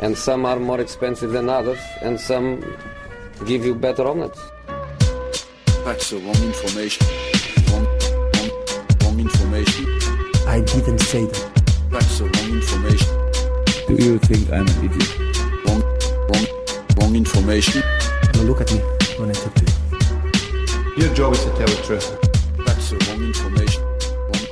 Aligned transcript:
And 0.00 0.16
some 0.16 0.44
are 0.44 0.58
more 0.58 0.80
expensive 0.80 1.32
than 1.32 1.48
others, 1.48 1.78
and 2.02 2.20
some 2.20 2.60
give 3.46 3.64
you 3.64 3.74
better 3.74 4.06
omelets. 4.06 4.40
That's 5.84 6.10
the 6.10 6.18
wrong 6.18 6.42
information. 6.42 7.06
Wrong, 7.70 7.86
wrong, 8.34 8.50
wrong 9.02 9.20
information. 9.20 9.86
I 10.46 10.60
didn't 10.60 10.98
say 10.98 11.24
that. 11.24 11.62
That's 11.90 12.18
the 12.18 12.24
wrong 12.24 12.50
information. 12.60 13.26
Do 13.88 13.94
you 14.04 14.18
think 14.18 14.50
I'm 14.50 14.66
an 14.66 14.84
idiot? 14.84 15.18
Wrong, 15.64 15.82
wrong, 16.28 16.46
wrong 16.98 17.16
information. 17.16 17.82
Now 18.34 18.42
look 18.42 18.60
at 18.60 18.72
me 18.72 18.80
when 19.18 19.30
I 19.30 19.32
talk 19.32 19.54
to 19.54 19.64
you. 19.64 21.04
Your 21.04 21.14
job 21.14 21.32
is 21.34 21.44
to 21.44 21.50
tell 21.50 21.68
the 21.68 21.82
truth. 21.86 22.08
That's 22.66 22.90
the 22.90 22.96
wrong 23.06 23.22
information. 23.24 23.82
Wrong, 24.28 24.46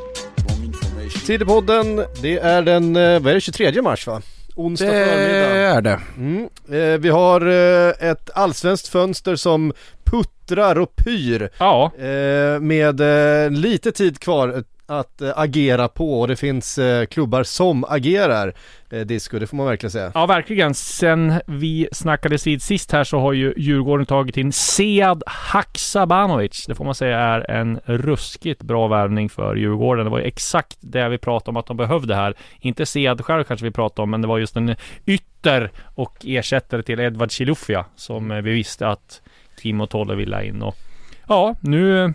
wrong 0.47 0.65
information. 0.65 1.21
Tidepodden, 1.27 2.07
det 2.23 2.39
är 2.39 2.63
den, 2.63 2.97
eh, 2.97 3.21
vad 3.21 3.27
är 3.31 3.35
det, 3.35 3.41
23 3.41 3.83
mars 3.83 4.07
va? 4.07 4.23
Onsdag 4.55 4.87
Det 4.87 5.05
förmiddag. 5.07 5.57
är 5.57 5.81
det. 5.81 6.01
Mm. 6.17 6.49
Eh, 6.73 7.01
vi 7.01 7.09
har 7.09 7.41
eh, 7.47 8.11
ett 8.11 8.31
allsvenskt 8.35 8.89
fönster 8.89 9.37
som 9.37 9.73
puttrar 10.05 10.79
och 10.79 10.97
pyr 10.97 11.49
Ja, 11.59 11.93
eh, 11.99 12.61
med 12.61 13.01
eh, 13.45 13.51
lite 13.51 13.93
tid 13.93 14.19
kvar 14.21 14.65
att 14.87 15.21
eh, 15.21 15.33
agera 15.37 15.89
på 15.89 16.21
och 16.21 16.29
det 16.29 16.37
finns 16.37 16.79
eh, 16.79 17.07
klubbar 17.07 17.43
som 17.43 17.85
agerar 17.85 18.55
eh, 18.91 19.01
disco, 19.01 19.39
det 19.39 19.47
får 19.47 19.57
man 19.57 19.67
verkligen 19.67 19.91
säga. 19.91 20.13
ja 20.15 20.27
verkligen. 20.27 20.75
Sen 20.75 21.41
vi 21.47 21.89
snackades 21.93 22.47
vid 22.47 22.63
sist 22.63 22.93
här 22.93 23.05
så 23.05 23.19
har 23.19 23.33
ju 23.33 23.55
Djurgården 23.57 24.07
tagit 24.07 24.37
in 24.37 24.53
Sead 24.53 25.23
Haksabanovic. 25.27 26.67
Det 26.67 26.75
får 26.75 26.85
man 26.85 26.95
säga 26.95 27.19
är 27.19 27.51
en 27.51 27.81
ruskigt 27.85 28.63
bra 28.63 28.89
värvning 28.89 29.29
för 29.29 29.57
Djurgården. 29.57 30.05
Det 30.05 30.11
var 30.11 30.19
ju 30.19 30.25
exakt 30.25 30.77
det 30.81 31.09
vi 31.09 31.19
pratade 31.19 31.51
om 31.51 31.57
att 31.57 31.67
de 31.67 31.77
behövde 31.77 32.15
här. 32.15 32.35
Inte 32.61 32.87
Sead 32.87 33.25
själv 33.25 33.45
kanske 33.45 33.67
vi 33.67 33.71
pratade 33.71 34.03
om, 34.03 34.11
men 34.11 34.23
det 34.23 34.29
var 34.29 34.39
just 34.39 34.57
en 34.57 34.77
ytter 35.07 35.71
och 35.95 36.17
ersättare 36.25 36.83
till 36.83 37.01
Edvard 37.01 37.31
Chilufya 37.31 37.85
som 37.97 38.29
vi 38.29 38.53
visste 38.53 38.89
att 38.89 39.23
Timo 39.57 39.87
Tolle 39.87 40.15
ville 40.15 40.37
ha 40.37 40.43
in 40.43 40.63
och 40.63 40.77
ja, 41.29 41.55
nu 41.61 42.15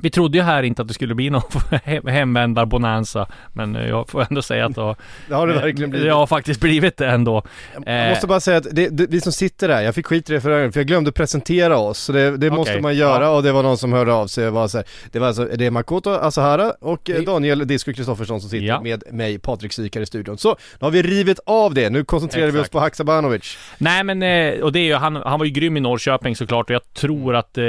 vi 0.00 0.10
trodde 0.10 0.38
ju 0.38 0.44
här 0.44 0.62
inte 0.62 0.82
att 0.82 0.88
det 0.88 0.94
skulle 0.94 1.14
bli 1.14 1.30
någon 1.30 1.42
hem- 1.84 2.06
hemvändar-bonanza 2.06 3.26
Men 3.52 3.76
eh, 3.76 3.88
jag 3.88 4.08
får 4.08 4.26
ändå 4.30 4.42
säga 4.42 4.66
att 4.66 4.74
det 4.74 4.80
har, 4.80 4.96
Det 5.28 5.34
har 5.34 5.46
det 5.46 5.52
verkligen 5.54 5.90
blivit. 5.90 6.06
det 6.08 6.12
har 6.14 6.26
faktiskt 6.26 6.60
blivit 6.60 6.96
det 6.96 7.06
ändå 7.06 7.42
Jag 7.86 8.10
måste 8.10 8.26
bara 8.26 8.40
säga 8.40 8.56
att 8.58 8.66
det, 8.72 8.88
det, 8.88 9.06
vi 9.10 9.20
som 9.20 9.32
sitter 9.32 9.68
där, 9.68 9.80
jag 9.82 9.94
fick 9.94 10.06
skit 10.06 10.30
i 10.30 10.32
det 10.32 10.40
förra 10.40 10.54
gången 10.56 10.72
för 10.72 10.80
jag 10.80 10.86
glömde 10.86 11.12
presentera 11.12 11.78
oss. 11.78 11.98
Så 11.98 12.12
det, 12.12 12.36
det 12.36 12.50
måste 12.50 12.72
Okej, 12.72 12.82
man 12.82 12.96
göra 12.96 13.24
ja. 13.24 13.30
och 13.30 13.42
det 13.42 13.52
var 13.52 13.62
någon 13.62 13.78
som 13.78 13.92
hörde 13.92 14.12
av 14.12 14.26
sig 14.26 14.46
och 14.48 14.52
var 14.54 14.68
så 14.68 14.78
här, 14.78 14.86
Det 15.12 15.18
var 15.18 15.26
alltså, 15.26 15.44
det 15.44 15.66
är 15.66 15.70
Makoto 15.70 16.10
Asahara 16.10 16.70
och 16.80 17.10
eh. 17.10 17.22
Daniel 17.22 17.66
Disco 17.66 17.92
Kristoffersson 17.92 18.40
som 18.40 18.50
sitter 18.50 18.66
Ja. 18.66 18.80
med 18.80 19.02
mig, 19.12 19.38
Patrik 19.38 19.72
Syk 19.72 19.94
här 19.96 20.02
i 20.02 20.06
studion. 20.06 20.38
Så, 20.38 20.48
nu 20.48 20.56
har 20.80 20.90
vi 20.90 21.02
rivit 21.02 21.40
av 21.46 21.74
det, 21.74 21.90
nu 21.90 22.04
koncentrerar 22.04 22.46
vi 22.46 22.50
oss 22.52 22.54
Exakt. 22.60 22.72
på 22.72 22.78
Haksabanovic. 22.80 23.58
Nej 23.78 24.04
men, 24.04 24.22
eh, 24.22 24.60
och 24.60 24.72
det 24.72 24.78
är 24.78 24.84
ju, 24.84 24.94
han, 24.94 25.16
han 25.16 25.38
var 25.38 25.46
ju 25.46 25.52
grym 25.52 25.76
i 25.76 25.80
Norrköping 25.80 26.36
såklart 26.36 26.70
och 26.70 26.74
jag 26.74 26.92
tror 26.94 27.36
att 27.36 27.58
eh, 27.58 27.64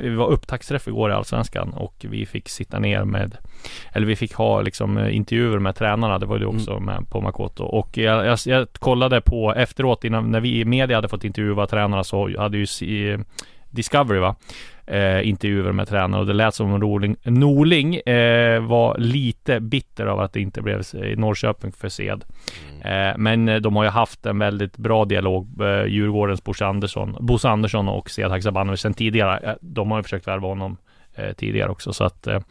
Vi 0.00 0.14
var 0.16 0.26
upptaktsträff 0.30 0.88
igår 0.88 1.09
i 1.10 1.14
Allsvenskan 1.14 1.70
och 1.70 1.94
vi 2.08 2.26
fick 2.26 2.48
sitta 2.48 2.78
ner 2.78 3.04
med 3.04 3.36
Eller 3.92 4.06
vi 4.06 4.16
fick 4.16 4.34
ha 4.34 4.60
liksom 4.60 4.98
eh, 4.98 5.16
intervjuer 5.16 5.58
med 5.58 5.76
tränarna, 5.76 6.18
det 6.18 6.26
var 6.26 6.38
ju 6.38 6.44
också 6.44 6.80
med 6.80 7.10
på 7.10 7.20
Makoto 7.20 7.64
och 7.64 7.98
jag, 7.98 8.26
jag, 8.26 8.38
jag 8.46 8.72
kollade 8.72 9.20
på 9.20 9.54
efteråt 9.54 10.04
innan, 10.04 10.30
när 10.30 10.40
vi 10.40 10.60
i 10.60 10.64
media 10.64 10.96
hade 10.96 11.08
fått 11.08 11.24
intervjua 11.24 11.66
tränarna 11.66 12.04
så 12.04 12.38
hade 12.38 12.58
ju 12.58 12.66
si- 12.66 13.18
Discovery 13.70 14.20
va 14.20 14.36
eh, 14.86 15.28
intervjuer 15.28 15.72
med 15.72 15.88
tränare 15.88 16.20
och 16.20 16.26
det 16.26 16.32
lät 16.32 16.54
som 16.54 16.78
Norling, 16.80 17.16
Norling 17.22 17.94
eh, 17.96 18.60
var 18.60 18.98
lite 18.98 19.60
bitter 19.60 20.06
av 20.06 20.20
att 20.20 20.32
det 20.32 20.40
inte 20.40 20.62
blev 20.62 20.82
i 20.94 21.16
Norrköping 21.16 21.72
för 21.72 21.88
Sed. 21.88 22.24
Eh, 22.84 23.16
men 23.18 23.48
eh, 23.48 23.56
de 23.56 23.76
har 23.76 23.84
ju 23.84 23.90
haft 23.90 24.26
en 24.26 24.38
väldigt 24.38 24.76
bra 24.76 25.04
dialog, 25.04 25.62
eh, 25.62 25.84
Djurgårdens 25.84 26.44
Bosse 26.44 26.66
Andersson, 26.66 27.16
Bosse 27.20 27.48
Andersson 27.48 27.88
och 27.88 28.10
Sead 28.10 28.30
Haksabanovic 28.30 28.80
sen 28.80 28.94
tidigare. 28.94 29.38
Eh, 29.38 29.54
de 29.60 29.90
har 29.90 29.98
ju 29.98 30.02
försökt 30.02 30.28
värva 30.28 30.48
honom 30.48 30.72
eh, 30.72 30.76
tidigare 31.36 31.70
också 31.70 31.92
så 31.92 32.04
att 32.04 32.26
eh, 32.26 32.34
eh, 32.34 32.42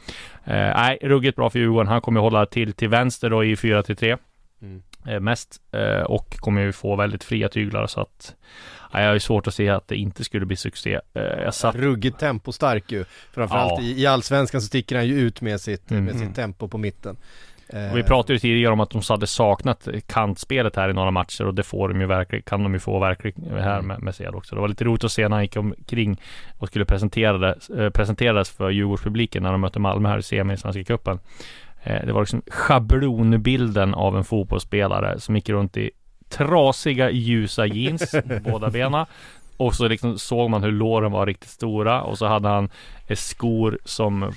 nej, 0.75 0.97
ruggigt 1.01 1.35
bra 1.35 1.49
för 1.49 1.59
Djurgården. 1.59 1.87
Han 1.87 2.01
kommer 2.01 2.19
hålla 2.21 2.45
till 2.45 2.73
till 2.73 2.89
vänster 2.89 3.29
då 3.29 3.43
i 3.43 3.55
4-3 3.55 4.17
Mm. 4.61 4.81
eh, 5.07 5.19
mest 5.19 5.61
eh, 5.71 6.01
och 6.01 6.37
kommer 6.37 6.61
ju 6.61 6.71
få 6.71 6.95
väldigt 6.95 7.23
fria 7.23 7.49
tyglar 7.49 7.87
så 7.87 8.01
att 8.01 8.35
nej, 8.93 9.01
jag 9.03 9.09
har 9.09 9.13
ju 9.13 9.19
svårt 9.19 9.47
att 9.47 9.53
se 9.53 9.69
att 9.69 9.87
det 9.87 9.95
inte 9.95 10.23
skulle 10.23 10.45
bli 10.45 10.55
succé. 10.55 10.99
Eh, 11.13 11.21
jag 11.23 11.53
satt 11.53 11.75
Ruggigt 11.75 12.19
tempostark 12.19 12.91
ju. 12.91 13.05
Framförallt 13.33 13.71
Ja. 13.77 13.81
i, 13.81 14.01
i 14.01 14.05
Allsvenskan 14.05 14.61
så 14.61 14.67
sticker 14.67 14.95
han 14.95 15.07
ju 15.07 15.19
ut 15.19 15.41
med 15.41 15.61
sitt, 15.61 15.91
Mm. 15.91 16.05
med 16.05 16.19
sitt 16.19 16.35
tempo 16.35 16.67
på 16.67 16.77
mitten. 16.77 17.17
Eh, 17.73 17.91
Och 17.91 17.97
Vi 17.97 18.03
pratade 18.03 18.33
ju 18.33 18.39
tidigare 18.39 18.73
om 18.73 18.79
att 18.79 18.89
de 18.89 19.01
hade 19.09 19.27
saknat 19.27 19.87
kantspelet 20.07 20.75
här 20.75 20.89
i 20.89 20.93
några 20.93 21.11
matcher 21.11 21.45
och 21.45 21.53
det 21.53 21.63
får 21.63 21.89
de 21.89 22.01
ju 22.01 22.07
verkligen, 22.07 22.43
kan 22.43 22.63
de 22.63 22.73
ju 22.73 22.79
få 22.79 22.99
verkligen 22.99 23.57
här 23.57 23.81
med, 23.81 24.01
med 24.01 24.15
Sead 24.15 24.35
också. 24.35 24.55
Det 24.55 24.61
var 24.61 24.67
lite 24.67 24.83
roligt 24.83 25.03
att 25.03 25.11
se 25.11 25.27
när 25.27 25.35
han 25.35 25.43
gick 25.43 25.57
omkring 25.57 26.21
och 26.57 26.67
skulle 26.67 26.85
presentera 26.85 27.37
det, 27.37 27.57
eh, 27.77 27.89
presenteras 27.89 28.49
för 28.49 28.69
Djurgårdspubliken 28.69 29.43
när 29.43 29.51
de 29.51 29.61
mötte 29.61 29.79
Malmö 29.79 30.09
här 30.09 30.17
i 30.17 30.23
semi 30.23 30.53
i 30.53 30.57
Svenska 30.57 30.83
cupen. 30.83 31.19
Eh, 31.83 32.05
Det 32.05 32.13
var 32.13 32.21
liksom 32.21 32.41
schablonbilden 32.51 33.93
av 33.93 34.17
en 34.17 34.23
fotbollsspelare 34.23 35.19
som 35.19 35.35
gick 35.35 35.49
runt 35.49 35.77
i 35.77 35.91
trasiga 36.29 37.09
ljusa 37.11 37.65
jeans 37.65 38.15
båda 38.43 38.69
benen. 38.69 39.05
Och 39.57 39.75
så 39.75 39.87
liksom 39.87 40.17
såg 40.19 40.49
man 40.49 40.63
hur 40.63 40.71
låren 40.71 41.11
var 41.11 41.25
riktigt 41.25 41.49
stora 41.49 42.01
och 42.01 42.17
så 42.17 42.25
hade 42.27 42.47
han 42.49 42.63
eh, 42.65 42.69
skor 43.15 43.79
som 43.85 44.23
eh, 44.23 44.29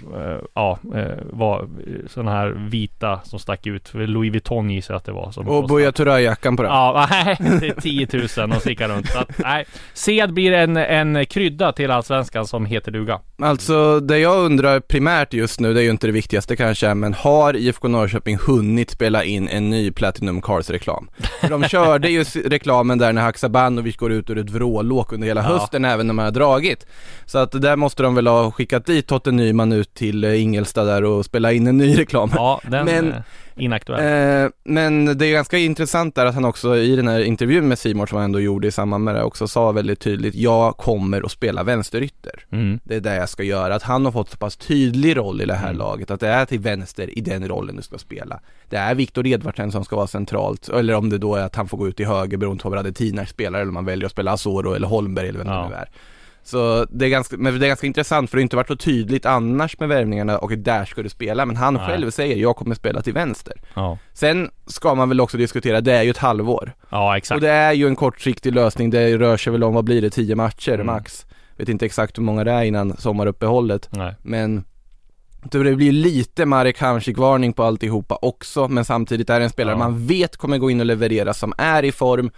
ja, 0.55 0.78
eh, 0.94 1.19
var 1.31 1.69
sådana 2.06 2.31
här 2.31 2.49
vita 2.71 3.21
som 3.25 3.38
stack 3.38 3.66
ut. 3.66 3.88
För 3.88 4.06
Louis 4.06 4.33
Vuitton 4.33 4.71
gissar 4.71 4.94
jag 4.94 4.99
att 4.99 5.05
det 5.05 5.12
var. 5.12 5.31
Som 5.31 5.49
Och 5.49 5.69
Buya 5.69 5.91
Turay-jackan 5.93 6.56
på 6.56 6.62
den. 6.62 6.72
Ja, 6.72 7.06
nej, 7.10 7.37
det 7.60 7.69
är 7.69 7.81
10 7.81 8.09
000 8.47 8.53
och 8.56 8.66
runt. 8.88 9.09
Så 9.09 9.19
att, 9.19 9.38
nej, 9.38 9.65
Sead 9.94 10.33
blir 10.33 10.53
en, 10.53 10.77
en 10.77 11.27
krydda 11.27 11.72
till 11.72 11.91
Allsvenskan 11.91 12.47
som 12.47 12.66
heter 12.66 12.93
duga. 12.93 13.21
Alltså 13.43 14.00
det 14.00 14.19
jag 14.19 14.44
undrar 14.44 14.81
primärt 14.81 15.33
just 15.33 15.60
nu, 15.60 15.75
det 15.75 15.81
är 15.81 15.84
ju 15.84 15.91
inte 15.91 16.06
det 16.06 16.12
viktigaste 16.12 16.56
kanske, 16.56 16.94
men 16.94 17.15
har 17.15 17.56
IFK 17.56 17.89
Norrköping 17.89 18.39
hunnit 18.47 18.91
spela 18.91 19.25
in 19.25 19.49
en 19.49 19.71
ny 19.71 19.91
Platinum 19.91 20.41
Cars-reklam? 20.43 21.09
För 21.41 21.49
de 21.49 21.65
körde 21.65 22.10
ju 22.10 22.25
reklamen 22.25 22.99
där 22.99 23.12
när 23.12 23.22
Haksabanovic 23.22 23.97
går 23.97 24.12
ut 24.12 24.31
ur 24.31 24.39
ett 24.39 24.50
vrålåk 24.50 25.12
under 25.12 25.28
hela 25.28 25.43
Ja. 25.43 25.47
hösten 25.49 25.84
även 25.84 26.06
när 26.06 26.15
man 26.15 26.25
har 26.25 26.33
dragit. 26.33 26.87
Så 27.27 27.39
att 27.39 27.62
där 27.62 27.77
måste 27.77 28.03
de 28.03 28.15
väl 28.15 28.27
ha 28.27 28.50
skickat 28.62 28.86
dit 28.86 29.06
Totte 29.06 29.30
Nyman 29.32 29.72
ut 29.72 29.94
till 29.94 30.24
eh, 30.24 30.42
Ingelstad 30.42 30.84
där 30.84 31.04
och 31.04 31.24
spela 31.24 31.52
in 31.52 31.66
en 31.66 31.76
ny 31.76 31.98
reklam. 31.98 32.30
Ja, 32.34 32.60
den 32.70 32.84
Men- 32.84 33.12
eh, 33.12 33.18
inaktuell. 33.56 34.44
Eh, 34.44 34.50
men 34.64 35.18
det 35.18 35.26
är 35.26 35.32
ganska 35.32 35.58
intressant 35.58 36.14
där 36.14 36.26
att 36.26 36.34
han 36.34 36.44
också 36.44 36.76
i 36.76 36.97
den 36.97 37.09
här 37.09 37.20
intervjun 37.20 37.68
med 37.68 37.78
Simon 37.78 38.06
som 38.06 38.16
han 38.16 38.24
ändå 38.24 38.41
gjorde 38.41 38.68
i 38.68 38.70
samband 38.70 39.04
med 39.04 39.14
det 39.14 39.22
också 39.22 39.48
sa 39.48 39.72
väldigt 39.72 40.00
tydligt, 40.00 40.34
jag 40.34 40.76
kommer 40.76 41.22
att 41.24 41.30
spela 41.32 41.62
vänsterytter. 41.62 42.32
Mm. 42.53 42.80
Det 42.84 42.94
är 42.97 43.00
det 43.00 43.14
jag 43.16 43.28
ska 43.28 43.42
göra. 43.42 43.74
Att 43.74 43.82
han 43.82 44.04
har 44.04 44.12
fått 44.12 44.30
så 44.30 44.36
pass 44.36 44.56
tydlig 44.56 45.16
roll 45.16 45.41
i 45.41 45.44
det 45.44 45.54
här 45.54 45.66
Mm. 45.68 45.78
laget, 45.78 46.10
att 46.10 46.20
det 46.20 46.28
är 46.28 46.44
till 46.44 46.60
vänster 46.60 47.18
i 47.18 47.20
den 47.20 47.48
rollen 47.48 47.76
du 47.76 47.82
ska 47.82 47.98
spela. 47.98 48.41
Det 48.68 48.76
är 48.76 48.94
Viktor 48.94 49.26
Edvardsen 49.26 49.72
som 49.72 49.84
ska 49.84 49.97
vara 49.97 50.06
centralt, 50.06 50.68
eller 50.68 50.94
om 50.94 51.10
det 51.10 51.18
då 51.18 51.34
är 51.34 51.44
att 51.44 51.56
han 51.56 51.68
får 51.68 51.78
gå 51.78 51.88
ut 51.88 52.00
i 52.00 52.04
höger 52.04 52.36
beroende 52.36 52.62
på 52.62 52.68
vad 52.70 52.78
Radetinac 52.78 53.28
spelar, 53.28 53.58
eller 53.60 53.68
om 53.68 53.74
man 53.74 53.84
väljer 53.84 54.06
att 54.06 54.12
spela 54.12 54.32
Asoro 54.32 54.72
eller 54.74 54.88
Holmberg 54.88 55.28
eller 55.28 55.38
vem 55.38 55.48
Ja. 55.48 55.62
det 55.62 55.68
nu 55.68 55.74
är. 55.74 55.88
Så 56.44 56.86
det 56.91 57.04
är, 57.04 57.09
ganska, 57.09 57.36
men 57.36 57.59
det 57.59 57.66
är 57.66 57.68
ganska 57.68 57.86
intressant 57.86 58.30
för 58.30 58.36
det 58.36 58.41
har 58.41 58.42
inte 58.42 58.56
varit 58.56 58.68
så 58.68 58.77
tydligt 58.77 59.27
annars 59.27 59.78
med 59.80 59.89
värvningarna 59.89 60.39
och 60.39 60.59
där 60.59 60.84
ska 60.84 61.03
du 61.03 61.09
spela, 61.09 61.47
men 61.47 61.56
han 61.56 61.74
Nej. 61.74 61.86
själv 61.86 62.10
säger 62.10 62.36
jag 62.36 62.56
kommer 62.56 62.74
spela 62.74 63.03
till 63.03 63.12
vänster. 63.12 63.54
Ja, 63.74 63.98
Sen 64.12 64.50
ska 64.66 64.94
man 64.94 65.09
väl 65.09 65.21
också 65.21 65.36
diskutera, 65.36 65.80
det 65.80 65.92
är 65.92 66.03
ju 66.03 66.10
ett 66.10 66.18
halvår. 66.18 66.72
ja 66.91 67.16
exakt. 67.16 67.36
Och 67.36 67.41
det 67.41 67.50
är 67.50 67.72
ju 67.72 67.86
en 67.86 67.97
kortsiktig 67.97 68.53
lösning, 68.54 68.91
det 68.91 69.18
rör 69.18 69.36
sig 69.36 69.53
väl 69.53 69.65
om, 69.65 69.74
vad 69.74 69.84
blir 69.84 70.03
det, 70.03 70.10
10 70.10 70.34
matcher 70.36 70.74
Mm. 70.74 70.86
max? 70.86 71.27
Vet 71.56 71.68
inte 71.68 71.86
exakt 71.86 72.18
hur 72.18 72.22
många 72.22 72.44
det 72.44 72.50
är 72.53 72.62
innan 72.65 72.97
sommaruppehållet, 72.97 73.89
Nej. 73.92 74.15
men 74.22 74.65
Så 75.53 75.59
det 75.62 75.74
blir 75.77 75.92
lite 75.92 76.47
Marek 76.47 76.80
Hamsik-varning 76.80 77.53
på 77.53 77.62
alltihopa 77.62 78.18
också, 78.22 78.68
men 78.68 78.84
samtidigt 78.84 79.30
är 79.30 79.39
det 79.39 79.44
en 79.44 79.50
spelare 79.50 79.74
Ja. 79.74 79.78
man 79.78 80.06
vet 80.06 80.36
kommer 80.36 80.59
gå 80.59 80.71
in 80.71 80.80
och 80.80 80.86
leverera, 80.86 81.34
som 81.34 81.53
är 81.59 81.83
i 81.83 81.92
form, 81.92 82.30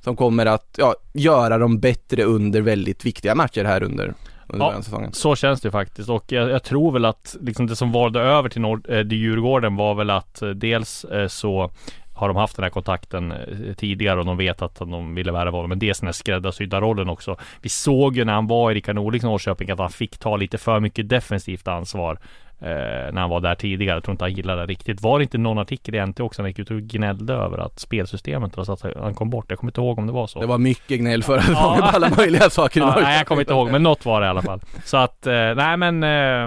som 0.00 0.16
kommer 0.16 0.46
att 0.46 0.74
ja, 0.76 0.94
göra 1.12 1.58
dem 1.58 1.80
bättre 1.80 2.24
under 2.24 2.60
väldigt 2.60 3.04
viktiga 3.04 3.34
matcher 3.34 3.64
här 3.64 3.82
under, 3.82 4.14
Ja, 4.52 4.82
så 5.12 5.36
känns 5.36 5.60
det 5.60 5.70
faktiskt 5.70 6.08
och 6.08 6.32
jag, 6.32 6.50
jag 6.50 6.62
tror 6.62 6.92
väl 6.92 7.04
att 7.04 7.36
liksom 7.40 7.66
det 7.66 7.76
som 7.76 7.92
valde 7.92 8.20
över 8.20 8.48
till, 8.48 8.60
Nord, 8.60 8.90
eh, 8.90 9.08
till 9.08 9.18
Djurgården 9.18 9.76
var 9.76 9.94
väl 9.94 10.10
att 10.10 10.42
eh, 10.42 10.48
dels 10.48 11.04
eh, 11.04 11.28
så 11.28 11.70
har 12.14 12.28
de 12.28 12.36
haft 12.36 12.56
den 12.56 12.62
här 12.62 12.70
kontakten 12.70 13.34
tidigare 13.76 14.20
och 14.20 14.26
de 14.26 14.36
vet 14.36 14.62
att 14.62 14.74
de 14.74 15.14
ville 15.14 15.32
värva 15.32 15.50
honom. 15.58 15.68
Men 15.68 15.78
dels 15.78 16.00
den 16.00 16.06
här 16.06 16.12
skräddarsydda 16.12 16.80
rollen 16.80 17.08
också. 17.08 17.36
Vi 17.62 17.68
såg 17.68 18.16
ju 18.16 18.24
när 18.24 18.32
han 18.32 18.46
var 18.46 18.70
i 18.70 18.74
Rickard 18.74 18.94
Norlings 18.94 19.24
Norrköping 19.24 19.70
att 19.70 19.78
han 19.78 19.90
fick 19.90 20.18
ta 20.18 20.36
lite 20.36 20.58
för 20.58 20.80
mycket 20.80 21.08
defensivt 21.08 21.68
ansvar. 21.68 22.18
Eh, 22.62 23.12
när 23.12 23.20
han 23.20 23.30
var 23.30 23.40
där 23.40 23.54
tidigare. 23.54 23.96
Jag 23.96 24.04
tror 24.04 24.12
inte 24.12 24.24
han 24.24 24.32
gillade 24.32 24.62
det 24.62 24.66
riktigt. 24.66 25.02
Var 25.02 25.18
det 25.18 25.22
inte 25.22 25.38
någon 25.38 25.58
artikel 25.58 25.94
i 25.94 26.06
NT 26.06 26.20
också? 26.20 26.42
Han 26.42 26.50
gick 26.50 26.58
ut 26.58 26.70
och 26.70 26.80
gnällde 26.80 27.34
över 27.34 27.58
att 27.58 27.78
spelsystemet, 27.78 28.58
alltså 28.58 28.72
att 28.72 28.82
han 28.96 29.14
kom 29.14 29.30
bort. 29.30 29.44
Jag 29.48 29.58
kommer 29.58 29.70
inte 29.70 29.80
ihåg 29.80 29.98
om 29.98 30.06
det 30.06 30.12
var 30.12 30.26
så. 30.26 30.40
Det 30.40 30.46
var 30.46 30.58
mycket 30.58 31.00
gnäll 31.00 31.22
förra 31.22 31.42
säsongen 31.42 31.80
på 31.80 31.86
alla 31.86 32.10
möjliga 32.16 32.50
saker 32.50 32.80
Ja, 32.80 32.98
nej, 33.02 33.16
jag 33.16 33.26
kommer 33.26 33.40
inte 33.42 33.52
ihåg, 33.52 33.70
men 33.70 33.82
något 33.82 34.04
var 34.04 34.20
det 34.20 34.26
i 34.26 34.30
alla 34.30 34.42
fall. 34.42 34.60
Så 34.84 34.96
att, 34.96 35.26
eh, 35.26 35.32
nej 35.32 35.76
men, 35.76 36.02
eh, 36.02 36.44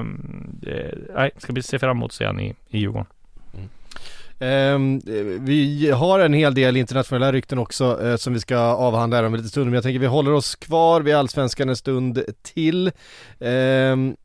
eh, 0.73 0.93
nej, 1.15 1.31
ska 1.37 1.53
vi 1.53 1.61
se 1.61 1.79
fram 1.79 1.97
emot 1.97 2.13
sen 2.13 2.39
i, 2.39 2.53
i 2.69 2.77
Djurgården. 2.79 3.05
Ehm, 4.39 5.01
vi 5.39 5.91
har 5.91 6.19
en 6.19 6.33
hel 6.33 6.53
del 6.53 6.77
internationella 6.77 7.31
rykten 7.31 7.59
också 7.59 8.05
eh, 8.05 8.15
som 8.15 8.33
vi 8.33 8.39
ska 8.39 8.57
avhandla 8.57 9.17
här 9.17 9.23
om 9.23 9.33
en 9.33 9.37
liten 9.37 9.49
stund 9.49 9.65
men 9.65 9.73
jag 9.73 9.83
tänker 9.83 9.99
vi 9.99 10.05
håller 10.05 10.33
oss 10.33 10.55
kvar 10.55 11.01
vid 11.01 11.15
Allsvenskan 11.15 11.69
en 11.69 11.75
stund 11.75 12.23
till. 12.41 12.91
Ehm, 13.39 14.15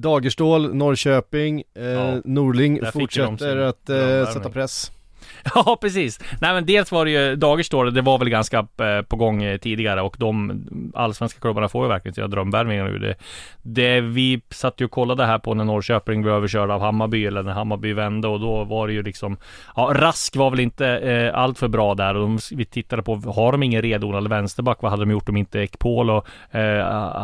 Dagerstål, 0.00 0.74
Norrköping, 0.74 1.62
eh, 1.74 1.84
Ja, 1.84 2.20
Norling 2.24 2.80
fortsätter 2.92 3.56
att 3.56 3.90
eh, 3.90 4.32
sätta 4.32 4.50
press. 4.50 4.92
Ja 5.54 5.78
precis. 5.80 6.20
Nej 6.40 6.54
men 6.54 6.66
dels 6.66 6.92
var 6.92 7.04
det 7.04 7.10
ju 7.10 7.36
Dagerstål, 7.36 7.94
det 7.94 8.02
var 8.02 8.18
väl 8.18 8.28
ganska 8.28 8.58
eh, 8.58 9.02
på 9.08 9.16
gång 9.16 9.42
eh, 9.42 9.58
tidigare 9.58 10.02
och 10.02 10.16
de 10.18 10.62
allsvenska 10.94 11.40
klubbarna 11.40 11.68
får 11.68 11.84
ju 11.84 11.88
verkligen 11.88 12.14
sina 12.14 12.26
drömvärvningar 12.26 12.84
nu. 12.84 12.98
Det, 12.98 13.14
det 13.62 14.00
vi 14.00 14.40
satt 14.50 14.80
ju 14.80 14.84
och 14.84 14.90
kollade 14.90 15.26
här 15.26 15.38
på 15.38 15.54
när 15.54 15.64
Norrköping 15.64 16.22
blev 16.22 16.34
överkörda 16.34 16.74
av 16.74 16.80
Hammarby 16.80 17.26
eller 17.26 17.42
när 17.42 17.52
Hammarby 17.52 17.92
vände 17.92 18.28
och 18.28 18.40
då 18.40 18.64
var 18.64 18.86
det 18.86 18.92
ju 18.92 19.02
liksom 19.02 19.36
Ja 19.76 19.92
Rask 19.94 20.36
var 20.36 20.50
väl 20.50 20.60
inte 20.60 20.86
eh, 20.88 21.38
allt 21.38 21.58
för 21.58 21.68
bra 21.68 21.94
där 21.94 22.14
och 22.14 22.20
de, 22.20 22.38
vi 22.52 22.64
tittade 22.64 23.02
på 23.02 23.14
Har 23.16 23.52
de 23.52 23.62
ingen 23.62 23.82
redodlad 23.82 24.28
vänsterback? 24.28 24.82
Vad 24.82 24.90
hade 24.90 25.02
de 25.02 25.10
gjort 25.10 25.28
om 25.28 25.36
inte 25.36 25.58
Ekpolo 25.58 26.24
eh, 26.50 26.78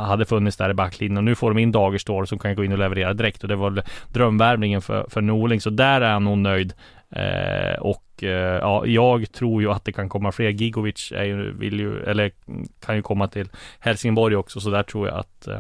hade 0.07 0.25
funnits 0.25 0.57
där 0.57 0.71
i 0.71 0.75
backlinjen? 0.75 1.17
Och 1.17 1.25
nu 1.25 1.35
får 1.35 1.51
de 1.51 1.59
in 1.59 1.73
Dagerstål 1.73 2.27
som 2.27 2.39
kan 2.39 2.55
gå 2.55 2.65
in 2.65 2.73
och 2.73 2.79
leverera 2.79 3.13
direkt 3.13 3.43
och 3.43 3.49
det 3.49 3.57
var 3.57 3.71
väl 3.71 3.85
drömvärvningen 4.13 4.83
för, 4.83 5.07
för 5.09 5.21
Norling 5.21 5.61
så 5.61 5.71
där 5.71 6.01
är 6.01 6.13
han 6.13 6.25
nog 6.25 6.39
nöjd. 6.39 6.73
Eh, 7.11 7.81
och 7.81 8.23
eh, 8.23 8.59
ja, 8.59 8.87
jag 8.87 9.33
tror 9.33 9.63
ju 9.63 9.71
att 9.71 9.85
det 9.85 9.93
kan 9.93 10.09
komma 10.09 10.33
fler. 10.33 10.49
Gigovic 10.49 11.13
är 11.17 11.25
ju, 11.25 11.53
vill 11.53 11.81
ju, 11.81 12.03
eller 12.03 12.31
kan 12.87 12.97
ju 12.97 13.03
komma 13.03 13.29
till 13.29 13.49
Helsingborg 13.79 14.37
också, 14.37 14.61
så 14.61 14.71
där 14.71 14.83
tror 14.83 15.09
jag 15.09 15.19
att, 15.19 15.47
eh, 15.47 15.59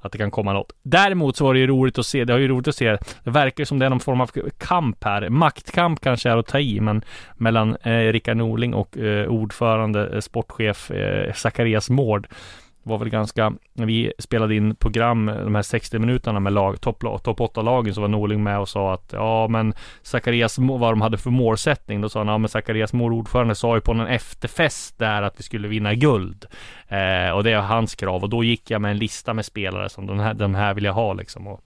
att 0.00 0.12
det 0.12 0.18
kan 0.18 0.30
komma 0.30 0.52
något. 0.52 0.72
Däremot 0.82 1.36
så 1.36 1.44
var 1.44 1.54
det 1.54 1.60
ju 1.60 1.66
roligt 1.66 1.98
att 1.98 2.06
se, 2.06 2.24
det 2.24 2.32
har 2.32 2.40
ju 2.40 2.48
roligt 2.48 2.68
att 2.68 2.76
se, 2.76 2.98
det 3.24 3.30
verkar 3.30 3.64
som 3.64 3.78
det 3.78 3.86
är 3.86 3.90
någon 3.90 4.00
form 4.00 4.20
av 4.20 4.30
kamp 4.58 5.04
här. 5.04 5.28
Maktkamp 5.28 6.00
kanske 6.00 6.30
är 6.30 6.36
att 6.36 6.46
ta 6.46 6.58
i, 6.58 6.80
men 6.80 7.02
mellan 7.36 7.76
eh, 7.76 8.12
Rickard 8.12 8.36
Norling 8.36 8.74
och 8.74 8.98
eh, 8.98 9.28
ordförande, 9.28 10.08
eh, 10.14 10.20
sportchef 10.20 10.90
eh, 10.90 11.32
Zacharias 11.32 11.90
Mård 11.90 12.28
var 12.86 12.98
väl 12.98 13.08
ganska, 13.08 13.52
när 13.72 13.86
vi 13.86 14.12
spelade 14.18 14.54
in 14.54 14.74
program 14.74 15.26
de 15.26 15.54
här 15.54 15.62
60 15.62 15.98
minuterna 15.98 16.40
med 16.40 16.52
lag, 16.52 16.80
topp 16.80 17.00
top 17.00 17.40
8-lagen 17.40 17.94
så 17.94 18.00
var 18.00 18.08
Norling 18.08 18.42
med 18.42 18.58
och 18.58 18.68
sa 18.68 18.94
att 18.94 19.10
ja 19.12 19.48
men 19.48 19.74
Zacharias, 20.02 20.58
vad 20.58 20.92
de 20.92 21.00
hade 21.00 21.18
för 21.18 21.30
målsättning, 21.30 22.00
då 22.00 22.08
sa 22.08 22.20
han 22.20 22.28
ja 22.28 22.38
men 22.38 22.48
Zacharias 22.48 22.92
Mård 22.92 23.12
ordförande 23.12 23.54
sa 23.54 23.74
ju 23.74 23.80
på 23.80 23.92
en 23.92 24.00
efterfest 24.00 24.98
där 24.98 25.22
att 25.22 25.38
vi 25.38 25.42
skulle 25.42 25.68
vinna 25.68 25.94
guld. 25.94 26.44
Eh, 26.88 27.30
och 27.30 27.44
det 27.44 27.52
är 27.52 27.60
hans 27.60 27.94
krav 27.94 28.22
och 28.22 28.30
då 28.30 28.44
gick 28.44 28.70
jag 28.70 28.80
med 28.80 28.90
en 28.90 28.98
lista 28.98 29.34
med 29.34 29.44
spelare 29.44 29.88
som 29.88 30.06
den 30.06 30.20
här, 30.20 30.34
den 30.34 30.54
här 30.54 30.74
vill 30.74 30.84
jag 30.84 30.92
ha 30.92 31.12
liksom. 31.12 31.46
Och, 31.46 31.60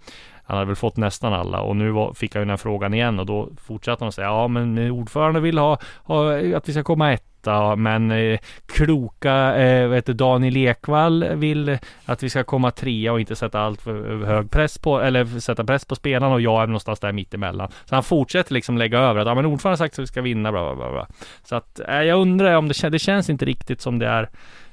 han 0.51 0.57
hade 0.57 0.67
väl 0.67 0.77
fått 0.77 0.97
nästan 0.97 1.33
alla 1.33 1.61
och 1.61 1.77
nu 1.77 1.91
var, 1.91 2.15
fick 2.15 2.35
han 2.35 2.41
ju 2.41 2.45
den 2.45 2.51
här 2.51 2.57
frågan 2.57 2.95
igen 2.95 3.21
och 3.21 3.27
då 3.27 3.49
fortsatte 3.57 4.05
han 4.05 4.09
att 4.09 4.15
säga 4.15 4.27
ja 4.27 4.49
men 4.49 4.91
ordförande 4.91 5.41
vill 5.41 5.59
ha, 5.59 5.79
ha 6.03 6.39
att 6.57 6.69
vi 6.69 6.73
ska 6.73 6.83
komma 6.83 7.13
etta 7.41 7.77
men 7.77 8.11
eh, 8.11 8.39
kloka 8.67 9.57
eh, 9.57 9.89
vet 9.89 10.07
du, 10.07 10.13
Daniel 10.13 10.57
Ekvall 10.57 11.25
vill 11.35 11.79
att 12.05 12.23
vi 12.23 12.31
ska 12.31 12.45
komma 12.45 12.71
trea 12.71 13.13
och 13.13 13.21
inte 13.21 13.37
sätta 13.37 13.61
allt 13.61 13.83
för 13.83 14.25
hög 14.25 14.51
press 14.51 14.79
på 14.79 15.01
eller 15.01 15.41
sätta 15.41 15.65
press 15.65 15.85
på 15.85 15.95
spelarna 15.95 16.35
och 16.35 16.41
jag 16.41 16.63
är 16.63 16.67
någonstans 16.67 17.01
där 17.01 17.13
mittemellan. 17.13 17.69
Så 17.85 17.95
han 17.95 18.03
fortsätter 18.05 18.55
liksom 18.55 18.79
lägga 18.79 18.99
över 18.99 19.21
att 19.21 19.27
ja 19.27 19.35
men 19.35 19.47
ordförande 19.47 19.73
har 19.73 19.77
sagt 19.77 19.95
att 19.95 20.03
vi 20.03 20.07
ska 20.07 20.23
vinna 20.23 20.53
bla 20.53 20.63
bla 20.65 20.75
bla. 20.77 20.93
bla. 20.93 21.07
Så 21.45 21.57
att 21.57 21.81
eh, 21.89 22.03
jag 22.03 22.19
undrar 22.21 22.55
om 22.55 22.69
det, 22.69 22.75
kän- 22.75 22.91
det 22.91 22.99
känns 22.99 23.31
inte 23.31 23.45
riktigt 23.45 23.81
som 23.81 23.99
det 23.99 24.07
är 24.07 24.29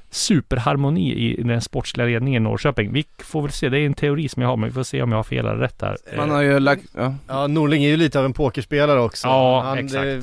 superharmoni 0.10 1.14
i 1.14 1.44
den 1.44 1.62
sportsliga 1.62 2.08
ledningen 2.08 2.42
i 2.44 2.44
Norrköping. 2.44 2.94
Vi 2.94 3.06
får 3.20 3.42
väl 3.42 3.52
se, 3.52 3.70
det 3.70 3.80
är 3.80 3.86
en 3.86 3.94
teori 3.94 4.30
som 4.30 4.42
jag 4.42 4.50
har, 4.50 4.58
men 4.58 4.70
vi 4.70 4.74
får 4.74 4.84
se 4.84 5.02
om 5.02 5.12
jag 5.12 5.18
har 5.18 5.24
fel 5.24 5.46
eller 5.46 5.56
rätt 5.56 5.82
här. 5.82 5.98
Man 6.18 6.30
har 6.30 6.42
ju 6.42 6.60
lagt, 6.60 6.84
ja. 6.96 7.14
Ja, 7.28 7.48
Norling 7.48 7.84
är 7.84 7.90
ju 7.90 7.98
lite 7.98 8.20
av 8.20 8.26
en 8.26 8.34
pokerspelare 8.34 9.00
också. 9.00 9.28
Ja, 9.28 9.62
han, 9.66 9.78
exakt. 9.78 10.06
eh, 10.06 10.20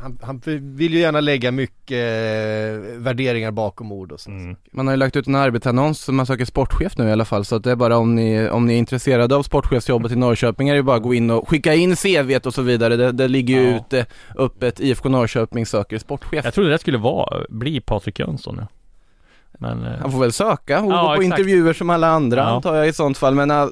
han, 0.00 0.18
han 0.22 0.42
vill 0.76 0.94
ju 0.94 1.00
gärna 1.00 1.20
lägga 1.20 1.50
mycket 1.50 1.90
eh, 1.96 2.98
värderingar 2.98 3.50
bakom 3.50 3.92
ord 3.92 4.12
och 4.12 4.20
så. 4.20 4.30
Mm. 4.30 4.56
Man 4.72 4.86
har 4.86 4.94
ju 4.94 4.96
lagt 4.96 5.16
ut 5.16 5.26
en 5.26 5.34
arbetsannons 5.34 6.00
som 6.00 6.16
man 6.16 6.26
söker 6.26 6.44
sportchef 6.44 6.98
nu 6.98 7.08
i 7.08 7.12
alla 7.12 7.24
fall 7.24 7.44
så 7.44 7.56
att 7.56 7.64
det 7.64 7.70
är 7.70 7.76
bara 7.76 7.96
om 7.96 8.14
ni, 8.14 8.48
om 8.48 8.66
ni 8.66 8.74
är 8.74 8.78
intresserade 8.78 9.36
av 9.36 9.42
sportchefsjobbet 9.42 10.12
i 10.12 10.16
Norrköping 10.16 10.68
är 10.68 10.74
det 10.74 10.82
bara 10.82 10.96
att 10.96 11.02
gå 11.02 11.14
in 11.14 11.30
och 11.30 11.48
skicka 11.48 11.74
in 11.74 11.96
CVt 11.96 12.46
och 12.46 12.54
så 12.54 12.62
vidare. 12.62 12.96
Det, 12.96 13.12
det 13.12 13.28
ligger 13.28 13.60
ju 13.60 13.70
Ja. 13.70 13.76
ute 13.76 14.06
öppet, 14.38 14.80
IFK 14.80 15.08
Norrköping 15.08 15.66
söker 15.66 15.98
sportchef. 15.98 16.44
Jag 16.44 16.54
trodde 16.54 16.70
det 16.70 16.78
skulle 16.78 16.98
vara, 16.98 17.44
bli 17.48 17.80
Patrik 17.80 18.18
Jönsson. 18.18 18.56
Ja. 18.60 18.66
Men... 19.58 19.84
eh, 19.84 19.98
Han 20.00 20.12
får 20.12 20.18
väl 20.20 20.32
söka 20.32 20.80
och 20.80 20.92
Ja, 20.92 21.00
gå 21.02 21.06
på 21.16 21.22
exakt. 21.22 21.24
intervjuer 21.40 21.72
som 21.72 21.90
alla 21.90 22.08
andra 22.08 22.40
Ja. 22.40 22.44
antar 22.48 22.74
jag 22.76 22.88
i 22.88 22.92
sånt 22.92 23.18
fall 23.18 23.34
men 23.34 23.50
äh, 23.50 23.66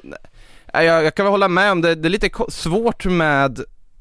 jag, 0.73 1.03
jag 1.03 1.15
kan 1.15 1.25
väl 1.25 1.31
hålla 1.31 1.47
med 1.47 1.71
om 1.71 1.81
det, 1.81 1.95
det 1.95 2.07
är 2.07 2.09
lite 2.09 2.29
svårt 2.49 3.05
med 3.05 3.59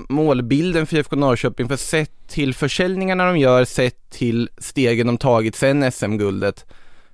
målbilden 0.09 0.87
för 0.87 0.97
IFK 0.97 1.17
Norrköping 1.17 1.69
för 1.69 1.77
sett 1.77 2.11
till 2.29 2.55
försäljningarna 2.55 3.27
de 3.27 3.39
gör, 3.39 3.65
sett 3.65 4.11
till 4.11 4.49
stegen 4.59 5.07
de 5.07 5.19
tagit 5.19 5.57
sen 5.57 5.93
SM-guldet 5.93 6.67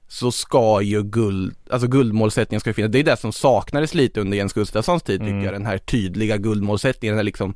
så 0.08 0.32
ska 0.32 0.80
ju 0.82 1.02
guld, 1.02 1.54
alltså 1.70 1.88
guldmålsättningen 1.88 2.60
ska 2.60 2.74
finnas. 2.74 2.92
Det 2.92 2.98
är 2.98 3.04
det 3.04 3.16
som 3.16 3.32
saknades 3.32 3.94
lite 3.94 4.20
under 4.20 4.36
Jens 4.36 4.52
Gustafssons 4.52 5.02
tid 5.02 5.20
tycker 5.20 5.30
Mm. 5.32 5.44
jag, 5.44 5.52
den 5.52 5.66
här 5.66 5.78
tydliga 5.78 6.36
guldmålsättningen, 6.36 7.12
den 7.12 7.18
här 7.18 7.24
liksom 7.24 7.54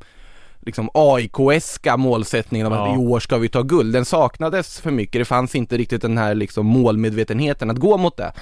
liksom 0.63 0.89
AIK-eska 0.93 1.97
målsättningen 1.97 2.67
om 2.67 2.73
Ja. 2.73 2.87
att 2.89 2.95
i 2.95 2.97
år 2.99 3.19
ska 3.19 3.37
vi 3.37 3.49
ta 3.49 3.61
guld. 3.61 3.93
Den 3.93 4.05
saknades 4.05 4.79
för 4.79 4.91
mycket. 4.91 5.21
Det 5.21 5.25
fanns 5.25 5.55
inte 5.55 5.77
riktigt 5.77 6.01
den 6.01 6.17
här 6.17 6.35
liksom 6.35 6.65
målmedvetenheten 6.65 7.69
att 7.69 7.77
gå 7.77 7.97
mot 7.97 8.17
det. 8.17 8.33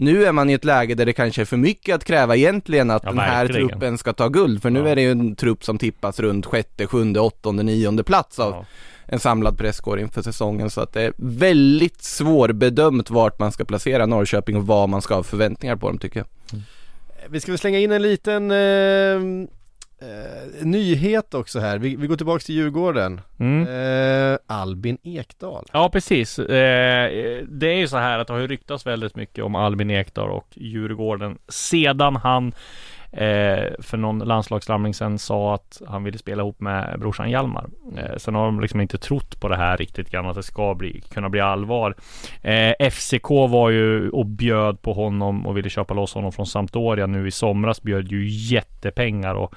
Nu 0.00 0.24
är 0.24 0.32
man 0.32 0.50
i 0.50 0.52
ett 0.52 0.64
läge 0.64 0.94
där 0.94 1.06
det 1.06 1.12
kanske 1.12 1.40
är 1.40 1.44
för 1.44 1.56
mycket 1.56 1.94
att 1.94 2.04
kräva 2.04 2.36
egentligen 2.36 2.90
att 2.90 3.02
Ja, 3.04 3.10
den 3.10 3.18
här 3.18 3.44
verkligen. 3.44 3.68
truppen 3.68 3.98
ska 3.98 4.12
ta 4.12 4.28
guld. 4.28 4.62
För 4.62 4.70
nu 4.70 4.80
Ja. 4.80 4.88
är 4.88 4.96
det 4.96 5.02
ju 5.02 5.10
en 5.10 5.36
trupp 5.36 5.64
som 5.64 5.78
tippas 5.78 6.20
runt 6.20 6.46
sjätte, 6.46 6.86
sjunde, 6.86 7.20
åttonde, 7.20 7.62
nionde 7.62 8.04
plats 8.04 8.38
av 8.38 8.52
Ja. 8.52 8.64
en 9.06 9.18
samlad 9.20 9.58
presskår 9.58 10.00
inför 10.00 10.22
säsongen. 10.22 10.70
Så 10.70 10.80
att 10.80 10.92
det 10.92 11.02
är 11.02 11.12
väldigt 11.16 12.02
svårbedömt 12.02 13.10
vart 13.10 13.38
man 13.38 13.52
ska 13.52 13.64
placera 13.64 14.06
Norrköping 14.06 14.56
och 14.56 14.66
vad 14.66 14.88
man 14.88 15.02
ska 15.02 15.14
ha 15.14 15.22
förväntningar 15.22 15.76
på 15.76 15.86
dem 15.88 15.98
tycker 15.98 16.20
jag. 16.20 16.26
Vi 17.28 17.40
ska 17.40 17.52
väl 17.52 17.58
slänga 17.58 17.78
in 17.78 17.92
en 17.92 18.02
liten 18.02 18.50
eh, 18.50 19.46
eh, 20.00 20.66
nyhet 20.66 21.34
också 21.34 21.60
här. 21.60 21.78
Vi, 21.78 21.96
vi 21.96 22.06
går 22.06 22.16
tillbaks 22.16 22.44
till 22.44 22.54
Djurgården. 22.54 23.20
Mm. 23.38 23.66
Eh, 24.32 24.38
Albin 24.46 24.98
Ekdal. 25.02 25.66
Ja 25.72 25.88
precis. 25.88 26.38
Eh, 26.38 27.10
det 27.48 27.66
är 27.66 27.76
ju 27.76 27.88
så 27.88 27.96
här 27.96 28.18
att 28.18 28.26
det 28.26 28.32
har 28.32 28.40
ju 28.40 28.46
ryktats 28.46 28.86
väldigt 28.86 29.16
mycket 29.16 29.44
om 29.44 29.54
Albin 29.54 29.90
Ekdal 29.90 30.30
och 30.30 30.48
Djurgården 30.54 31.38
sedan 31.48 32.16
han 32.16 32.52
eh, 33.12 33.64
för 33.78 33.96
någon 33.96 34.18
landslagssamling 34.18 34.94
sen 34.94 35.18
sa 35.18 35.54
att 35.54 35.82
han 35.86 36.04
ville 36.04 36.18
spela 36.18 36.42
ihop 36.42 36.60
med 36.60 37.00
brorsan 37.00 37.30
Hjalmar. 37.30 37.66
Eh, 37.96 38.16
sen 38.16 38.34
har 38.34 38.44
de 38.44 38.60
liksom 38.60 38.80
inte 38.80 38.98
trott 38.98 39.40
på 39.40 39.48
det 39.48 39.56
här 39.56 39.76
riktigt 39.76 40.10
grann 40.10 40.26
att 40.26 40.36
det 40.36 40.42
ska 40.42 40.74
bli, 40.74 41.00
kunna 41.00 41.28
bli 41.28 41.40
allvar. 41.40 41.94
Eh, 42.42 42.90
FCK 42.90 43.28
var 43.28 43.70
ju 43.70 44.10
och 44.10 44.26
bjöd 44.26 44.82
på 44.82 44.92
honom 44.92 45.46
och 45.46 45.56
ville 45.56 45.70
köpa 45.70 45.94
loss 45.94 46.14
honom 46.14 46.32
från 46.32 46.46
Sampdoria 46.46 47.06
nu 47.06 47.26
i 47.26 47.30
somras 47.30 47.82
bjöd 47.82 48.12
ju 48.12 48.28
jättepengar 48.28 49.34
och 49.34 49.54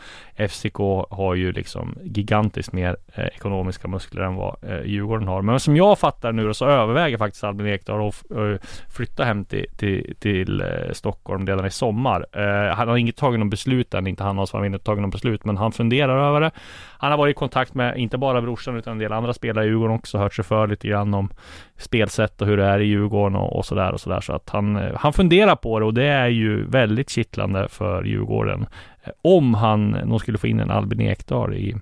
FCK 0.50 0.78
har 1.10 1.36
ju 1.36 1.52
liksom 1.52 1.98
gigantiskt 2.04 2.74
mer 2.74 2.98
eh, 3.14 3.26
ekonomiska 3.26 3.88
muskler 3.88 4.22
än 4.22 4.36
vad 4.36 4.56
eh, 4.62 4.86
Djurgården 4.86 5.28
har. 5.28 5.42
Men 5.42 5.60
som 5.60 5.76
jag 5.76 6.00
fattar 6.00 6.32
nu 6.32 6.48
då 6.48 6.54
så 6.54 6.66
överväger 6.66 7.18
faktiskt 7.18 7.44
Albin 7.44 7.68
Ekdal 7.68 8.08
att 8.08 8.32
eh, 8.32 8.70
flytta 8.90 9.24
hem 9.24 9.46
till, 9.46 9.66
till, 9.78 10.16
till 10.20 10.62
eh, 10.62 10.92
Stockholm 10.92 11.48
redan 11.48 11.66
i 11.66 11.72
sommar. 11.72 12.26
Eh, 12.32 12.76
han 12.76 12.88
har 12.88 12.98
inget 12.98 13.16
tagit 13.16 13.43
någon 13.44 13.50
beslut 13.50 13.94
än, 13.94 14.08
inte 14.08 14.24
han 14.24 14.38
har 14.38 14.46
så 14.46 14.66
inte 14.66 14.80
tagit 14.80 15.02
någon 15.02 15.10
beslut, 15.10 15.46
men 15.46 15.58
han 15.58 15.72
funderar 15.72 16.28
över 16.30 16.42
det. 16.42 16.52
Han 16.98 17.12
har 17.12 17.18
varit 17.18 17.36
i 17.36 17.40
kontakt 17.40 17.74
med, 17.74 17.98
inte 17.98 18.18
bara 18.18 18.42
brorsan, 18.42 18.76
utan 18.78 18.92
en 18.94 19.00
del 19.00 19.14
andra 19.14 19.34
spelare 19.34 19.66
i 19.66 19.68
Djurgården 19.68 19.96
också, 19.96 20.18
hört 20.18 20.34
sig 20.34 20.46
för 20.46 20.68
lite 20.68 20.88
grann 20.88 21.14
om 21.14 21.30
spelsätt 21.78 22.42
och 22.42 22.48
hur 22.48 22.58
det 22.58 22.66
är 22.66 22.80
i 22.80 22.86
Djurgården 22.86 23.36
och, 23.36 23.56
och 23.58 23.66
sådär 23.66 23.92
och 23.92 24.02
sådär. 24.02 24.22
Så 24.22 24.34
att 24.34 24.50
han, 24.50 24.76
eh, 24.76 24.96
han 24.96 25.14
funderar 25.14 25.56
på 25.56 25.80
det 25.80 25.86
och 25.86 25.94
det 25.94 26.06
är 26.08 26.28
ju 26.28 26.66
väldigt 26.66 27.10
kittlande 27.10 27.68
för 27.70 28.04
Djurgården. 28.04 28.66
eh, 29.04 29.12
om 29.22 29.54
han 29.54 29.90
nog 29.92 30.22
skulle 30.22 30.38
få 30.38 30.48
in 30.48 30.60
en 30.60 30.72
Albin 30.72 31.02
Ekdal 31.02 31.54
i 31.54 31.76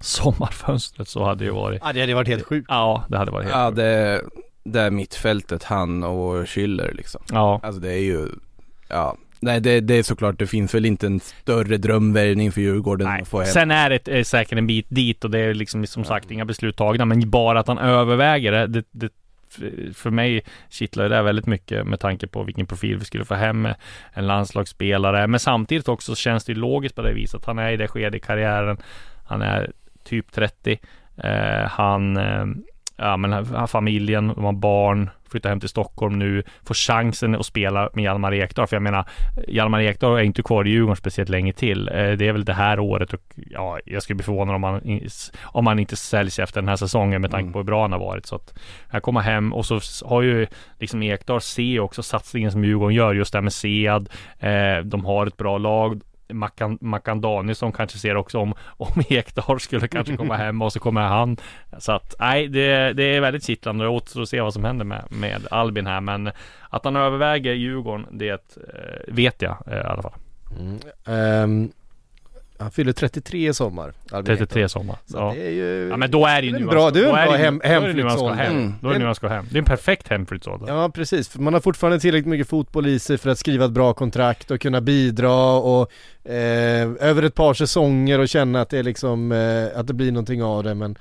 sommarfönstret 0.00 1.08
så 1.08 1.24
hade 1.24 1.38
det 1.38 1.44
ju 1.44 1.50
varit 1.50 1.82
Ja 1.84 1.92
det 1.92 2.00
hade 2.00 2.14
varit 2.14 2.28
helt 2.28 2.46
sjukt. 2.46 2.66
Ja, 2.68 3.04
det 3.08 3.18
hade 3.18 3.30
varit 3.30 3.44
helt 3.46 3.56
Ja 3.56 3.66
sjukt. 3.66 3.76
det, 3.76 4.20
det 4.64 4.80
är 4.80 4.90
mittfältet, 4.90 5.64
han 5.64 6.02
och 6.04 6.34
Schüller 6.44 6.94
liksom. 6.94 7.22
Ja, 7.32 7.60
Alltså 7.62 7.80
det 7.80 7.92
är 7.92 8.02
ju, 8.02 8.28
ja. 8.88 9.16
Nej 9.42 9.60
det, 9.60 9.80
det 9.80 9.94
är 9.94 10.02
såklart, 10.02 10.38
det 10.38 10.46
finns 10.46 10.74
väl 10.74 10.86
inte 10.86 11.06
en 11.06 11.20
större 11.20 11.76
drömvärvning 11.76 12.52
för 12.52 12.60
Djurgården 12.60 13.08
Nej. 13.08 13.22
att 13.22 13.28
få 13.28 13.38
hem. 13.40 13.46
Sen 13.46 13.70
är 13.70 13.90
det 13.90 14.08
eh, 14.08 14.22
säkert 14.22 14.58
en 14.58 14.66
bit 14.66 14.86
dit 14.88 15.24
och 15.24 15.30
det 15.30 15.38
är 15.38 15.54
liksom 15.54 15.86
som 15.86 16.04
sagt 16.04 16.30
inga 16.30 16.44
beslut 16.44 16.76
tagna 16.76 17.04
men 17.04 17.30
bara 17.30 17.60
att 17.60 17.68
han 17.68 17.78
överväger 17.78 18.52
det, 18.52 18.66
det, 18.66 18.84
det 18.90 19.12
för 19.94 20.10
mig 20.10 20.42
kittlar 20.68 21.08
det 21.08 21.22
väldigt 21.22 21.46
mycket 21.46 21.86
med 21.86 22.00
tanke 22.00 22.26
på 22.26 22.42
vilken 22.42 22.66
profil 22.66 22.98
vi 22.98 23.04
skulle 23.04 23.24
få 23.24 23.34
hem 23.34 23.68
en 24.12 24.26
landslagsspelare. 24.26 25.26
Men 25.26 25.40
samtidigt 25.40 25.88
också 25.88 26.14
känns 26.14 26.44
det 26.44 26.54
logiskt 26.54 26.94
på 26.94 27.02
det 27.02 27.12
viset 27.12 27.40
att 27.40 27.46
han 27.46 27.58
är 27.58 27.70
i 27.70 27.76
det 27.76 27.88
skedet 27.88 28.14
i 28.14 28.20
karriären. 28.20 28.78
Han 29.26 29.42
är 29.42 29.70
typ 30.04 30.32
30. 30.32 30.80
Eh, 31.16 31.68
han, 31.68 32.16
eh, 32.16 32.46
ja 32.96 33.16
men 33.16 33.46
familjen, 33.68 34.28
de 34.28 34.44
har 34.44 34.52
barn, 34.52 35.10
flyttar 35.30 35.50
hem 35.50 35.60
till 35.60 35.68
Stockholm 35.68 36.18
nu, 36.18 36.42
får 36.64 36.74
chansen 36.74 37.34
att 37.34 37.46
spela 37.46 37.90
med 37.94 38.04
Hjalmar 38.04 38.34
Ekdal. 38.34 38.66
För 38.66 38.76
jag 38.76 38.82
menar, 38.82 39.08
Hjalmar 39.48 39.80
Ekdal 39.80 40.18
är 40.18 40.22
inte 40.22 40.42
kvar 40.42 40.66
i 40.66 40.70
Djurgården 40.70 40.96
speciellt 40.96 41.30
länge 41.30 41.52
till. 41.52 41.88
Eh, 41.88 41.94
det 41.94 42.28
är 42.28 42.32
väl 42.32 42.44
det 42.44 42.52
här 42.52 42.78
året 42.78 43.12
och 43.12 43.20
ja, 43.36 43.78
jag 43.84 44.02
skulle 44.02 44.16
bli 44.16 44.24
förvånad 44.24 44.54
om 44.54 44.62
han, 44.62 45.00
om 45.42 45.66
han 45.66 45.78
inte 45.78 45.96
säljs 45.96 46.38
efter 46.38 46.60
den 46.60 46.68
här 46.68 46.76
säsongen 46.76 47.22
med 47.22 47.30
tanke 47.30 47.52
på 47.52 47.58
hur 47.58 47.64
bra 47.64 47.82
han 47.82 47.92
har 47.92 47.98
varit. 47.98 48.26
Så 48.26 48.36
att 48.36 48.54
han 48.88 49.00
kommer 49.00 49.20
hem 49.20 49.52
och 49.52 49.66
så 49.66 49.80
har 50.04 50.22
ju 50.22 50.46
liksom 50.78 51.02
Ekdal 51.02 51.40
se 51.40 51.80
också 51.80 52.02
satsningen 52.02 52.52
som 52.52 52.64
Djurgården 52.64 52.94
gör 52.94 53.14
just 53.14 53.32
det 53.32 53.36
här 53.38 53.42
med 53.42 53.52
Sead. 53.52 54.08
Eh, 54.38 54.84
de 54.84 55.04
har 55.04 55.26
ett 55.26 55.36
bra 55.36 55.58
lag. 55.58 56.00
Mackan, 56.32 56.78
Mackan 56.80 57.20
Danielsson 57.20 57.72
kanske 57.72 57.98
ser 57.98 58.16
också 58.16 58.38
om, 58.38 58.54
om 58.66 59.02
Ekdal 59.08 59.60
skulle 59.60 59.88
kanske 59.88 60.16
komma 60.16 60.36
hem 60.36 60.62
och 60.62 60.72
så 60.72 60.80
kommer 60.80 61.00
han. 61.00 61.36
Så 61.78 61.92
att 61.92 62.14
nej, 62.18 62.48
det, 62.48 62.92
det 62.92 63.04
är 63.04 63.20
väldigt 63.20 63.44
kittlande 63.44 63.86
och 63.86 63.94
återstår 63.94 64.22
att 64.22 64.28
se 64.28 64.40
vad 64.40 64.52
som 64.52 64.64
händer 64.64 64.84
med, 64.84 65.04
med 65.08 65.46
Albin 65.50 65.86
här. 65.86 66.00
Men 66.00 66.30
att 66.70 66.84
han 66.84 66.96
överväger 66.96 67.52
Djurgården, 67.52 68.06
det 68.10 68.56
eh, 68.56 69.14
vet 69.14 69.42
jag 69.42 69.56
eh, 69.66 69.78
i 69.78 69.80
alla 69.80 70.02
fall. 70.02 70.14
Mm. 70.58 70.78
Ehm, 71.06 71.72
han 72.60 72.70
fyller 72.70 72.92
33 72.92 73.48
i 73.48 73.54
sommar. 73.54 73.92
Albin 74.12 74.36
33 74.36 74.60
Ekdal. 74.60 74.68
sommar. 74.68 74.96
Så 75.06 75.16
Ja. 75.18 75.32
det 75.36 75.46
är 75.46 75.50
ju... 75.50 75.88
ja 75.90 75.96
men 75.96 76.10
då 76.10 76.26
är 76.26 76.40
det 76.42 76.46
ju 76.48 76.58
nu 76.58 76.66
bra, 76.66 76.84
han 76.84 76.92
det 76.92 77.00
är 77.00 77.04
en 77.04 77.10
bra 77.12 77.36
hem, 77.36 77.54
han 77.54 77.60
ska 77.60 77.68
hemflyttsålder. 77.68 78.34
hem. 78.44 78.56
Mm. 78.56 78.74
Då 78.80 78.88
är 78.88 78.92
det 78.92 78.98
nu 78.98 79.04
han 79.04 79.14
ska 79.14 79.28
hem. 79.28 79.46
Det 79.50 79.56
är 79.56 79.58
en 79.58 79.64
perfekt 79.64 80.08
hemflyttsålder. 80.08 80.66
Ja 80.74 80.88
precis, 80.94 81.28
för 81.28 81.40
man 81.40 81.54
har 81.54 81.60
fortfarande 81.60 82.00
tillräckligt 82.00 82.26
mycket 82.28 82.48
fotboll 82.48 82.86
i 82.86 82.98
sig 82.98 83.18
för 83.18 83.30
att 83.30 83.38
skriva 83.38 83.64
ett 83.64 83.70
bra 83.70 83.92
kontrakt 83.92 84.50
och 84.50 84.60
kunna 84.60 84.80
bidra 84.80 85.52
och 85.52 85.92
eh, 86.24 86.88
över 87.00 87.22
ett 87.22 87.34
par 87.34 87.54
säsonger 87.54 88.18
och 88.18 88.28
känna 88.28 88.60
att 88.60 88.68
det 88.70 88.78
är 88.78 88.82
liksom, 88.82 89.32
eh, 89.32 89.78
att 89.80 89.86
det 89.86 89.94
blir 89.94 90.12
någonting 90.12 90.42
av 90.42 90.64
det 90.64 90.74
men 90.74 90.96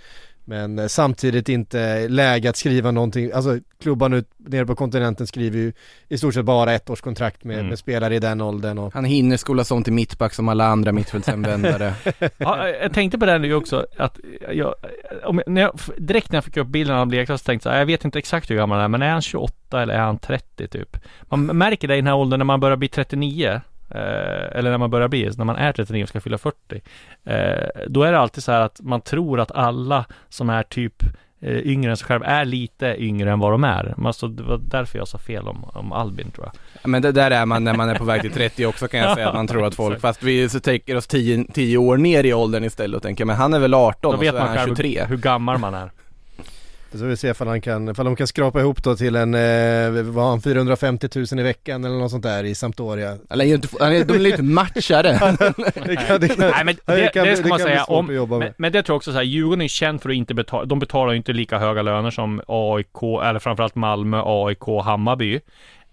men 0.50 0.80
eh, 0.80 0.88
samtidigt 0.88 1.50
inte 1.50 2.08
läge 2.08 2.50
att 2.50 2.58
skriva 2.58 2.92
någonting, 2.92 3.32
alltså 3.32 3.58
klubban 3.82 4.14
ut 4.14 4.30
nere 4.38 4.66
på 4.66 4.76
kontinenten 4.76 5.28
skriver 5.28 5.58
ju 5.58 5.74
i 6.08 6.18
stort 6.18 6.34
sett 6.34 6.46
bara 6.46 6.74
ett 6.74 6.90
års 6.90 7.02
kontrakt 7.02 7.44
med, 7.44 7.56
Mm. 7.56 7.68
med 7.70 7.80
spelare 7.80 8.16
i 8.16 8.20
den 8.20 8.42
åldern 8.42 8.78
och 8.78 8.94
Han 8.94 9.06
hinner 9.06 9.38
skolas 9.38 9.72
om 9.72 9.84
till 9.84 9.94
mittback 9.94 10.34
som 10.34 10.50
alla 10.50 10.66
andra 10.66 10.92
mittfältshemvändare. 10.92 11.94
Ja, 12.38 12.68
jag 12.70 12.94
tänkte 12.94 13.18
på 13.20 13.26
det 13.26 13.38
nu 13.38 13.54
också 13.54 13.86
att 13.98 14.20
jag, 14.54 14.76
om, 15.24 15.42
när 15.48 15.62
jag, 15.62 15.80
direkt 15.98 16.32
när 16.32 16.38
jag 16.38 16.44
fick 16.44 16.58
upp 16.58 16.68
bilden 16.68 16.96
av 16.96 17.08
Bleklas 17.08 17.42
så 17.42 17.46
tänkte 17.46 17.70
jag 17.70 17.72
så 17.72 17.74
här, 17.74 17.80
jag 17.80 17.86
vet 17.86 18.06
inte 18.06 18.20
exakt 18.20 18.50
hur 18.50 18.56
gammal 18.56 18.78
han 18.78 18.84
är 18.86 18.88
men 18.88 19.02
är 19.02 19.12
han 19.12 19.22
28 19.22 19.82
eller 19.82 19.94
är 19.94 20.00
han 20.00 20.18
30 20.20 20.68
typ? 20.68 20.98
Man 21.22 21.46
märker 21.46 21.88
det 21.88 21.94
i 21.94 21.98
den 21.98 22.08
här 22.08 22.16
åldern 22.16 22.38
när 22.40 22.46
man 22.46 22.60
börjar 22.60 22.78
bli 22.78 22.88
39 22.88 23.62
Eh, 23.92 24.58
eller 24.58 24.72
när 24.72 24.78
man 24.78 24.90
börjar 24.90 25.08
bli, 25.08 25.32
när 25.38 25.46
man 25.46 25.56
är 25.56 25.74
39 25.74 26.04
och 26.04 26.10
ska 26.10 26.22
fylla 26.22 26.38
40 26.38 26.82
eh, 27.26 27.84
Då 27.88 28.04
är 28.04 28.12
det 28.12 28.20
alltid 28.20 28.44
så 28.44 28.52
här 28.52 28.62
att 28.62 28.82
man 28.82 29.02
tror 29.02 29.40
att 29.40 29.52
alla 29.52 30.06
som 30.30 30.50
är 30.50 30.64
typ 30.64 31.04
eh, 31.42 31.58
yngre 31.58 31.92
än 31.92 31.98
sig 31.98 32.08
själv 32.08 32.24
är 32.24 32.46
lite 32.46 32.96
yngre 33.00 33.32
än 33.32 33.40
vad 33.40 33.52
de 33.52 33.64
är. 33.64 33.94
Men 33.98 34.06
alltså, 34.06 34.28
det 34.28 34.44
var 34.44 34.58
därför 34.58 34.98
jag 34.98 35.08
sa 35.08 35.18
fel 35.18 35.48
om, 35.48 35.64
om 35.64 35.92
Albin 35.92 36.32
tror 36.32 36.46
jag. 36.46 36.90
Men 36.90 37.02
det 37.02 37.12
där 37.12 37.32
är 37.32 37.46
man 37.46 37.64
när 37.64 37.74
man 37.74 37.90
är 37.90 37.96
på 37.96 38.04
väg 38.04 38.22
till 38.22 38.32
30 38.32 38.66
också 38.66 38.88
kan 38.88 39.00
jag 39.00 39.16
säga 39.16 39.30
att 39.30 39.36
man 39.36 39.48
tror 39.48 39.66
att 39.66 39.76
folk, 39.84 40.02
fast 40.02 40.24
vi 40.24 40.50
tänker 40.50 40.96
oss 40.96 41.08
10, 41.08 41.46
10 41.54 41.78
år 41.78 41.98
ner 41.98 42.24
i 42.24 42.34
åldern 42.34 42.64
istället 42.64 42.96
och 42.96 43.04
tänker 43.04 43.26
men 43.26 43.36
han 43.36 43.54
är 43.54 43.60
väl 43.60 43.74
18 43.74 44.02
Då 44.02 44.10
och 44.10 44.24
så 44.24 44.26
är 44.26 44.34
man 44.34 44.48
han 44.48 44.58
själv 44.58 44.76
23. 44.76 45.06
hur 45.06 45.18
gammal 45.18 45.58
man 45.58 45.74
är. 45.74 45.92
Så 46.94 47.06
vi 47.06 47.18
se 47.18 47.30
ifall 47.30 47.48
han 47.48 47.62
kan, 47.62 47.90
ifall 47.90 48.06
de 48.06 48.16
kan 48.16 48.28
skrapa 48.28 48.60
ihop 48.60 48.84
då 48.84 48.96
till 48.96 49.16
en, 49.16 49.34
eh, 49.34 50.04
vad 50.04 50.26
han, 50.26 50.42
450 50.42 51.10
000 51.16 51.40
i 51.40 51.44
veckan 51.44 51.86
eller 51.86 51.96
något 51.98 52.12
sånt 52.12 52.24
där 52.24 52.44
i 52.44 52.56
Sampdoria. 52.56 53.18
Eller 53.30 53.46
är 53.46 53.50
ju 53.50 53.56
inte, 53.56 53.68
han 53.80 53.94
är, 53.94 54.06
de 54.06 54.14
är 54.14 54.20
lite 54.20 54.44
matchare. 54.44 55.12
det 55.86 55.96
kan, 55.96 56.22
det 56.22 56.28
kan, 56.28 56.38
Nej 56.38 56.66
men 56.66 56.76
det, 56.86 57.08
kan 57.14 57.26
det, 57.26 57.36
ska 57.38 57.48
man 57.48 57.60
säga 57.60 57.84
om, 57.84 58.06
men, 58.40 58.54
men 58.58 58.72
det 58.72 58.84
tror 58.84 58.94
jag 58.94 58.98
också 58.98 59.12
så 59.12 59.18
här, 59.18 59.24
Djurgården 59.24 59.62
är 59.62 59.68
känd 59.68 60.02
för 60.02 60.10
att 60.10 60.16
inte 60.16 60.34
betala, 60.34 60.66
de 60.66 60.80
betalar 60.80 61.12
ju 61.12 61.18
inte 61.18 61.34
lika 61.34 61.58
höga 61.58 61.82
löner 61.82 62.10
som 62.12 62.42
AIK, 62.48 63.04
eller 63.24 63.40
framförallt 63.40 63.76
Malmö, 63.76 64.22
AIK, 64.26 64.84
Hammarby. 64.84 65.36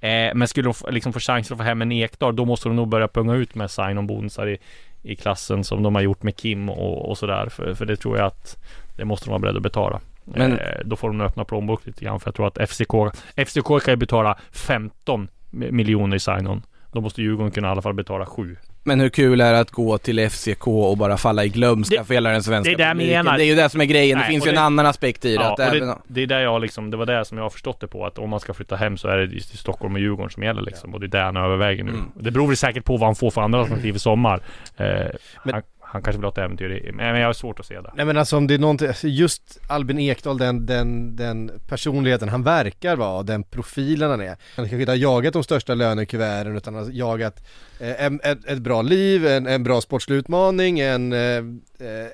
Eh, 0.00 0.34
men 0.34 0.48
skulle 0.48 0.66
de 0.66 0.74
få- 0.74 0.90
liksom 0.90 1.12
få 1.12 1.20
chansen 1.20 1.54
att 1.54 1.58
få 1.58 1.64
hem 1.64 1.82
en 1.82 1.92
Ekdal, 1.92 2.36
då 2.36 2.44
måste 2.44 2.68
de 2.68 2.76
nog 2.76 2.88
börja 2.88 3.08
punga 3.08 3.34
ut 3.34 3.54
med 3.54 3.70
sign-on-bonusar 3.70 4.46
i, 4.48 4.58
i 5.02 5.16
klassen 5.16 5.64
som 5.64 5.82
de 5.82 5.94
har 5.94 6.02
gjort 6.02 6.22
med 6.22 6.36
Kim 6.36 6.68
och, 6.68 7.10
och 7.10 7.18
sådär. 7.18 7.48
För, 7.48 7.74
för 7.74 7.84
det 7.86 7.96
tror 7.96 8.18
jag 8.18 8.26
att 8.26 8.56
det 8.96 9.04
måste 9.04 9.26
de 9.26 9.30
vara 9.30 9.38
beredda 9.38 9.56
att 9.56 9.62
betala. 9.62 10.00
Men- 10.34 10.52
eh, 10.58 10.58
då 10.84 10.96
får 10.96 11.08
de 11.08 11.20
öppna 11.20 11.44
plånbok 11.44 11.86
lite 11.86 12.04
grann, 12.04 12.20
för 12.20 12.28
jag 12.28 12.34
tror 12.34 12.46
att 12.46 12.58
FCK, 12.70 12.94
FCK 13.36 13.80
kan 13.84 13.92
ju 13.92 13.96
betala 13.96 14.38
15 14.52 15.28
miljoner 15.50 16.16
i 16.16 16.20
sign-on. 16.20 16.62
Då 16.92 17.00
måste 17.00 17.22
Djurgården 17.22 17.50
kunna 17.52 17.68
i 17.68 17.70
alla 17.70 17.82
fall 17.82 17.94
betala 17.94 18.26
7. 18.26 18.56
Men 18.84 19.00
hur 19.00 19.08
kul 19.08 19.40
är 19.40 19.52
det 19.52 19.58
att 19.60 19.70
gå 19.70 19.98
till 19.98 20.18
FCK 20.30 20.66
och 20.68 20.96
bara 20.96 21.16
falla 21.16 21.44
i 21.44 21.48
glömska 21.48 21.98
Det- 21.98 22.04
för 22.04 22.14
hela 22.14 22.30
den 22.30 22.42
svenska 22.42 22.76
det 22.76 22.82
är 22.84 22.88
det 22.88 22.94
menar. 22.94 23.36
Det 23.38 23.44
är 23.44 23.46
ju 23.46 23.54
det 23.54 23.68
som 23.68 23.80
är 23.80 23.84
grejen, 23.84 24.18
Nej, 24.18 24.26
det 24.26 24.30
finns 24.32 24.46
ju 24.46 24.48
en 24.48 24.54
det- 24.54 24.60
annan 24.60 24.86
aspekt 24.86 25.24
i 25.24 25.36
det. 25.36 25.42
Ja, 25.42 25.52
att 25.52 25.58
och 25.58 25.64
även, 25.64 25.88
det, 25.88 25.96
det 26.06 26.22
är 26.22 26.26
där 26.26 26.40
jag 26.40 26.60
liksom, 26.62 26.90
det 26.90 26.96
var 26.96 27.06
det 27.06 27.24
som 27.24 27.38
jag 27.38 27.44
har 27.44 27.50
förstått 27.50 27.80
det 27.80 27.86
på 27.86 28.06
att 28.06 28.18
om 28.18 28.30
man 28.30 28.40
ska 28.40 28.54
flytta 28.54 28.76
hem 28.76 28.96
så 28.96 29.08
är 29.08 29.16
det 29.16 29.24
just 29.34 29.54
i 29.54 29.56
Stockholm 29.56 29.94
och 29.94 30.00
Djurgården 30.00 30.30
som 30.30 30.42
gäller 30.42 30.62
liksom 30.62 30.94
och 30.94 31.00
det 31.00 31.06
är 31.06 31.08
det 31.08 31.20
han 31.20 31.36
överväger 31.36 31.84
nu. 31.84 31.90
Mm. 31.90 32.04
Det 32.14 32.30
beror 32.30 32.46
väl 32.46 32.56
säkert 32.56 32.84
på 32.84 32.96
vad 32.96 33.08
han 33.08 33.14
får 33.14 33.30
för 33.30 33.40
andra 33.40 33.60
alternativ 33.60 33.96
i 33.96 33.98
sommar. 33.98 34.40
Eh, 34.76 34.86
han, 35.34 35.62
han 35.88 36.02
kanske 36.02 36.18
vill 36.18 36.24
ha 36.24 36.30
ett 36.32 36.38
äventyr, 36.38 36.70
i- 36.70 36.92
men 36.92 37.20
jag 37.20 37.26
har 37.28 37.32
svårt 37.32 37.60
att 37.60 37.66
se 37.66 37.80
det. 37.80 37.90
Nej 37.94 38.06
men 38.06 38.16
alltså 38.16 38.36
om 38.36 38.46
det 38.46 38.54
är 38.54 38.58
någonting, 38.58 38.88
alltså 38.88 39.08
just 39.08 39.60
Albin 39.68 39.98
Ekdal, 39.98 40.38
den, 40.38 40.66
den, 40.66 41.16
den 41.16 41.50
personligheten 41.68 42.28
han 42.28 42.42
verkar 42.42 42.96
vara, 42.96 43.22
den 43.22 43.42
profilen 43.42 44.10
han 44.10 44.20
är. 44.20 44.26
Han 44.28 44.36
kanske 44.56 44.76
inte 44.80 44.92
har 44.92 44.96
jagat 44.96 45.32
de 45.32 45.42
största 45.42 45.74
lönekuverten 45.74 46.56
utan 46.56 46.74
har 46.74 46.86
jagat 46.92 47.44
eh, 47.80 48.04
en, 48.04 48.20
ett, 48.24 48.44
ett 48.44 48.58
bra 48.58 48.82
liv, 48.82 49.26
en, 49.26 49.46
en 49.46 49.62
bra 49.64 49.80
sportslig 49.80 50.16
utmaning, 50.16 50.80
en, 50.80 51.12
eh, 51.12 51.18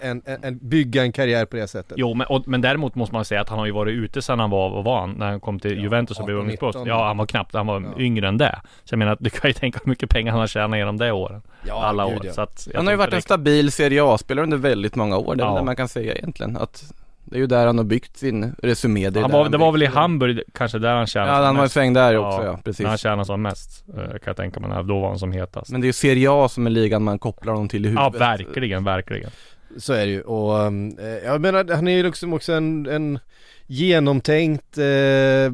en, 0.00 0.23
en, 0.25 0.45
en, 0.45 0.59
bygga 0.69 1.02
en 1.02 1.12
karriär 1.12 1.45
på 1.45 1.57
det 1.57 1.69
sättet. 1.69 1.95
Jo, 1.97 2.14
men, 2.14 2.26
och, 2.26 2.49
men 2.49 2.61
däremot 2.61 2.95
måste 2.95 3.14
man 3.14 3.25
säga 3.25 3.41
att 3.41 3.49
han 3.49 3.59
har 3.59 3.67
ju 3.67 3.73
varit 3.73 3.93
ute 3.95 4.23
sedan 4.23 4.38
han 4.38 4.50
var, 4.50 4.71
vad 4.71 4.85
var 4.85 5.00
han? 5.00 5.11
När 5.11 5.26
han 5.31 5.41
kom 5.41 5.61
till 5.61 5.79
Juventus 5.83 6.19
och 6.19 6.25
blev 6.25 6.37
18, 6.37 6.41
ungdomsproffs. 6.45 6.76
19. 6.76 6.88
Ja, 6.88 7.07
han 7.07 7.17
var 7.17 7.26
knappt, 7.26 7.55
han 7.55 7.67
var 7.67 7.81
Ja. 7.81 8.00
yngre 8.02 8.29
än 8.29 8.38
det. 8.38 8.61
Så 8.85 8.93
jag 8.93 8.99
menar, 8.99 9.17
du 9.21 9.31
kan 9.31 9.49
ju 9.50 9.55
tänka 9.55 9.79
hur 9.85 9.91
mycket 9.91 10.11
pengar 10.11 10.31
han 10.33 10.41
har 10.41 10.47
tjänat 10.47 10.79
genom 10.79 10.97
det 10.97 11.12
åren. 11.12 11.43
Ja, 11.67 11.85
Alla 11.85 12.09
gud, 12.09 12.19
år. 12.19 12.26
ja. 12.26 12.33
Så 12.33 12.41
att, 12.41 12.69
jag 12.71 12.76
han 12.79 12.87
har 12.87 12.93
ju 12.93 12.97
varit 12.97 13.12
en 13.12 13.19
inte 13.19 13.29
stabil 13.71 13.73
Serie 13.73 14.04
A-spelare 14.04 14.45
under 14.45 14.57
väldigt 14.57 14.95
många 14.97 15.16
år, 15.19 15.35
det 15.37 15.42
är 15.42 15.47
Ja. 15.47 15.59
det 15.59 15.64
man 15.64 15.76
kan 15.76 15.88
säga 15.88 16.14
egentligen. 16.14 16.57
Att 16.57 16.85
det 17.25 17.37
är 17.37 17.40
ju 17.40 17.47
där 17.47 17.66
han 17.66 17.78
har 17.78 17.85
byggt 17.85 18.16
sin 18.16 18.54
resumé. 18.62 19.11
Det, 19.11 19.21
han 19.21 19.31
var, 19.31 19.49
det 19.49 19.59
var 19.59 19.73
väl 19.73 19.83
i 19.83 19.87
Hamburg 19.87 20.42
kanske 20.54 20.78
där 20.78 20.95
han 20.95 21.07
tjänade 21.07 21.33
Ja, 21.38 21.45
han 21.45 21.54
var 21.57 21.62
mest. 21.62 21.75
sväng 21.75 21.92
där 21.92 22.16
också, 22.16 22.45
ja, 22.45 22.59
precis. 22.64 22.81
När 22.83 22.88
han 22.88 22.99
tjänade 22.99 23.25
som 23.25 23.42
mest, 23.42 23.85
eh, 23.97 24.04
kan 24.04 24.21
jag 24.25 24.37
tänka 24.37 24.61
mig. 24.61 24.85
Då 24.85 25.00
var 25.00 25.09
han 25.09 25.19
som 25.19 25.33
hetast. 25.33 25.71
Men 25.73 25.81
det 25.81 25.85
är 25.85 25.88
ju 25.88 25.92
Serie 25.92 26.28
A 26.31 26.49
som 26.49 26.66
är 26.66 26.71
ligan 26.71 27.02
man 27.02 27.19
kopplar 27.19 27.52
honom 27.52 27.69
till 27.69 27.87
i 27.87 27.92
Ja, 27.92 28.04
huvudet. 28.04 28.21
verkligen, 28.21 28.85
verkligen. 28.85 29.31
Så 29.78 29.92
är 29.92 30.07
det 30.07 30.12
ju 30.12 30.21
och 30.23 30.59
um, 30.59 30.99
eh, 30.99 31.07
jag 31.07 31.40
menar 31.40 31.75
han 31.75 31.88
är 31.88 31.92
ju 31.97 32.02
liksom 32.02 32.33
också 32.33 32.52
en, 32.52 32.87
en 32.87 33.19
genomtänkt 33.66 34.78
eh, 34.78 35.52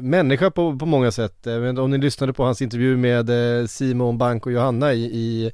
människa 0.00 0.50
på, 0.50 0.76
på 0.78 0.86
många 0.86 1.10
sätt. 1.10 1.46
Inte 1.46 1.80
om 1.80 1.90
ni 1.90 1.98
lyssnade 1.98 2.32
på 2.32 2.44
hans 2.44 2.62
intervju 2.62 2.96
med 2.96 3.30
eh, 3.60 3.66
Simon 3.66 4.18
Bank 4.18 4.46
och 4.46 4.52
Johanna 4.52 4.92
i, 4.92 5.04
i 5.04 5.46
eh, 5.46 5.52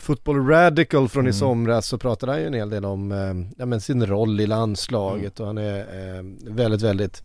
Football 0.00 0.46
Radical 0.46 1.08
från 1.08 1.24
i 1.24 1.28
Mm. 1.28 1.32
somras 1.32 1.86
så 1.86 1.98
pratade 1.98 2.32
han 2.32 2.40
ju 2.40 2.46
en 2.46 2.54
hel 2.54 2.70
del 2.70 2.84
om 2.84 3.12
eh, 3.12 3.54
ja, 3.58 3.66
men 3.66 3.80
sin 3.80 4.06
roll 4.06 4.40
i 4.40 4.46
landslaget 4.46 5.40
och 5.40 5.46
han 5.46 5.58
är 5.58 5.78
eh, 5.78 6.22
väldigt, 6.54 6.82
väldigt 6.82 7.22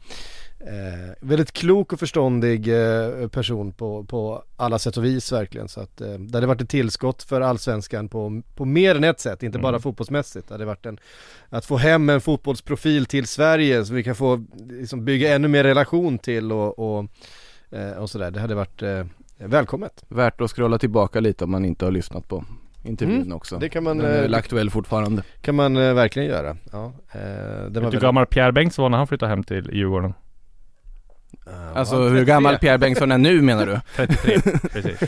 Eh, 0.59 1.13
väldigt 1.21 1.51
klok 1.51 1.93
och 1.93 1.99
förståndig 1.99 2.67
eh, 2.67 3.27
person 3.27 3.71
på, 3.71 4.03
på 4.03 4.43
alla 4.55 4.79
sätt 4.79 4.97
och 4.97 5.05
vis 5.05 5.31
verkligen. 5.31 5.67
Så 5.69 5.81
att 5.81 6.01
eh, 6.01 6.13
det 6.13 6.37
hade 6.37 6.47
varit 6.47 6.61
ett 6.61 6.69
tillskott 6.69 7.23
för 7.23 7.41
allsvenskan 7.41 8.09
på, 8.09 8.41
på 8.55 8.65
mer 8.65 8.95
än 8.95 9.03
ett 9.03 9.19
sätt, 9.19 9.43
inte 9.43 9.59
bara 9.59 9.69
Mm. 9.69 9.81
fotbollsmässigt. 9.81 10.47
Det 10.47 10.53
hade 10.53 10.65
varit 10.65 10.85
en, 10.85 10.99
att 11.49 11.65
få 11.65 11.77
hem 11.77 12.09
en 12.09 12.21
fotbollsprofil 12.21 13.05
till 13.05 13.27
Sverige 13.27 13.85
så 13.85 13.93
vi 13.93 14.03
kan 14.03 14.15
få 14.15 14.45
liksom, 14.69 15.05
bygga 15.05 15.35
ännu 15.35 15.47
mer 15.47 15.63
relation 15.63 16.19
till 16.19 16.51
och, 16.51 16.79
och, 16.79 17.05
eh, 17.71 17.91
och 17.91 18.09
sådär. 18.09 18.31
Det 18.31 18.39
hade 18.39 18.55
varit 18.55 18.81
eh, 18.81 19.05
välkommet. 19.37 20.03
Värt 20.07 20.41
att 20.41 20.51
scrolla 20.51 20.77
tillbaka 20.77 21.19
lite 21.19 21.43
om 21.43 21.51
man 21.51 21.65
inte 21.65 21.85
har 21.85 21.91
lyssnat 21.91 22.27
på 22.27 22.43
intervjun 22.83 23.21
Mm, 23.21 23.33
också. 23.33 23.57
det 23.57 23.69
kan 23.69 23.83
man, 23.83 23.97
Den 23.97 24.05
är 24.11 24.21
väl 24.21 24.33
eh, 24.33 24.37
aktuell 24.37 24.69
fortfarande. 24.69 25.23
kan 25.41 25.55
man 25.55 25.77
eh, 25.77 25.93
verkligen 25.93 26.27
göra. 26.29 26.57
Ja, 26.71 26.85
eh, 27.11 27.19
Vet 27.63 27.73
du 27.73 27.79
hur 27.81 27.99
gammal 27.99 28.25
Pierre 28.25 28.51
Bengtsson 28.51 28.83
var 28.83 28.89
när 28.89 28.97
han 28.97 29.07
flyttade 29.07 29.29
hem 29.29 29.43
till 29.43 29.69
Djurgården? 29.73 30.13
Alltså 31.75 31.95
Ja, 31.95 32.01
hur 32.01 32.09
33. 32.09 32.25
gammal 32.25 32.57
Pierre 32.57 32.77
Bengtsson 32.77 33.11
är 33.11 33.17
nu 33.17 33.41
menar 33.41 33.65
du? 33.65 33.79
33, 33.95 34.39
precis. 34.73 34.99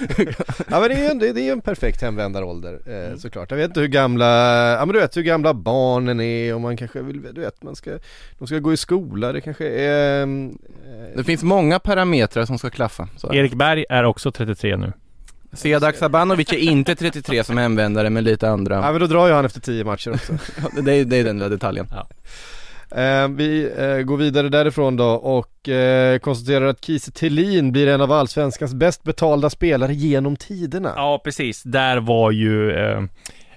Ja 0.70 0.80
men 0.80 0.90
det 0.90 0.94
är 0.96 1.00
ju 1.00 1.06
en, 1.06 1.20
det 1.20 1.28
är 1.28 1.44
ju 1.44 1.52
en 1.52 1.62
perfekt 1.62 2.02
hemvändarålder 2.02 2.80
eh, 2.86 2.94
Mm. 3.10 3.20
såklart. 3.20 3.52
Jag 3.52 3.58
vet 3.58 3.68
inte 3.68 3.80
hur 3.80 3.88
gamla, 3.88 4.26
ja 4.72 4.86
men 4.86 4.94
du 4.94 5.00
vet 5.00 5.18
hur 5.18 5.22
gamla 5.22 5.54
barnen 5.54 6.20
är 6.22 6.54
och 6.56 6.62
man 6.62 6.78
kanske 6.78 7.02
vill, 7.02 7.22
du 7.34 7.42
vet 7.42 7.64
man 7.64 7.76
ska, 7.76 7.92
de 8.40 8.48
ska 8.48 8.60
gå 8.60 8.74
i 8.74 8.78
skola, 8.78 9.32
det 9.32 9.42
kanske 9.42 9.68
är 9.70 10.24
ehm, 10.24 10.58
eh, 10.86 11.18
Det 11.18 11.24
finns 11.24 11.44
många 11.44 11.80
parametrar 11.80 12.46
som 12.46 12.58
ska 12.60 12.70
klaffa. 12.70 13.08
Så. 13.18 13.34
Erik 13.34 13.54
Berg 13.54 13.86
är 13.90 14.04
också 14.04 14.32
33 14.32 14.78
nu. 14.78 14.94
Sedak 15.54 15.96
Sabanovic 15.96 16.54
är 16.54 16.58
inte 16.58 16.96
33 16.96 17.44
som 17.44 17.58
hemvändare 17.58 18.10
men 18.10 18.24
lite 18.24 18.50
andra. 18.50 18.76
Ja 18.76 18.92
men 18.92 19.02
då 19.02 19.08
drar 19.08 19.28
ju 19.28 19.34
han 19.34 19.46
efter 19.46 19.62
10 19.62 19.84
matcher 19.84 20.12
också. 20.14 20.34
Ja, 20.76 20.82
det, 20.82 20.94
är, 20.94 21.06
det 21.06 21.18
är 21.18 21.24
den 21.24 21.38
lilla 21.38 21.50
detaljen. 21.50 21.86
Eh, 21.92 22.04
Eh, 22.92 23.28
vi 23.28 23.72
eh, 23.78 23.98
går 23.98 24.18
vidare 24.18 24.50
därifrån 24.50 24.96
då 24.96 25.10
och 25.10 25.70
eh, 25.70 26.20
konstaterar 26.20 26.66
att 26.66 26.86
Kiese 26.86 27.12
Thelin 27.12 27.72
blir 27.72 27.88
en 27.88 28.02
av 28.02 28.12
allsvenskans 28.12 28.74
bäst 28.74 29.04
betalda 29.04 29.50
spelare 29.50 29.94
genom 29.94 30.36
tiderna. 30.36 30.94
Ja, 30.96 31.22
precis. 31.24 31.64
Där 31.64 31.98
var 31.98 32.32
ju 32.32 32.72
eh, 32.72 33.04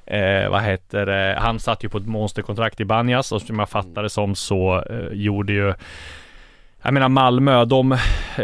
eh, 0.07 0.51
vad 0.51 0.63
heter 0.63 1.07
det? 1.07 1.39
Han 1.41 1.61
satt 1.61 1.85
ju 1.85 1.89
på 1.89 1.99
ett 1.99 2.07
monsterkontrakt 2.07 2.81
i 2.81 2.85
Banjas 2.85 3.33
och 3.33 3.43
som 3.43 3.59
jag 3.59 3.69
fattade 3.69 4.11
som 4.11 4.35
så 4.35 4.85
eh, 4.91 5.13
gjorde 5.13 5.53
ju 5.53 5.75
jag 6.83 6.95
menar 6.95 7.09
Malmö, 7.09 7.65
de, 7.65 7.99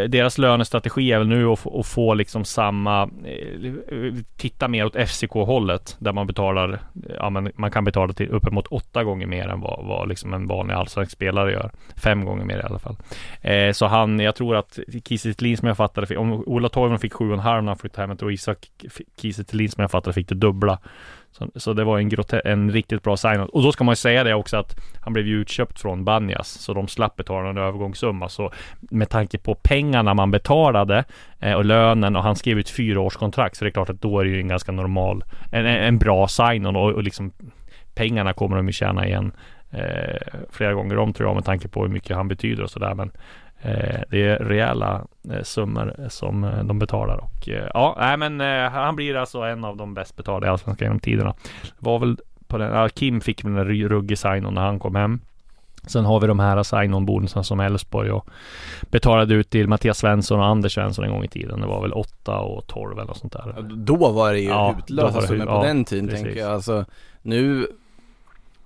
deras 0.09 0.37
lönestrategi 0.37 1.11
är 1.11 1.17
väl 1.17 1.27
nu 1.27 1.45
att, 1.45 1.59
få- 1.59 1.79
att 1.79 1.85
få 1.87 2.13
liksom 2.13 2.45
samma, 2.45 3.03
eh, 3.03 4.13
titta 4.37 4.67
mer 4.67 4.85
åt 4.85 4.95
FCK-hållet 4.95 5.95
där 5.99 6.13
man 6.13 6.27
betalar, 6.27 6.79
ja 7.17 7.29
men 7.29 7.51
man 7.55 7.71
kan 7.71 7.83
betala 7.83 8.13
till 8.13 8.29
uppemot 8.29 8.67
åtta 8.67 9.03
gånger 9.03 9.27
mer 9.27 9.47
än 9.47 9.61
vad, 9.61 9.85
vad 9.85 10.09
liksom 10.09 10.33
en 10.33 10.47
vanlig 10.47 10.73
allsvensk 10.73 11.11
spelare 11.11 11.51
gör. 11.51 11.71
Fem 12.03 12.25
gånger 12.25 12.45
mer 12.45 12.57
i 12.59 12.63
alla 12.63 12.79
fall. 12.79 12.95
Eh, 13.41 13.71
så 13.71 13.85
han, 13.87 14.19
jag 14.19 14.35
tror 14.35 14.55
att 14.55 14.79
Kiese 15.05 15.33
Thelin 15.33 15.57
som 15.57 15.67
jag 15.67 15.77
fattade, 15.77 16.17
om 16.17 16.33
Ola 16.33 16.69
Toivonen 16.69 16.99
fick 16.99 17.13
sju 17.13 17.27
och 17.27 17.33
en 17.33 17.39
halv 17.39 17.63
när 17.63 17.69
han 17.69 17.77
flyttade 17.77 18.07
hem, 18.07 18.17
och 18.21 18.31
Isak 18.31 18.57
Kiese 19.21 19.43
Thelin 19.43 19.69
som 19.71 19.81
jag 19.81 19.91
fattade 19.91 20.13
fick 20.13 20.29
det 20.29 20.35
dubbla. 20.35 20.79
Så, 21.31 21.47
så 21.55 21.73
det 21.73 21.83
var 21.83 21.97
en, 21.97 22.09
grote- 22.09 22.41
en 22.45 22.71
riktigt 22.71 23.03
bra 23.03 23.17
sign. 23.17 23.39
Och 23.39 23.63
då 23.63 23.71
ska 23.71 23.83
man 23.83 23.91
ju 23.91 23.95
säga 23.95 24.23
det 24.23 24.33
också 24.33 24.57
att 24.57 24.79
han 25.01 25.13
blev 25.13 25.27
ju 25.27 25.41
utköpt 25.41 25.79
från 25.79 26.05
Banjas 26.05 26.47
Så 26.47 26.73
de 26.73 26.87
slapp 26.87 27.15
betala 27.15 27.49
en 27.49 27.57
övergångssumma. 27.57 28.29
Så 28.29 28.51
med 28.79 29.09
tanke 29.09 29.37
på 29.37 29.55
pengarna 29.55 30.13
man 30.13 30.31
betalade 30.31 31.03
eh, 31.39 31.53
Och 31.53 31.65
lönen 31.65 32.15
och 32.15 32.23
han 32.23 32.35
skrev 32.35 32.59
ut 32.59 32.69
fyra 32.69 32.99
års 33.01 33.15
kontrakt 33.15 33.57
Så 33.57 33.65
det 33.65 33.69
är 33.69 33.71
klart 33.71 33.89
att 33.89 34.01
då 34.01 34.19
är 34.19 34.23
det 34.23 34.29
ju 34.29 34.39
en 34.39 34.47
ganska 34.47 34.71
normal 34.71 35.23
En, 35.51 35.65
en, 35.65 35.83
en 35.83 35.97
bra 35.97 36.27
sign. 36.27 36.65
Och, 36.65 36.91
och 36.91 37.03
liksom 37.03 37.31
Pengarna 37.95 38.33
kommer 38.33 38.57
de 38.57 38.67
ju 38.67 38.73
tjäna 38.73 39.07
igen 39.07 39.31
eh, 39.71 40.37
Flera 40.49 40.73
gånger 40.73 40.97
om 40.97 41.13
tror 41.13 41.29
jag 41.29 41.35
med 41.35 41.45
tanke 41.45 41.67
på 41.67 41.81
hur 41.81 41.89
mycket 41.89 42.15
han 42.15 42.27
betyder 42.27 42.63
och 42.63 42.69
sådär. 42.69 42.95
Men 42.95 43.11
det 44.09 44.23
är 44.27 44.37
rejäla 44.39 45.01
eh, 45.31 45.43
summor 45.43 45.95
som 46.09 46.43
eh, 46.43 46.63
de 46.63 46.79
betalar 46.79 47.17
och 47.17 47.49
eh, 47.49 47.67
ja, 47.73 47.95
nej 47.99 48.17
men 48.17 48.41
eh, 48.41 48.71
han 48.71 48.95
blir 48.95 49.15
alltså 49.15 49.39
en 49.41 49.63
av 49.65 49.77
de 49.77 49.93
bäst 49.93 50.15
betalda 50.15 50.47
i 50.47 50.49
Allsvenskan 50.49 50.85
genom 50.85 50.99
tiderna. 50.99 51.33
Var 51.79 51.99
väl 51.99 52.17
på 52.47 52.57
den, 52.57 52.71
ja, 52.75 52.89
Kim 52.89 53.21
fick 53.21 53.43
väl 53.43 53.53
där 53.53 53.65
ruggig 53.65 54.17
sign 54.17 54.43
när 54.51 54.61
han 54.61 54.79
kom 54.79 54.95
hem. 54.95 55.19
Sen 55.87 56.05
har 56.05 56.19
vi 56.19 56.27
de 56.27 56.39
här 56.39 56.63
sign-on-bonusarna 56.63 57.43
som 57.43 57.59
Elfsborg 57.59 58.11
och 58.11 58.27
betalade 58.81 59.33
ut 59.35 59.49
till 59.49 59.67
Mattias 59.67 59.97
Svensson 59.97 60.39
och 60.39 60.45
Anders 60.45 60.73
Svensson 60.75 61.05
en 61.05 61.11
gång 61.11 61.23
i 61.23 61.27
tiden. 61.27 61.61
Det 61.61 61.67
var 61.67 61.81
väl 61.81 61.93
8 61.93 62.39
och 62.39 62.67
12 62.67 62.97
eller 62.97 63.07
något 63.07 63.17
sånt 63.17 63.33
där. 63.33 63.55
Då 63.75 64.11
var 64.11 64.33
det 64.33 64.39
ju 64.39 64.49
Ja, 64.49 64.75
det 64.87 64.93
summor 64.93 65.35
hu- 65.35 65.45
på 65.45 65.51
ja, 65.51 65.63
den 65.63 65.85
tiden 65.85 66.07
precis. 66.07 66.23
tänker 66.23 66.41
jag. 66.41 66.51
Alltså 66.51 66.85
nu 67.21 67.67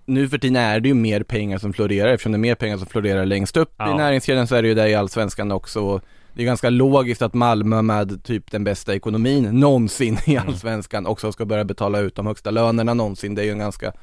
nu 0.05 0.29
för 0.29 0.37
tiden 0.37 0.55
är 0.55 0.79
det 0.79 0.87
ju 0.87 0.93
mer 0.93 1.23
pengar 1.23 1.57
som 1.57 1.73
florerar 1.73 2.09
eftersom 2.09 2.31
det 2.31 2.35
är 2.35 2.39
mer 2.39 2.55
pengar 2.55 2.77
som 2.77 2.87
florerar 2.87 3.25
längst 3.25 3.57
upp 3.57 3.69
i 3.69 3.73
Ja. 3.77 3.97
näringskedjan 3.97 4.47
så 4.47 4.55
är 4.55 4.61
det 4.61 4.67
ju 4.67 4.73
det 4.73 4.89
i 4.89 4.95
Allsvenskan 4.95 5.51
också. 5.51 6.01
Det 6.33 6.41
är 6.41 6.45
ganska 6.45 6.69
logiskt 6.69 7.21
att 7.21 7.33
Malmö 7.33 7.81
med 7.81 8.23
typ 8.23 8.51
den 8.51 8.63
bästa 8.63 8.95
ekonomin 8.95 9.43
någonsin 9.59 10.17
i 10.25 10.35
Mm. 10.35 10.47
Allsvenskan 10.47 11.05
också 11.07 11.31
ska 11.31 11.45
börja 11.45 11.63
betala 11.63 11.99
ut 11.99 12.15
de 12.15 12.27
högsta 12.27 12.51
lönerna 12.51 12.93
någonsin. 12.93 13.35
Det 13.35 13.41
är 13.41 13.45
ju 13.45 13.51
en 13.51 13.59
ganska 13.59 13.93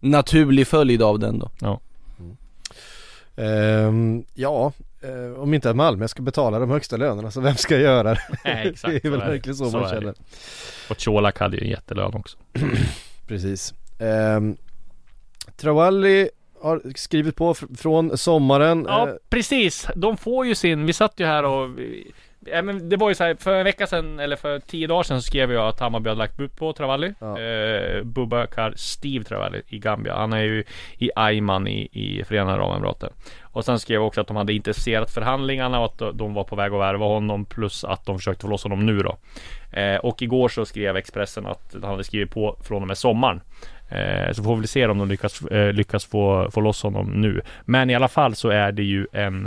naturlig 0.00 0.66
följd 0.66 1.02
av 1.02 1.18
den 1.18 1.38
då. 1.38 1.50
Ja. 1.60 1.80
Ehm, 3.36 4.24
ja, 4.34 4.72
eh, 5.02 5.40
om 5.40 5.54
inte 5.54 5.74
Malmö 5.74 6.08
ska 6.08 6.22
betala 6.22 6.58
de 6.58 6.70
högsta 6.70 6.96
lönerna 6.96 7.30
så 7.30 7.40
vem 7.40 7.54
ska 7.56 7.78
göra 7.78 8.02
det? 8.14 8.20
Nej, 8.44 8.68
exakt, 8.68 8.92
det 9.02 9.08
är 9.08 9.10
väl 9.10 9.20
så 9.20 9.24
är 9.24 9.28
det. 9.28 9.32
verkligen 9.32 9.56
så, 9.56 9.70
Så 9.70 9.76
man 9.78 9.88
det. 9.88 9.94
känner. 9.94 10.14
Och 10.90 10.98
Colak 11.04 11.38
hade 11.38 11.56
ju 11.56 11.62
en 11.64 11.70
jättelön 11.70 12.14
också. 12.14 12.38
Precis. 13.26 13.74
Um, 13.98 14.56
Travalli 15.60 16.28
har 16.62 16.80
skrivit 16.94 17.36
på 17.36 17.54
fr- 17.54 17.76
från 17.76 18.18
sommaren. 18.18 18.84
Ja, 18.88 19.08
Eh, 19.08 19.14
precis. 19.30 19.88
De 19.96 20.16
får 20.16 20.46
ju 20.46 20.54
sin, 20.54 20.86
vi 20.86 20.92
satt 20.92 21.20
ju 21.20 21.26
här 21.26 21.44
och 21.44 21.70
Ja, 22.46 22.62
men 22.62 22.88
det 22.88 22.96
var 22.96 23.08
ju 23.08 23.14
så 23.14 23.24
här, 23.24 23.34
för 23.34 23.54
en 23.54 23.64
vecka 23.64 23.86
sedan, 23.86 24.20
eller 24.20 24.36
för 24.36 24.58
tio 24.58 24.86
dagar 24.86 25.02
sedan 25.02 25.22
så 25.22 25.26
skrev 25.26 25.52
jag 25.52 25.68
att 25.68 25.80
Hammarby 25.80 26.08
hade 26.08 26.18
lagt 26.18 26.36
bud 26.36 26.56
på 26.56 26.72
Travalli. 26.72 27.14
Eh, 27.20 28.02
Bubakar 28.04 28.72
Steve 28.76 29.24
Travalli 29.24 29.62
i 29.68 29.78
Gambia. 29.78 30.16
Han 30.16 30.32
är 30.32 30.42
ju 30.42 30.64
i 30.98 31.10
Ayman 31.16 31.66
i, 31.66 31.88
i 31.92 32.24
Förenade 32.24 32.52
Arabemiraten. 32.62 33.10
Och 33.42 33.64
sen 33.64 33.78
skrev 33.78 33.94
jag 33.94 34.06
också 34.06 34.20
att 34.20 34.26
de 34.26 34.36
hade 34.36 34.52
intresserat 34.52 35.10
förhandlingarna 35.10 35.80
och 35.80 35.84
att 35.84 36.18
de 36.18 36.34
var 36.34 36.44
på 36.44 36.56
väg 36.56 36.72
att 36.72 36.80
värva 36.80 37.06
honom 37.06 37.44
plus 37.44 37.84
att 37.84 38.06
de 38.06 38.18
försökte 38.18 38.42
få 38.42 38.48
loss 38.48 38.62
honom 38.62 38.86
nu 38.86 38.98
då. 38.98 39.16
Eh, 39.78 39.96
och 39.96 40.22
igår 40.22 40.48
så 40.48 40.64
skrev 40.64 40.96
Expressen 40.96 41.46
att 41.46 41.72
han 41.72 41.84
hade 41.84 42.04
skrivit 42.04 42.30
på 42.30 42.56
från 42.62 42.82
och 42.82 42.88
med 42.88 42.98
sommaren. 42.98 43.40
Eh, 43.90 44.32
så 44.32 44.42
får 44.42 44.56
vi 44.56 44.66
se 44.66 44.86
om 44.86 44.98
de 44.98 45.08
lyckas, 45.08 45.42
eh, 45.42 45.72
lyckas 45.72 46.04
få, 46.04 46.50
få 46.50 46.60
loss 46.60 46.82
honom 46.82 47.06
nu. 47.06 47.40
Men 47.64 47.90
i 47.90 47.94
alla 47.94 48.08
fall 48.08 48.34
så 48.34 48.48
är 48.48 48.72
det 48.72 48.82
ju 48.82 49.06
en 49.12 49.46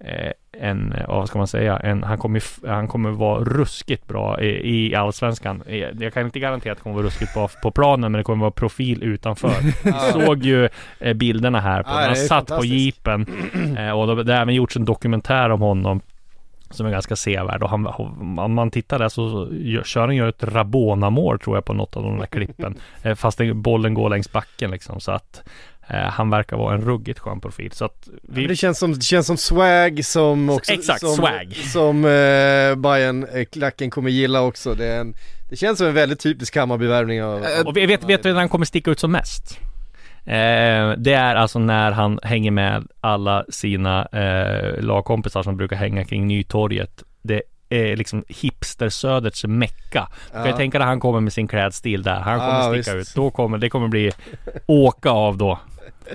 eh, 0.00 0.32
en, 0.60 0.94
vad 1.08 1.28
ska 1.28 1.38
man 1.38 1.46
säga, 1.46 1.78
en, 1.78 2.02
han 2.02 2.18
kommer 2.18 2.66
han 2.68 2.88
kommer 2.88 3.10
vara 3.10 3.44
ruskigt 3.44 4.08
bra 4.08 4.40
i, 4.40 4.90
i 4.90 4.94
Allsvenskan. 4.94 5.62
Jag 5.98 6.14
kan 6.14 6.24
inte 6.24 6.38
garantera 6.38 6.72
att 6.72 6.78
det 6.78 6.82
kommer 6.82 6.96
vara 6.96 7.06
ruskigt 7.06 7.34
bra 7.34 7.48
på 7.62 7.70
planen, 7.70 8.12
men 8.12 8.18
det 8.18 8.24
kommer 8.24 8.40
vara 8.40 8.50
profil 8.50 9.02
utanför. 9.02 9.54
Vi 9.84 9.92
såg 9.92 10.44
ju 10.44 10.68
bilderna 11.14 11.60
här 11.60 11.82
på 11.82 11.90
när 11.90 12.06
han 12.06 12.16
satt 12.16 12.46
på 12.46 12.64
jeepen 12.64 13.26
och 13.94 14.24
det 14.24 14.34
har 14.34 14.42
även 14.42 14.54
gjorts 14.54 14.76
en 14.76 14.84
dokumentär 14.84 15.50
om 15.50 15.60
honom 15.60 16.00
som 16.72 16.86
är 16.86 16.90
ganska 16.90 17.16
sevärd 17.16 17.62
och 17.62 17.70
han, 17.70 17.86
om 18.38 18.54
man 18.54 18.70
tittar 18.70 18.98
där 18.98 19.08
så 19.08 19.48
kör 19.84 20.06
han 20.06 20.16
gör 20.16 20.28
ett 20.28 20.44
Rabona-mål 20.44 21.38
tror 21.38 21.56
jag 21.56 21.64
på 21.64 21.72
något 21.72 21.96
av 21.96 22.02
de 22.02 22.18
där 22.18 22.26
klippen. 22.26 22.74
Eh, 23.02 23.14
Fast 23.14 23.40
bollen 23.54 23.94
går 23.94 24.10
längs 24.10 24.32
backen 24.32 24.70
liksom 24.70 25.00
så 25.00 25.12
att 25.12 25.42
eh, 25.88 25.96
han 25.96 26.30
verkar 26.30 26.56
vara 26.56 26.74
en 26.74 26.80
ruggigt 26.80 27.18
skön 27.18 27.40
profil. 27.40 27.72
Så 27.72 27.84
att 27.84 28.08
vi, 28.22 28.46
det, 28.46 28.56
känns 28.56 28.78
som, 28.78 28.94
det 28.94 29.02
känns 29.02 29.26
som 29.26 29.36
swag 29.36 30.04
som 30.04 30.50
också 30.50 30.72
Exakt, 30.72 31.00
som, 31.00 31.16
swag. 31.16 31.54
Som 31.72 32.04
eh, 32.04 32.74
bayern 32.74 33.26
eh, 33.34 33.44
klacken 33.44 33.90
kommer 33.90 34.10
gilla 34.10 34.42
också. 34.42 34.74
Det, 34.74 34.94
en, 34.94 35.14
det 35.50 35.56
känns 35.56 35.78
som 35.78 35.86
en 35.86 35.94
väldigt 35.94 36.20
typisk 36.20 36.56
Hammarby-värvning 36.56 37.22
av... 37.22 37.44
Och 37.64 37.76
vi 37.76 37.86
vet, 37.86 38.04
vet 38.04 38.22
du 38.22 38.32
när 38.32 38.38
han 38.38 38.48
kommer 38.48 38.66
sticka 38.66 38.90
ut 38.90 39.00
som 39.00 39.12
mest? 39.12 39.58
Eh, 40.26 40.92
det 40.98 41.12
är 41.12 41.34
alltså 41.34 41.58
när 41.58 41.92
han 41.92 42.18
hänger 42.22 42.50
med 42.50 42.86
alla 43.00 43.44
sina 43.48 44.06
eh, 44.06 44.82
lagkompisar 44.82 45.42
som 45.42 45.56
brukar 45.56 45.76
hänga 45.76 46.04
kring 46.04 46.26
Nytorget. 46.26 47.02
Det 47.22 47.42
är 47.68 47.96
liksom 47.96 48.24
hipster-söderts 48.28 49.46
mecka. 49.46 50.08
Du 50.26 50.32
kan 50.32 50.44
ju 50.44 50.50
Ja. 50.50 50.56
tänka 50.56 50.78
dig 50.78 50.86
han 50.86 51.00
kommer 51.00 51.20
med 51.20 51.32
sin 51.32 51.48
klädstil 51.48 52.02
där. 52.02 52.20
Han 52.20 52.38
kommer 52.38 52.52
Ja, 52.76 52.82
sticka 52.82 52.96
visst. 52.96 53.10
ut. 53.10 53.14
Då 53.16 53.30
kommer, 53.30 53.58
det 53.58 53.70
kommer 53.70 53.88
bli 53.88 54.10
åka 54.66 55.10
av 55.10 55.36
då. 55.38 55.58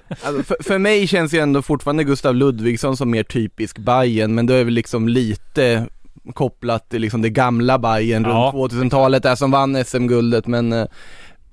Alltså, 0.09 0.43
för, 0.43 0.63
för 0.63 0.77
mig 0.77 1.07
känns 1.07 1.33
ju 1.33 1.39
ändå 1.39 1.61
fortfarande 1.61 2.03
Gustav 2.03 2.35
Ludvigsson 2.35 2.97
som 2.97 3.11
mer 3.11 3.23
typisk 3.23 3.77
Bayern 3.77 4.35
men 4.35 4.45
då 4.45 4.53
är 4.53 4.63
väl 4.63 4.73
liksom 4.73 5.07
lite 5.07 5.85
kopplat 6.33 6.89
till 6.89 7.01
liksom 7.01 7.21
det 7.21 7.29
gamla 7.29 7.79
Bayern 7.79 8.23
Ja. 8.23 8.51
runt 8.55 8.71
2000-talet 8.73 9.23
där 9.23 9.35
som 9.35 9.51
vann 9.51 9.85
SM-guldet 9.85 10.47
men 10.47 10.73
eh, 10.73 10.85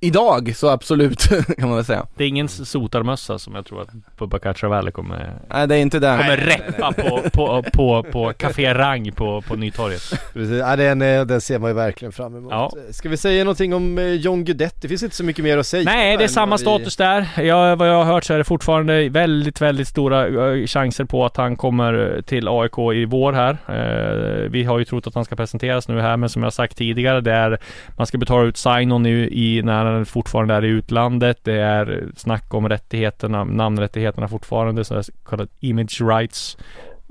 idag 0.07 0.57
så 0.57 0.69
absolut 0.69 1.29
kan 1.59 1.69
man 1.69 1.77
väl 1.77 1.85
säga. 1.85 2.07
Det 2.17 2.25
är 2.25 2.29
ingen 2.29 2.49
sotarmössa 2.49 3.39
som 3.39 3.55
jag 3.55 3.67
tror 3.67 3.83
att 3.83 3.89
Bubakar 4.19 4.53
Travalli 4.53 4.91
kommer 4.93 5.33
Nej 5.51 5.67
det 5.67 5.75
är 5.77 5.79
inte 5.81 5.99
den. 5.99 6.19
Kommer 6.19 6.37
reppa 6.37 6.93
på, 6.93 7.21
på, 7.33 7.63
på, 7.73 8.03
på 8.13 8.33
Café 8.39 8.75
Rang 8.75 9.13
på, 9.13 9.43
på 9.43 9.57
Nytorget. 9.57 10.03
Precis, 10.33 10.59
ja, 10.61 10.77
den, 10.77 11.03
eh, 11.03 11.25
den 11.25 11.41
ser 11.41 11.59
man 11.59 11.71
ju 11.71 11.75
verkligen 11.75 12.13
fram 12.13 12.37
emot. 12.37 12.53
Ja. 12.53 12.73
Ska 12.91 13.09
vi 13.09 13.17
säga 13.17 13.45
någonting 13.45 13.75
om 13.75 13.99
eh, 13.99 14.05
John 14.05 14.45
Guidetti? 14.45 14.79
Det 14.81 14.89
finns 14.89 15.03
inte 15.03 15.17
så 15.17 15.25
mycket 15.25 15.45
mer 15.45 15.59
att 15.59 15.67
säga. 15.67 15.85
Nej, 15.85 16.17
det 16.17 16.25
är 16.25 16.29
samma 16.29 16.57
vi- 16.57 16.61
status 16.63 16.97
där. 16.97 17.29
Ja, 17.43 17.75
vad 17.77 17.89
jag 17.89 17.95
har 18.05 18.05
hört 18.13 18.25
så 18.25 18.35
är 18.35 18.39
det 18.39 18.45
fortfarande 18.45 19.09
väldigt, 19.09 19.61
väldigt 19.61 19.89
stora 19.89 20.27
eh, 20.57 20.67
chanser 20.67 21.05
på 21.05 21.25
att 21.25 21.37
han 21.37 21.57
kommer 21.57 22.23
till 22.27 22.49
AIK 22.49 22.79
i 22.95 23.05
vår 23.05 23.33
här. 23.33 23.57
Eh, 23.69 24.51
Vi 24.51 24.65
har 24.65 24.79
ju 24.79 24.85
trott 24.85 25.07
att 25.07 25.15
han 25.15 25.25
ska 25.25 25.37
presenteras 25.37 25.89
nu 25.89 26.01
här, 26.01 26.17
men 26.17 26.29
som 26.29 26.43
jag 26.43 26.53
sagt 26.53 26.77
tidigare, 26.77 27.21
det 27.21 27.33
är 27.33 27.59
man 27.97 28.07
ska 28.07 28.19
betala 28.19 28.45
ut 28.47 28.57
sign-on 28.57 29.07
i, 29.07 29.29
i 29.33 29.63
när 29.63 29.94
han 29.95 30.07
fortfarande 30.07 30.55
är 30.55 30.65
i 30.65 30.69
utlandet. 30.69 31.39
Det 31.43 31.61
är 31.61 32.09
snack 32.17 32.55
om 32.55 32.69
rättigheterna, 32.69 33.45
namnrättigheterna 33.45 34.29
fortfarande, 34.29 34.85
så 34.85 35.03
kallade 35.25 35.51
image 35.61 36.01
rights. 36.01 36.57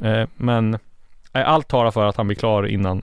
Eh, 0.01 0.27
Men 0.35 0.73
eh, 1.33 1.49
allt 1.49 1.67
talar 1.67 1.91
för 1.91 2.05
att 2.05 2.17
han 2.17 2.27
blir 2.27 2.37
klar 2.37 2.67
innan 2.67 3.01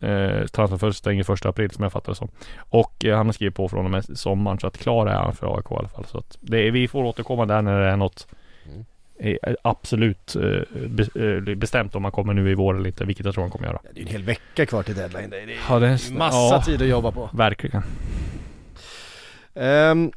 Eh, 0.00 0.46
transferfönstret 0.46 0.96
stänger 0.96 1.24
första 1.24 1.48
april 1.48 1.70
som 1.70 1.82
jag 1.82 1.92
fattar 1.92 2.12
det 2.12 2.16
som. 2.16 2.28
Och 2.58 3.04
eh, 3.04 3.16
han 3.16 3.26
har 3.26 3.32
skrivit 3.32 3.54
på 3.54 3.68
från 3.68 3.84
och 3.84 3.90
med 3.90 4.18
sommaren 4.18 4.58
så 4.58 4.66
att 4.66 4.78
klar 4.78 5.06
är 5.06 5.14
han 5.14 5.34
för 5.34 5.56
AIK 5.56 5.70
i 5.70 5.74
alla 5.74 5.88
fall. 5.88 6.04
Så 6.04 6.18
att 6.18 6.38
det 6.40 6.68
är, 6.68 6.70
vi 6.70 6.88
får 6.88 7.04
återkomma 7.04 7.46
där 7.46 7.62
när 7.62 7.80
det 7.80 7.86
är 7.86 7.96
något 7.96 8.26
är 9.18 9.56
absolut 9.62 10.36
be, 10.88 11.56
bestämt 11.56 11.94
om 11.94 12.04
han 12.04 12.12
kommer 12.12 12.34
nu 12.34 12.50
i 12.50 12.54
vår 12.54 12.76
eller 12.76 12.86
inte, 12.86 13.04
vilket 13.04 13.26
jag 13.26 13.34
tror 13.34 13.44
han 13.44 13.50
kommer 13.50 13.66
göra. 13.66 13.80
Det 13.94 14.00
är 14.00 14.02
en 14.02 14.12
hel 14.12 14.22
vecka 14.22 14.66
kvar 14.66 14.82
till 14.82 14.94
deadline 14.94 15.30
day. 15.30 15.46
Det 15.46 15.52
är 15.52 15.58
Ja, 15.68 15.78
det 15.78 15.86
är 15.86 16.12
massa 16.12 16.36
ja, 16.36 16.62
tid 16.62 16.82
att 16.82 16.88
jobba 16.88 17.12
på. 17.12 17.30
Verkligen. 17.32 17.82
Um, 19.54 20.12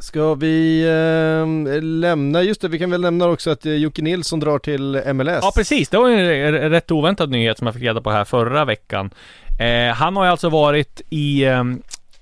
ska 0.00 0.34
vi 0.34 0.88
ehm, 0.90 1.68
lämna, 1.82 2.42
just 2.42 2.60
det 2.60 2.68
vi 2.68 2.78
kan 2.78 2.90
väl 2.90 3.00
nämna 3.00 3.26
också 3.26 3.50
att 3.50 3.66
eh, 3.66 3.72
Jocke 3.72 4.02
Nilsson 4.02 4.40
drar 4.40 4.58
till 4.58 5.02
MLS. 5.14 5.38
Ja 5.42 5.52
precis, 5.56 5.88
det 5.88 5.98
var 5.98 6.10
en 6.10 6.70
rätt 6.70 6.90
oväntad 6.90 7.30
nyhet 7.30 7.58
som 7.58 7.66
jag 7.66 7.74
fick 7.74 7.82
reda 7.82 8.00
på 8.00 8.10
här 8.10 8.24
förra 8.24 8.64
veckan. 8.64 9.10
Eh, 9.60 9.94
han 9.94 10.16
har 10.16 10.24
ju 10.24 10.30
alltså 10.30 10.48
varit 10.48 11.02
i 11.10 11.44
eh, 11.44 11.64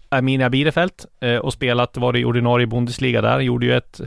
Arminia 0.09 0.51
Bielefeld 0.51 0.93
eh, 1.21 1.37
och 1.37 1.53
spelat, 1.53 1.97
var 1.97 2.17
i 2.17 2.25
ordinarie 2.25 2.67
Bundesliga 2.67 3.21
där. 3.21 3.41
Gjorde 3.41 3.67
ju 3.67 3.77
ett, 3.77 4.01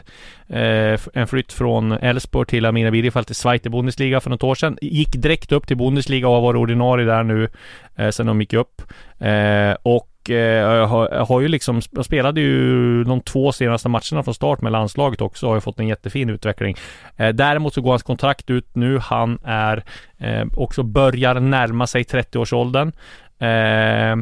eh, 0.48 1.00
en 1.14 1.28
flytt 1.28 1.54
från 1.54 1.92
Elfsborg 1.92 2.48
till 2.48 2.66
Arminia 2.66 2.92
Bielefeld 2.92 3.28
till 3.28 3.36
Zweite 3.36 3.70
Bundesliga 3.70 4.20
för 4.20 4.30
något 4.30 4.44
år 4.44 4.56
sedan. 4.56 4.78
Gick 4.82 5.12
direkt 5.14 5.52
upp 5.52 5.68
till 5.68 5.78
Bundesliga 5.78 6.28
och 6.28 6.34
har 6.34 6.42
varit 6.42 6.60
ordinarie 6.60 7.06
där 7.06 7.24
nu 7.24 7.50
eh, 7.96 8.10
sen 8.10 8.26
de 8.26 8.42
gick 8.42 8.54
upp. 8.54 8.82
Eh, 9.20 9.76
och 9.84 10.13
och 10.24 10.30
eh, 10.30 10.88
har, 10.88 11.26
har 11.26 11.42
ju 11.42 11.48
liksom, 11.48 11.82
jag 11.92 12.06
spelade 12.06 12.42
ju 12.42 13.04
de 13.04 13.22
två 13.22 13.52
senaste 13.52 13.90
matcherna 13.90 14.24
från 14.24 14.34
start 14.34 14.62
med 14.62 14.72
landslaget 14.72 15.22
också 15.22 15.48
har 15.48 15.56
ju 15.56 15.62
fått 15.62 15.80
en 15.80 15.88
jättefin 15.88 16.30
utveckling. 16.30 16.76
Eh, 17.18 17.30
däremot 17.30 17.74
så 17.74 17.82
går 17.82 17.90
hans 17.90 18.04
kontrakt 18.04 18.50
ut 18.50 18.76
nu. 18.76 18.98
Han 18.98 19.40
är 19.44 19.84
eh, 20.18 20.46
också 20.58 20.84
börjar 20.84 21.40
närma 21.40 21.88
sig 21.88 22.04
30-årsåldern. 22.04 22.92
Eh, 23.40 24.16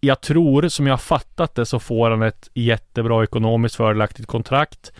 jag 0.00 0.20
tror, 0.20 0.68
som 0.68 0.86
jag 0.86 0.92
har 0.92 0.98
fattat 0.98 1.54
det, 1.54 1.66
så 1.66 1.80
får 1.80 2.10
han 2.10 2.22
ett 2.22 2.48
jättebra 2.54 3.24
ekonomiskt 3.24 3.74
fördelaktigt 3.74 4.28
kontrakt. 4.28 4.92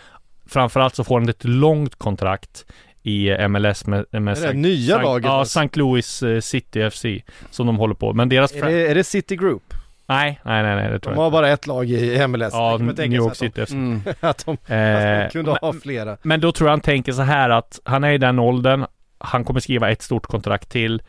Framförallt 0.47 0.95
så 0.95 1.03
får 1.03 1.19
han 1.19 1.29
ett 1.29 1.43
långt 1.43 1.95
kontrakt 1.95 2.65
i 3.03 3.47
MLS 3.47 3.87
med, 3.87 4.05
med 4.11 4.23
det 4.23 4.35
Sankt- 4.35 4.53
nya 4.55 5.01
laget? 5.01 5.25
Ja, 5.25 5.41
St. 5.41 5.69
Louis 5.73 6.23
eh, 6.23 6.39
City 6.39 6.89
FC 6.89 7.05
som 7.51 7.67
de 7.67 7.77
håller 7.77 7.95
på. 7.95 8.13
Men 8.13 8.29
deras... 8.29 8.53
Är 8.53 8.65
det, 8.65 8.87
är 8.87 8.95
det 8.95 9.03
City 9.03 9.35
Group? 9.35 9.73
Nej, 10.05 10.39
nej, 10.45 10.63
nej, 10.63 10.75
nej, 10.75 10.89
det 10.91 10.99
tror 10.99 11.13
De 11.13 11.15
jag 11.15 11.21
har 11.21 11.27
inte. 11.27 11.33
bara 11.35 11.49
ett 11.49 11.67
lag 11.67 11.89
i 11.89 12.27
MLS. 12.27 12.49
Ja, 12.53 12.77
New 12.77 13.13
York 13.13 13.31
att 13.31 13.39
de- 13.39 13.65
City. 13.65 13.73
Mm. 13.75 14.01
att, 14.19 14.45
de, 14.45 14.53
att 14.53 14.67
de 14.67 14.73
Eh, 14.73 15.29
kunde 15.29 15.51
men- 15.51 15.57
ha 15.61 15.73
flera. 15.73 16.17
Men 16.21 16.39
då 16.41 16.51
tror 16.51 16.67
jag 16.67 16.71
han 16.71 16.81
tänker 16.81 17.11
så 17.11 17.21
här 17.21 17.49
att 17.49 17.79
han 17.85 18.03
är 18.03 18.11
i 18.11 18.17
den 18.17 18.39
åldern. 18.39 18.85
Han 19.17 19.43
kommer 19.43 19.59
skriva 19.59 19.91
ett 19.91 20.01
stort 20.01 20.25
kontrakt 20.25 20.69
till. 20.69 21.01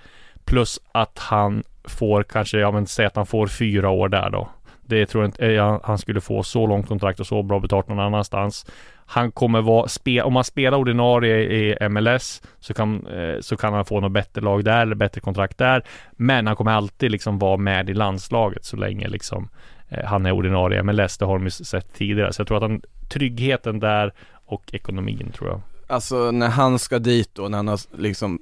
Plus 0.45 0.81
att 0.93 1.19
han 1.19 1.63
får 1.85 2.23
kanske, 2.23 2.59
ja 2.59 2.71
men 2.71 2.87
säg 2.87 3.07
att 3.07 3.17
han 3.17 3.27
får 3.27 3.47
fyra 3.47 3.91
år 3.91 4.09
där 4.09 4.31
då. 4.31 4.49
Det 4.87 5.07
tror 5.07 5.23
jag 5.25 5.29
inte 5.29 5.47
eh, 5.55 5.81
han 5.85 5.99
skulle 5.99 6.21
få 6.21 6.43
så 6.43 6.67
långt 6.67 6.89
kontrakt 6.89 7.21
och 7.21 7.27
så 7.27 7.43
bra 7.43 7.61
betalt 7.61 7.89
någon 7.89 8.01
annanstans. 8.01 8.67
Han 9.07 9.33
kommer 9.33 9.61
vara, 9.63 9.89
spe, 9.89 10.23
om 10.23 10.35
han 10.35 10.45
spelar 10.45 10.79
ordinarie 10.79 11.37
i 11.37 11.89
MLS 11.89 12.43
så 12.61 12.75
kan, 12.75 13.07
eh, 13.07 13.41
så 13.41 13.57
kan 13.57 13.73
han 13.73 13.85
få 13.85 14.01
något 14.01 14.13
bättre 14.13 14.41
lag 14.41 14.65
där 14.65 14.83
eller 14.83 14.95
bättre 14.95 15.21
kontrakt 15.21 15.59
där. 15.59 15.85
Men 16.13 16.47
han 16.47 16.57
kommer 16.57 16.73
alltid 16.73 17.11
liksom 17.11 17.39
vara 17.39 17.57
med 17.57 17.91
i 17.91 17.95
landslaget 17.95 18.65
så 18.65 18.77
länge 18.77 19.09
liksom 19.09 19.49
eh, 19.89 20.05
han 20.05 20.27
är 20.27 20.33
ordinarie 20.33 20.81
i 20.81 20.83
MLS. 20.83 21.19
Det 21.19 21.25
har 21.25 21.39
de 21.39 21.45
ju 21.45 21.51
sett 21.51 21.95
tidigare. 21.95 22.33
Så 22.33 22.41
jag 22.41 22.49
tror 22.49 22.57
att 22.57 22.63
han, 22.71 22.83
tryggheten 23.09 23.81
där 23.81 24.13
och 24.47 24.75
ekonomin 24.75 25.33
tror 25.37 25.51
jag. 25.51 25.61
Alltså 25.87 26.31
när 26.31 26.49
han 26.49 26.79
ska 26.79 26.99
dit 26.99 27.31
då, 27.35 27.49
när 27.49 27.59
han 27.59 27.69
har 27.69 27.81
liksom 27.99 28.39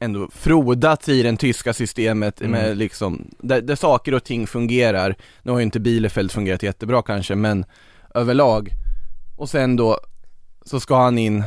ändå 0.00 0.28
frodat 0.34 1.08
i 1.08 1.22
det 1.22 1.36
tyska 1.36 1.72
systemet 1.72 2.40
Mm. 2.40 2.50
med 2.52 2.76
liksom, 2.76 3.30
där, 3.38 3.60
där 3.60 3.76
saker 3.76 4.14
och 4.14 4.24
ting 4.24 4.46
fungerar. 4.46 5.14
Nu 5.42 5.52
har 5.52 5.58
ju 5.58 5.64
inte 5.64 5.80
Bielefeld 5.80 6.32
fungerat 6.32 6.62
jättebra 6.62 7.02
kanske, 7.02 7.34
men 7.34 7.64
överlag. 8.14 8.70
Och 9.36 9.48
sen 9.48 9.76
då, 9.76 9.98
så 10.64 10.80
ska 10.80 10.96
han 10.96 11.18
in 11.18 11.44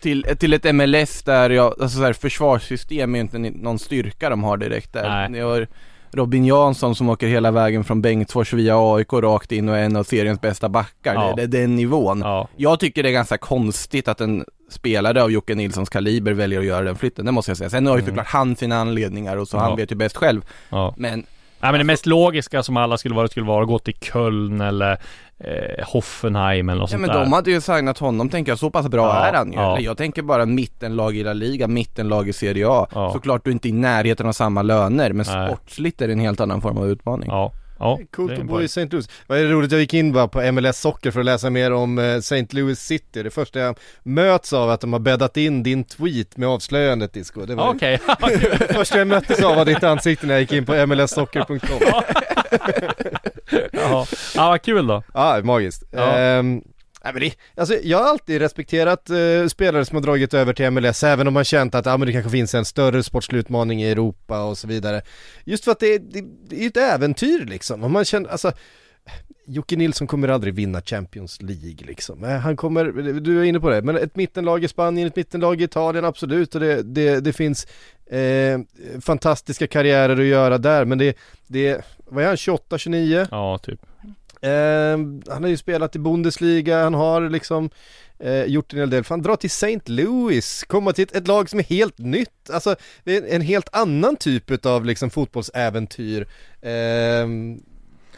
till, 0.00 0.26
till 0.38 0.52
ett 0.52 0.74
MLS 0.74 1.22
där 1.22 1.50
jag, 1.50 1.66
alltså 1.82 1.98
så 1.98 2.04
här, 2.04 2.12
försvarssystem 2.12 3.14
är 3.14 3.18
ju 3.18 3.22
inte 3.22 3.38
någon 3.38 3.78
styrka 3.78 4.30
de 4.30 4.44
har 4.44 4.56
direkt 4.56 4.92
där. 4.92 5.08
Nej. 5.08 5.28
Ni 5.30 5.40
har 5.40 5.66
Robin 6.14 6.44
Jansson 6.44 6.94
som 6.94 7.08
åker 7.08 7.26
hela 7.26 7.50
vägen 7.50 7.84
från 7.84 8.02
Bengtsfors 8.02 8.52
via 8.52 8.94
AIK 8.94 9.12
rakt 9.12 9.52
in 9.52 9.68
och 9.68 9.76
är 9.76 9.82
en 9.82 9.96
av 9.96 10.04
seriens 10.04 10.40
bästa 10.40 10.68
backar. 10.68 11.14
Ja. 11.14 11.34
Det, 11.36 11.46
det 11.46 11.58
är 11.58 11.62
den 11.62 11.76
nivån. 11.76 12.20
Ja. 12.20 12.48
Jag 12.56 12.80
tycker 12.80 13.02
det 13.02 13.08
är 13.08 13.12
ganska 13.12 13.38
konstigt 13.38 14.08
att 14.08 14.20
en 14.20 14.44
spelare 14.70 15.22
av 15.22 15.30
Jocke 15.32 15.54
Nilssons 15.54 15.88
kaliber 15.88 16.32
väljer 16.32 16.58
att 16.58 16.64
göra 16.66 16.84
den 16.84 16.96
flytten, 16.96 17.26
det 17.26 17.32
måste 17.32 17.50
jag 17.50 17.58
säga. 17.58 17.70
Sen 17.70 17.86
har 17.86 17.98
ju 17.98 18.04
såklart 18.04 18.26
han 18.26 18.56
sina 18.56 18.76
anledningar 18.80 19.36
och 19.36 19.48
så 19.48 19.56
Mm. 19.56 19.64
Ja. 19.64 19.68
han 19.68 19.76
vet 19.76 19.92
ju 19.92 19.96
bäst 19.96 20.16
själv. 20.16 20.44
Ja. 20.68 20.94
Men 20.96 21.26
Nej 21.62 21.72
men 21.72 21.78
det 21.78 21.84
mest 21.84 22.06
logiska 22.06 22.62
som 22.62 22.76
alla 22.76 22.98
skulle 22.98 23.14
vara, 23.14 23.28
skulle 23.28 23.46
vara 23.46 23.62
att 23.62 23.68
gå 23.68 23.78
till 23.78 23.94
Köln 24.00 24.60
eller 24.60 24.92
eh, 25.38 25.84
Hoffenheim 25.86 26.68
eller 26.68 26.80
något 26.80 26.90
Ja 26.90 26.96
sånt 26.98 27.00
men 27.06 27.10
där. 27.16 27.24
de 27.24 27.32
hade 27.32 27.50
ju 27.50 27.60
signat 27.60 27.98
honom 27.98 28.28
tänker 28.28 28.52
jag, 28.52 28.58
så 28.58 28.70
pass 28.70 28.88
bra 28.88 29.06
Ja, 29.06 29.24
är 29.26 29.32
han 29.32 29.52
ju. 29.52 29.58
ja. 29.58 29.80
Jag 29.80 29.96
tänker 29.96 30.22
bara 30.22 30.46
mittenlag 30.46 31.16
i 31.16 31.24
La 31.24 31.32
Liga, 31.32 31.68
mittenlag 31.68 32.28
i 32.28 32.32
Serie 32.32 32.66
A. 32.68 32.86
Ja. 32.94 33.12
Såklart 33.12 33.44
du 33.44 33.50
är 33.50 33.52
inte 33.52 33.68
i 33.68 33.72
närheten 33.72 34.26
av 34.26 34.32
samma 34.32 34.62
löner, 34.62 35.12
men 35.12 35.26
Nej. 35.28 35.48
sportsligt 35.48 36.00
är 36.02 36.06
det 36.06 36.12
en 36.12 36.20
helt 36.20 36.40
annan 36.40 36.60
form 36.60 36.78
av 36.78 36.88
utmaning. 36.88 37.28
Ja, 37.30 37.52
ja. 37.82 37.98
Coolt 38.10 38.38
att 38.38 38.46
bo 38.46 38.60
i 38.60 38.64
St. 38.64 38.88
Louis. 38.90 39.08
Vad 39.26 39.38
är 39.38 39.44
det 39.44 39.50
roligt, 39.50 39.72
jag 39.72 39.80
gick 39.80 39.94
in 39.94 40.12
bara 40.12 40.28
på 40.28 40.52
MLS 40.52 40.80
Socker 40.80 41.10
för 41.10 41.20
att 41.20 41.26
läsa 41.26 41.50
mer 41.50 41.72
om 41.72 41.98
eh, 41.98 42.04
St. 42.04 42.46
Louis 42.50 42.80
City. 42.80 43.22
Det 43.22 43.30
första 43.30 43.60
jag 43.60 43.78
möts 44.02 44.52
av 44.52 44.70
att 44.70 44.80
de 44.80 44.92
har 44.92 45.00
bäddat 45.00 45.36
in 45.36 45.62
din 45.62 45.84
tweet 45.84 46.36
med 46.36 46.48
avslöjandet 46.48 47.12
Disco. 47.12 47.46
Det 47.46 47.54
var 47.54 47.74
Okej. 47.74 48.00
det 48.28 48.74
första 48.74 48.98
jag 48.98 49.06
möttes 49.06 49.42
av 49.42 49.56
var 49.56 49.64
ditt 49.64 49.82
ansikte 49.82 50.26
när 50.26 50.34
jag 50.34 50.40
gick 50.40 50.52
in 50.52 50.66
på 50.66 50.86
mlssocker.com. 50.86 51.58
ja. 53.72 54.06
ja, 54.34 54.48
vad 54.48 54.62
kul 54.62 54.86
då. 54.86 55.02
Ja, 55.14 55.40
magiskt. 55.42 55.82
Ja. 55.90 56.18
Ehm, 56.18 56.62
nej, 57.04 57.12
men 57.12 57.22
det, 57.22 57.34
alltså, 57.56 57.74
jag 57.82 57.98
har 57.98 58.04
alltid 58.04 58.38
respekterat 58.38 59.10
eh, 59.10 59.46
spelare 59.48 59.84
som 59.84 59.96
har 59.96 60.02
dragit 60.02 60.34
över 60.34 60.52
till 60.52 60.70
MLS, 60.70 61.02
även 61.02 61.28
om 61.28 61.34
man 61.34 61.44
känt 61.44 61.74
att 61.74 61.86
ah, 61.86 61.96
men 61.96 62.06
det 62.06 62.12
kanske 62.12 62.30
finns 62.30 62.54
en 62.54 62.64
större 62.64 63.02
sportslig 63.02 63.38
utmaning 63.38 63.82
i 63.82 63.90
Europa 63.90 64.44
och 64.44 64.58
så 64.58 64.68
vidare. 64.68 65.02
Just 65.44 65.64
för 65.64 65.72
att 65.72 65.80
det, 65.80 65.98
det, 65.98 66.24
det 66.48 66.56
är 66.56 66.60
ju 66.60 66.66
ett 66.66 66.76
äventyr 66.76 67.44
liksom, 67.44 67.84
och 67.84 67.90
man 67.90 68.04
känner, 68.04 68.28
alltså 68.28 68.52
Jocke 69.46 69.76
Nilsson 69.76 70.06
kommer 70.06 70.28
aldrig 70.28 70.54
vinna 70.54 70.82
Champions 70.82 71.42
League 71.42 71.86
liksom. 71.86 72.24
Eh, 72.24 72.30
han 72.30 72.56
kommer, 72.56 72.84
du 73.20 73.40
är 73.40 73.44
inne 73.44 73.60
på 73.60 73.70
det, 73.70 73.82
men 73.82 73.96
ett 73.96 74.16
mittenlag 74.16 74.64
i 74.64 74.68
Spanien, 74.68 75.08
ett 75.08 75.16
mittenlag 75.16 75.60
i 75.60 75.64
Italien, 75.64 76.04
absolut. 76.04 76.54
Och 76.54 76.60
det, 76.60 76.82
det, 76.82 77.20
det 77.20 77.32
finns 77.32 77.66
eh, 78.06 78.60
fantastiska 79.00 79.66
karriärer 79.66 80.20
att 80.20 80.26
göra 80.26 80.58
där, 80.58 80.84
men 80.84 80.98
det, 80.98 81.16
det 81.46 81.84
vad 82.06 82.24
är 82.24 82.28
han, 82.28 82.36
28, 82.36 82.78
29? 82.78 83.26
Ja, 83.30 83.58
typ. 83.58 83.80
Eh, 84.42 84.98
han 85.32 85.42
har 85.42 85.48
ju 85.48 85.56
spelat 85.56 85.96
i 85.96 85.98
Bundesliga, 85.98 86.82
han 86.82 86.94
har 86.94 87.28
liksom 87.28 87.70
eh, 88.18 88.44
gjort 88.44 88.72
en 88.72 88.78
hel 88.78 88.90
del. 88.90 89.04
Fan, 89.04 89.22
dra 89.22 89.36
till 89.36 89.50
St. 89.50 89.80
Louis, 89.86 90.64
komma 90.64 90.92
till 90.92 91.04
ett, 91.04 91.16
ett 91.16 91.28
lag 91.28 91.50
som 91.50 91.58
är 91.58 91.64
helt 91.64 91.98
nytt. 91.98 92.50
Alltså, 92.52 92.76
det 93.04 93.16
är 93.16 93.34
en 93.34 93.42
helt 93.42 93.68
annan 93.72 94.16
typ 94.16 94.66
av 94.66 94.84
liksom 94.84 95.10
fotbollsäventyr. 95.10 96.28
Eh, 96.62 97.26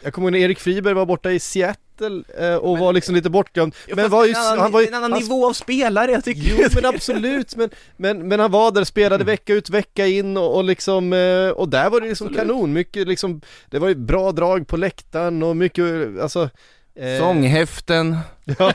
jag 0.05 0.13
kommer 0.13 0.27
ihåg 0.27 0.31
när 0.31 0.39
Erik 0.39 0.59
Friberg 0.59 0.93
var 0.93 1.05
borta 1.05 1.31
i 1.31 1.39
Seattle 1.39 2.23
eh, 2.39 2.55
och 2.55 2.77
var 2.77 2.93
liksom 2.93 3.15
lite 3.15 3.29
bortglömd. 3.29 3.75
Men 3.95 4.09
var 4.09 4.25
ju, 4.25 4.33
han 4.33 4.71
var 4.71 4.81
ju, 4.81 4.87
en 4.87 4.93
annan 4.93 5.11
han 5.11 5.21
nivå 5.21 5.47
av 5.47 5.53
spelare, 5.53 6.11
jag 6.11 6.23
tycker 6.23 6.41
Jo 6.41 6.67
men 6.75 6.85
absolut, 6.85 7.55
men, 7.55 7.69
men, 7.97 8.27
men 8.27 8.39
han 8.39 8.51
var 8.51 8.71
där, 8.71 8.83
spelade 8.83 9.23
vecka 9.23 9.53
ut 9.53 9.69
vecka 9.69 10.07
in 10.07 10.37
och, 10.37 10.55
och 10.55 10.63
liksom, 10.63 11.13
eh, 11.13 11.49
och 11.49 11.69
där 11.69 11.89
var 11.89 12.01
det 12.01 12.07
liksom 12.07 12.27
Absolut. 12.27 12.47
kanon, 12.47 12.73
mycket 12.73 13.07
liksom, 13.07 13.41
det 13.69 13.79
var 13.79 13.87
ju 13.87 13.95
bra 13.95 14.31
drag 14.31 14.67
på 14.67 14.77
läktaren 14.77 15.43
och 15.43 15.57
mycket, 15.57 15.85
alltså 16.21 16.49
eh, 16.95 17.19
Sånghäften, 17.19 18.17
Ja, 18.59 18.73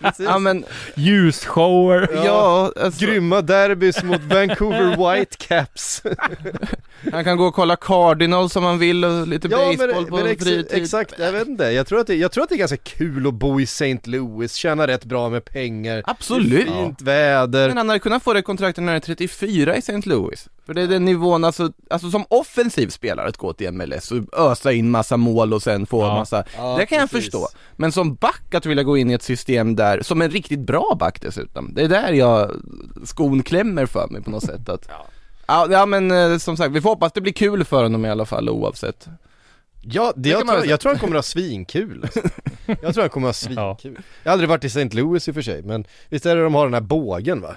precis. 0.00 0.26
ja 0.26 0.38
men, 0.38 0.64
Ljusshower. 0.94 2.08
ja, 2.24 2.72
alltså, 2.80 3.04
Grymma 3.06 3.40
derbys 3.40 4.02
mot 4.02 4.20
Vancouver 4.22 5.14
Whitecaps. 5.14 6.02
han 7.12 7.24
kan 7.24 7.36
gå 7.36 7.44
och 7.46 7.54
kolla 7.54 7.76
Cardinals 7.76 8.56
om 8.56 8.64
han 8.64 8.78
vill 8.78 9.04
och 9.04 9.28
lite 9.28 9.48
baseball 9.48 10.06
på 10.06 10.18
ex- 10.18 10.44
fritid. 10.44 10.82
Exakt, 10.82 11.14
jag 11.18 11.32
vet 11.32 11.48
inte. 11.48 11.64
Jag 11.64 11.86
tror, 11.86 12.00
att 12.00 12.06
det, 12.06 12.14
jag 12.14 12.32
tror 12.32 12.42
att 12.44 12.48
det 12.48 12.54
är 12.54 12.58
ganska 12.58 12.76
kul 12.76 13.26
att 13.26 13.34
bo 13.34 13.60
i 13.60 13.62
St. 13.62 13.98
Louis, 14.04 14.54
tjäna 14.54 14.86
rätt 14.86 15.04
bra 15.04 15.28
med 15.28 15.44
pengar. 15.44 16.02
Absolut. 16.06 16.68
Fint 16.68 17.02
väder. 17.02 17.68
Men 17.68 17.76
han 17.76 17.88
hade 17.88 17.98
kunnat 17.98 18.22
få 18.22 18.32
det 18.32 18.42
kontraktet 18.42 18.84
när 18.84 18.92
han 18.92 18.96
är 18.96 19.00
34 19.00 19.76
i 19.76 19.78
St. 19.78 20.00
Louis. 20.04 20.48
För 20.66 20.74
det 20.74 20.82
är 20.82 20.86
den 20.86 21.04
nivån, 21.04 21.44
alltså, 21.44 21.72
alltså 21.90 22.10
som 22.10 22.24
offensiv 22.28 22.88
spelare 22.88 23.28
att 23.28 23.36
gå 23.36 23.52
till 23.52 23.72
MLS 23.72 24.12
och 24.12 24.18
ösa 24.38 24.72
in 24.72 24.90
massa 24.90 25.16
mål 25.16 25.52
och 25.54 25.62
sen 25.62 25.86
få 25.86 26.02
Ja. 26.02 26.14
massa, 26.14 26.44
Ja, 26.56 26.76
det 26.78 26.86
kan 26.86 26.98
jag 26.98 27.10
precis. 27.10 27.24
förstå. 27.24 27.48
Men 27.76 27.92
som 27.92 28.14
back 28.14 28.54
att 28.54 28.66
vilja 28.66 28.82
gå 28.82 28.89
in 28.98 29.10
i 29.10 29.12
ett 29.12 29.22
system 29.22 29.76
där, 29.76 30.02
som 30.02 30.22
en 30.22 30.30
riktigt 30.30 30.60
bra 30.60 30.96
back 31.00 31.20
dessutom, 31.20 31.74
det 31.74 31.82
är 31.82 31.88
där 31.88 32.12
jag, 32.12 32.50
skon 33.04 33.42
klämmer 33.42 33.86
för 33.86 34.08
mig 34.08 34.22
på 34.22 34.30
något 34.30 34.44
sätt 34.44 34.68
att 34.68 34.88
Ja, 35.46 35.66
ja 35.70 35.86
men 35.86 36.10
eh, 36.10 36.38
som 36.38 36.56
sagt, 36.56 36.70
vi 36.72 36.80
får 36.80 36.90
hoppas 36.90 37.12
det 37.12 37.20
blir 37.20 37.32
kul 37.32 37.64
för 37.64 37.82
honom 37.82 38.04
i 38.04 38.10
alla 38.10 38.24
fall 38.26 38.48
oavsett. 38.48 39.08
Ja, 39.82 40.12
det, 40.16 40.22
Det 40.22 40.28
jag, 40.28 40.48
tror, 40.48 40.66
jag 40.66 40.80
tror 40.80 40.92
han 40.92 40.98
kommer 41.00 41.16
att 41.16 41.18
ha 41.18 41.22
svinkul 41.30 42.00
alltså. 42.02 42.20
Jag 42.82 42.94
tror 42.94 43.00
han 43.02 43.10
kommer 43.10 43.28
att 43.28 43.44
ha 43.46 43.52
Ja. 43.56 43.76
svinkul 43.80 44.02
Jag 44.22 44.30
har 44.30 44.32
aldrig 44.32 44.48
varit 44.48 44.64
i 44.64 44.66
St. 44.66 44.88
Louis 44.88 45.28
i 45.28 45.30
och 45.30 45.34
för 45.34 45.42
sig, 45.42 45.62
men 45.62 45.84
visst 46.08 46.26
är 46.26 46.36
det 46.36 46.42
de 46.42 46.54
har 46.54 46.64
den 46.64 46.74
här 46.74 46.80
bågen 46.80 47.40
va? 47.40 47.56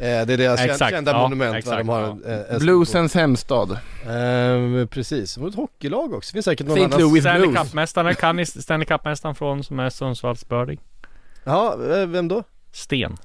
Eh, 0.00 0.26
det 0.26 0.32
är 0.32 0.36
deras 0.36 0.60
Exakt, 0.60 0.90
kända 0.90 1.10
ja, 1.12 1.18
monument 1.22 1.56
exakt, 1.56 1.78
De 1.78 1.88
har 1.88 2.00
ja. 2.00 2.06
en, 2.10 2.24
en, 2.24 2.44
en 2.48 2.58
Bluesens 2.58 3.14
hemstad. 3.14 3.78
Ehm, 4.08 4.88
precis, 4.88 5.36
och 5.36 5.48
ett 5.48 5.54
hockeylag 5.54 6.14
också, 6.14 6.32
finns 6.32 6.44
säkert 6.44 6.66
någon 6.66 6.78
annan 6.78 7.00
Louis 7.00 7.22
Stanley. 7.22 7.54
Cup-mästaren, 7.54 8.14
kan 8.14 8.36
ni 8.36 8.46
Stanley 8.46 8.86
Cup-mästaren 8.86 9.34
från 9.34 9.64
som 9.64 9.80
är 9.80 9.90
Sundsvalls 9.90 10.48
Birding? 10.48 10.80
Ja, 11.44 11.72
eh, 11.72 12.06
vem 12.06 12.28
då? 12.28 12.42
Sten. 12.72 13.16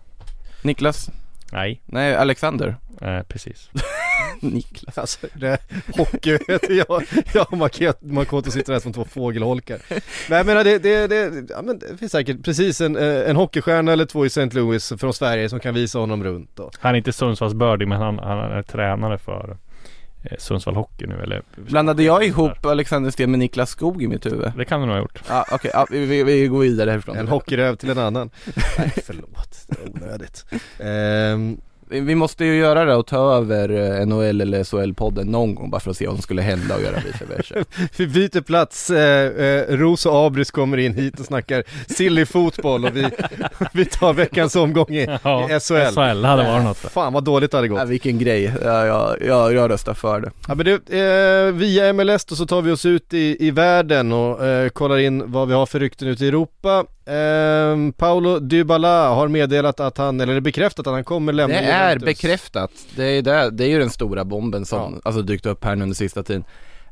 Niklas? 0.61 1.09
Nej. 1.51 1.81
Nej, 1.85 2.15
Alexander? 2.15 2.75
Eh, 3.01 3.21
precis. 3.23 3.69
Niklas. 4.39 4.97
Alltså, 4.97 5.27
det, 5.33 5.57
hockey, 5.97 6.38
jag, 6.69 7.03
jag 7.33 7.53
och 7.53 7.57
Makoto- 7.57 7.93
Makoto 8.13 8.51
sitter 8.51 8.73
här 8.73 8.79
som 8.79 8.93
två 8.93 9.05
fågelholkar. 9.05 9.79
Men 10.29 10.38
jag 10.38 10.45
menar 10.45 10.63
det, 10.63 10.77
det, 10.79 11.07
det, 11.07 11.45
ja, 11.49 11.61
men 11.61 11.79
det 11.79 11.97
finns 11.97 12.11
säkert 12.11 12.43
precis 12.43 12.81
en, 12.81 12.95
eh, 12.97 13.29
en 13.29 13.35
hockeystjärna 13.35 13.93
eller 13.93 14.05
två 14.05 14.25
i 14.25 14.27
St. 14.27 14.45
Louis 14.45 14.93
från 14.97 15.13
Sverige 15.13 15.49
som 15.49 15.59
kan 15.59 15.73
visa 15.73 15.99
honom 15.99 16.23
runt 16.23 16.59
och 16.59 16.71
Han 16.79 16.93
är 16.93 16.97
inte 16.97 17.13
Sundsvallsbördig 17.13 17.88
men 17.88 18.01
han, 18.01 18.19
han 18.19 18.38
är 18.39 18.61
tränare 18.63 19.17
för 19.17 19.57
eh, 20.23 20.38
Sundsvall 20.38 20.75
Hockey 20.75 21.07
nu 21.07 21.21
eller 21.23 21.41
Blandade 21.55 22.03
jag 22.03 22.25
ihop 22.25 22.65
Alexander 22.65 23.11
Sten 23.11 23.31
med 23.31 23.39
Niklas 23.39 23.69
Skog 23.69 24.03
i 24.03 24.07
mitt 24.07 24.25
huvud? 24.25 24.51
Det 24.57 24.65
kan 24.65 24.79
du 24.79 24.85
nog 24.85 24.95
ha 24.95 25.01
gjort. 25.01 25.21
Ja 25.29 25.45
okej, 25.51 25.71
ja, 25.73 25.88
vi, 25.89 26.05
vi, 26.05 26.23
vi 26.23 26.47
går 26.47 26.59
vidare 26.59 26.89
härifrån. 26.91 27.17
en 27.17 27.27
hockeyröv 27.27 27.75
till 27.75 27.89
en 27.89 27.97
annan. 27.97 28.29
Nej 28.77 28.91
förlåt, 29.05 29.65
det 29.67 29.77
är 29.83 29.89
onödigt. 30.05 30.45
Ehm, 30.79 31.57
Vi, 31.89 32.15
måste 32.15 32.45
ju 32.45 32.56
göra 32.56 32.86
det 32.86 32.95
och 32.95 33.08
ta 33.08 33.36
över 33.36 33.69
eh, 34.00 34.06
NHL 34.06 34.41
eller 34.41 34.63
SHL-podden 34.63 35.24
någon 35.24 35.56
gång 35.56 35.69
bara 35.69 35.80
för 35.82 35.91
att 35.91 35.98
se 35.98 36.08
vad 36.08 36.15
som 36.15 36.21
skulle 36.21 36.41
hända 36.41 36.76
och 36.76 36.82
göra 36.82 36.95
vice 37.06 37.26
versa. 37.26 37.56
vi 37.98 38.08
byter 38.08 38.41
plats, 38.41 38.89
eh, 38.89 39.45
eh, 39.45 39.78
Ros 39.78 40.06
och 40.06 40.15
Abris 40.15 40.52
kommer 40.52 40.78
in 40.78 40.93
hit 40.93 41.19
och 41.19 41.26
snackar 41.26 41.63
silly 41.88 42.26
fotboll 42.26 42.86
och 42.86 42.95
vi, 42.95 43.08
vi 43.74 43.86
tar 43.86 44.13
veckans 44.13 44.56
omgång 44.56 44.95
i, 44.95 45.17
Ja, 45.24 45.50
i 45.50 45.60
SHL. 45.60 45.93
SHL 45.93 46.24
hade 46.26 46.43
varit 46.43 46.63
något. 46.63 46.78
Fan 46.78 47.13
vad 47.13 47.24
dåligt 47.24 47.52
det 47.52 47.58
hade 47.58 47.67
gått. 47.67 47.80
ja, 47.80 47.86
vilken 47.86 48.19
grej, 48.19 48.54
ja, 48.63 48.86
ja, 48.86 49.15
jag, 49.21 49.54
jag 49.54 49.69
röstar 49.69 49.93
för 49.93 50.21
det. 50.21 50.32
Ja 50.48 50.56
men 50.56 50.65
det, 50.65 51.48
eh, 51.48 51.54
via 51.54 51.93
MLS 51.93 52.26
då 52.26 52.36
så 52.36 52.45
tar 52.45 52.62
vi 52.62 52.71
oss 52.71 52.86
ut 52.86 53.13
i, 53.13 53.48
i 53.48 53.52
världen 53.52 54.12
och 54.12 54.45
eh, 54.45 54.69
kollar 54.69 54.98
in 54.98 55.32
vad 55.32 55.48
vi 55.48 55.54
har 55.54 55.65
för 55.65 55.80
rykten 55.80 56.08
ute 56.08 56.26
i 56.26 56.28
Europa. 56.28 56.86
Eh, 57.06 57.91
Paolo 57.98 58.39
Dybala 58.39 59.10
har 59.10 59.28
meddelat 59.28 59.80
att 59.80 59.98
han, 59.98 60.22
eller 60.22 60.39
bekräftat 60.39 60.88
att 60.88 60.94
han 60.94 61.04
kommer 61.04 61.34
lämna 61.34 61.56
Det 61.56 61.62
är 61.62 61.89
Juventus. 61.89 62.06
bekräftat, 62.06 62.72
det 62.96 63.04
är, 63.04 63.22
det, 63.22 63.50
det 63.52 63.63
är 63.63 63.68
ju 63.68 63.80
den 63.80 63.89
stora 63.89 64.26
bomben 64.26 64.65
som 64.65 64.94
Ja. 64.94 65.00
alltså 65.04 65.22
dykt 65.22 65.46
upp 65.46 65.63
här 65.63 65.76
nu 65.76 65.84
under 65.84 65.96
sista 65.96 66.24
tiden 66.24 66.44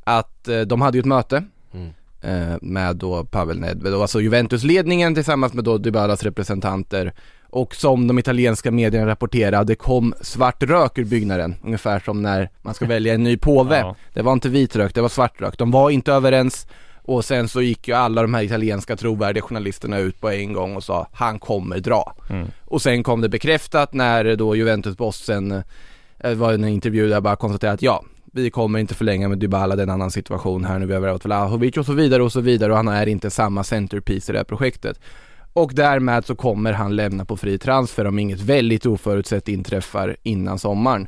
Att 0.03 0.47
eh, 0.47 0.59
de 0.61 0.81
hade 0.81 0.97
ju 0.97 0.99
ett 0.99 1.05
möte 1.05 1.43
Mm. 1.73 1.89
eh, 2.21 2.57
med 2.61 2.95
då 2.95 3.23
Pavel 3.25 3.59
Nedved, 3.59 3.93
och 3.93 4.01
alltså 4.01 4.21
Juventus-ledningen 4.21 5.15
tillsammans 5.15 5.53
med 5.53 5.63
då 5.63 5.77
Dybalas 5.77 6.23
representanter 6.23 7.13
och 7.49 7.75
som 7.75 8.07
de 8.07 8.19
italienska 8.19 8.71
medierna 8.71 9.07
rapporterade, 9.07 9.63
det 9.65 9.75
kom 9.75 10.13
svart 10.21 10.63
rök 10.63 10.97
ur 10.97 11.05
byggnaden, 11.05 11.55
ungefär 11.63 11.99
som 11.99 12.21
när 12.21 12.49
man 12.61 12.73
ska 12.73 12.85
välja 12.85 13.13
en 13.13 13.23
ny 13.23 13.37
påve. 13.37 13.79
Ja. 13.79 13.95
Det 14.13 14.21
var 14.21 14.33
inte 14.33 14.49
vit 14.49 14.75
rök, 14.75 14.95
det 14.95 15.01
var 15.01 15.09
svart 15.09 15.41
rök. 15.41 15.57
De 15.57 15.71
var 15.71 15.89
inte 15.89 16.13
överens 16.13 16.67
och 17.05 17.25
sen 17.25 17.47
så 17.47 17.61
gick 17.61 17.87
ju 17.87 17.93
alla 17.93 18.21
de 18.21 18.33
här 18.33 18.43
italienska 18.43 18.95
trovärdiga 18.95 19.43
journalisterna 19.43 19.97
ut 19.97 20.21
på 20.21 20.29
en 20.29 20.53
gång 20.53 20.75
och 20.75 20.83
sa 20.83 21.07
han 21.13 21.39
kommer 21.39 21.79
dra. 21.79 22.15
Mm. 22.29 22.47
Och 22.65 22.81
sen 22.81 23.03
kom 23.03 23.21
det 23.21 23.29
bekräftat 23.29 23.93
när 23.93 24.35
då 24.35 24.55
Juventus-bossen, 24.55 25.51
eh, 25.51 25.61
det 26.19 26.35
var 26.35 26.53
en 26.53 26.67
intervju 26.67 27.07
där 27.07 27.13
jag 27.13 27.23
bara 27.23 27.35
konstaterade 27.35 27.73
att 27.73 27.81
ja, 27.81 28.03
vi 28.25 28.49
kommer 28.49 28.79
inte 28.79 28.95
förlänga 28.95 29.29
med 29.29 29.37
Dybala, 29.37 29.75
det 29.75 29.81
är 29.81 29.87
en 29.87 29.93
annan 29.93 30.11
situation 30.11 30.65
här 30.65 30.79
nu, 30.79 30.85
vi 30.85 30.93
har 30.93 31.01
värvat 31.01 31.25
Vlahovic 31.25 31.77
och 31.77 31.85
så 31.85 31.93
vidare 31.93 32.23
och 32.23 32.31
så 32.31 32.41
vidare 32.41 32.71
och 32.71 32.77
han 32.77 32.87
är 32.87 33.07
inte 33.07 33.29
samma 33.29 33.63
centerpiece 33.63 34.29
i 34.29 34.31
det 34.31 34.39
här 34.39 34.45
projektet. 34.45 34.99
Och 35.53 35.71
därmed 35.73 36.25
så 36.25 36.35
kommer 36.35 36.73
han 36.73 36.95
lämna 36.95 37.25
på 37.25 37.37
fri 37.37 37.57
transfer 37.57 38.07
om 38.07 38.19
inget 38.19 38.41
väldigt 38.41 38.85
oförutsett 38.85 39.47
inträffar 39.47 40.17
innan 40.23 40.59
sommaren. 40.59 41.07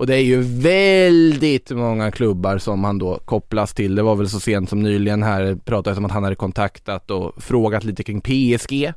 Och 0.00 0.06
det 0.06 0.14
är 0.16 0.22
ju 0.22 0.40
väldigt 0.42 1.70
många 1.70 2.10
klubbar 2.10 2.58
som 2.58 2.84
han 2.84 2.98
då 2.98 3.18
kopplas 3.24 3.74
till. 3.74 3.94
Det 3.94 4.02
var 4.02 4.16
väl 4.16 4.28
så 4.28 4.40
sent 4.40 4.68
som 4.68 4.82
nyligen 4.82 5.22
här 5.22 5.58
pratades 5.64 5.98
om 5.98 6.04
att 6.04 6.12
han 6.12 6.24
hade 6.24 6.36
kontaktat 6.36 7.10
och 7.10 7.42
frågat 7.42 7.84
lite 7.84 8.02
kring 8.02 8.20
PSG 8.20 8.92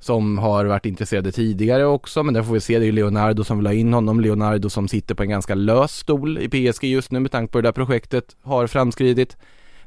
som 0.00 0.38
har 0.38 0.64
varit 0.64 0.86
intresserade 0.86 1.32
tidigare 1.32 1.84
också, 1.84 2.22
men 2.22 2.34
där 2.34 2.42
får 2.42 2.54
vi 2.54 2.60
se, 2.60 2.78
det 2.78 2.84
är 2.84 2.86
ju 2.86 2.92
Leonardo 2.92 3.44
som 3.44 3.58
vill 3.58 3.66
ha 3.66 3.74
in 3.74 3.92
honom, 3.92 4.20
Leonardo 4.20 4.70
som 4.70 4.88
sitter 4.88 5.14
på 5.14 5.22
en 5.22 5.30
ganska 5.30 5.54
lös 5.54 5.96
stol 5.96 6.38
i 6.38 6.48
PSG 6.48 6.84
just 6.84 7.10
nu 7.10 7.20
med 7.20 7.30
tanke 7.30 7.52
på 7.52 7.58
hur 7.58 7.62
det 7.62 7.68
här 7.68 7.72
projektet 7.72 8.36
har 8.42 8.66
framskridit. 8.66 9.36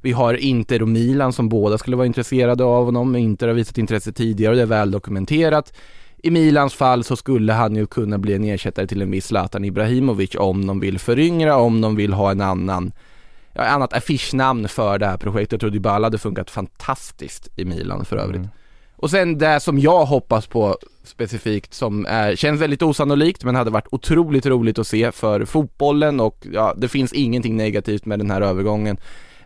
Vi 0.01 0.11
har 0.11 0.33
Inter 0.33 0.81
och 0.81 0.89
Milan 0.89 1.33
som 1.33 1.49
båda 1.49 1.77
skulle 1.77 1.95
vara 1.95 2.07
intresserade 2.07 2.63
av 2.63 2.85
honom, 2.85 3.15
Inter 3.15 3.47
har 3.47 3.53
visat 3.53 3.77
intresse 3.77 4.11
tidigare 4.11 4.51
och 4.51 4.55
det 4.55 4.61
är 4.61 4.65
väl 4.65 4.91
dokumenterat. 4.91 5.73
I 6.25 6.31
Milans 6.31 6.73
fall 6.73 7.03
så 7.03 7.15
skulle 7.15 7.53
han 7.53 7.75
ju 7.75 7.87
kunna 7.87 8.17
bli 8.17 8.33
en 8.33 8.43
ersättare 8.43 8.87
till 8.87 9.01
en 9.01 9.11
viss 9.11 9.25
Zlatan 9.25 9.65
Ibrahimovic 9.65 10.35
om 10.35 10.67
de 10.67 10.79
vill 10.79 10.99
föryngra, 10.99 11.57
om 11.57 11.81
de 11.81 11.95
vill 11.95 12.13
ha 12.13 12.31
en 12.31 12.41
annan 12.41 12.91
ja, 13.53 13.63
annat 13.63 13.93
affischnamn 13.93 14.67
för 14.67 14.99
det 14.99 15.05
här 15.05 15.17
projektet. 15.17 15.51
Jag 15.51 15.59
tror 15.59 15.69
Dybala 15.69 16.05
hade 16.05 16.17
funkat 16.17 16.51
fantastiskt 16.51 17.49
i 17.55 17.65
Milan 17.65 18.05
för 18.05 18.17
övrigt. 18.17 18.37
Mm. 18.37 18.49
Och 18.95 19.09
sen 19.09 19.37
det 19.37 19.59
som 19.59 19.79
jag 19.79 20.05
hoppas 20.05 20.47
på 20.47 20.77
specifikt 21.03 21.73
som 21.73 22.05
är, 22.05 22.35
känns 22.35 22.61
väldigt 22.61 22.81
osannolikt 22.81 23.43
men 23.43 23.55
hade 23.55 23.71
varit 23.71 23.87
otroligt 23.91 24.45
roligt 24.45 24.79
att 24.79 24.87
se 24.87 25.11
för 25.11 25.45
fotbollen 25.45 26.19
och 26.19 26.47
ja, 26.53 26.73
det 26.77 26.87
finns 26.87 27.13
ingenting 27.13 27.57
negativt 27.57 28.05
med 28.05 28.19
den 28.19 28.31
här 28.31 28.41
övergången. 28.41 28.97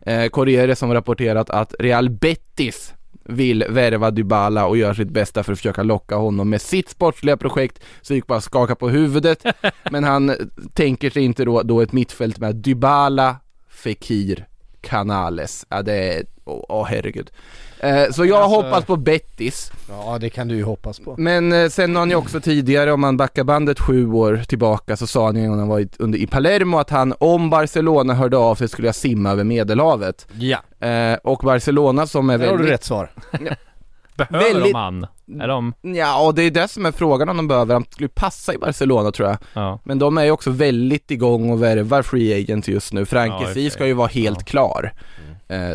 Eh, 0.01 0.29
Corriere 0.29 0.75
som 0.75 0.93
rapporterat 0.93 1.49
att 1.49 1.75
Real 1.79 2.09
Betis 2.09 2.93
vill 3.29 3.65
värva 3.69 4.11
Dybala 4.11 4.65
och 4.65 4.77
gör 4.77 4.93
sitt 4.93 5.09
bästa 5.09 5.43
för 5.43 5.51
att 5.53 5.59
försöka 5.59 5.83
locka 5.83 6.15
honom 6.15 6.49
med 6.49 6.61
sitt 6.61 6.89
sportsliga 6.89 7.37
projekt 7.37 7.79
så 8.01 8.13
gick 8.13 8.27
bara 8.27 8.41
skaka 8.41 8.75
på 8.75 8.89
huvudet 8.89 9.45
men 9.91 10.03
han 10.03 10.35
tänker 10.73 11.09
sig 11.09 11.23
inte 11.23 11.45
då, 11.45 11.63
då 11.63 11.81
ett 11.81 11.91
mittfält 11.91 12.37
med 12.39 12.55
Dybala, 12.55 13.35
Fekir, 13.69 14.47
Canales. 14.81 15.65
Ja 15.69 15.81
det 15.81 15.93
är, 15.93 16.23
åh 16.45 16.65
åh, 16.69 16.85
herregud. 16.85 17.31
Eh, 17.79 18.11
så 18.11 18.25
jag 18.25 18.37
Alltså- 18.37 18.55
hoppas 18.61 18.85
på 18.85 18.95
Bettis. 18.95 19.71
Ja 19.89 20.17
det 20.19 20.29
kan 20.29 20.47
du 20.47 20.55
ju 20.55 20.63
hoppas 20.63 20.99
på. 20.99 21.15
Men 21.17 21.51
eh, 21.53 21.69
sen 21.69 21.95
har 21.95 22.05
ni 22.05 22.15
också 22.15 22.39
tidigare, 22.41 22.91
om 22.91 23.01
man 23.01 23.17
backar 23.17 23.43
bandet 23.43 23.79
sju 23.79 24.11
år 24.11 24.41
tillbaka, 24.47 24.97
så 24.97 25.07
sa 25.07 25.31
ni 25.31 25.47
när 25.47 25.57
han 25.57 25.67
var 25.67 25.79
i, 25.79 25.87
under, 25.99 26.19
i 26.19 26.27
Palermo 26.27 26.77
att 26.77 26.89
han, 26.89 27.13
om 27.19 27.49
Barcelona 27.49 28.13
hörde 28.13 28.37
av 28.37 28.55
sig 28.55 28.67
skulle 28.69 28.87
jag 28.87 28.95
simma 28.95 29.31
över 29.31 29.43
Medelhavet. 29.43 30.27
Ja, 30.39 30.57
Eh, 30.87 31.13
och 31.23 31.39
Barcelona 31.39 32.07
som 32.07 32.29
är 32.29 32.37
där 32.37 32.45
har 32.45 32.51
du 32.51 32.57
väldigt... 32.57 32.73
rätt 32.73 32.83
svar. 32.83 33.09
Behöver 34.17 34.53
Väldigt- 34.53 34.73
de 34.73 34.79
han? 34.79 35.07
Är 35.41 35.47
de? 35.47 35.73
Ja, 35.81 36.25
och 36.27 36.35
det 36.35 36.43
är 36.43 36.51
det 36.51 36.67
som 36.67 36.85
är 36.85 36.91
frågan 36.91 37.29
om 37.29 37.37
de 37.37 37.47
behöver, 37.47 37.73
han 37.73 37.85
skulle 37.89 38.09
passa 38.09 38.53
i 38.53 38.57
Barcelona 38.57 39.11
tror 39.11 39.27
jag. 39.29 39.37
Ja. 39.53 39.79
Men 39.83 39.99
de 39.99 40.17
är 40.17 40.23
ju 40.23 40.31
också 40.31 40.49
väldigt 40.49 41.11
igång 41.11 41.49
och 41.49 41.63
värvar 41.63 42.01
free 42.01 42.41
agents 42.41 42.67
just 42.67 42.93
nu. 42.93 42.99
Ja, 42.99 43.03
i 43.03 43.05
Frank 43.05 43.33
och 43.33 43.39
för 43.39 43.45
Kessie 43.47 43.69
sig. 43.69 43.71
ska 43.71 43.85
ju 43.87 43.93
vara 43.93 44.07
helt 44.07 44.39
Ja. 44.39 44.45
klar 44.45 44.93
eh, 44.95 45.28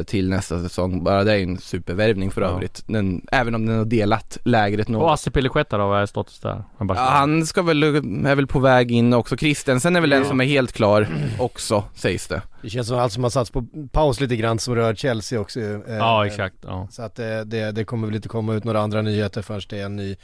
till 0.07 0.29
nästa 0.31 0.63
säsong. 0.63 1.05
Bara 1.05 1.25
det 1.25 1.33
är 1.33 1.43
en 1.43 1.59
supervärvning 1.59 2.31
för 2.31 2.41
Ja. 2.43 2.49
övrigt. 2.49 2.83
Den, 2.87 3.27
även 3.33 3.55
om 3.55 3.67
den 3.67 3.79
har 3.79 3.85
delat 3.85 4.39
lägret 4.45 4.89
något. 4.89 5.03
Och 5.03 5.13
Asse 5.13 5.31
Pilicueta 5.31 5.79
då, 5.79 5.89
vad 5.89 6.03
är 6.03 6.07
status 6.07 6.41
där? 6.41 6.65
Ja, 6.79 6.95
han 6.95 7.47
ska 7.47 7.63
väl, 7.63 7.83
är 7.83 8.35
väl 8.35 8.47
på 8.47 8.59
väg 8.59 8.93
in 8.93 9.13
också. 9.15 9.37
Kristensen 9.37 9.97
är 9.97 10.01
väl 10.01 10.11
den 10.11 10.23
Ja. 10.23 10.29
som 10.29 10.41
är 10.41 10.45
helt 10.45 10.73
klar 10.73 11.09
också, 11.39 11.85
sägs 11.95 12.27
det. 12.29 12.43
Det 12.63 12.71
känns 12.71 12.89
som 12.89 12.99
allt 12.99 13.13
som 13.13 13.23
har 13.23 13.31
satts 13.31 13.51
på 13.51 13.67
paus 13.93 14.21
lite 14.21 14.37
grann 14.37 14.59
som 14.59 14.75
rör 14.75 14.95
Chelsea 14.95 15.41
också 15.41 15.61
eh, 15.61 15.79
Ja, 15.89 16.27
exakt. 16.27 16.57
Ja. 16.63 16.89
Så 16.91 17.03
att 17.03 17.15
det, 17.17 17.73
det, 17.73 17.85
kommer 17.85 18.07
väl 18.07 18.17
inte 18.17 18.29
komma 18.29 18.55
ut 18.55 18.65
några 18.65 18.81
andra 18.81 19.03
nyheter 19.03 19.43
förrän 19.43 19.61
det 19.69 19.81
är 19.81 19.85
en 19.85 19.97
ny 19.97 20.17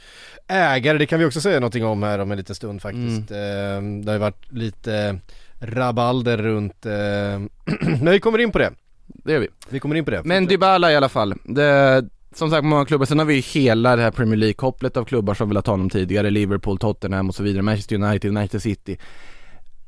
ägare. 0.47 0.97
Det 0.97 1.05
kan 1.05 1.19
vi 1.19 1.25
också 1.25 1.41
säga 1.41 1.59
någonting 1.59 1.85
om 1.85 2.03
här 2.03 2.19
om 2.19 2.31
en 2.31 2.37
liten 2.37 2.55
stund 2.55 2.81
faktiskt. 2.81 3.31
Mm. 3.31 3.99
Eh, 3.99 4.03
Det 4.05 4.11
har 4.11 4.13
ju 4.15 4.19
varit 4.19 4.51
lite 4.51 5.19
rabalder 5.59 6.37
runt, 6.37 6.85
eh, 6.85 6.91
men 8.01 8.11
vi 8.11 8.19
kommer 8.19 8.39
in 8.39 8.51
på 8.51 8.57
det. 8.57 8.71
Det 9.13 9.31
gör 9.31 9.39
vi. 9.39 9.47
Vi 9.69 9.79
kommer 9.79 9.95
in 9.95 10.05
på 10.05 10.11
det. 10.11 10.21
Men 10.23 10.45
Dybala 10.45 10.91
i 10.91 10.95
alla 10.95 11.09
fall. 11.09 11.33
Det, 11.43 12.05
som 12.35 12.49
sagt 12.49 12.65
många 12.65 12.85
klubbar, 12.85 13.05
sen 13.05 13.19
har 13.19 13.25
vi 13.25 13.33
ju 13.33 13.41
hela 13.41 13.95
det 13.95 14.01
här 14.01 14.11
Premier 14.11 14.37
League-kopplet 14.37 14.97
av 14.97 15.05
klubbar 15.05 15.33
som 15.33 15.49
vill 15.49 15.57
ha 15.57 15.63
honom 15.63 15.89
tidigare, 15.89 16.29
Liverpool, 16.29 16.77
Tottenham 16.77 17.29
och 17.29 17.35
så 17.35 17.43
vidare, 17.43 17.61
Manchester 17.61 17.95
United, 17.95 18.37
United 18.37 18.61
City. 18.61 18.97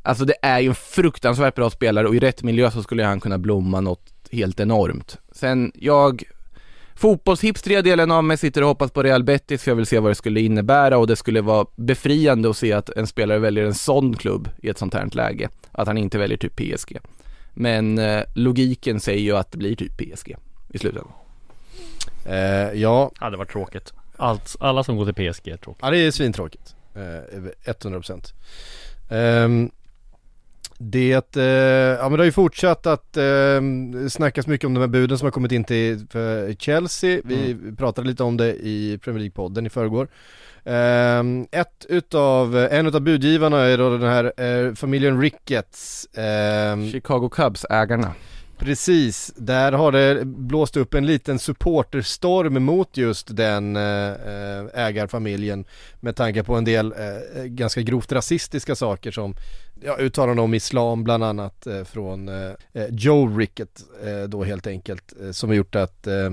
Alltså 0.01 0.25
det 0.25 0.35
är 0.41 0.59
ju 0.59 0.69
en 0.69 0.75
fruktansvärt 0.75 1.55
bra 1.55 1.69
spelare 1.69 2.07
och 2.07 2.15
i 2.15 2.19
rätt 2.19 2.43
miljö 2.43 2.71
så 2.71 2.83
skulle 2.83 3.03
han 3.03 3.19
kunna 3.19 3.37
blomma 3.37 3.81
något 3.81 4.11
helt 4.31 4.59
enormt. 4.59 5.17
Sen, 5.31 5.71
jag 5.75 6.23
Fotbollshipstriga 6.95 7.81
delen 7.81 8.11
av 8.11 8.23
mig 8.23 8.37
sitter 8.37 8.61
och 8.61 8.67
hoppas 8.67 8.91
på 8.91 9.03
Real 9.03 9.23
Betis 9.23 9.63
för 9.63 9.71
jag 9.71 9.75
vill 9.75 9.85
se 9.85 9.99
vad 9.99 10.11
det 10.11 10.15
skulle 10.15 10.41
innebära 10.41 10.97
och 10.97 11.07
det 11.07 11.15
skulle 11.15 11.41
vara 11.41 11.65
befriande 11.75 12.49
att 12.49 12.57
se 12.57 12.73
att 12.73 12.89
en 12.89 13.07
spelare 13.07 13.39
väljer 13.39 13.65
en 13.65 13.73
sån 13.73 14.15
klubb 14.15 14.49
i 14.61 14.69
ett 14.69 14.77
sånt 14.77 14.93
här 14.93 15.09
läge. 15.11 15.49
Att 15.71 15.87
han 15.87 15.97
inte 15.97 16.17
väljer 16.17 16.37
typ 16.37 16.55
PSG. 16.55 16.97
Men 17.53 17.97
eh, 17.97 18.23
logiken 18.33 18.99
säger 18.99 19.21
ju 19.21 19.37
att 19.37 19.51
det 19.51 19.57
blir 19.57 19.75
typ 19.75 19.97
PSG 19.97 20.35
i 20.69 20.79
slutändan. 20.79 21.11
Eh, 22.25 22.35
ja, 22.81 23.11
ja, 23.19 23.29
det 23.29 23.37
var 23.37 23.45
tråkigt. 23.45 23.93
Allt, 24.17 24.55
alla 24.59 24.83
som 24.83 24.97
går 24.97 25.11
till 25.11 25.31
PSG 25.33 25.47
är 25.47 25.57
tråkigt. 25.57 25.81
ja 25.81 25.91
det 25.91 25.97
är 25.97 26.11
svintråkigt. 26.11 26.75
Eh, 26.95 27.73
100%. 27.73 28.33
Ehm, 29.09 29.71
det, 30.77 31.37
eh, 31.37 31.43
ja 31.43 32.09
men 32.09 32.11
det 32.11 32.17
har 32.17 32.25
ju 32.25 32.31
fortsatt 32.31 32.85
att 32.85 33.17
eh, 33.17 33.61
snackas 34.09 34.47
mycket 34.47 34.67
om 34.67 34.73
de 34.73 34.79
här 34.79 34.87
buden 34.87 35.17
som 35.17 35.25
har 35.25 35.31
kommit 35.31 35.51
in 35.51 35.63
till 35.63 36.07
för 36.09 36.53
Chelsea. 36.53 37.21
Vi 37.23 37.57
pratade 37.77 38.07
lite 38.07 38.23
om 38.23 38.37
det 38.37 38.55
i 38.55 38.99
Premier 39.03 39.23
League-podden 39.23 39.67
i 39.67 39.69
förrgår. 39.69 40.07
Ehm, 40.65 41.47
ett 41.51 41.85
utav, 41.89 42.55
en 42.57 42.87
utav 42.87 43.01
budgivarna 43.01 43.59
är 43.59 43.77
då 43.77 43.97
den 43.97 44.09
här 44.09 44.33
eh, 44.37 44.73
familjen 44.73 45.21
Ricketts. 45.21 46.07
Ehm, 46.13 46.91
Chicago 46.91 47.29
Cubs-ägarna. 47.29 48.11
Precis, 48.57 49.33
där 49.35 49.71
har 49.71 49.91
det 49.91 50.25
blåst 50.25 50.77
upp 50.77 50.93
en 50.93 51.05
liten 51.05 51.39
supporterstorm 51.39 52.63
mot 52.63 52.97
just 52.97 53.35
den 53.35 53.75
eh, 53.75 54.09
eh, 54.11 54.65
ägarfamiljen 54.73 55.65
med 55.99 56.15
tanke 56.15 56.43
på 56.43 56.55
en 56.55 56.65
del 56.65 56.93
ganska 57.45 57.81
grovt 57.81 58.11
rasistiska 58.11 58.75
saker 58.75 59.11
som 59.11 59.35
ja, 59.83 59.97
uttalande 59.97 60.41
om 60.41 60.53
islam 60.53 61.03
bland 61.03 61.23
annat 61.23 61.67
från 61.85 62.29
Joe 62.89 63.37
Rickett 63.37 63.81
då 64.27 64.43
helt 64.43 64.67
enkelt 64.67 65.13
som 65.31 65.49
har 65.49 65.55
gjort 65.55 65.75
att 65.75 66.07
eh, 66.07 66.29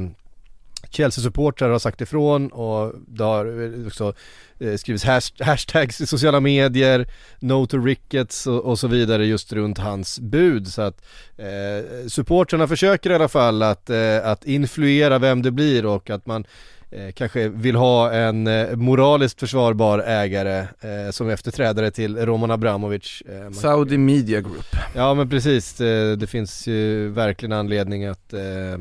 Chelsea-supportrar 0.90 1.70
har 1.70 1.78
sagt 1.78 2.00
ifrån 2.00 2.48
och 2.48 2.94
det 3.06 3.24
har 3.24 3.86
också 3.86 4.14
eh, 4.58 4.76
skrivits 4.76 5.04
hash 5.04 5.32
hashtags 5.40 6.00
i 6.00 6.06
sociala 6.06 6.40
medier, 6.40 7.06
No 7.40 7.66
to 7.66 7.78
Ricketts 7.78 8.46
och, 8.46 8.64
och, 8.64 8.78
så 8.78 8.88
vidare 8.88 9.26
just 9.26 9.52
runt 9.52 9.78
hans 9.78 10.20
bud 10.20 10.68
så 10.68 10.82
att 10.82 11.04
eh, 11.36 12.06
supportrarna 12.08 12.68
försöker 12.68 13.10
i 13.10 13.14
alla 13.14 13.28
fall 13.28 13.62
att, 13.62 13.90
eh, 13.90 14.26
att 14.26 14.44
influera 14.44 15.18
vem 15.18 15.42
det 15.42 15.50
blir 15.50 15.86
och 15.86 16.10
att 16.10 16.26
man 16.26 16.44
eh, 16.90 17.12
kanske 17.12 17.48
vill 17.48 17.76
ha 17.76 18.12
en 18.12 18.46
eh, 18.46 18.76
moraliskt 18.76 19.40
försvarbar 19.40 19.98
ägare 19.98 20.58
eh, 20.58 21.10
som 21.10 21.28
efterträdare 21.28 21.90
till 21.90 22.16
Roman 22.16 22.50
Abramovic. 22.50 23.22
Saudi 23.60 23.98
Media 23.98 24.40
Group. 24.40 24.76
Ja 24.94 25.14
men 25.14 25.30
precis, 25.30 25.74
det 26.18 26.30
finns 26.30 26.66
ju 26.66 27.08
verkligen 27.08 27.52
anledning 27.52 28.04
att 28.04 28.32
Eh, 28.32 28.78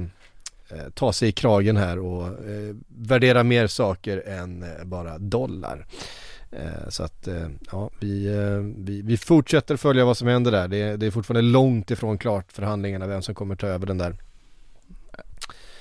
Eh, 0.71 0.89
ta 0.93 1.13
sig 1.13 1.29
i 1.29 1.31
kragen 1.31 1.77
här 1.77 1.99
och 1.99 2.27
eh, 2.27 2.75
värdera 2.87 3.43
mer 3.43 3.67
saker 3.67 4.23
än 4.27 4.63
eh, 4.63 4.83
bara 4.85 5.17
dollar. 5.17 5.85
Eh, 6.51 6.89
så 6.89 7.03
att 7.03 7.27
eh, 7.27 7.47
ja, 7.71 7.89
vi, 7.99 8.25
eh, 8.25 8.83
vi, 8.85 9.01
vi, 9.01 9.17
fortsätter 9.17 9.77
följa 9.77 10.05
vad 10.05 10.17
som 10.17 10.27
händer 10.27 10.51
där. 10.51 10.67
Det, 10.67 10.97
det 10.97 11.05
är 11.05 11.11
fortfarande 11.11 11.51
långt 11.51 11.91
ifrån 11.91 12.17
klart 12.17 12.51
förhandlingarna 12.51 13.07
vem 13.07 13.21
som 13.21 13.35
kommer 13.35 13.55
ta 13.55 13.67
över 13.67 13.85
den 13.85 13.97
där. 13.97 14.15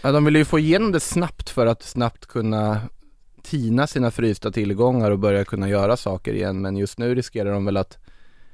Ja, 0.02 0.12
de 0.12 0.24
vill 0.24 0.36
ju 0.36 0.44
få 0.44 0.58
igenom 0.58 0.92
det 0.92 1.00
snabbt 1.00 1.50
för 1.50 1.66
att 1.66 1.82
snabbt 1.82 2.26
kunna 2.26 2.80
tina 3.42 3.86
sina 3.86 4.10
frysta 4.10 4.50
tillgångar 4.50 5.10
och 5.10 5.18
börja 5.18 5.44
kunna 5.44 5.68
göra 5.68 5.96
saker 5.96 6.34
igen 6.34 6.60
men 6.60 6.76
just 6.76 6.98
nu 6.98 7.14
riskerar 7.14 7.52
de 7.52 7.64
väl 7.64 7.76
att 7.76 7.98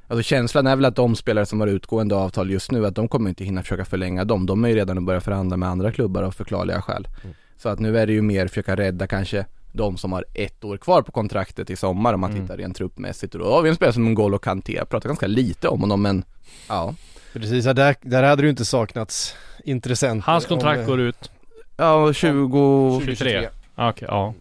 Alltså 0.08 0.22
känslan 0.22 0.66
är 0.66 0.76
väl 0.76 0.84
att 0.84 0.96
de 0.96 1.16
spelare 1.16 1.46
som 1.46 1.60
har 1.60 1.66
utgående 1.66 2.14
avtal 2.14 2.50
just 2.50 2.70
nu, 2.70 2.86
att 2.86 2.94
de 2.94 3.08
kommer 3.08 3.28
inte 3.28 3.44
hinna 3.44 3.62
försöka 3.62 3.84
förlänga 3.84 4.24
dem. 4.24 4.46
De 4.46 4.64
är 4.64 4.68
ju 4.68 4.74
redan 4.74 4.98
att 4.98 5.04
börja 5.04 5.20
förhandla 5.20 5.56
med 5.56 5.68
andra 5.68 5.92
klubbar 5.92 6.22
av 6.22 6.30
förklarliga 6.30 6.82
skäl. 6.82 7.08
Mm. 7.22 7.34
Så 7.56 7.68
att 7.68 7.78
nu 7.78 7.98
är 7.98 8.06
det 8.06 8.12
ju 8.12 8.22
mer 8.22 8.48
försöka 8.48 8.76
rädda 8.76 9.06
kanske 9.06 9.46
de 9.72 9.96
som 9.96 10.12
har 10.12 10.24
ett 10.34 10.64
år 10.64 10.76
kvar 10.76 11.02
på 11.02 11.12
kontraktet 11.12 11.70
i 11.70 11.76
sommar 11.76 12.14
om 12.14 12.20
man 12.20 12.30
mm. 12.30 12.42
tittar 12.42 12.56
rent 12.56 12.76
truppmässigt. 12.76 13.34
Och 13.34 13.40
då 13.40 13.50
har 13.50 13.62
vi 13.62 13.68
en 13.68 13.74
spelare 13.74 13.92
som 13.92 14.12
Ngolo 14.12 14.38
Kanté, 14.38 14.72
jag 14.72 14.88
pratar 14.88 15.08
ganska 15.08 15.26
lite 15.26 15.68
om 15.68 15.80
honom 15.80 16.02
men 16.02 16.24
ja. 16.68 16.94
Precis, 17.32 17.64
där, 17.64 17.96
där 18.00 18.22
hade 18.22 18.42
det 18.42 18.46
ju 18.46 18.50
inte 18.50 18.64
saknats 18.64 19.34
intressenter. 19.64 20.32
Hans 20.32 20.46
kontrakt 20.46 20.80
om, 20.80 20.86
går 20.86 21.00
ut? 21.00 21.30
Ja, 21.76 22.12
20... 22.12 23.00
23. 23.04 23.38
Okej, 23.38 23.88
okay, 23.88 24.08
ja. 24.10 24.34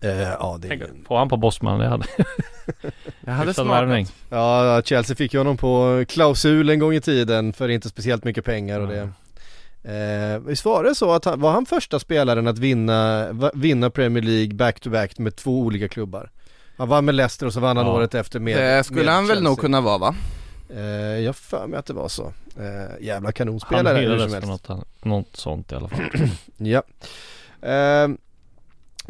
Eh, 0.00 0.20
ja, 0.20 0.58
det 0.60 0.68
Tänk, 0.68 1.06
Får 1.06 1.18
han 1.18 1.28
på 1.28 1.36
Bosman, 1.36 1.78
det 1.78 1.88
hade 1.88 2.04
Jag 3.20 3.32
hade 3.32 3.54
smakat 3.54 4.12
Ja, 4.28 4.82
Chelsea 4.84 5.16
fick 5.16 5.34
ju 5.34 5.40
honom 5.40 5.56
på 5.56 6.04
klausul 6.08 6.70
en 6.70 6.78
gång 6.78 6.94
i 6.94 7.00
tiden 7.00 7.52
för 7.52 7.68
inte 7.68 7.88
speciellt 7.88 8.24
mycket 8.24 8.44
pengar 8.44 8.80
och 8.80 8.88
det 8.88 9.12
Eh, 9.82 10.38
visst 10.38 10.64
var 10.64 10.84
det 10.84 10.94
så 10.94 11.12
att 11.12 11.24
han, 11.24 11.40
var 11.40 11.52
han 11.52 11.66
första 11.66 11.98
spelaren 11.98 12.46
att 12.46 12.58
vinna, 12.58 13.28
vinna 13.54 13.90
Premier 13.90 14.22
League 14.22 14.54
back-to-back 14.54 15.18
med 15.18 15.36
två 15.36 15.58
olika 15.58 15.88
klubbar? 15.88 16.30
Han 16.76 16.88
vann 16.88 17.04
med 17.04 17.14
Leicester 17.14 17.46
och 17.46 17.52
så 17.52 17.60
vann 17.60 17.76
han 17.76 17.86
ja. 17.86 17.92
året 17.92 18.14
efter 18.14 18.40
med 18.40 18.56
Det 18.56 18.84
skulle 18.84 19.04
med 19.04 19.14
han 19.14 19.26
väl 19.26 19.42
nog 19.42 19.58
kunna 19.58 19.80
vara 19.80 19.98
va? 19.98 20.14
Eh, 20.70 20.80
jag 21.20 21.36
för 21.36 21.66
mig 21.66 21.78
att 21.78 21.86
det 21.86 21.92
var 21.92 22.08
så. 22.08 22.32
Eh, 22.58 23.04
jävla 23.06 23.32
kanonspelare 23.32 23.94
Han 23.94 23.96
hyllades 23.96 24.34
för 24.34 24.46
något, 24.46 25.04
något 25.04 25.36
sånt 25.36 25.72
i 25.72 25.74
alla 25.74 25.88
fall. 25.88 26.00
ja. 26.56 26.82
Eh, 27.68 28.08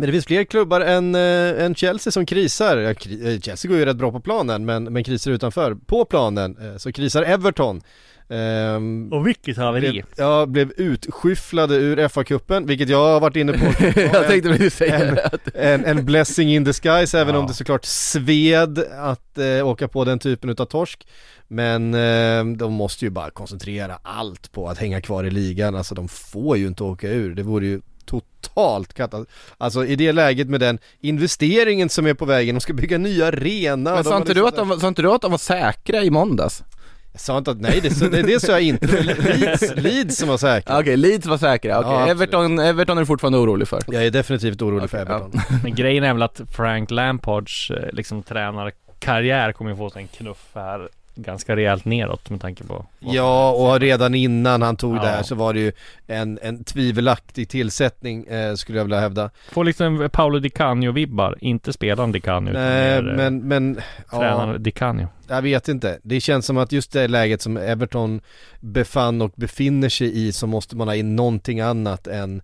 men 0.00 0.06
det 0.06 0.12
finns 0.12 0.26
fler 0.26 0.44
klubbar 0.44 0.80
än, 0.80 1.14
äh, 1.14 1.64
än 1.64 1.74
Chelsea 1.74 2.10
som 2.10 2.26
krisar. 2.26 2.76
Ja, 2.76 2.94
kri 2.94 3.40
Chelsea 3.40 3.68
går 3.68 3.78
ju 3.78 3.84
rätt 3.84 3.96
bra 3.96 4.12
på 4.12 4.20
planen 4.20 4.64
men, 4.64 4.84
men 4.84 5.04
krisar 5.04 5.30
utanför. 5.30 5.74
På 5.74 6.04
planen 6.04 6.56
äh, 6.56 6.76
så 6.76 6.92
krisar 6.92 7.22
Everton. 7.22 7.80
Um, 8.28 9.12
och 9.12 9.26
vilket 9.26 9.56
haveri! 9.56 9.90
Blev, 9.90 10.04
ja, 10.16 10.46
blev 10.46 10.72
utskyfflade 10.76 11.74
ur 11.74 12.08
FA-cupen, 12.08 12.66
vilket 12.66 12.88
jag 12.88 12.98
har 12.98 13.20
varit 13.20 13.36
inne 13.36 13.52
på 13.52 13.64
Jag 14.00 14.26
tänkte 14.26 14.48
precis 14.48 14.74
säga 14.74 14.98
en, 14.98 15.18
en, 15.54 15.84
en, 15.84 16.04
blessing 16.04 16.54
in 16.54 16.64
disguise, 16.64 17.20
även 17.20 17.34
ja. 17.34 17.40
om 17.40 17.46
det 17.46 17.54
såklart 17.54 17.84
sved 17.84 18.78
att 18.98 19.38
eh, 19.38 19.66
åka 19.66 19.88
på 19.88 20.04
den 20.04 20.18
typen 20.18 20.50
av 20.50 20.64
torsk 20.64 21.06
Men 21.48 21.94
eh, 21.94 22.56
de 22.56 22.72
måste 22.72 23.04
ju 23.04 23.10
bara 23.10 23.30
koncentrera 23.30 23.98
allt 24.02 24.52
på 24.52 24.68
att 24.68 24.78
hänga 24.78 25.00
kvar 25.00 25.24
i 25.24 25.30
ligan, 25.30 25.74
alltså 25.74 25.94
de 25.94 26.08
får 26.08 26.56
ju 26.56 26.66
inte 26.66 26.84
åka 26.84 27.08
ur, 27.08 27.34
det 27.34 27.42
vore 27.42 27.66
ju 27.66 27.80
totalt 28.11 28.94
katastrof. 28.94 29.29
Alltså 29.59 29.85
i 29.85 29.96
det 29.96 30.12
läget 30.12 30.49
med 30.49 30.61
den 30.61 30.79
investeringen 31.01 31.88
som 31.88 32.07
är 32.07 32.14
på 32.14 32.25
vägen, 32.25 32.55
de 32.55 32.61
ska 32.61 32.73
bygga 32.73 32.99
nya 32.99 33.27
arena. 33.27 33.94
Men 33.94 34.05
sa 34.05 34.16
inte, 34.16 34.35
du 34.35 34.44
liksom 34.44 34.62
att 34.62 34.70
de, 34.70 34.81
sa 34.81 34.88
inte 34.88 35.03
du 35.03 35.12
att 35.12 35.23
de 35.23 35.31
var 35.31 35.38
säkra 35.38 36.03
i 36.03 36.11
måndags? 36.11 36.64
Jag 37.12 37.20
sa 37.20 37.38
inte 37.38 37.51
att, 37.51 37.61
nej 37.61 37.81
det, 37.81 38.11
det, 38.11 38.23
det 38.23 38.40
sa 38.40 38.53
jag 38.53 38.62
inte, 38.62 39.03
Leeds, 39.03 39.75
Leeds 39.77 40.16
som 40.16 40.29
var 40.29 40.37
säkra 40.37 40.75
Okej, 40.75 40.83
okay, 40.83 40.96
Leeds 40.96 41.27
var 41.27 41.38
säkra, 41.38 41.79
okej, 41.79 41.92
okay. 41.92 42.07
ja, 42.07 42.11
Everton, 42.11 42.59
Everton 42.59 42.99
är 42.99 43.03
du 43.03 43.07
fortfarande 43.07 43.38
orolig 43.38 43.68
för? 43.68 43.83
Jag 43.87 44.07
är 44.07 44.11
definitivt 44.11 44.62
orolig 44.62 44.85
okay, 44.85 44.88
för 44.88 44.99
Everton 44.99 45.31
ja. 45.35 45.40
Men 45.62 45.75
grejen 45.75 46.05
är 46.05 46.12
väl 46.12 46.23
att 46.23 46.40
Frank 46.57 46.90
Lampards 46.90 47.70
eh, 47.70 47.92
liksom 47.92 48.23
tränarkarriär 48.23 49.53
kommer 49.53 49.70
ju 49.70 49.77
få 49.77 49.90
sig 49.90 50.03
en 50.03 50.09
knuff 50.09 50.49
här 50.55 50.88
ganska 51.22 51.56
rejält 51.56 51.85
neråt 51.85 52.30
med 52.30 52.40
tanke 52.40 52.64
på 52.64 52.87
Ja 52.98 53.50
och 53.50 53.80
redan 53.80 54.14
innan 54.14 54.62
han 54.62 54.76
tog 54.76 54.96
ja. 54.96 55.02
det 55.02 55.09
här 55.09 55.22
så 55.22 55.35
var 55.35 55.54
det 55.54 55.61
ju 55.61 55.72
en, 56.06 56.38
en 56.42 56.64
tvivelaktig 56.64 57.48
tillsättning 57.48 58.26
eh, 58.26 58.54
skulle 58.54 58.78
jag 58.78 58.85
vilja 58.85 59.00
hävda. 59.00 59.30
Får 59.50 59.64
liksom 59.64 60.09
Paolo 60.12 60.38
Di 60.38 60.48
Canio-vibbar, 60.48 61.38
inte 61.40 61.72
spelaren 61.72 62.12
Di 62.12 62.20
Canio 62.20 62.52
Nej 62.52 63.02
mer, 63.02 63.16
men, 63.16 63.48
men 63.48 63.80
Tränaren 64.11 64.52
ja, 64.52 64.59
Di 64.59 64.70
Canio. 64.70 65.09
Jag 65.28 65.42
vet 65.42 65.68
inte, 65.68 65.98
det 66.02 66.20
känns 66.20 66.46
som 66.46 66.59
att 66.59 66.72
just 66.72 66.92
det 66.92 67.09
läget 67.09 67.42
som 67.42 67.56
Everton 67.56 68.20
befann 68.61 69.22
och 69.22 69.33
befinner 69.37 69.88
sig 69.88 70.26
i 70.26 70.33
så 70.33 70.46
måste 70.46 70.76
man 70.76 70.88
ha 70.88 70.94
in 70.94 71.16
någonting 71.16 71.61
annat 71.61 72.06
än 72.06 72.42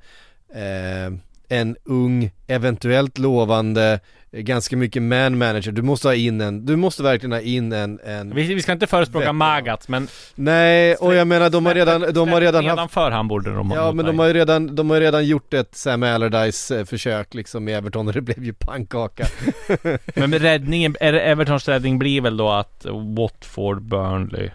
eh, 0.55 1.19
en 1.49 1.77
ung, 1.85 2.31
eventuellt 2.47 3.19
lovande 3.19 4.01
ganska 4.43 4.77
mycket 4.77 5.03
man 5.03 5.39
manager, 5.39 5.73
du 5.73 5.83
måste 5.83 6.09
ha 6.09 6.15
in 6.15 6.41
en, 6.41 6.67
du 6.67 6.77
måste 6.77 7.03
verkligen 7.03 7.33
ha 7.33 7.41
in 7.41 7.73
en, 7.73 8.01
en 8.05 8.35
Vi, 8.35 8.55
vi 8.55 8.63
ska 8.63 8.73
inte 8.73 8.87
förespråka 8.87 9.33
Magat 9.33 9.89
men 9.89 10.09
Nej, 10.35 10.95
och 10.95 11.15
jag 11.15 11.27
menar 11.27 11.51
de 11.51 11.67
har 11.67 11.75
redan, 11.75 12.13
de 12.13 12.29
har 12.29 12.41
redan 12.41 12.67
haft 12.67 12.95
för 12.95 13.11
han 13.11 13.29
borde 13.29 13.55
de 13.55 13.71
Ja 13.71 13.93
men 13.93 14.07
de 14.07 14.19
har 14.19 14.27
ju 14.27 14.33
redan, 14.33 14.75
de 14.75 14.91
har 14.91 15.01
redan 15.01 15.27
gjort 15.27 15.55
ett 15.55 15.75
Sam 15.75 16.03
Allardyce 16.03 16.79
eh, 16.79 16.85
försök 16.85 17.35
liksom 17.35 17.65
med 17.65 17.79
Everton 17.79 18.07
och 18.07 18.13
det 18.13 18.21
blev 18.21 18.45
ju 18.45 18.53
pannkaka. 18.53 19.27
Men 20.15 20.39
räddningen, 20.39 20.97
Evertons 21.01 21.69
räddning 21.69 21.99
blir 21.99 22.21
väl 22.21 22.37
då 22.37 22.51
att 22.51 22.87
Watford, 23.17 23.83
Burnley 23.83 24.51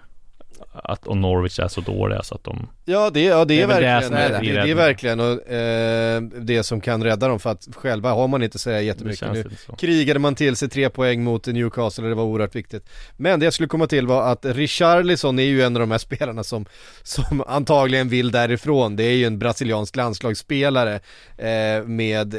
att, 0.74 1.08
och 1.08 1.18
Norwich 1.18 1.60
är 1.60 1.68
så 1.68 1.82
dåliga 1.82 2.24
så 2.24 2.36
att 2.36 2.44
de 2.44 2.68
Ja 2.86 3.10
det, 3.10 3.24
ja, 3.24 3.46
det, 3.46 3.56
det 3.56 3.62
är, 3.62 3.68
verkligen, 3.68 4.12
det, 4.12 4.18
är, 4.18 4.42
det, 4.42 4.64
det 4.64 4.72
är 4.72 4.76
verkligen 4.76 5.20
och, 5.20 5.48
eh, 5.52 6.22
det 6.22 6.64
som 6.64 6.82
kan 6.82 7.04
rädda 7.04 7.28
dem 7.28 7.40
för 7.40 7.50
att 7.50 7.68
själva 7.76 8.12
har 8.12 8.28
man 8.28 8.44
inte 8.44 8.60
så 8.60 8.72
jättemycket. 8.72 9.34
Nu 9.34 9.46
Krigade 9.78 10.20
man 10.20 10.36
till 10.36 10.56
sig 10.56 10.70
tre 10.70 10.90
poäng 10.90 11.24
mot 11.24 11.48
Newcastle 11.48 12.04
och 12.04 12.10
det 12.10 12.16
var 12.16 12.24
oerhört 12.24 12.56
viktigt. 12.56 12.90
Men 13.18 13.40
det 13.40 13.46
jag 13.46 13.54
skulle 13.54 13.70
komma 13.70 13.88
till 13.88 14.08
var 14.08 14.32
att 14.32 14.46
Richarlison 14.46 15.40
är 15.40 15.44
ju 15.44 15.62
en 15.62 15.76
av 15.76 15.80
de 15.80 15.92
här 15.92 15.98
spelarna 15.98 16.44
som, 16.44 16.66
som 17.04 17.44
antagligen 17.48 18.10
vill 18.10 18.32
därifrån. 18.32 18.96
Det 18.96 19.04
är 19.04 19.16
ju 19.16 19.26
en 19.26 19.40
brasiliansk 19.40 19.96
landslagsspelare 19.96 21.00
eh, 21.38 21.84
med 21.86 22.36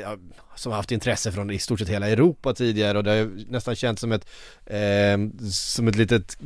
som 0.54 0.72
har 0.72 0.76
haft 0.76 0.92
intresse 0.92 1.32
från 1.32 1.50
i 1.50 1.58
stort 1.58 1.78
sett 1.78 1.88
hela 1.88 2.08
Europa 2.08 2.54
tidigare 2.54 2.98
och 2.98 3.04
det 3.04 3.10
har 3.10 3.50
nästan 3.50 3.76
känts 3.76 4.00
som 4.00 4.12
ett, 4.12 4.26
eh, 4.66 5.48
som 5.50 5.88
ett 5.88 5.96
litet, 5.96 6.38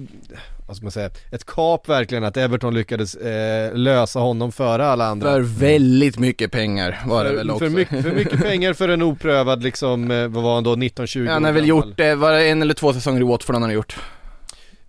vad 0.66 0.76
ska 0.76 0.84
man 0.84 0.92
säga, 0.92 1.10
ett 1.30 1.46
kap 1.46 1.88
verkligen 1.88 2.24
att 2.24 2.36
Everton 2.36 2.74
lyckades 2.74 3.14
eh, 3.14 3.74
lösa 3.74 4.18
honom 4.18 4.52
före 4.52 4.86
alla 4.86 5.06
andra. 5.06 5.32
För 5.32 5.40
väldigt 5.40 6.18
mycket 6.18 6.52
pengar 6.52 7.02
var 7.06 7.24
det 7.24 7.30
för, 7.30 7.36
väl 7.36 7.50
också. 7.50 7.64
För 7.64 7.70
mycket, 7.70 8.02
för 8.02 8.12
mycket 8.12 8.42
pengar 8.42 8.72
för 8.72 8.88
en 8.88 9.02
oprövad 9.02 9.62
liksom, 9.62 10.10
eh, 10.10 10.28
vad 10.28 10.42
var 10.42 10.54
han 10.54 10.64
då, 10.64 10.74
19-20 10.74 11.28
Han 11.28 11.44
har 11.44 11.52
väl 11.52 11.68
gjort 11.68 11.96
det, 11.96 12.14
var 12.14 12.32
det 12.32 12.48
en 12.48 12.62
eller 12.62 12.74
två 12.74 12.92
säsonger 12.92 13.20
i 13.20 13.24
Watford 13.24 13.54
han 13.54 13.62
har 13.62 13.70
gjort? 13.70 13.96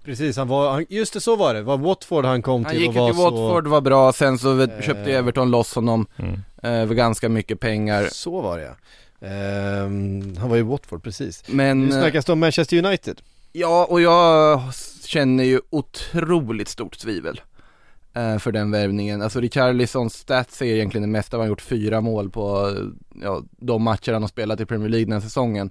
Precis, 0.06 0.38
han 0.38 0.48
var, 0.48 0.86
just 0.90 1.14
det 1.14 1.22
så 1.22 1.36
var 1.36 1.54
det, 1.54 1.62
var 1.62 1.78
Watford 1.78 2.26
han 2.26 2.42
kom 2.42 2.66
han 2.66 2.74
till 2.74 2.88
och 2.88 2.94
var 2.94 3.02
Han 3.02 3.08
gick 3.08 3.16
till 3.16 3.24
Watford, 3.24 3.64
så... 3.64 3.70
var 3.70 3.82
bra, 3.82 4.14
sen 4.14 4.40
så 4.40 4.62
eh... 4.62 4.82
köpte 4.82 5.14
Everton 5.14 5.52
loss 5.52 5.76
honom 5.76 6.08
mm. 6.18 6.34
eh, 6.64 6.88
för 6.88 6.94
ganska 6.94 7.30
mycket 7.30 7.60
pengar 7.60 8.08
Så 8.12 8.42
var 8.42 8.58
det 8.58 8.64
ja 8.64 8.76
Um, 9.20 10.38
han 10.38 10.50
var 10.50 10.58
i 10.58 10.62
Watford 10.62 11.04
precis. 11.04 11.44
Men... 11.48 11.86
Nu 11.86 11.92
snackas 11.92 12.26
det 12.26 12.32
om 12.32 12.40
Manchester 12.40 12.86
United. 12.86 13.22
Ja, 13.52 13.86
och 13.90 14.02
jag 14.02 14.62
känner 15.08 15.44
ju 15.44 15.62
otroligt 15.70 16.68
stort 16.68 16.98
tvivel 17.00 17.42
uh, 18.18 18.38
för 18.38 18.52
den 18.52 18.72
värvningen. 18.72 19.22
Alltså 19.22 19.40
Richarlisons 19.40 20.14
stats 20.14 20.62
är 20.62 20.66
egentligen 20.66 21.02
det 21.02 21.08
mesta. 21.08 21.38
Han 21.38 21.42
har 21.42 21.48
gjort 21.48 21.62
fyra 21.62 22.02
mål 22.02 22.30
på 22.30 22.76
ja, 23.22 23.44
de 23.50 23.84
matcher 23.84 24.14
han 24.14 24.24
har 24.24 24.30
spelat 24.30 24.60
i 24.60 24.66
Premier 24.66 24.90
League 24.90 25.06
den 25.06 25.14
här 25.14 25.20
säsongen. 25.20 25.70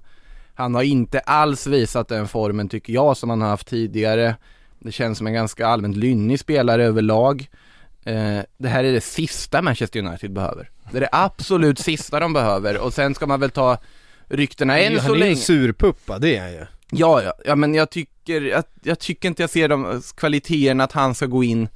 Han 0.53 0.75
har 0.75 0.83
inte 0.83 1.19
alls 1.19 1.67
visat 1.67 2.07
den 2.07 2.27
formen 2.27 2.69
tycker 2.69 2.93
jag 2.93 3.17
som 3.17 3.29
han 3.29 3.41
har 3.41 3.49
haft 3.49 3.67
tidigare. 3.67 4.35
Det 4.79 4.91
känns 4.91 5.17
som 5.17 5.27
en 5.27 5.33
ganska 5.33 5.67
allmänt 5.67 5.97
lynnig 5.97 6.39
spelare 6.39 6.85
överlag. 6.85 7.49
Eh, 8.03 8.39
det 8.57 8.67
här 8.67 8.83
är 8.83 8.93
det 8.93 9.01
sista 9.01 9.61
Manchester 9.61 9.99
United 9.99 10.33
behöver. 10.33 10.69
Det 10.91 10.97
är 10.97 11.01
det 11.01 11.09
absolut 11.11 11.79
sista 11.79 12.19
de 12.19 12.33
behöver 12.33 12.77
och 12.77 12.93
sen 12.93 13.15
ska 13.15 13.25
man 13.25 13.39
väl 13.39 13.49
ta 13.49 13.77
ryktena 14.27 14.79
än 14.79 14.93
han 14.93 15.05
så 15.05 15.11
är 15.11 15.15
ju 15.15 15.19
länge. 15.19 15.31
en 15.31 15.37
surpuppa, 15.37 16.19
det 16.19 16.35
är 16.35 16.41
han 16.41 16.51
ju. 16.51 16.65
Ja, 16.91 17.23
ja, 17.23 17.33
ja 17.45 17.55
men 17.55 17.73
jag 17.73 17.89
tycker, 17.89 18.41
jag, 18.41 18.63
jag 18.83 18.99
tycker 18.99 19.27
inte 19.27 19.43
jag 19.43 19.49
ser 19.49 19.67
de 19.67 20.01
kvaliteterna 20.17 20.83
att 20.83 20.91
han 20.91 21.15
ska 21.15 21.25
gå 21.25 21.43
in 21.43 21.69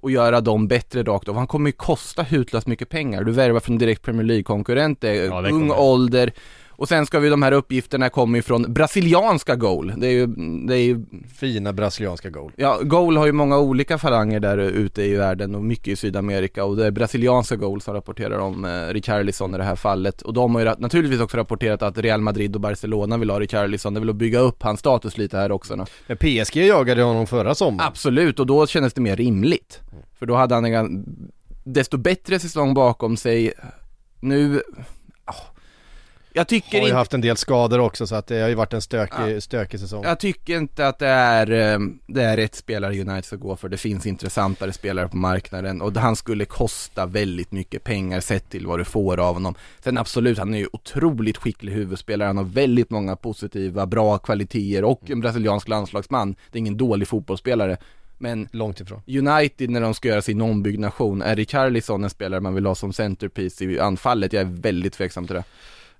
och 0.00 0.10
göra 0.10 0.40
dem 0.40 0.68
bättre 0.68 1.02
rakt 1.02 1.28
av. 1.28 1.36
Han 1.36 1.46
kommer 1.46 1.68
ju 1.68 1.72
kosta 1.72 2.22
hutlöst 2.22 2.66
mycket 2.66 2.88
pengar. 2.88 3.24
Du 3.24 3.32
värvar 3.32 3.60
från 3.60 3.78
direkt 3.78 4.02
Premier 4.02 4.26
League-konkurrent, 4.26 4.98
Ja, 5.02 5.50
ung 5.50 5.70
ålder. 5.70 6.32
Och 6.80 6.88
sen 6.88 7.06
ska 7.06 7.18
vi, 7.18 7.28
de 7.28 7.42
här 7.42 7.52
uppgifterna 7.52 8.08
kommer 8.08 8.38
ju 8.38 8.42
från 8.42 8.72
brasilianska 8.72 9.56
goal. 9.56 9.92
Det 9.96 10.06
är 10.06 10.10
ju, 10.10 10.26
det 10.66 10.74
är 10.74 10.82
ju 10.82 11.04
Fina 11.34 11.72
brasilianska 11.72 12.30
goal. 12.30 12.52
Ja, 12.56 12.78
Goal 12.82 13.16
har 13.16 13.26
ju 13.26 13.32
många 13.32 13.58
olika 13.58 13.98
falanger 13.98 14.40
där 14.40 14.58
ute 14.58 15.02
i 15.02 15.14
världen 15.14 15.54
och 15.54 15.64
mycket 15.64 15.88
i 15.88 15.96
Sydamerika 15.96 16.64
och 16.64 16.76
det 16.76 16.86
är 16.86 16.90
brasilianska 16.90 17.56
Goal 17.56 17.80
som 17.80 17.94
rapporterar 17.94 18.38
om 18.38 18.64
eh, 18.64 18.92
Richarlison 18.92 19.54
i 19.54 19.58
det 19.58 19.64
här 19.64 19.76
fallet 19.76 20.22
och 20.22 20.34
de 20.34 20.54
har 20.54 20.62
ju 20.62 20.74
naturligtvis 20.78 21.20
också 21.20 21.36
rapporterat 21.36 21.82
att 21.82 21.98
Real 21.98 22.20
Madrid 22.20 22.54
och 22.54 22.60
Barcelona 22.60 23.18
vill 23.18 23.30
ha 23.30 23.40
Richarlison, 23.40 23.94
det 23.94 24.00
vill 24.00 24.10
att 24.10 24.16
bygga 24.16 24.38
upp 24.38 24.62
hans 24.62 24.80
status 24.80 25.18
lite 25.18 25.36
här 25.36 25.52
också 25.52 25.76
då. 25.76 25.86
Men 26.06 26.16
PSG 26.16 26.56
jagade 26.56 27.02
honom 27.02 27.26
förra 27.26 27.54
sommaren. 27.54 27.88
Absolut, 27.88 28.40
och 28.40 28.46
då 28.46 28.66
kändes 28.66 28.92
det 28.92 29.00
mer 29.00 29.16
rimligt. 29.16 29.80
För 30.18 30.26
då 30.26 30.34
hade 30.34 30.54
han 30.54 30.64
en 30.64 31.04
desto 31.64 31.96
bättre 31.96 32.38
säsong 32.38 32.74
bakom 32.74 33.16
sig. 33.16 33.52
Nu, 34.20 34.62
jag 36.32 36.48
tycker 36.48 36.72
Har 36.72 36.78
ju 36.78 36.84
inte 36.84 36.96
haft 36.96 37.14
en 37.14 37.20
del 37.20 37.36
skador 37.36 37.78
också 37.78 38.06
så 38.06 38.14
att 38.14 38.26
det 38.26 38.40
har 38.40 38.48
ju 38.48 38.54
varit 38.54 38.72
en 38.72 38.82
stökig, 38.82 39.42
stökig 39.42 39.80
säsong. 39.80 40.04
Jag 40.04 40.20
tycker 40.20 40.56
inte 40.56 40.88
att 40.88 40.98
det 40.98 41.06
är, 41.06 41.50
eh, 41.50 41.78
det 42.06 42.22
är 42.22 42.36
rätt 42.36 42.54
spelare 42.54 42.92
United 43.00 43.24
ska 43.24 43.36
gå 43.36 43.56
för. 43.56 43.68
Det 43.68 43.76
finns 43.76 44.06
intressantare 44.06 44.72
spelare 44.72 45.08
på 45.08 45.16
marknaden 45.16 45.82
och 45.82 45.96
han 45.96 46.16
skulle 46.16 46.44
kosta 46.44 47.06
väldigt 47.06 47.52
mycket 47.52 47.84
pengar 47.84 48.20
sett 48.20 48.50
till 48.50 48.66
vad 48.66 48.78
du 48.78 48.84
får 48.84 49.20
av 49.20 49.34
honom. 49.34 49.54
Sen 49.84 49.98
absolut, 49.98 50.38
han 50.38 50.54
är 50.54 50.58
ju 50.58 50.68
otroligt 50.72 51.36
skicklig 51.36 51.72
huvudspelare. 51.72 52.26
Han 52.26 52.36
har 52.36 52.44
väldigt 52.44 52.90
många 52.90 53.16
positiva, 53.16 53.86
bra 53.86 54.18
kvaliteter 54.18 54.84
och 54.84 55.10
en 55.10 55.20
brasiliansk 55.20 55.68
landslagsman. 55.68 56.34
Det 56.50 56.56
är 56.56 56.60
ingen 56.60 56.76
dålig 56.76 57.08
fotbollsspelare. 57.08 57.76
Men 58.22 58.48
Långt 58.52 58.80
ifrån. 58.80 59.02
United 59.06 59.70
när 59.70 59.80
de 59.80 59.94
ska 59.94 60.08
göra 60.08 60.22
sin 60.22 60.40
ombyggnation, 60.40 61.22
är 61.22 61.36
Richarlison 61.36 62.04
en 62.04 62.10
spelare 62.10 62.40
man 62.40 62.54
vill 62.54 62.66
ha 62.66 62.74
som 62.74 62.92
centerpiece 62.92 63.62
i 63.62 63.80
anfallet? 63.80 64.32
Jag 64.32 64.40
är 64.40 64.60
väldigt 64.60 64.92
tveksam 64.92 65.26
till 65.26 65.36
det. 65.36 65.44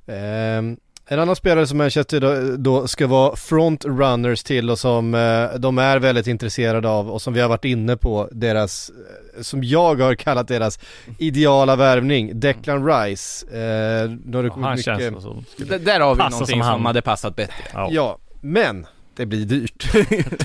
Ehm, 0.06 0.76
en 1.12 1.18
annan 1.18 1.36
spelare 1.36 1.66
som 1.66 1.78
Manchester 1.78 2.20
då, 2.20 2.56
då 2.56 2.86
ska 2.88 3.06
vara 3.06 3.36
frontrunners 3.36 4.42
till 4.42 4.70
och 4.70 4.78
som 4.78 5.14
eh, 5.14 5.58
de 5.58 5.78
är 5.78 5.98
väldigt 5.98 6.26
intresserade 6.26 6.88
av 6.88 7.10
och 7.10 7.22
som 7.22 7.32
vi 7.34 7.40
har 7.40 7.48
varit 7.48 7.64
inne 7.64 7.96
på 7.96 8.28
deras, 8.32 8.90
eh, 9.36 9.42
som 9.42 9.64
jag 9.64 10.00
har 10.00 10.14
kallat 10.14 10.48
deras 10.48 10.78
ideala 11.18 11.76
värvning, 11.76 12.40
Declan 12.40 12.86
Rice. 12.86 13.46
Eh, 13.46 14.10
nu 14.24 14.36
har 14.36 14.42
det 14.42 14.48
kommit 14.50 14.66
Han 14.66 14.76
mycket... 14.76 14.84
känns 14.98 15.22
som 15.22 15.44
D- 15.56 15.78
där 15.78 16.00
har 16.00 16.14
vi 16.14 16.18
Passa 16.18 16.30
någonting 16.30 16.54
som 16.54 16.62
som, 16.62 16.70
han. 16.70 16.86
hade 16.86 17.02
passat 17.02 17.36
bättre. 17.36 17.54
Ja. 17.72 17.88
Ja, 17.90 18.18
men 18.40 18.86
det 19.20 19.26
blir 19.26 19.44
dyrt. 19.44 19.88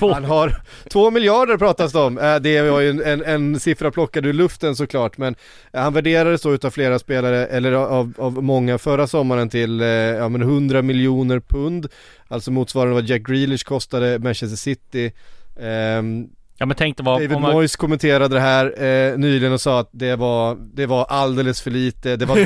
Han 0.00 0.24
har 0.24 0.56
två 0.90 1.10
miljarder 1.10 1.56
pratas 1.56 1.92
det 1.92 1.98
om. 1.98 2.18
Eh, 2.18 2.36
Det 2.36 2.70
var 2.70 2.80
ju 2.80 2.90
en, 2.90 3.02
en, 3.02 3.22
en 3.24 3.60
siffra 3.60 3.90
plockad 3.90 4.26
ur 4.26 4.32
luften 4.32 4.76
såklart, 4.76 5.18
men 5.18 5.34
eh, 5.72 5.80
han 5.80 5.92
värderades 5.92 6.42
då 6.42 6.54
utav 6.54 6.70
flera 6.70 6.98
spelare, 6.98 7.46
eller 7.46 7.72
av, 7.72 8.12
av 8.18 8.42
många 8.44 8.78
förra 8.78 9.06
sommaren 9.06 9.48
till 9.48 9.80
eh, 9.80 9.88
ja, 9.88 10.28
men 10.28 10.42
100 10.42 10.82
miljoner 10.82 11.40
pund. 11.40 11.86
Alltså 12.28 12.50
motsvarande 12.50 12.94
vad 12.94 13.04
Jack 13.04 13.22
Grealish 13.22 13.64
kostade 13.64 14.18
Manchester 14.18 14.56
City. 14.56 15.12
Ehm, 15.60 16.28
Ja 16.58 16.66
men 16.66 16.76
tänk 16.76 16.96
dig 16.96 17.04
vad, 17.04 17.14
David 17.14 17.40
man, 17.40 17.52
Moyes 17.52 17.76
kommenterade 17.76 18.34
det 18.34 18.40
här 18.40 18.82
eh, 18.82 19.18
nyligen 19.18 19.52
och 19.52 19.60
sa 19.60 19.80
att 19.80 19.88
det 19.92 20.16
var, 20.16 20.56
det 20.74 20.86
var 20.86 21.04
alldeles 21.04 21.60
för 21.60 21.70
lite, 21.70 22.16
det 22.16 22.26
var, 22.26 22.36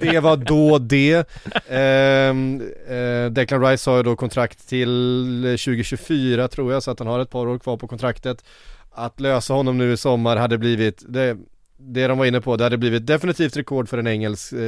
det 0.12 0.20
var 0.20 0.36
då 0.36 0.78
det. 0.78 1.28
Ehm, 1.68 2.62
eh, 2.88 3.30
Declan 3.30 3.64
Rice 3.64 3.90
har 3.90 3.96
ju 3.96 4.02
då 4.02 4.16
kontrakt 4.16 4.68
till 4.68 5.42
2024 5.42 6.48
tror 6.48 6.72
jag, 6.72 6.82
så 6.82 6.90
att 6.90 6.98
han 6.98 7.08
har 7.08 7.20
ett 7.20 7.30
par 7.30 7.48
år 7.48 7.58
kvar 7.58 7.76
på 7.76 7.88
kontraktet. 7.88 8.44
Att 8.90 9.20
lösa 9.20 9.54
honom 9.54 9.78
nu 9.78 9.92
i 9.92 9.96
sommar 9.96 10.36
hade 10.36 10.58
blivit, 10.58 11.04
det, 11.08 11.36
det 11.76 12.06
de 12.06 12.18
var 12.18 12.26
inne 12.26 12.40
på, 12.40 12.56
det 12.56 12.64
hade 12.64 12.78
blivit 12.78 13.06
definitivt 13.06 13.56
rekord 13.56 13.88
för 13.88 13.98
en, 13.98 14.06
engelsk, 14.06 14.52
eh, 14.52 14.58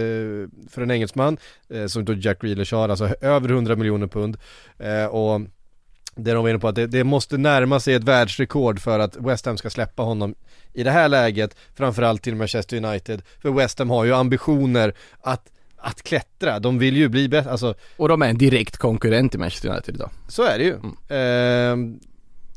för 0.70 0.82
en 0.82 0.90
engelsman, 0.90 1.36
eh, 1.68 1.86
som 1.86 2.04
då 2.04 2.14
Jack 2.14 2.40
Grealish 2.40 2.74
har, 2.74 2.88
alltså 2.88 3.08
över 3.20 3.48
100 3.48 3.76
miljoner 3.76 4.06
pund. 4.06 4.36
Eh, 4.78 5.06
och 5.06 5.40
det 6.14 6.32
de 6.32 6.42
var 6.42 6.50
inne 6.50 6.58
på 6.58 6.68
att 6.68 6.74
det, 6.74 6.86
det 6.86 7.04
måste 7.04 7.36
närma 7.38 7.80
sig 7.80 7.94
ett 7.94 8.04
världsrekord 8.04 8.80
för 8.80 8.98
att 8.98 9.16
West 9.16 9.46
Ham 9.46 9.56
ska 9.56 9.70
släppa 9.70 10.02
honom 10.02 10.34
i 10.72 10.82
det 10.82 10.90
här 10.90 11.08
läget, 11.08 11.56
framförallt 11.74 12.22
till 12.22 12.36
Manchester 12.36 12.84
United. 12.84 13.22
För 13.42 13.50
West 13.50 13.78
Ham 13.78 13.90
har 13.90 14.04
ju 14.04 14.14
ambitioner 14.14 14.94
att, 15.20 15.52
att 15.76 16.02
klättra, 16.02 16.58
de 16.58 16.78
vill 16.78 16.96
ju 16.96 17.08
bli 17.08 17.28
bättre, 17.28 17.50
alltså 17.50 17.74
Och 17.96 18.08
de 18.08 18.22
är 18.22 18.28
en 18.28 18.38
direkt 18.38 18.76
konkurrent 18.76 19.34
i 19.34 19.38
Manchester 19.38 19.68
United 19.68 19.94
idag. 19.94 20.10
så 20.28 20.42
är 20.42 20.58
det 20.58 20.64
ju. 20.64 20.74
Ehm, 21.16 22.00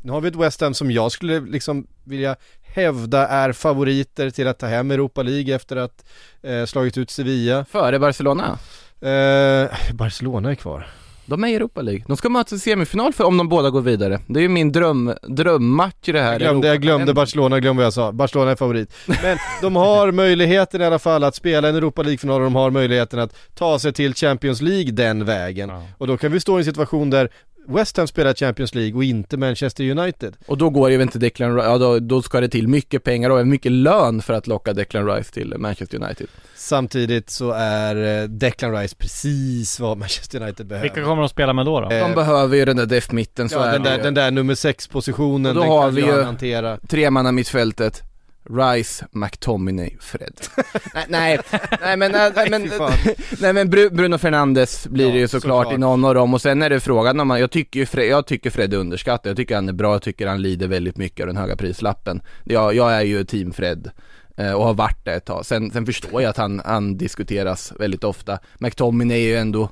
nu 0.02 0.12
har 0.12 0.20
vi 0.20 0.28
ett 0.28 0.36
West 0.36 0.60
Ham 0.60 0.74
som 0.74 0.90
jag 0.90 1.12
skulle 1.12 1.40
liksom 1.40 1.86
vilja 2.04 2.36
hävda 2.62 3.28
är 3.28 3.52
favoriter 3.52 4.30
till 4.30 4.48
att 4.48 4.58
ta 4.58 4.66
hem 4.66 4.90
Europa 4.90 5.22
League 5.22 5.54
efter 5.54 5.76
att 5.76 6.04
eh, 6.42 6.64
slagit 6.64 6.98
ut 6.98 7.10
Sevilla. 7.10 7.64
Före 7.64 7.98
Barcelona. 7.98 8.58
Eh, 9.00 9.94
Barcelona 9.94 10.50
är 10.50 10.54
kvar. 10.54 10.86
De 11.26 11.44
är 11.44 11.48
i 11.48 11.54
Europa 11.54 11.82
League. 11.82 12.04
De 12.06 12.16
ska 12.16 12.28
mötas 12.28 12.52
i 12.52 12.58
semifinal 12.58 13.12
för 13.12 13.24
om 13.24 13.36
de 13.36 13.48
båda 13.48 13.70
går 13.70 13.80
vidare. 13.80 14.20
Det 14.26 14.40
är 14.40 14.42
ju 14.42 14.48
min 14.48 14.72
dröm, 14.72 15.14
drömmatch 15.22 16.08
i 16.08 16.12
det 16.12 16.20
här 16.20 16.32
Jag 16.32 16.40
glömde, 16.40 16.68
jag 16.68 16.82
glömde 16.82 17.14
Barcelona, 17.14 17.60
glömde 17.60 17.80
vad 17.80 17.86
jag 17.86 17.92
sa. 17.92 18.12
Barcelona 18.12 18.50
är 18.50 18.56
favorit. 18.56 18.94
Men 19.22 19.38
de 19.62 19.76
har 19.76 20.12
möjligheten 20.24 20.80
i 20.80 20.84
alla 20.84 20.98
fall 20.98 21.24
att 21.24 21.34
spela 21.34 21.68
en 21.68 21.76
Europa 21.76 22.02
League-final 22.02 22.40
och 22.40 22.44
de 22.44 22.54
har 22.54 22.70
möjligheten 22.70 23.18
att 23.18 23.36
ta 23.54 23.78
sig 23.78 23.92
till 23.92 24.14
Champions 24.14 24.62
League 24.62 24.92
den 24.92 25.24
vägen. 25.24 25.68
Ja. 25.68 25.82
Och 25.98 26.06
då 26.06 26.16
kan 26.16 26.32
vi 26.32 26.40
stå 26.40 26.58
i 26.58 26.60
en 26.60 26.64
situation 26.64 27.10
där 27.10 27.28
West 27.68 27.96
Ham 27.96 28.06
spelar 28.06 28.34
Champions 28.34 28.74
League 28.74 28.94
och 28.94 29.04
inte 29.04 29.36
Manchester 29.36 29.90
United. 29.90 30.36
Och 30.46 30.58
då 30.58 30.70
går 30.70 30.90
ju 30.90 31.02
inte 31.02 31.18
Declan 31.18 31.54
Rice, 31.56 31.66
ja 31.66 31.78
då, 31.78 31.98
då 31.98 32.22
ska 32.22 32.40
det 32.40 32.48
till 32.48 32.68
mycket 32.68 33.04
pengar 33.04 33.30
och 33.30 33.46
mycket 33.46 33.72
lön 33.72 34.22
för 34.22 34.34
att 34.34 34.46
locka 34.46 34.72
Declan 34.72 35.06
Rice 35.06 35.32
till 35.32 35.54
Manchester 35.58 36.02
United. 36.04 36.26
Samtidigt 36.56 37.30
så 37.30 37.50
är 37.56 38.22
eh, 38.22 38.28
Declan 38.28 38.72
Rice 38.76 38.96
precis 38.98 39.80
vad 39.80 39.98
Manchester 39.98 40.42
United 40.42 40.66
behöver. 40.66 40.88
vilka 40.88 41.04
kommer 41.04 41.22
de 41.22 41.28
spela 41.28 41.52
med 41.52 41.66
då? 41.66 41.80
då? 41.80 41.90
Eh, 41.90 42.08
De 42.08 42.14
behöver 42.14 42.56
ju 42.56 42.64
den 42.64 42.76
där 42.76 42.86
def-mitten, 42.86 43.48
så 43.48 43.56
ja, 43.56 43.64
är 43.64 43.72
den, 43.72 43.82
där, 43.82 43.98
den 44.02 44.14
där 44.14 44.30
nummer 44.30 44.54
6 44.54 44.88
positionen, 44.88 45.46
Och 45.46 45.54
då 45.54 45.60
den 45.60 45.70
har 45.70 45.82
kan 45.82 45.94
vi 45.94 46.00
ju 46.00 46.06
ju- 46.06 46.12
han 46.12 46.24
hantera. 46.24 46.78
Tremanna 46.88 47.32
mittfältet. 47.32 48.02
Rice, 48.50 49.06
McTominay, 49.12 49.96
Fred. 50.00 50.34
nej, 50.94 51.06
nej, 51.08 51.38
nej 51.80 51.96
men, 51.96 52.12
nej, 52.12 52.50
men, 52.50 52.62
nej 53.40 53.52
men 53.52 53.70
Bru- 53.72 53.90
Bruno 53.94 54.18
Fernandes 54.18 54.86
blir 54.86 55.06
det 55.06 55.12
Ja, 55.12 55.18
ju 55.18 55.28
såklart, 55.28 55.64
såklart. 55.64 55.74
i 55.74 55.78
någon 55.80 56.04
av 56.04 56.14
dem 56.14 56.34
och 56.34 56.42
sen 56.42 56.62
är 56.62 56.70
det 56.70 56.80
frågan 56.80 57.20
om 57.20 57.28
man, 57.28 57.40
jag 57.40 57.50
tycker 57.50 57.80
ju 57.80 57.86
Fred, 57.86 58.08
jag 58.08 58.26
tycker 58.26 58.50
Fred 58.50 58.74
är 58.74 58.78
underskattad, 58.78 59.30
jag 59.30 59.36
tycker 59.36 59.54
han 59.54 59.68
är 59.68 59.72
bra, 59.72 59.92
jag 59.94 60.02
tycker 60.02 60.26
han 60.26 60.42
lider 60.42 60.66
väldigt 60.68 60.96
mycket 60.96 61.20
av 61.20 61.26
den 61.26 61.36
höga 61.36 61.56
prislappen. 61.56 62.22
Jag, 62.44 62.74
jag 62.74 62.92
är 62.94 63.02
ju 63.02 63.24
team 63.24 63.52
Fred 63.52 63.90
eh, 64.36 64.52
och 64.52 64.64
har 64.64 64.74
varit 64.74 65.04
det 65.04 65.12
ett 65.14 65.24
tag. 65.24 65.46
Sen, 65.46 65.70
sen 65.70 65.86
förstår 65.86 66.22
jag 66.22 66.30
att 66.30 66.36
han, 66.36 66.62
han 66.64 66.96
diskuteras 66.96 67.72
väldigt 67.78 68.04
ofta. 68.04 68.38
McTominay 68.58 69.16
är 69.22 69.26
ju 69.28 69.36
ändå 69.36 69.70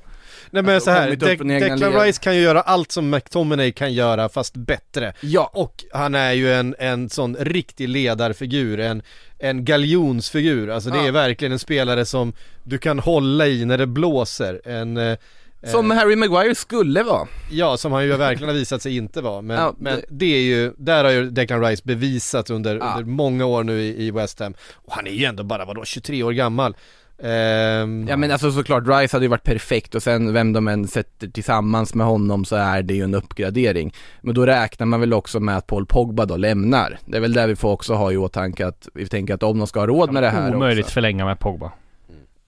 Nej 0.51 0.63
men 0.63 0.81
så 0.81 0.91
här, 0.91 1.09
De- 1.15 1.15
Declan. 1.15 1.93
Rice 2.01 2.21
kan 2.21 2.35
ju 2.35 2.41
göra 2.41 2.61
allt 2.61 2.91
som 2.91 3.09
McTominay 3.09 3.71
kan 3.71 3.93
göra 3.93 4.29
fast 4.29 4.53
bättre. 4.55 5.13
Ja, 5.21 5.49
Och 5.53 5.83
han 5.93 6.15
är 6.15 6.31
ju 6.33 6.53
en, 6.53 6.75
en 6.79 7.09
sån 7.09 7.35
riktig 7.39 7.89
ledarfigur, 7.89 8.79
en, 8.79 9.01
en 9.39 9.65
galjonsfigur. 9.65 10.69
Alltså 10.69 10.89
det 10.89 10.97
Ja. 10.97 11.07
är 11.07 11.11
verkligen 11.11 11.51
en 11.51 11.59
spelare 11.59 12.05
som 12.05 12.33
du 12.63 12.77
kan 12.77 12.99
hålla 12.99 13.47
i 13.47 13.65
när 13.65 13.77
det 13.77 13.87
blåser. 13.87 14.61
En, 14.65 14.97
eh, 14.97 15.17
som 15.65 15.91
Harry 15.91 16.15
Maguire 16.15 16.55
skulle 16.55 17.03
vara. 17.03 17.27
ja, 17.51 17.77
som 17.77 17.91
han 17.91 18.03
ju 18.03 18.17
verkligen 18.17 18.49
har 18.49 18.55
visat 18.59 18.81
sig 18.81 18.95
inte 18.97 19.21
vara. 19.21 19.41
Men, 19.41 19.57
Ja, 19.57 19.75
men 19.79 19.95
det- 19.95 20.05
det 20.09 20.25
är 20.35 20.41
ju, 20.41 20.73
där 20.77 21.03
har 21.03 21.11
ju 21.11 21.29
Declan 21.29 21.63
Rice 21.63 21.81
bevisat 21.85 22.49
under, 22.49 22.75
Ja. 22.75 22.91
under 22.97 23.11
många 23.11 23.45
år 23.45 23.63
nu 23.63 23.81
i, 23.81 24.05
i 24.07 24.11
West 24.11 24.39
Ham. 24.39 24.53
Och 24.73 24.93
han 24.93 25.07
är 25.07 25.11
ju 25.11 25.25
ändå 25.25 25.43
bara, 25.43 25.65
vadå, 25.65 25.85
23 25.85 26.23
år 26.23 26.31
gammal. 26.31 26.75
Ehm, 27.23 28.07
Ja 28.07 28.17
men 28.17 28.31
alltså 28.31 28.51
såklart, 28.51 28.83
Rice 28.87 29.15
hade 29.15 29.25
ju 29.25 29.29
varit 29.29 29.43
perfekt 29.43 29.95
och 29.95 30.03
sen 30.03 30.33
vem 30.33 30.53
de 30.53 30.67
än 30.67 30.87
sätter 30.87 31.27
tillsammans 31.27 31.93
med 31.95 32.07
honom 32.07 32.45
så 32.45 32.55
är 32.55 32.83
det 32.83 32.93
ju 32.93 33.03
en 33.03 33.15
uppgradering. 33.15 33.93
Men 34.21 34.35
då 34.35 34.45
räknar 34.45 34.85
man 34.85 34.99
väl 34.99 35.13
också 35.13 35.39
med 35.39 35.57
att 35.57 35.67
Paul 35.67 35.85
Pogba 35.85 36.25
då 36.25 36.37
lämnar. 36.37 36.99
Det 37.05 37.17
är 37.17 37.21
väl 37.21 37.33
där 37.33 37.47
vi 37.47 37.55
får 37.55 37.71
också 37.71 37.93
ha 37.93 38.11
i 38.11 38.17
åtanke 38.17 38.67
att 38.67 38.87
vi 38.93 39.07
tänker 39.07 39.33
att 39.33 39.43
om 39.43 39.57
de 39.57 39.67
ska 39.67 39.79
ha 39.79 39.87
råd 39.87 40.11
med 40.11 40.23
det 40.23 40.29
här 40.29 40.55
Omöjligt 40.55 40.85
också. 40.85 40.93
förlänga 40.93 41.25
med 41.25 41.39
Pogba. 41.39 41.71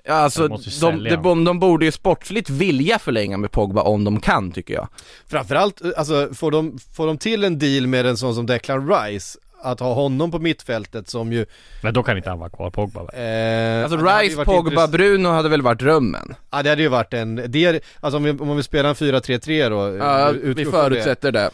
Ja 0.07 0.13
alltså, 0.13 0.47
De 0.47 1.03
de, 1.03 1.15
de, 1.23 1.43
de 1.43 1.59
borde 1.59 1.85
ju 1.85 1.91
sportsligt 1.91 2.49
vilja 2.49 2.99
förlänga 2.99 3.37
med 3.37 3.51
Pogba 3.51 3.81
om 3.81 4.03
de 4.03 4.19
kan 4.19 4.51
tycker 4.51 4.73
jag. 4.73 4.87
Framförallt, 5.27 5.81
alltså 5.97 6.29
får 6.33 6.51
de, 6.51 6.77
får 6.95 7.07
de 7.07 7.17
till 7.17 7.43
en 7.43 7.59
deal 7.59 7.87
med 7.87 8.05
en 8.05 8.17
sån 8.17 8.35
som 8.35 8.45
Declan 8.45 8.89
Rice, 8.93 9.39
att 9.61 9.79
ha 9.79 9.93
honom 9.93 10.31
på 10.31 10.39
mittfältet 10.39 11.09
som 11.09 11.33
ju... 11.33 11.45
Men 11.83 11.93
då 11.93 12.03
kan 12.03 12.17
inte 12.17 12.29
han 12.29 12.39
vara 12.39 12.49
kvar, 12.49 12.69
Pogba 12.69 13.03
va? 13.03 13.09
Eh, 13.13 13.83
Alltså 13.83 13.97
ja, 13.97 14.03
det 14.17 14.23
Rice, 14.23 14.37
varit 14.37 14.45
Pogba, 14.45 14.71
intress- 14.85 14.91
Bruno 14.91 15.29
hade 15.29 15.49
väl 15.49 15.61
varit 15.61 15.79
drömmen? 15.79 16.35
Ja 16.51 16.63
det 16.63 16.69
hade 16.69 16.81
ju 16.81 16.87
varit 16.87 17.13
en, 17.13 17.35
det, 17.47 17.83
alltså 17.99 18.17
om 18.17 18.23
vi, 18.23 18.31
om 18.31 18.57
vi 18.57 18.63
spelar 18.63 18.89
en 18.89 18.95
4-3-3 18.95 19.69
då 19.69 19.97
Ja, 19.97 20.29
utgår 20.31 20.53
vi 20.53 20.65
förutsätter 20.71 21.31
det. 21.31 21.45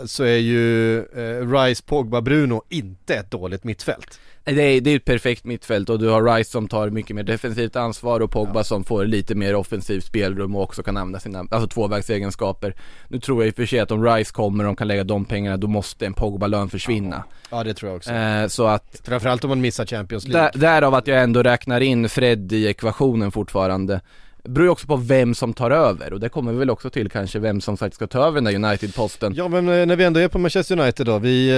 eh, 0.00 0.04
så 0.06 0.24
är 0.24 0.36
ju 0.36 0.98
eh, 0.98 1.52
Rice, 1.52 1.82
Pogba, 1.86 2.20
Bruno 2.20 2.62
inte 2.68 3.14
ett 3.14 3.30
dåligt 3.30 3.64
mittfält. 3.64 4.20
Det 4.44 4.62
är, 4.62 4.80
det 4.80 4.90
är 4.90 4.96
ett 4.96 5.04
perfekt 5.04 5.44
mittfält 5.44 5.90
och 5.90 5.98
du 5.98 6.08
har 6.08 6.22
Rice 6.36 6.50
som 6.50 6.68
tar 6.68 6.90
mycket 6.90 7.16
mer 7.16 7.22
defensivt 7.22 7.76
ansvar 7.76 8.20
och 8.20 8.30
Pogba 8.30 8.60
ja. 8.60 8.64
som 8.64 8.84
får 8.84 9.04
lite 9.04 9.34
mer 9.34 9.54
offensivt 9.54 10.04
spelrum 10.04 10.56
och 10.56 10.62
också 10.62 10.82
kan 10.82 10.96
använda 10.96 11.20
sina, 11.20 11.38
alltså 11.38 11.66
tvåvägsegenskaper. 11.66 12.74
Nu 13.08 13.20
tror 13.20 13.42
jag 13.42 13.48
i 13.48 13.50
och 13.50 13.56
för 13.56 13.66
sig 13.66 13.80
att 13.80 13.90
om 13.90 14.04
Rice 14.04 14.32
kommer 14.32 14.64
och 14.64 14.68
de 14.68 14.76
kan 14.76 14.88
lägga 14.88 15.04
de 15.04 15.24
pengarna, 15.24 15.56
då 15.56 15.66
måste 15.66 16.06
en 16.06 16.14
Pogba-lön 16.14 16.70
försvinna. 16.70 17.24
Ja. 17.50 17.56
ja, 17.56 17.64
det 17.64 17.74
tror 17.74 17.90
jag 17.90 17.96
också. 17.96 18.12
Eh, 18.12 18.46
så 18.46 18.66
att 18.66 19.00
Framförallt 19.04 19.44
om 19.44 19.48
man 19.48 19.60
missar 19.60 19.86
Champions 19.86 20.28
League. 20.28 20.50
Där, 20.54 20.60
därav 20.60 20.94
att 20.94 21.06
jag 21.06 21.22
ändå 21.22 21.42
räknar 21.42 21.80
in 21.80 22.08
Fred 22.08 22.52
i 22.52 22.66
ekvationen 22.66 23.32
fortfarande 23.32 24.00
beror 24.44 24.66
ju 24.66 24.70
också 24.70 24.86
på 24.86 24.96
vem 24.96 25.34
som 25.34 25.54
tar 25.54 25.70
över 25.70 26.12
och 26.12 26.20
det 26.20 26.28
kommer 26.28 26.52
vi 26.52 26.58
väl 26.58 26.70
också 26.70 26.90
till 26.90 27.10
kanske 27.10 27.38
vem 27.38 27.60
som 27.60 27.76
faktiskt 27.76 27.96
ska 27.96 28.06
ta 28.06 28.26
över 28.26 28.40
den 28.40 28.44
där 28.44 28.54
United-posten 28.54 29.32
Ja 29.36 29.48
men 29.48 29.68
eh, 29.68 29.86
när 29.86 29.96
vi 29.96 30.04
ändå 30.04 30.20
är 30.20 30.28
på 30.28 30.38
Manchester 30.38 30.80
United 30.80 31.06
då, 31.06 31.18
vi, 31.18 31.48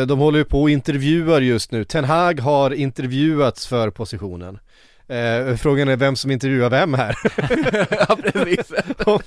eh, 0.00 0.06
de 0.06 0.18
håller 0.18 0.38
ju 0.38 0.44
på 0.44 0.62
och 0.62 0.70
intervjuar 0.70 1.40
just 1.40 1.72
nu, 1.72 1.84
Ten 1.84 2.04
Hag 2.04 2.40
har 2.40 2.70
intervjuats 2.70 3.66
för 3.66 3.90
positionen 3.90 4.58
Eh, 5.10 5.56
frågan 5.56 5.88
är 5.88 5.96
vem 5.96 6.16
som 6.16 6.30
intervjuar 6.30 6.70
vem 6.70 6.94
här. 6.94 7.16
ja, 8.08 8.16
precis. 8.16 8.72
om, 9.06 9.20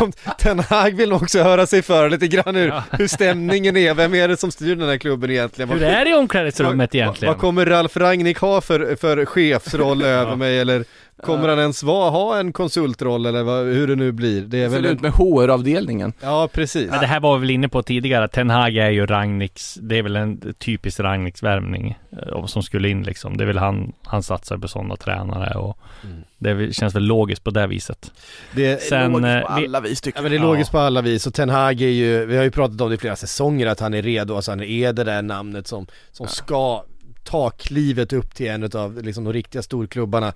om 0.00 0.12
Ten 0.38 0.58
Hag 0.58 0.96
vill 0.96 1.12
också 1.12 1.42
höra 1.42 1.66
sig 1.66 1.82
för 1.82 2.10
lite 2.10 2.28
grann 2.28 2.56
hur, 2.56 2.68
ja. 2.68 2.84
hur 2.90 3.08
stämningen 3.08 3.76
är, 3.76 3.94
vem 3.94 4.14
är 4.14 4.28
det 4.28 4.36
som 4.36 4.50
styr 4.50 4.76
den 4.76 4.88
här 4.88 4.98
klubben 4.98 5.30
egentligen? 5.30 5.70
Hur 5.70 5.82
är 5.82 6.04
det 6.04 6.10
i 6.10 6.14
omklädningsrummet 6.14 6.94
egentligen? 6.94 7.28
Vad, 7.28 7.36
vad 7.36 7.40
kommer 7.40 7.66
Ralf 7.66 7.96
Rangnick 7.96 8.38
ha 8.38 8.60
för, 8.60 8.96
för 8.96 9.24
chefsroll 9.24 10.02
över 10.02 10.36
mig 10.36 10.58
eller 10.58 10.84
Kommer 11.22 11.48
han 11.48 11.58
ens 11.58 11.82
vara, 11.82 12.10
ha 12.10 12.38
en 12.38 12.52
konsultroll 12.52 13.26
eller 13.26 13.42
vad, 13.42 13.66
hur 13.66 13.86
det 13.86 13.96
nu 13.96 14.12
blir? 14.12 14.42
Det 14.42 14.62
är 14.62 14.68
väl 14.68 14.86
ut 14.86 14.98
en... 14.98 15.02
med 15.02 15.12
HR-avdelningen 15.12 16.12
Ja 16.20 16.48
precis 16.52 16.90
Men 16.90 17.00
det 17.00 17.06
här 17.06 17.20
var 17.20 17.36
vi 17.36 17.40
väl 17.40 17.50
inne 17.50 17.68
på 17.68 17.82
tidigare, 17.82 18.28
Ten 18.28 18.50
Hag 18.50 18.76
är 18.76 18.90
ju 18.90 19.06
Ragniks, 19.06 19.74
det 19.74 19.98
är 19.98 20.02
väl 20.02 20.16
en 20.16 20.54
typisk 20.58 21.00
Ragniks 21.00 21.42
värvning 21.42 21.98
eh, 22.12 22.46
Som 22.46 22.62
skulle 22.62 22.88
in 22.88 23.02
liksom, 23.02 23.36
det 23.36 23.44
är 23.44 23.46
väl 23.46 23.58
han, 23.58 23.92
han 24.02 24.22
satsar 24.22 24.58
på 24.58 24.68
sådana 24.68 24.96
tränare 24.96 25.58
och 25.58 25.78
mm. 26.04 26.22
Det 26.40 26.76
känns 26.76 26.94
väl 26.94 27.02
logiskt 27.02 27.44
på 27.44 27.50
det 27.50 27.66
viset 27.66 28.12
Det 28.52 28.82
Sen, 28.82 29.24
är 29.24 29.38
logiskt 29.38 29.46
på 29.46 29.58
alla 29.58 29.80
vis 29.80 30.00
tycker 30.00 30.18
jag 30.18 30.20
ja, 30.20 30.22
men 30.22 30.30
det 30.30 30.46
är 30.46 30.50
logiskt 30.50 30.70
ja. 30.72 30.78
på 30.78 30.84
alla 30.84 31.02
vis 31.02 31.26
och 31.26 31.34
Ten 31.34 31.50
Hag 31.50 31.80
är 31.80 31.88
ju, 31.88 32.26
vi 32.26 32.36
har 32.36 32.44
ju 32.44 32.50
pratat 32.50 32.80
om 32.80 32.88
det 32.88 32.94
i 32.94 32.98
flera 32.98 33.16
säsonger 33.16 33.66
att 33.66 33.80
han 33.80 33.94
är 33.94 34.02
redo, 34.02 34.36
alltså 34.36 34.50
han 34.50 34.62
är 34.62 34.92
det 34.92 35.04
där 35.04 35.22
namnet 35.22 35.66
som, 35.66 35.86
som 36.12 36.26
ja. 36.26 36.32
ska 36.32 36.84
ta 37.24 37.50
klivet 37.50 38.12
upp 38.12 38.34
till 38.34 38.46
en 38.46 38.70
av 38.74 39.02
liksom 39.02 39.24
de 39.24 39.32
riktiga 39.32 39.62
storklubbarna 39.62 40.32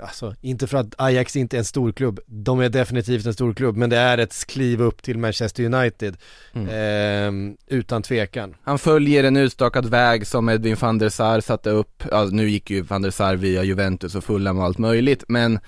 Alltså, 0.00 0.34
inte 0.40 0.66
för 0.66 0.78
att 0.78 0.94
Ajax 0.98 1.36
inte 1.36 1.56
är 1.56 1.58
en 1.58 1.64
stor 1.64 1.92
klubb. 1.92 2.20
De 2.26 2.60
är 2.60 2.68
definitivt 2.68 3.26
en 3.26 3.34
stor 3.34 3.54
klubb, 3.54 3.76
men 3.76 3.90
det 3.90 3.96
är 3.96 4.18
ett 4.18 4.46
kliv 4.46 4.82
upp 4.82 5.02
till 5.02 5.18
Manchester 5.18 5.64
United. 5.74 6.16
Mm. 6.52 6.68
Eh, 6.68 7.54
utan 7.66 8.02
tvekan. 8.02 8.54
Han 8.62 8.78
följer 8.78 9.24
en 9.24 9.36
utstakad 9.36 9.86
väg 9.86 10.26
som 10.26 10.48
Edwin 10.48 10.76
van 10.80 10.98
der 10.98 11.08
Sar 11.08 11.40
satte 11.40 11.70
upp. 11.70 12.02
Ja, 12.10 12.24
nu 12.24 12.48
gick 12.48 12.70
ju 12.70 12.82
van 12.82 13.02
der 13.02 13.10
Sar 13.10 13.36
via 13.36 13.64
Juventus 13.64 14.14
och 14.14 14.24
Fulham 14.24 14.58
och 14.58 14.64
allt 14.64 14.78
möjligt, 14.78 15.24
men 15.28 15.58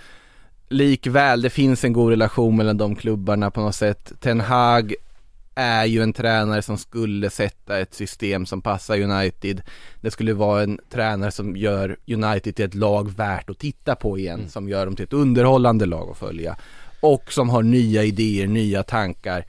likväl, 0.69 1.43
det 1.43 1.51
finns 1.51 1.85
en 1.85 1.93
god 1.93 2.11
relation 2.11 2.57
mellan 2.57 2.77
de 2.77 2.97
klubbarna 2.97 3.51
på 3.51 3.61
något 3.61 3.75
sätt. 3.75 4.13
Ten 4.21 4.41
Hag 4.41 4.95
är 5.55 5.85
ju 5.85 6.03
en 6.03 6.13
tränare 6.13 6.63
som 6.63 6.79
skulle 6.79 7.31
sätta 7.31 7.79
ett 7.79 7.95
system 7.95 8.47
som 8.47 8.63
passar 8.63 9.01
United. 9.01 9.63
Det 10.01 10.11
skulle 10.11 10.35
vara 10.35 10.63
en 10.63 10.79
tränare 10.91 11.31
som 11.31 11.57
gör 11.57 11.97
United 12.07 12.57
till 12.57 12.65
ett 12.65 12.75
lag 12.75 13.11
värt 13.11 13.51
att 13.51 13.59
titta 13.59 13.97
på 13.97 14.19
igen, 14.19 14.39
mm. 14.39 14.51
som 14.51 14.69
gör 14.69 14.87
dem 14.87 14.97
till 14.97 15.05
ett 15.05 15.13
underhållande 15.13 15.87
lag 15.87 16.11
att 16.11 16.19
följa. 16.19 16.57
Och 17.01 17.33
som 17.33 17.51
har 17.51 17.63
nya 17.63 18.05
idéer, 18.05 18.47
nya 18.47 18.83
tankar. 18.83 19.47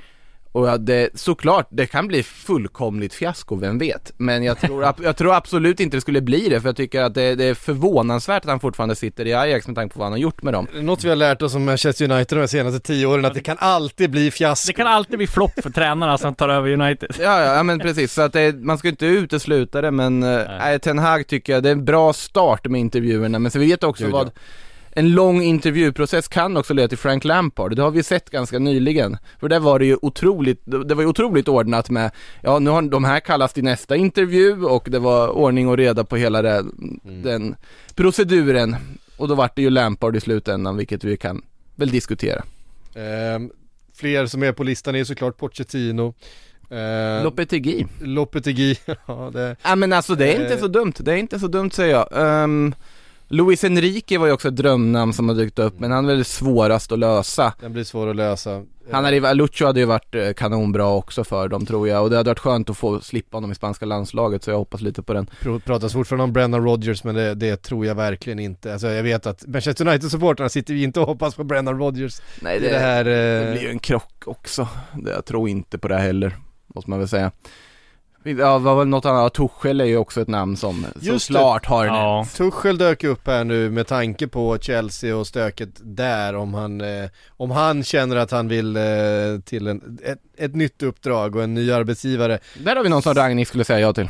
Och 0.51 0.79
det, 0.79 1.19
såklart, 1.19 1.67
det 1.69 1.85
kan 1.85 2.07
bli 2.07 2.23
fullkomligt 2.23 3.13
fiasko, 3.13 3.55
vem 3.55 3.77
vet? 3.77 4.13
Men 4.17 4.43
jag 4.43 4.59
tror, 4.59 4.93
jag 5.03 5.17
tror 5.17 5.33
absolut 5.33 5.79
inte 5.79 5.97
det 5.97 6.01
skulle 6.01 6.21
bli 6.21 6.49
det, 6.49 6.61
för 6.61 6.69
jag 6.69 6.75
tycker 6.75 7.01
att 7.01 7.13
det, 7.13 7.35
det, 7.35 7.43
är 7.43 7.53
förvånansvärt 7.53 8.43
att 8.43 8.49
han 8.49 8.59
fortfarande 8.59 8.95
sitter 8.95 9.27
i 9.27 9.33
Ajax 9.33 9.67
med 9.67 9.75
tanke 9.75 9.93
på 9.93 9.99
vad 9.99 10.05
han 10.05 10.11
har 10.11 10.19
gjort 10.19 10.43
med 10.43 10.53
dem. 10.53 10.67
Något 10.73 11.03
vi 11.03 11.09
har 11.09 11.15
lärt 11.15 11.41
oss 11.41 11.55
om 11.55 11.65
Manchester 11.65 12.11
United 12.11 12.37
de 12.37 12.47
senaste 12.47 12.79
tio 12.79 13.05
åren, 13.05 13.25
att 13.25 13.33
det 13.33 13.41
kan 13.41 13.57
alltid 13.59 14.11
bli 14.11 14.31
fiasko. 14.31 14.67
Det 14.67 14.73
kan 14.73 14.87
alltid 14.87 15.17
bli 15.17 15.27
flopp 15.27 15.63
för 15.63 15.69
tränarna 15.69 16.17
som 16.17 16.35
tar 16.35 16.49
över 16.49 16.71
United. 16.71 17.15
Ja, 17.19 17.41
ja, 17.43 17.55
ja 17.55 17.63
men 17.63 17.79
precis, 17.79 18.13
så 18.13 18.21
att 18.21 18.33
det, 18.33 18.55
man 18.55 18.77
ska 18.77 18.87
inte 18.87 19.05
utesluta 19.05 19.81
det, 19.81 19.91
men 19.91 20.23
äh, 20.23 20.77
Ten 20.77 20.99
Hag 20.99 21.27
tycker 21.27 21.53
jag, 21.53 21.63
det 21.63 21.69
är 21.69 21.73
en 21.73 21.85
bra 21.85 22.13
start 22.13 22.67
med 22.67 22.81
intervjuerna, 22.81 23.39
men 23.39 23.51
så 23.51 23.59
vi 23.59 23.65
vet 23.65 23.83
också 23.83 24.03
Gud, 24.03 24.13
vad 24.13 24.27
ja 24.27 24.31
en 24.93 25.11
lång 25.11 25.41
intervjuprocess 25.41 26.27
kan 26.27 26.57
också 26.57 26.73
leda 26.73 26.87
till 26.87 26.97
Frank 26.97 27.23
Lampard, 27.23 27.75
det 27.75 27.81
har 27.81 27.91
vi 27.91 28.03
sett 28.03 28.29
ganska 28.29 28.59
nyligen. 28.59 29.17
För 29.39 29.49
där 29.49 29.59
var 29.59 29.79
det 29.79 29.85
ju 29.85 29.97
otroligt, 30.01 30.61
det 30.65 30.95
var 30.95 31.03
ju 31.03 31.09
otroligt 31.09 31.47
ordnat 31.47 31.89
med, 31.89 32.11
ja 32.41 32.59
nu 32.59 32.69
har 32.69 32.81
de 32.81 33.03
här 33.03 33.19
kallats 33.19 33.53
till 33.53 33.63
nästa 33.63 33.95
intervju 33.95 34.63
och 34.63 34.87
det 34.91 34.99
var 34.99 35.27
ordning 35.27 35.67
och 35.67 35.77
reda 35.77 36.03
på 36.03 36.15
hela 36.15 36.41
det, 36.41 36.57
mm. 36.59 36.99
den 37.23 37.55
proceduren. 37.95 38.75
Och 39.17 39.27
då 39.27 39.35
vart 39.35 39.55
det 39.55 39.61
ju 39.61 39.69
Lampard 39.69 40.15
i 40.15 40.19
slutändan, 40.19 40.77
vilket 40.77 41.03
vi 41.03 41.17
kan 41.17 41.41
väl 41.75 41.89
diskutera. 41.89 42.43
Eh, 42.95 43.39
fler 43.93 44.25
som 44.25 44.43
är 44.43 44.51
på 44.51 44.63
listan 44.63 44.95
är 44.95 45.03
såklart 45.03 45.37
Pochettino. 45.37 46.13
Eh, 46.69 47.23
Lopetegui. 47.23 47.85
Lopetegui, 47.99 48.75
ja 49.05 49.29
det... 49.33 49.55
Ja 49.63 49.75
men 49.75 49.93
alltså 49.93 50.15
det 50.15 50.33
är 50.33 50.41
inte 50.41 50.53
eh, 50.53 50.59
så 50.59 50.67
dumt, 50.67 50.93
det 50.97 51.11
är 51.11 51.17
inte 51.17 51.39
så 51.39 51.47
dumt 51.47 51.71
säger 51.71 51.91
jag. 51.91 52.07
Um, 52.43 52.75
Luis 53.31 53.63
Enrique 53.63 54.17
var 54.17 54.27
ju 54.27 54.33
också 54.33 54.47
ett 54.47 54.55
drömnamn 54.55 55.13
som 55.13 55.29
har 55.29 55.35
dykt 55.35 55.59
upp, 55.59 55.79
men 55.79 55.91
han 55.91 56.09
är 56.09 56.15
väl 56.15 56.25
svårast 56.25 56.91
att 56.91 56.99
lösa. 56.99 57.53
Den 57.59 57.73
blir 57.73 57.83
svår 57.83 58.07
att 58.07 58.15
lösa. 58.15 58.63
Han 58.91 59.05
hade, 59.05 59.33
Lucho 59.33 59.65
hade 59.65 59.79
ju 59.79 59.85
varit 59.85 60.15
eh, 60.15 60.33
kanonbra 60.33 60.87
också 60.87 61.23
för 61.23 61.47
dem 61.47 61.65
tror 61.65 61.87
jag 61.87 62.03
och 62.03 62.09
det 62.09 62.17
hade 62.17 62.29
varit 62.29 62.39
skönt 62.39 62.69
att 62.69 62.77
få 62.77 62.99
slippa 62.99 63.37
honom 63.37 63.51
i 63.51 63.55
spanska 63.55 63.85
landslaget 63.85 64.43
så 64.43 64.51
jag 64.51 64.57
hoppas 64.57 64.81
lite 64.81 65.03
på 65.03 65.13
den. 65.13 65.29
Pratas 65.65 65.93
fortfarande 65.93 66.23
om 66.23 66.33
Brennan 66.33 66.63
Rodgers 66.63 67.03
men 67.03 67.15
det, 67.15 67.35
det 67.35 67.57
tror 67.57 67.85
jag 67.85 67.95
verkligen 67.95 68.39
inte. 68.39 68.73
Alltså 68.73 68.87
jag 68.87 69.03
vet 69.03 69.25
att 69.25 69.47
Manchester 69.47 69.87
United-supportrarna 69.87 70.49
sitter 70.49 70.73
ju 70.73 70.83
inte 70.83 70.99
och 70.99 71.07
hoppas 71.07 71.35
på 71.35 71.43
Brennan 71.43 71.79
Rodgers. 71.79 72.21
Nej 72.41 72.59
det, 72.59 72.69
det, 72.69 72.79
här, 72.79 73.03
det 73.03 73.47
eh, 73.47 73.51
blir 73.51 73.61
ju 73.61 73.69
en 73.69 73.79
krock 73.79 74.23
också. 74.25 74.67
Jag 75.05 75.25
tror 75.25 75.49
inte 75.49 75.77
på 75.77 75.87
det 75.87 75.97
heller, 75.97 76.37
måste 76.67 76.89
man 76.89 76.99
väl 76.99 77.07
säga. 77.07 77.31
Ja, 78.23 78.33
det 78.33 78.59
var 78.59 78.85
något 78.85 79.05
annat, 79.05 79.33
Tuchel 79.33 79.81
är 79.81 79.85
ju 79.85 79.97
också 79.97 80.21
ett 80.21 80.27
namn 80.27 80.57
som 80.57 80.85
Just 80.99 81.25
såklart 81.25 81.65
har 81.65 81.85
ja. 81.85 82.15
nämnts. 82.15 82.37
Tuchel 82.37 82.77
dök 82.77 83.03
upp 83.03 83.27
här 83.27 83.43
nu 83.43 83.69
med 83.69 83.87
tanke 83.87 84.27
på 84.27 84.57
Chelsea 84.61 85.17
och 85.17 85.27
stöket 85.27 85.69
där 85.81 86.35
om 86.35 86.53
han, 86.53 86.81
eh, 86.81 87.09
om 87.37 87.51
han 87.51 87.83
känner 87.83 88.15
att 88.15 88.31
han 88.31 88.47
vill 88.47 88.77
eh, 88.77 88.83
till 89.45 89.67
en, 89.67 89.99
ett, 90.03 90.19
ett 90.37 90.55
nytt 90.55 90.83
uppdrag 90.83 91.35
och 91.35 91.43
en 91.43 91.53
ny 91.53 91.71
arbetsgivare. 91.71 92.39
Där 92.63 92.75
har 92.75 92.83
vi 92.83 92.89
någon 92.89 93.01
som 93.01 93.13
Ragnhild 93.13 93.47
skulle 93.47 93.63
säga 93.63 93.79
ja 93.79 93.93
till. 93.93 94.09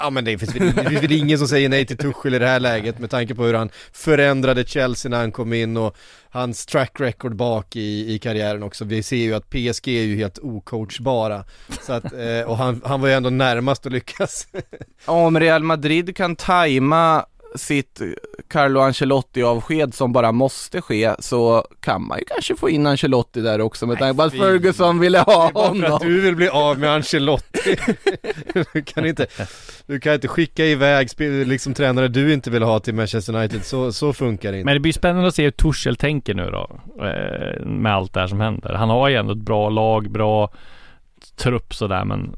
Ja 0.00 0.10
men 0.10 0.24
det 0.24 0.38
finns, 0.38 0.56
väl, 0.56 0.74
det 0.74 0.84
finns 0.90 1.02
väl 1.02 1.12
ingen 1.12 1.38
som 1.38 1.48
säger 1.48 1.68
nej 1.68 1.86
till 1.86 1.96
Tuchel 1.96 2.34
i 2.34 2.38
det 2.38 2.46
här 2.46 2.60
läget 2.60 2.98
med 2.98 3.10
tanke 3.10 3.34
på 3.34 3.44
hur 3.44 3.54
han 3.54 3.70
förändrade 3.92 4.64
Chelsea 4.64 5.10
när 5.10 5.18
han 5.18 5.32
kom 5.32 5.52
in 5.52 5.76
och 5.76 5.96
hans 6.30 6.66
track 6.66 7.00
record 7.00 7.36
bak 7.36 7.76
i, 7.76 8.14
i 8.14 8.18
karriären 8.18 8.62
också. 8.62 8.84
Vi 8.84 9.02
ser 9.02 9.16
ju 9.16 9.34
att 9.34 9.50
PSG 9.50 9.88
är 9.88 10.02
ju 10.02 10.16
helt 10.16 10.38
ocoachbara. 10.38 11.44
Så 11.82 11.92
att, 11.92 12.04
eh, 12.04 12.42
och 12.46 12.56
han, 12.56 12.82
han 12.84 13.00
var 13.00 13.08
ju 13.08 13.14
ändå 13.14 13.30
närmast 13.30 13.86
att 13.86 13.92
lyckas. 13.92 14.46
Om 15.04 15.40
Real 15.40 15.62
Madrid 15.62 16.16
kan 16.16 16.36
tajma 16.36 17.26
sitt 17.54 18.00
Carlo 18.48 18.80
Ancelotti-avsked 18.80 19.94
som 19.94 20.12
bara 20.12 20.32
måste 20.32 20.80
ske 20.80 21.14
så 21.18 21.64
kan 21.80 22.06
man 22.06 22.18
ju 22.18 22.24
kanske 22.24 22.56
få 22.56 22.70
in 22.70 22.86
Ancelotti 22.86 23.40
där 23.40 23.60
också 23.60 23.86
med 23.86 23.98
tanke 23.98 24.16
på 24.16 24.22
att 24.22 24.32
Ferguson 24.32 25.00
ville 25.00 25.18
ha 25.18 25.50
honom. 25.54 25.80
för 25.80 25.96
att 25.96 26.00
du 26.00 26.20
vill 26.20 26.36
bli 26.36 26.48
av 26.48 26.78
med 26.78 26.90
Ancelotti. 26.90 27.76
du 28.72 28.82
kan 28.82 29.06
inte, 29.06 29.26
du 29.86 30.00
kan 30.00 30.14
inte 30.14 30.28
skicka 30.28 30.64
iväg 30.64 31.08
liksom 31.46 31.74
tränare 31.74 32.08
du 32.08 32.32
inte 32.32 32.50
vill 32.50 32.62
ha 32.62 32.80
till 32.80 32.94
Manchester 32.94 33.36
United, 33.36 33.64
så, 33.64 33.92
så 33.92 34.12
funkar 34.12 34.52
det 34.52 34.58
inte. 34.58 34.64
Men 34.64 34.74
det 34.74 34.80
blir 34.80 34.92
spännande 34.92 35.28
att 35.28 35.34
se 35.34 35.44
hur 35.44 35.50
Tuchel 35.50 35.96
tänker 35.96 36.34
nu 36.34 36.50
då, 36.50 36.80
eh, 37.06 37.66
med 37.66 37.94
allt 37.94 38.14
det 38.14 38.20
här 38.20 38.26
som 38.26 38.40
händer. 38.40 38.74
Han 38.74 38.90
har 38.90 39.08
ju 39.08 39.16
ändå 39.16 39.32
ett 39.32 39.38
bra 39.38 39.68
lag, 39.68 40.10
bra 40.10 40.50
trupp 41.36 41.74
sådär 41.74 42.04
men 42.04 42.36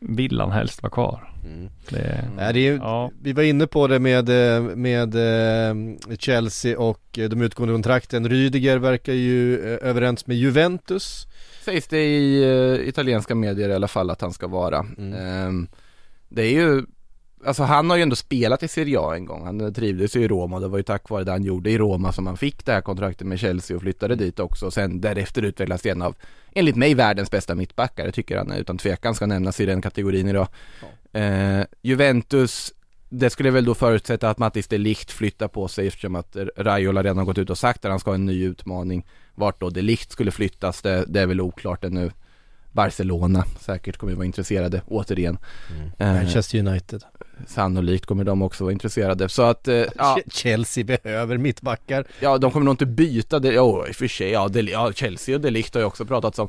vill 0.00 0.40
han 0.40 0.50
helst 0.50 0.82
vara 0.82 0.90
kvar? 0.90 1.31
Mm. 1.44 1.70
Det, 1.88 2.24
Nej, 2.36 2.52
det 2.52 2.68
är, 2.68 2.74
ja. 2.74 3.10
Vi 3.22 3.32
var 3.32 3.42
inne 3.42 3.66
på 3.66 3.86
det 3.86 3.98
med, 3.98 4.28
eh, 4.28 4.62
med 4.62 5.14
eh, 5.14 5.74
Chelsea 6.18 6.78
och 6.78 7.18
eh, 7.18 7.28
de 7.28 7.42
utgående 7.42 7.74
kontrakten. 7.74 8.28
Rydiger 8.28 8.78
verkar 8.78 9.12
ju 9.12 9.58
överens 9.78 10.26
med 10.26 10.36
Juventus. 10.36 11.26
Sägs 11.64 11.88
det 11.88 12.04
i 12.04 12.44
uh, 12.44 12.88
italienska 12.88 13.34
medier 13.34 13.68
i 13.68 13.74
alla 13.74 13.88
fall 13.88 14.10
att 14.10 14.20
han 14.20 14.32
ska 14.32 14.46
vara. 14.46 14.86
Mm. 14.98 15.46
Um, 15.48 15.68
det 16.28 16.42
är 16.42 16.50
ju 16.50 16.82
Alltså 17.44 17.62
han 17.62 17.90
har 17.90 17.96
ju 17.96 18.02
ändå 18.02 18.16
spelat 18.16 18.62
i 18.62 18.68
Serie 18.68 19.00
A 19.00 19.14
en 19.16 19.24
gång, 19.24 19.44
han 19.44 19.74
trivdes 19.74 20.16
ju 20.16 20.20
i 20.20 20.28
Roma 20.28 20.56
och 20.56 20.62
det 20.62 20.68
var 20.68 20.78
ju 20.78 20.82
tack 20.82 21.10
vare 21.10 21.24
det 21.24 21.30
han 21.30 21.44
gjorde 21.44 21.70
i 21.70 21.78
Roma 21.78 22.12
som 22.12 22.26
han 22.26 22.36
fick 22.36 22.66
det 22.66 22.72
här 22.72 22.80
kontraktet 22.80 23.26
med 23.26 23.38
Chelsea 23.38 23.76
och 23.76 23.82
flyttade 23.82 24.14
dit 24.14 24.40
också 24.40 24.66
och 24.66 24.72
sen 24.72 25.00
därefter 25.00 25.42
utvecklades 25.42 25.86
en 25.86 26.02
av, 26.02 26.16
enligt 26.52 26.76
mig, 26.76 26.94
världens 26.94 27.30
bästa 27.30 27.54
mittbackar. 27.54 28.04
Jag 28.04 28.14
tycker 28.14 28.36
han 28.36 28.52
utan 28.52 28.78
tvekan 28.78 29.14
ska 29.14 29.26
nämnas 29.26 29.60
i 29.60 29.66
den 29.66 29.82
kategorin 29.82 30.28
idag. 30.28 30.48
Ja. 30.80 30.88
Eh, 31.12 31.64
Juventus, 31.82 32.72
det 33.08 33.30
skulle 33.30 33.50
väl 33.50 33.64
då 33.64 33.74
förutsätta 33.74 34.30
att 34.30 34.38
Mattis 34.38 34.68
de 34.68 34.78
Ligt 34.78 35.10
flyttar 35.10 35.48
på 35.48 35.68
sig 35.68 35.86
eftersom 35.86 36.16
att 36.16 36.36
Raiola 36.56 37.02
redan 37.02 37.18
har 37.18 37.24
gått 37.24 37.38
ut 37.38 37.50
och 37.50 37.58
sagt 37.58 37.84
att 37.84 37.90
han 37.90 38.00
ska 38.00 38.10
ha 38.10 38.14
en 38.14 38.26
ny 38.26 38.44
utmaning. 38.44 39.06
Vart 39.34 39.60
då 39.60 39.70
de 39.70 39.82
Ligt 39.82 40.12
skulle 40.12 40.30
flyttas, 40.30 40.82
det, 40.82 41.04
det 41.08 41.20
är 41.20 41.26
väl 41.26 41.40
oklart 41.40 41.84
ännu. 41.84 42.10
Barcelona 42.72 43.44
säkert 43.60 43.96
kommer 43.96 44.14
vara 44.14 44.26
intresserade 44.26 44.82
återigen. 44.86 45.38
Mm. 45.76 45.90
Eh, 46.16 46.22
Manchester 46.22 46.58
United. 46.58 47.02
Sannolikt 47.46 48.06
kommer 48.06 48.24
de 48.24 48.42
också 48.42 48.64
vara 48.64 48.72
intresserade. 48.72 49.28
Så 49.28 49.42
att, 49.42 49.68
eh, 49.68 49.84
ja, 49.96 50.18
Chelsea 50.32 50.84
behöver 50.84 51.38
mittbackar. 51.38 52.04
ja 52.20 52.38
de 52.38 52.50
kommer 52.50 52.64
nog 52.64 52.72
inte 52.72 52.86
byta 52.86 53.38
det, 53.38 53.52
jo 53.52 53.84
i 53.88 53.90
och 53.90 53.94
för 53.96 54.08
sig, 54.08 54.30
ja, 54.30 54.48
Del- 54.48 54.68
ja 54.68 54.92
Chelsea 54.92 55.34
och 55.34 55.40
Delict 55.40 55.74
har 55.74 55.80
ju 55.80 55.86
också 55.86 56.04
pratats 56.04 56.38
om. 56.38 56.48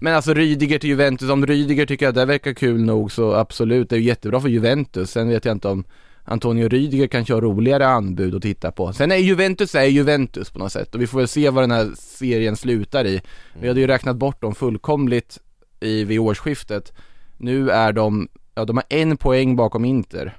Men 0.00 0.14
alltså 0.14 0.34
Rydiger 0.34 0.78
till 0.78 0.90
Juventus, 0.90 1.30
om 1.30 1.46
Rydiger 1.46 1.86
tycker 1.86 2.08
att 2.08 2.14
det 2.14 2.24
verkar 2.24 2.52
kul 2.52 2.80
nog 2.80 3.12
så 3.12 3.32
absolut, 3.34 3.90
det 3.90 3.96
är 3.96 4.00
ju 4.00 4.04
jättebra 4.06 4.40
för 4.40 4.48
Juventus. 4.48 5.10
Sen 5.10 5.28
vet 5.28 5.44
jag 5.44 5.52
inte 5.54 5.68
om 5.68 5.84
Antonio 6.24 6.68
Rydiger 6.68 7.06
kanske 7.06 7.34
har 7.34 7.40
roligare 7.40 7.86
anbud 7.88 8.34
att 8.34 8.42
titta 8.42 8.70
på. 8.72 8.92
Sen 8.92 9.12
är 9.12 9.16
Juventus 9.16 9.74
är 9.74 9.84
Juventus 9.84 10.50
på 10.50 10.58
något 10.58 10.72
sätt 10.72 10.94
och 10.94 11.00
vi 11.00 11.06
får 11.06 11.18
väl 11.18 11.28
se 11.28 11.50
vad 11.50 11.62
den 11.62 11.70
här 11.70 11.90
serien 11.98 12.56
slutar 12.56 13.04
i. 13.06 13.20
Vi 13.60 13.68
hade 13.68 13.80
ju 13.80 13.86
räknat 13.86 14.16
bort 14.16 14.40
dem 14.42 14.54
fullkomligt 14.54 15.38
i, 15.80 16.04
vid 16.04 16.18
årsskiftet. 16.20 16.92
Nu 17.36 17.70
är 17.70 17.92
de, 17.92 18.28
ja 18.54 18.64
de 18.64 18.76
har 18.76 18.84
en 18.88 19.16
poäng 19.16 19.56
bakom 19.56 19.84
Inter 19.84 20.36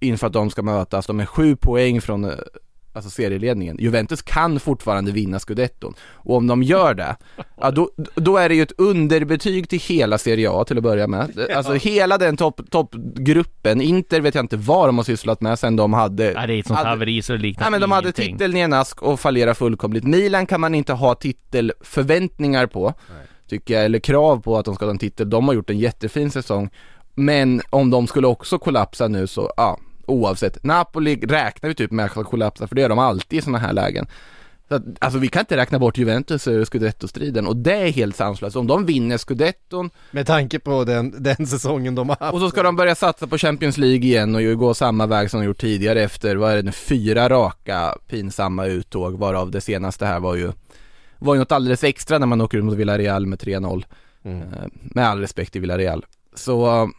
inför 0.00 0.26
att 0.26 0.32
de 0.32 0.50
ska 0.50 0.62
mötas. 0.62 1.06
De 1.06 1.20
är 1.20 1.26
sju 1.26 1.56
poäng 1.56 2.00
från 2.00 2.24
eh, 2.24 2.30
alltså 2.92 3.10
serieledningen. 3.10 3.76
Juventus 3.80 4.22
kan 4.22 4.60
fortfarande 4.60 5.12
vinna 5.12 5.38
scudetton. 5.38 5.94
Och 6.00 6.36
om 6.36 6.46
de 6.46 6.62
gör 6.62 6.94
det, 6.94 7.16
ja 7.60 7.70
då, 7.70 7.90
då 8.14 8.36
är 8.36 8.48
det 8.48 8.54
ju 8.54 8.62
ett 8.62 8.72
underbetyg 8.80 9.68
till 9.68 9.78
hela 9.80 10.18
Serie 10.18 10.50
A 10.50 10.64
till 10.64 10.76
att 10.76 10.82
börja 10.82 11.06
med. 11.06 11.48
Alltså 11.54 11.72
hela 11.72 12.18
den 12.18 12.36
topp- 12.36 12.70
toppgruppen, 12.70 13.80
Inter 13.80 14.20
vet 14.20 14.34
jag 14.34 14.44
inte 14.44 14.56
vad 14.56 14.88
de 14.88 14.96
har 14.96 15.04
sysslat 15.04 15.40
med 15.40 15.58
sen 15.58 15.76
de 15.76 15.92
hade 15.92 16.32
Nej, 16.32 16.46
det 16.46 16.54
är 16.54 16.58
ett 16.58 16.66
sånt 16.66 16.78
hade- 16.78 16.90
haveri 16.90 17.22
så 17.22 17.32
det 17.32 17.38
liknar 17.38 17.64
Nej 17.64 17.70
men 17.70 17.80
de 17.80 17.92
hade 17.92 18.12
titeln 18.12 18.56
i 18.56 18.60
en 18.60 18.72
ask 18.72 19.02
och 19.02 19.20
fallerar 19.20 19.54
fullkomligt. 19.54 20.04
Milan 20.04 20.46
kan 20.46 20.60
man 20.60 20.74
inte 20.74 20.92
ha 20.92 21.14
titelförväntningar 21.14 22.66
på, 22.66 22.94
tycker 23.48 23.74
jag, 23.74 23.84
eller 23.84 23.98
krav 23.98 24.40
på 24.42 24.58
att 24.58 24.64
de 24.64 24.74
ska 24.74 24.84
ha 24.84 24.90
en 24.90 24.98
titel. 24.98 25.30
De 25.30 25.48
har 25.48 25.54
gjort 25.54 25.70
en 25.70 25.78
jättefin 25.78 26.30
säsong. 26.30 26.70
Men 27.14 27.62
om 27.70 27.90
de 27.90 28.06
skulle 28.06 28.26
också 28.26 28.58
kollapsa 28.58 29.08
nu 29.08 29.26
så, 29.26 29.52
ja, 29.56 29.78
oavsett. 30.06 30.64
Napoli 30.64 31.16
räknar 31.16 31.68
vi 31.68 31.74
typ 31.74 31.90
med 31.90 32.04
att 32.04 32.26
kollapsa, 32.26 32.68
för 32.68 32.74
det 32.74 32.80
gör 32.80 32.88
de 32.88 32.98
alltid 32.98 33.38
i 33.38 33.42
sådana 33.42 33.58
här 33.58 33.72
lägen. 33.72 34.06
Så 34.68 34.74
att, 34.74 34.82
alltså 34.98 35.18
vi 35.18 35.28
kan 35.28 35.40
inte 35.40 35.56
räkna 35.56 35.78
bort 35.78 35.98
Juventus 35.98 36.48
ur 36.48 36.64
scudetto-striden 36.64 37.46
och 37.46 37.56
det 37.56 37.74
är 37.74 37.92
helt 37.92 38.16
sanslöst. 38.16 38.56
Om 38.56 38.66
de 38.66 38.86
vinner 38.86 39.18
scudetton 39.18 39.90
Med 40.10 40.26
tanke 40.26 40.58
på 40.58 40.84
den, 40.84 41.22
den 41.22 41.46
säsongen 41.46 41.94
de 41.94 42.08
har 42.08 42.16
haft. 42.20 42.34
och 42.34 42.40
så 42.40 42.50
ska 42.50 42.62
de 42.62 42.76
börja 42.76 42.94
satsa 42.94 43.26
på 43.26 43.38
Champions 43.38 43.78
League 43.78 44.06
igen 44.06 44.34
och 44.34 44.42
ju 44.42 44.56
gå 44.56 44.74
samma 44.74 45.06
väg 45.06 45.30
som 45.30 45.40
de 45.40 45.46
gjort 45.46 45.60
tidigare 45.60 46.02
efter, 46.02 46.36
vad 46.36 46.52
är 46.52 46.56
det 46.56 46.62
nu, 46.62 46.72
fyra 46.72 47.28
raka 47.28 47.94
pinsamma 48.08 48.66
uttåg 48.66 49.18
varav 49.18 49.50
det 49.50 49.60
senaste 49.60 50.06
här 50.06 50.20
var 50.20 50.34
ju 50.34 50.52
var 51.18 51.34
ju 51.34 51.40
något 51.40 51.52
alldeles 51.52 51.84
extra 51.84 52.18
när 52.18 52.26
man 52.26 52.40
åker 52.40 52.58
ut 52.58 52.64
mot 52.64 52.74
Villarreal 52.74 53.26
med 53.26 53.38
3-0 53.38 53.84
Mm. 54.24 54.42
Eh, 54.42 54.66
Med 54.80 55.08
all 55.08 55.20
respekt 55.20 55.52
till 55.52 55.60
Villarreal 55.60 56.04
Så, 56.34 56.90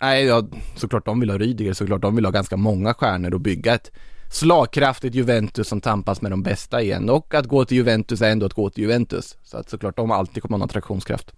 nej 0.00 0.24
ja, 0.24 0.42
såklart 0.76 1.04
de 1.04 1.20
vill 1.20 1.30
ha 1.30 1.38
Rydiger, 1.38 1.72
såklart 1.72 2.02
de 2.02 2.16
vill 2.16 2.24
ha 2.24 2.32
ganska 2.32 2.56
många 2.56 2.94
stjärnor 2.94 3.34
och 3.34 3.40
bygga 3.40 3.74
ett 3.74 3.90
slagkraftigt 4.30 5.14
Juventus 5.14 5.68
som 5.68 5.80
tampas 5.80 6.22
med 6.22 6.32
de 6.32 6.42
bästa 6.42 6.82
igen 6.82 7.10
och 7.10 7.34
att 7.34 7.46
gå 7.46 7.64
till 7.64 7.76
Juventus 7.76 8.22
är 8.22 8.30
ändå 8.30 8.46
att 8.46 8.54
gå 8.54 8.70
till 8.70 8.82
Juventus 8.82 9.36
Så 9.44 9.56
att 9.56 9.70
såklart 9.70 9.96
de 9.96 10.10
alltid 10.10 10.42
kommer 10.42 10.58
ha 10.58 10.62
en 10.62 10.68
attraktionskraft 10.68 11.32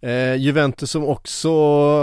Eh, 0.00 0.34
Juventus 0.34 0.90
som 0.90 1.04
också 1.04 1.50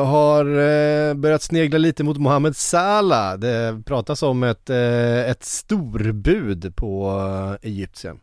har 0.04 0.46
eh, 0.46 1.14
börjat 1.14 1.42
snegla 1.42 1.78
lite 1.78 2.04
mot 2.04 2.18
Mohamed 2.18 2.56
Salah. 2.56 3.38
Det 3.38 3.82
pratas 3.86 4.24
om 4.24 4.44
ett, 4.44 4.70
eh, 4.70 5.30
ett 5.30 5.44
storbud 5.44 6.76
på 6.76 7.10
eh, 7.62 7.70
Egyptien. 7.70 8.20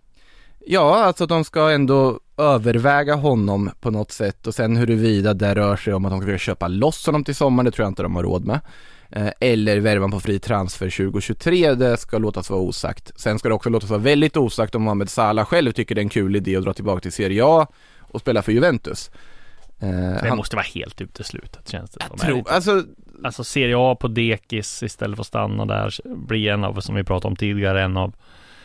Ja, 0.67 1.05
alltså 1.05 1.27
de 1.27 1.45
ska 1.45 1.71
ändå 1.71 2.21
överväga 2.37 3.15
honom 3.15 3.71
på 3.81 3.91
något 3.91 4.13
sätt 4.13 4.47
och 4.47 4.55
sen 4.55 4.77
huruvida 4.77 5.35
det 5.35 5.55
rör 5.55 5.77
sig 5.77 5.95
om 5.95 6.05
att 6.05 6.11
de 6.13 6.21
ska 6.23 6.39
köpa 6.39 6.69
loss 6.69 7.07
honom 7.07 7.25
till 7.25 7.35
sommaren, 7.35 7.65
det 7.65 7.71
tror 7.71 7.85
jag 7.85 7.91
inte 7.91 8.03
de 8.03 8.17
har 8.17 8.23
råd 8.23 8.45
med. 8.47 8.61
Eh, 9.11 9.29
Eller 9.41 9.81
värva 9.81 10.09
på 10.09 10.21
fri 10.21 10.39
transfer 10.39 10.91
2023, 10.91 11.75
det 11.75 11.97
ska 11.97 12.19
låtas 12.19 12.51
vara 12.51 12.61
osagt. 12.61 13.13
Sen 13.21 13.39
ska 13.39 13.49
det 13.49 13.55
också 13.55 13.71
låtas 13.71 13.91
vara 13.91 14.01
väldigt 14.01 14.37
osagt 14.37 14.75
om 14.75 14.83
Mohamed 14.83 15.11
Salah 15.11 15.45
själv 15.45 15.73
tycker 15.73 15.95
det 15.95 16.01
är 16.01 16.03
en 16.03 16.09
kul 16.09 16.37
idé 16.37 16.57
att 16.57 16.65
dra 16.65 16.73
tillbaka 16.73 17.01
till 17.01 17.13
Serie 17.13 17.43
A 17.47 17.67
och 18.01 18.21
spela 18.21 18.43
för 18.43 18.53
Juventus. 18.53 19.11
Eh, 19.81 19.89
Det 19.91 20.29
han- 20.29 20.37
måste 20.37 20.57
vara 20.57 20.67
helt 20.75 21.01
uteslutet 21.01 21.69
känns 21.69 21.91
det 21.91 22.05
som. 22.09 22.19
tror- 22.19 22.39
inte? 22.39 22.51
alltså- 22.53 22.85
alltså 23.25 23.45
Serie 23.45 23.75
A 23.79 23.97
på 24.01 24.09
dekis 24.09 24.83
istället 24.83 25.17
för 25.17 25.23
att 25.23 25.27
stanna 25.27 25.67
där, 25.67 25.95
bli 26.17 26.49
en 26.49 26.65
av, 26.65 26.81
som 26.81 26.95
vi 26.95 27.05
pratade 27.05 27.29
om 27.31 27.37
tidigare, 27.37 27.83
en 27.83 27.97
av 27.97 28.13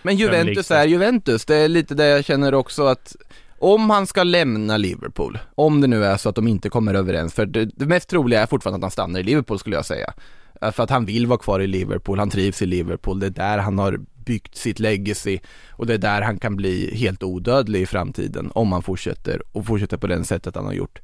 Men 0.06 0.16
Juventus 0.16 0.72
är 0.72 0.86
Juventus, 0.86 1.45
det 1.45 1.56
är 1.56 1.68
lite 1.68 1.95
det 1.95 2.06
jag 2.06 2.26
känner 2.26 2.53
också 2.53 2.86
att 2.86 3.16
om 3.60 3.89
han 3.89 4.08
ska 4.08 4.24
lämna 4.24 4.78
Liverpool, 4.78 5.38
om 5.56 5.82
det 5.82 5.88
nu 5.88 6.06
är 6.06 6.18
så 6.18 6.30
att 6.30 6.36
de 6.36 6.47
inte 6.47 6.70
kommer 6.70 6.93
överens, 6.93 7.34
för 7.34 7.45
det, 7.45 7.66
det 7.66 7.86
mest 7.86 8.10
troliga 8.10 8.41
är 8.41 8.45
fortfarande 8.45 8.76
att 8.76 8.82
han 8.82 8.91
stannar 8.91 9.20
i 9.20 9.24
Liverpool 9.24 9.60
skulle 9.60 9.76
jag 9.76 9.86
säga. 9.86 10.14
Eh, 10.62 10.72
För 10.72 10.84
att 10.84 10.89
han 10.89 11.06
vill 11.06 11.28
vara 11.28 11.39
kvar 11.39 11.60
i 11.60 11.68
Liverpool, 11.68 12.20
han 12.20 12.30
trivs 12.30 12.62
i 12.62 12.66
Liverpool, 12.66 13.20
det 13.20 13.26
är 13.26 13.30
där 13.30 13.58
han 13.58 13.80
har 13.80 13.99
byggt 14.26 14.56
sitt 14.56 14.80
legacy 14.80 15.39
och 15.70 15.86
det 15.86 15.93
är 15.93 15.97
där 15.97 16.22
han 16.22 16.39
kan 16.39 16.56
bli 16.56 16.95
helt 16.95 17.24
odödlig 17.24 17.82
i 17.82 17.86
framtiden 17.86 18.51
om 18.53 18.72
han 18.72 18.82
fortsätter 18.82 19.41
och 19.51 19.66
fortsätter 19.66 19.97
på 19.97 20.08
den 20.08 20.24
sättet 20.26 20.56
han 20.56 20.66
har 20.66 20.74
gjort. 20.74 21.01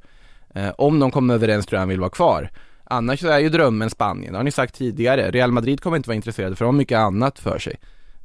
Eh, 0.54 0.70
om 0.78 0.98
de 0.98 1.10
kommer 1.10 1.34
överens 1.34 1.66
tror 1.66 1.76
jag 1.76 1.80
han 1.80 1.88
vill 1.88 2.00
vara 2.00 2.10
kvar. 2.10 2.50
Annars 2.84 3.20
så 3.20 3.28
är 3.28 3.38
ju 3.38 3.48
drömmen 3.48 3.90
Spanien, 3.90 4.32
det 4.32 4.38
har 4.38 4.44
ni 4.44 4.50
sagt 4.50 4.74
tidigare. 4.74 5.30
Real 5.30 5.52
Madrid 5.52 5.80
kommer 5.80 5.96
inte 5.96 6.08
vara 6.08 6.16
intresserade 6.16 6.56
för 6.56 6.64
de 6.64 6.74
har 6.74 6.78
mycket 6.78 6.98
annat 6.98 7.38
för 7.38 7.58
sig. 7.58 7.76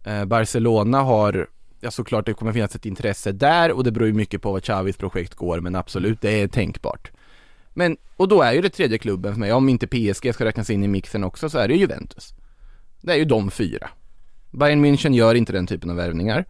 Eh, 0.07 0.25
Barcelona 0.25 1.01
har, 1.01 1.47
ja 1.79 1.91
såklart 1.91 2.25
det 2.25 2.33
kommer 2.33 2.53
finnas 2.53 2.75
ett 2.75 2.85
intresse 2.85 3.31
där 3.31 3.71
och 3.71 3.83
det 3.83 3.91
beror 3.91 4.07
ju 4.07 4.13
mycket 4.13 4.41
på 4.41 4.51
vad 4.51 4.65
Chavis 4.65 4.97
projekt 4.97 5.35
går 5.35 5.59
men 5.59 5.75
absolut 5.75 6.21
det 6.21 6.41
är 6.41 6.47
tänkbart. 6.47 7.11
Men, 7.73 7.97
och 8.17 8.27
då 8.27 8.41
är 8.41 8.53
ju 8.53 8.61
det 8.61 8.69
tredje 8.69 8.97
klubben 8.97 9.33
för 9.33 9.39
mig, 9.39 9.53
om 9.53 9.69
inte 9.69 9.87
PSG 9.87 10.33
ska 10.33 10.45
räknas 10.45 10.69
in 10.69 10.83
i 10.83 10.87
mixen 10.87 11.23
också 11.23 11.49
så 11.49 11.57
är 11.57 11.67
det 11.67 11.75
Juventus. 11.75 12.33
Det 13.01 13.11
är 13.11 13.17
ju 13.17 13.25
de 13.25 13.51
fyra. 13.51 13.89
Bayern 14.51 14.85
München 14.85 15.13
gör 15.13 15.35
inte 15.35 15.53
den 15.53 15.67
typen 15.67 15.89
av 15.89 15.95
värvningar. 15.95 16.45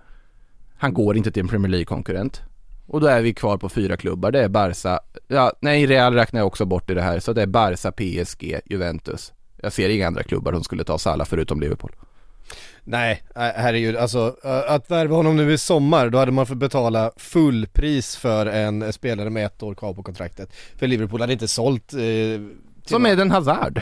Han 0.77 0.93
går 0.93 1.17
inte 1.17 1.31
till 1.31 1.41
en 1.41 1.47
Premier 1.47 1.69
League-konkurrent. 1.69 2.41
Och 2.87 3.01
då 3.01 3.07
är 3.07 3.21
vi 3.21 3.33
kvar 3.33 3.57
på 3.57 3.69
fyra 3.69 3.97
klubbar, 3.97 4.31
det 4.31 4.43
är 4.43 4.49
Barca, 4.49 4.99
ja 5.27 5.53
nej 5.59 5.85
Real 5.85 6.13
räknar 6.13 6.39
jag 6.39 6.47
också 6.47 6.65
bort 6.65 6.89
i 6.89 6.93
det 6.93 7.01
här, 7.01 7.19
så 7.19 7.33
det 7.33 7.41
är 7.41 7.47
Barca, 7.47 7.91
PSG, 7.91 8.59
Juventus. 8.65 9.33
Jag 9.61 9.73
ser 9.73 9.89
inga 9.89 10.07
andra 10.07 10.23
klubbar 10.23 10.53
som 10.53 10.63
skulle 10.63 10.83
ta 10.83 10.97
Salah 10.97 11.27
förutom 11.27 11.61
Liverpool. 11.61 11.91
Nej, 12.83 13.23
herregud, 13.35 13.95
alltså 13.95 14.35
att 14.67 14.91
värva 14.91 15.15
honom 15.15 15.37
nu 15.37 15.53
i 15.53 15.57
sommar, 15.57 16.09
då 16.09 16.17
hade 16.17 16.31
man 16.31 16.45
fått 16.45 16.57
betala 16.57 17.11
fullpris 17.17 18.15
för 18.15 18.45
en 18.45 18.93
spelare 18.93 19.29
med 19.29 19.45
ett 19.45 19.63
år 19.63 19.75
kvar 19.75 19.93
på 19.93 20.03
kontraktet. 20.03 20.49
För 20.77 20.87
Liverpool 20.87 21.21
hade 21.21 21.33
inte 21.33 21.47
sålt 21.47 21.93
eh, 21.93 21.99
Som 22.85 23.05
är 23.05 23.15
den 23.15 23.31
Hazard. 23.31 23.81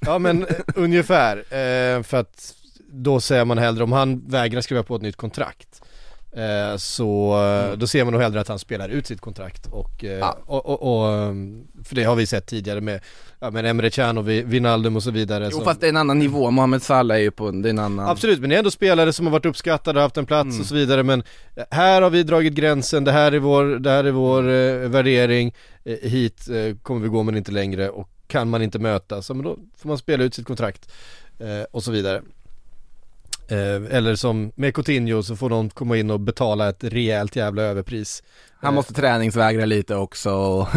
Ja 0.00 0.18
men 0.18 0.46
ungefär, 0.74 1.36
eh, 1.36 2.02
för 2.02 2.16
att 2.16 2.54
då 2.90 3.20
säger 3.20 3.44
man 3.44 3.58
hellre 3.58 3.84
om 3.84 3.92
han 3.92 4.28
vägrar 4.28 4.60
skriva 4.60 4.82
på 4.82 4.96
ett 4.96 5.02
nytt 5.02 5.16
kontrakt 5.16 5.82
så 6.76 7.38
eh, 7.72 7.78
då 7.78 7.86
ser 7.86 8.04
man 8.04 8.12
nog 8.12 8.22
hellre 8.22 8.40
att 8.40 8.48
han 8.48 8.58
spelar 8.58 8.88
ut 8.88 9.06
sitt 9.06 9.20
kontrakt 9.20 9.66
och, 9.66 10.04
eh, 10.04 10.34
och, 10.46 10.66
och, 10.66 10.82
och 11.00 11.12
eh, 11.12 11.32
för 11.84 11.94
det 11.94 12.04
har 12.04 12.16
vi 12.16 12.26
sett 12.26 12.46
tidigare 12.46 12.80
med, 12.80 13.00
ja 13.40 13.50
men 13.50 13.64
Emre 13.66 13.90
Can 13.90 14.18
och 14.18 14.28
Wijnaldum 14.28 14.96
och 14.96 15.02
så 15.02 15.10
vidare 15.10 15.44
Jo 15.44 15.50
som- 15.56 15.64
fast 15.64 15.80
det 15.80 15.86
är 15.86 15.88
en 15.88 15.96
annan 15.96 16.18
nivå, 16.18 16.50
Mohamed 16.50 16.82
Salah 16.82 17.16
är 17.16 17.20
ju 17.20 17.30
på 17.30 17.48
en, 17.48 17.62
det 17.62 17.68
är 17.68 17.70
en 17.70 17.78
annan 17.78 18.08
Absolut, 18.08 18.40
men 18.40 18.50
det 18.50 18.56
är 18.56 18.58
ändå 18.58 18.70
spelare 18.70 19.12
som 19.12 19.26
har 19.26 19.32
varit 19.32 19.46
uppskattade 19.46 19.98
och 19.98 20.02
haft 20.02 20.16
en 20.16 20.26
plats 20.26 20.60
och 20.60 20.66
så 20.66 20.74
vidare 20.74 21.02
men 21.02 21.22
här 21.70 22.02
har 22.02 22.10
vi 22.10 22.22
dragit 22.22 22.52
gränsen, 22.54 23.04
det 23.04 23.12
här 23.12 23.32
är 23.32 23.38
vår, 23.38 23.64
det 23.64 23.90
här 23.90 24.04
är 24.04 24.10
vår 24.10 24.42
eh, 24.48 24.88
värdering, 24.88 25.54
eh, 25.84 25.96
hit 26.10 26.48
eh, 26.48 26.76
kommer 26.82 27.00
vi 27.00 27.08
gå 27.08 27.22
men 27.22 27.36
inte 27.36 27.52
längre 27.52 27.88
och 27.90 28.08
kan 28.26 28.48
man 28.50 28.62
inte 28.62 28.78
mötas, 28.78 29.28
ja, 29.28 29.34
men 29.34 29.44
då 29.44 29.56
får 29.78 29.88
man 29.88 29.98
spela 29.98 30.24
ut 30.24 30.34
sitt 30.34 30.46
kontrakt 30.46 30.92
eh, 31.38 31.62
och 31.70 31.82
så 31.82 31.90
vidare. 31.90 32.22
Eh, 33.48 33.96
eller 33.96 34.14
som 34.14 34.52
med 34.54 34.74
Coutinho 34.74 35.22
så 35.22 35.36
får 35.36 35.50
någon 35.50 35.70
komma 35.70 35.96
in 35.96 36.10
och 36.10 36.20
betala 36.20 36.68
ett 36.68 36.84
rejält 36.84 37.36
jävla 37.36 37.62
överpris. 37.62 38.22
Han 38.60 38.74
måste 38.74 38.94
träningsvägra 38.94 39.64
lite 39.64 39.96
också 39.96 40.30
och 40.30 40.68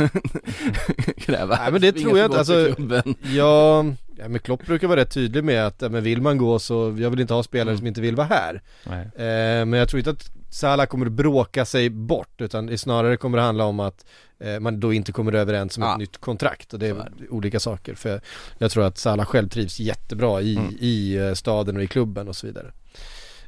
kräva 1.18 1.56
Nej 1.56 1.72
men 1.72 1.82
det 1.82 1.92
tror 1.92 2.18
jag 2.18 2.26
inte, 2.26 2.38
alltså, 2.38 2.76
ja, 3.22 3.86
ja 4.18 4.28
men 4.28 4.40
Klopp 4.40 4.66
brukar 4.66 4.88
vara 4.88 5.00
rätt 5.00 5.14
tydlig 5.14 5.44
med 5.44 5.68
att, 5.68 5.82
ja, 5.82 5.90
men 5.90 6.04
vill 6.04 6.22
man 6.22 6.38
gå 6.38 6.60
så, 6.60 6.96
jag 7.00 7.10
vill 7.10 7.20
inte 7.20 7.34
ha 7.34 7.44
spelare 7.44 7.78
som 7.78 7.88
inte 7.88 8.02
vill 8.02 8.16
vara 8.16 8.28
här. 8.28 8.62
Nej. 8.84 9.02
Eh, 9.02 9.66
men 9.66 9.74
jag 9.74 9.90
tror 9.90 10.00
inte 10.00 10.10
att 10.10 10.32
Salah 10.50 10.86
kommer 10.86 11.06
att 11.06 11.12
bråka 11.12 11.66
sig 11.66 11.90
bort, 11.90 12.42
utan 12.42 12.78
snarare 12.78 13.18
kommer 13.18 13.38
det 13.38 13.44
handla 13.44 13.64
om 13.64 13.80
att 13.80 14.06
eh, 14.06 14.29
man 14.60 14.80
då 14.80 14.94
inte 14.94 15.12
kommer 15.12 15.34
överens 15.36 15.78
om 15.78 15.84
Ja. 15.84 15.92
ett 15.94 16.00
nytt 16.00 16.18
kontrakt 16.18 16.74
och 16.74 16.80
det 16.80 16.88
är 16.88 17.06
olika 17.30 17.60
saker. 17.60 17.94
För 17.96 18.22
jag 18.58 18.72
tror 18.72 18.84
att 18.86 18.98
Salah 18.98 19.26
själv 19.26 19.50
trivs 19.50 19.80
jättebra 19.80 20.42
i, 20.42 20.56
Mm. 20.58 20.76
i 20.80 21.16
eh, 21.16 21.34
staden 21.34 21.78
och 21.78 21.84
i 21.84 21.88
klubben 21.88 22.28
och 22.28 22.36
så 22.36 22.48
vidare. 22.48 22.72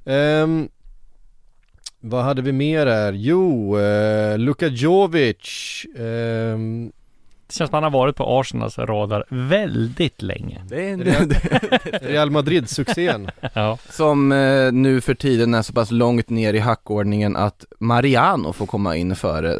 Ehm, 0.05 0.69
vad 1.99 2.23
hade 2.23 2.41
vi 2.41 2.51
mer 2.51 2.85
här? 2.87 3.13
Jo, 3.13 3.79
eh, 3.79 4.37
Luka 4.37 4.67
Jovic. 4.67 5.85
ehm, 5.97 6.91
Det 7.51 7.55
känns 7.57 7.69
som 7.69 7.75
han 7.75 7.83
har 7.83 7.91
varit 7.91 8.15
på 8.15 8.39
Arsenals 8.39 8.77
radar 8.77 9.23
väldigt 9.29 10.21
länge. 10.21 10.61
Det 10.69 10.89
är 10.89 10.93
en, 10.93 11.01
Real 12.01 12.29
Madrid-succén. 12.31 13.29
Ja. 13.53 13.77
Som 13.89 14.31
eh, 14.31 14.71
nu 14.71 15.01
för 15.01 15.13
tiden 15.13 15.53
är 15.53 15.61
så 15.61 15.73
pass 15.73 15.91
långt 15.91 16.29
ner 16.29 16.53
i 16.53 16.59
hackordningen 16.59 17.35
att 17.35 17.65
Mariano 17.79 18.53
får 18.53 18.65
komma 18.65 18.95
in 18.95 19.15
före 19.15 19.53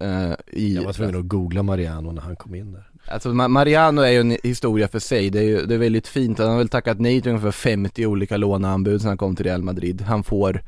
eh, 0.00 0.32
i... 0.46 0.74
Jag 0.74 0.82
var 0.82 0.92
tvungen 0.92 1.16
att 1.16 1.28
googla 1.28 1.62
Mariano 1.62 2.12
när 2.12 2.22
han 2.22 2.36
kom 2.36 2.54
in 2.54 2.72
där. 2.72 2.88
Alltså 3.08 3.28
Ma- 3.28 3.48
Mariano 3.48 4.00
är 4.00 4.10
ju 4.10 4.20
en 4.20 4.36
historia 4.42 4.88
för 4.88 4.98
sig, 4.98 5.30
det 5.30 5.38
är 5.38 5.42
ju 5.44 5.66
det 5.66 5.74
är 5.74 5.78
väldigt 5.78 6.08
fint. 6.08 6.38
Han 6.38 6.48
har 6.50 6.58
väl 6.58 6.68
tackat 6.68 7.00
nej 7.00 7.20
till 7.20 7.30
ungefär 7.30 7.50
50 7.50 8.06
olika 8.06 8.36
låneanbud 8.36 9.00
sen 9.00 9.08
han 9.08 9.18
kom 9.18 9.36
till 9.36 9.46
Real 9.46 9.62
Madrid. 9.62 10.00
Han 10.00 10.22
får 10.24 10.62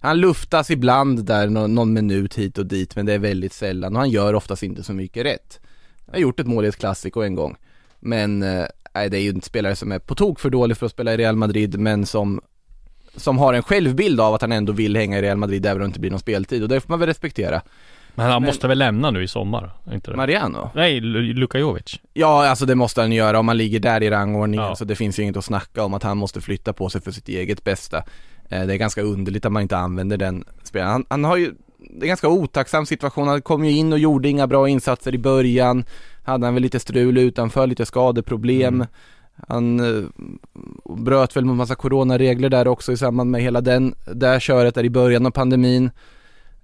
han 0.00 0.20
luftas 0.20 0.70
ibland 0.70 1.24
där 1.24 1.46
någon, 1.48 1.74
någon 1.74 1.92
minut 1.92 2.34
hit 2.34 2.58
och 2.58 2.66
dit 2.66 2.96
men 2.96 3.06
det 3.06 3.12
är 3.12 3.18
väldigt 3.18 3.52
sällan 3.52 3.92
och 3.96 4.00
han 4.00 4.10
gör 4.10 4.34
oftast 4.34 4.62
inte 4.62 4.82
så 4.82 4.92
mycket 4.92 5.24
rätt. 5.26 5.60
Han 6.10 6.14
har 6.14 6.20
gjort 6.20 6.40
ett 6.40 6.46
mål 6.46 6.64
i 6.64 6.68
ett 6.68 6.76
klassiko 6.78 7.20
en 7.22 7.34
gång. 7.34 7.56
Men 8.00 8.42
eh, 8.42 8.64
nej, 8.94 9.10
det 9.10 9.18
är 9.18 9.22
ju 9.22 9.30
en 9.30 9.42
spelare 9.42 9.76
som 9.76 9.92
är 9.92 9.98
på 9.98 10.14
tok 10.14 10.40
för 10.40 10.50
dålig 10.50 10.76
för 10.76 10.86
att 10.86 10.92
spela 10.92 11.14
i 11.14 11.16
Real 11.16 11.36
Madrid 11.36 11.78
men 11.78 12.06
som 12.06 12.40
som 13.16 13.38
har 13.38 13.54
en 13.54 13.62
självbild 13.62 14.20
av 14.20 14.34
att 14.34 14.40
han 14.40 14.52
ändå 14.52 14.72
vill 14.72 14.96
hänga 14.96 15.18
i 15.18 15.22
Real 15.22 15.36
Madrid 15.36 15.66
även 15.66 15.76
om 15.76 15.80
det 15.82 15.86
inte 15.86 16.00
blir 16.00 16.10
någon 16.10 16.20
speltid 16.20 16.62
och 16.62 16.68
det 16.68 16.80
får 16.80 16.88
man 16.88 16.98
väl 16.98 17.06
respektera. 17.08 17.62
Men 18.14 18.26
han 18.26 18.42
Men- 18.42 18.46
måste 18.48 18.68
väl 18.68 18.78
lämna 18.78 19.10
nu 19.10 19.22
i 19.22 19.28
sommar? 19.28 19.70
Inte 19.92 20.10
det? 20.10 20.16
Mariano? 20.16 20.70
Nej, 20.74 21.00
Lu- 21.00 21.32
Luka 21.34 21.58
Jovic. 21.58 22.00
Ja, 22.12 22.48
alltså 22.48 22.66
det 22.66 22.74
måste 22.74 23.00
han 23.00 23.12
göra 23.12 23.38
om 23.38 23.46
man 23.46 23.56
ligger 23.56 23.80
där 23.80 24.02
i 24.02 24.10
rangordningen 24.10 24.66
Ja. 24.66 24.76
så 24.76 24.84
det 24.84 24.96
finns 24.96 25.18
ju 25.18 25.22
inget 25.22 25.36
att 25.36 25.44
snacka 25.44 25.84
om 25.84 25.94
att 25.94 26.02
han 26.02 26.16
måste 26.18 26.40
flytta 26.40 26.72
på 26.72 26.88
sig 26.90 27.00
för 27.00 27.10
sitt 27.10 27.28
eget 27.28 27.64
bästa. 27.64 27.98
Eh, 28.48 28.66
Det 28.66 28.74
är 28.74 28.76
ganska 28.78 29.02
underligt 29.02 29.46
att 29.46 29.52
man 29.52 29.62
inte 29.62 29.76
använder 29.76 30.16
den 30.16 30.44
spelaren. 30.62 30.92
Han, 30.92 31.04
han 31.08 31.24
har 31.24 31.36
ju, 31.36 31.52
det 31.90 32.06
är 32.06 32.08
ganska 32.08 32.28
otacksam 32.28 32.86
situation, 32.86 33.28
han 33.28 33.42
kom 33.42 33.64
ju 33.64 33.70
in 33.70 33.92
och 33.92 33.98
gjorde 33.98 34.28
inga 34.28 34.46
bra 34.46 34.68
insatser 34.68 35.14
i 35.14 35.18
början. 35.18 35.84
Hade 36.22 36.46
han 36.46 36.54
väl 36.54 36.62
lite 36.62 36.80
strul 36.80 37.18
utanför, 37.18 37.66
lite 37.66 37.86
skadeproblem. 37.86 38.74
Mm. 38.74 38.86
Han 39.48 39.80
eh, 39.80 40.04
bröt 40.96 41.36
väl 41.36 41.44
mot 41.44 41.56
massa 41.56 41.74
coronaregler 41.74 42.48
där 42.48 42.68
också 42.68 42.92
i 42.92 42.96
samband 42.96 43.30
med 43.30 43.42
hela 43.42 43.60
den, 43.60 43.94
där 44.14 44.40
köret 44.40 44.74
där 44.74 44.84
i 44.84 44.90
början 44.90 45.26
av 45.26 45.30
pandemin. 45.30 45.90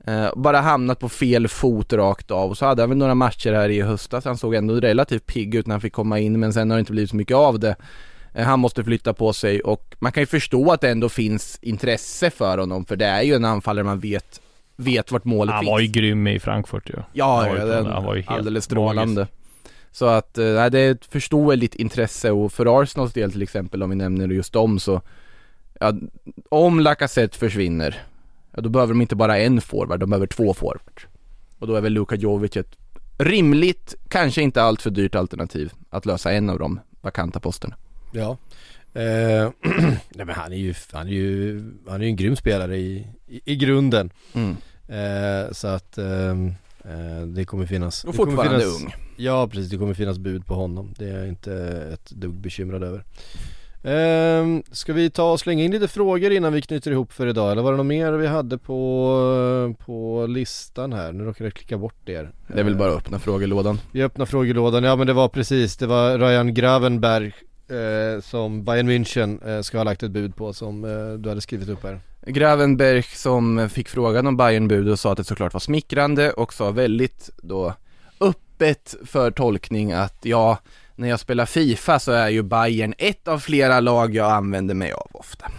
Eh, 0.06 0.28
bara 0.36 0.60
hamnat 0.60 0.98
på 0.98 1.08
fel 1.08 1.48
fot 1.48 1.92
rakt 1.92 2.30
av 2.30 2.50
och 2.50 2.58
så 2.58 2.66
hade 2.66 2.82
han 2.82 2.88
väl 2.88 2.98
några 2.98 3.14
matcher 3.14 3.52
här 3.52 3.68
i 3.68 3.80
höstas, 3.80 4.24
han 4.24 4.36
såg 4.36 4.54
ändå 4.54 4.74
relativt 4.74 5.26
pigg 5.26 5.54
ut 5.54 5.66
när 5.66 5.74
han 5.74 5.80
fick 5.80 5.92
komma 5.92 6.18
in 6.18 6.40
men 6.40 6.52
sen 6.52 6.70
har 6.70 6.76
det 6.76 6.80
inte 6.80 6.92
blivit 6.92 7.10
så 7.10 7.16
mycket 7.16 7.36
av 7.36 7.58
det. 7.58 7.76
Eh, 8.34 8.46
han 8.46 8.60
måste 8.60 8.84
flytta 8.84 9.14
på 9.14 9.32
sig 9.32 9.60
och 9.60 9.94
man 9.98 10.12
kan 10.12 10.22
ju 10.22 10.26
förstå 10.26 10.72
att 10.72 10.80
det 10.80 10.90
ändå 10.90 11.08
finns 11.08 11.58
intresse 11.62 12.30
för 12.30 12.58
honom 12.58 12.84
för 12.84 12.96
det 12.96 13.06
är 13.06 13.22
ju 13.22 13.34
en 13.34 13.44
anfallare 13.44 13.84
man 13.84 14.00
vet, 14.00 14.40
vet 14.76 15.12
vart 15.12 15.24
målet 15.24 15.54
Han 15.54 15.62
finns. 15.64 15.70
var 15.70 15.80
ju 15.80 15.86
grym 15.86 16.26
i 16.26 16.38
Frankfurt 16.40 16.90
ju. 16.90 16.94
Ja, 17.12 17.40
Han 17.40 17.48
var 17.50 17.56
ja 17.56 17.64
den, 17.64 17.86
han 17.86 18.04
var 18.04 18.14
ju 18.14 18.22
helt 18.22 18.38
alldeles 18.38 18.64
strålande. 18.64 19.20
magisk. 19.20 19.32
Så 19.90 20.06
att, 20.06 20.38
eh, 20.38 20.44
nej, 20.46 20.70
det 20.70 20.78
är 20.80 20.90
ett 20.90 21.06
förståeligt 21.06 21.74
intresse 21.74 22.30
och 22.30 22.52
för 22.52 22.82
Arsenals 22.82 23.12
del 23.12 23.32
till 23.32 23.42
exempel 23.42 23.82
om 23.82 23.90
vi 23.90 23.96
nämner 23.96 24.28
just 24.28 24.52
dem 24.52 24.78
så 24.78 25.00
ja, 25.80 25.92
om 26.48 26.80
Lacazette 26.80 27.38
försvinner 27.38 28.02
ja, 28.52 28.60
då 28.62 28.68
behöver 28.68 28.94
de 28.94 29.00
inte 29.02 29.16
bara 29.16 29.38
en 29.38 29.60
forward, 29.60 30.00
de 30.00 30.10
behöver 30.10 30.26
två 30.26 30.54
forwards. 30.54 31.06
Och 31.58 31.66
då 31.66 31.74
är 31.74 31.80
väl 31.80 31.92
Luka 31.92 32.14
Jovic 32.14 32.56
ett 32.56 32.76
rimligt, 33.18 33.94
kanske 34.08 34.42
inte 34.42 34.62
allt 34.62 34.82
för 34.82 34.90
dyrt 34.90 35.14
alternativ 35.14 35.72
att 35.90 36.06
lösa 36.06 36.32
en 36.32 36.50
av 36.50 36.58
de 36.58 36.80
vakanta 37.00 37.40
posterna. 37.40 37.76
Ja. 38.12 38.36
Eh, 38.96 39.50
nej 40.14 40.26
men 40.26 40.30
han 40.30 40.52
är 40.52 40.56
ju, 40.56 40.74
han 40.92 41.06
är 41.06 41.12
ju, 41.12 41.62
han 41.88 42.00
är 42.00 42.04
ju 42.04 42.10
en 42.10 42.16
grym 42.16 42.36
spelare 42.36 42.76
i, 42.76 43.06
i, 43.26 43.40
i 43.44 43.56
grunden. 43.56 44.10
Mm. 44.32 44.56
Eh, 44.88 45.52
så 45.52 45.68
att 45.68 45.98
ehm, 45.98 46.54
eh, 46.84 47.26
det 47.26 47.44
kommer 47.44 47.66
finnas 47.66 48.04
Och 48.04 48.12
det 48.12 48.16
kommer 48.16 48.32
fortfarande 48.32 48.60
finnas, 48.60 48.82
ung. 48.82 48.94
Ja 49.16 49.48
precis, 49.48 49.70
det 49.70 49.78
kommer 49.78 49.94
finnas 49.94 50.18
bud 50.18 50.46
på 50.46 50.54
honom. 50.54 50.94
Det 50.98 51.08
är 51.08 51.18
jag 51.18 51.28
inte 51.28 51.54
ett 51.92 52.10
dugg 52.10 52.34
bekymrad 52.34 52.82
över. 52.82 53.04
Ehm, 53.82 54.62
ska 54.72 54.92
vi 54.92 55.10
ta 55.10 55.32
och 55.32 55.40
slänga 55.40 55.64
in 55.64 55.70
lite 55.70 55.88
frågor 55.88 56.32
innan 56.32 56.52
vi 56.52 56.62
knyter 56.62 56.90
ihop 56.90 57.12
för 57.12 57.26
idag? 57.26 57.52
Eller 57.52 57.62
var 57.62 57.70
det 57.70 57.76
något 57.76 57.86
mer 57.86 58.12
vi 58.12 58.26
hade 58.26 58.58
på, 58.58 59.74
på 59.78 60.26
listan 60.26 60.92
här? 60.92 61.12
Nu 61.12 61.24
råkade 61.24 61.44
jag 61.44 61.54
klicka 61.54 61.78
bort 61.78 62.08
er. 62.08 62.30
Det 62.46 62.60
är 62.60 62.64
väl 62.64 62.76
bara 62.76 62.90
att 62.90 62.96
öppna 62.96 63.18
frågelådan. 63.18 63.80
Vi 63.92 64.02
öppnar 64.02 64.26
frågelådan, 64.26 64.84
ja 64.84 64.96
men 64.96 65.06
det 65.06 65.12
var 65.12 65.28
precis, 65.28 65.76
det 65.76 65.86
var 65.86 66.18
Ryan 66.18 66.54
Gravenberg 66.54 67.32
eh, 67.68 68.20
som 68.20 68.64
Bayern 68.64 68.90
München 68.90 69.48
eh, 69.48 69.62
ska 69.62 69.78
ha 69.78 69.84
lagt 69.84 70.02
ett 70.02 70.10
bud 70.10 70.36
på 70.36 70.52
som 70.52 70.84
eh, 70.84 71.18
du 71.18 71.28
hade 71.28 71.40
skrivit 71.40 71.68
upp 71.68 71.82
här. 71.82 72.00
Gravenberg 72.26 73.02
som 73.02 73.68
fick 73.68 73.88
frågan 73.88 74.26
om 74.26 74.36
Bayern-bud 74.36 74.88
och 74.88 74.98
sa 74.98 75.12
att 75.12 75.18
det 75.18 75.24
såklart 75.24 75.52
var 75.52 75.60
smickrande 75.60 76.32
och 76.32 76.52
sa 76.52 76.70
väldigt 76.70 77.30
då 77.36 77.74
öppet 78.20 78.94
för 79.04 79.30
tolkning 79.30 79.92
att 79.92 80.16
ja, 80.22 80.58
när 80.94 81.08
jag 81.08 81.20
spelar 81.20 81.46
Fifa 81.46 81.98
så 81.98 82.12
är 82.12 82.28
ju 82.28 82.42
Bayern 82.42 82.94
ett 82.98 83.28
av 83.28 83.38
flera 83.38 83.80
lag 83.80 84.14
jag 84.14 84.32
använder 84.32 84.74
mig 84.74 84.92
av 84.92 85.08
ofta. 85.12 85.50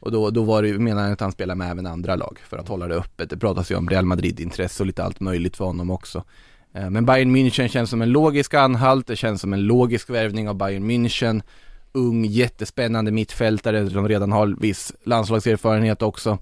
Och 0.00 0.12
då, 0.12 0.30
då 0.30 0.42
var 0.42 0.62
det, 0.62 0.78
menar 0.78 1.02
han 1.02 1.12
att 1.12 1.20
han 1.20 1.32
spelar 1.32 1.54
med 1.54 1.70
även 1.70 1.86
andra 1.86 2.16
lag 2.16 2.38
för 2.48 2.58
att 2.58 2.68
hålla 2.68 2.86
det 2.86 2.94
öppet. 2.94 3.30
Det 3.30 3.36
pratas 3.36 3.70
ju 3.70 3.76
om 3.76 3.88
Real 3.88 4.04
Madrid-intresse 4.04 4.82
och 4.82 4.86
lite 4.86 5.04
allt 5.04 5.20
möjligt 5.20 5.56
för 5.56 5.64
honom 5.64 5.90
också. 5.90 6.24
Eh, 6.74 6.90
Men 6.90 7.06
Bayern 7.06 7.36
München 7.36 7.68
känns 7.68 7.90
som 7.90 8.02
en 8.02 8.10
logisk 8.10 8.54
anhalt, 8.54 9.06
det 9.06 9.16
känns 9.16 9.40
som 9.40 9.52
en 9.52 9.60
logisk 9.62 10.10
värvning 10.10 10.48
av 10.48 10.54
Bayern 10.54 10.90
München. 10.90 11.42
Ung, 11.92 12.24
jättespännande 12.24 13.10
mittfältare 13.10 13.90
som 13.90 14.08
redan 14.08 14.32
har 14.32 14.56
viss 14.60 14.92
landslagserfarenhet 15.04 16.02
också. 16.02 16.38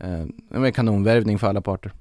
Eh, 0.00 0.22
En 0.64 0.72
kanonvärvning 0.72 1.38
för 1.38 1.46
alla 1.46 1.60
parter. 1.60 1.92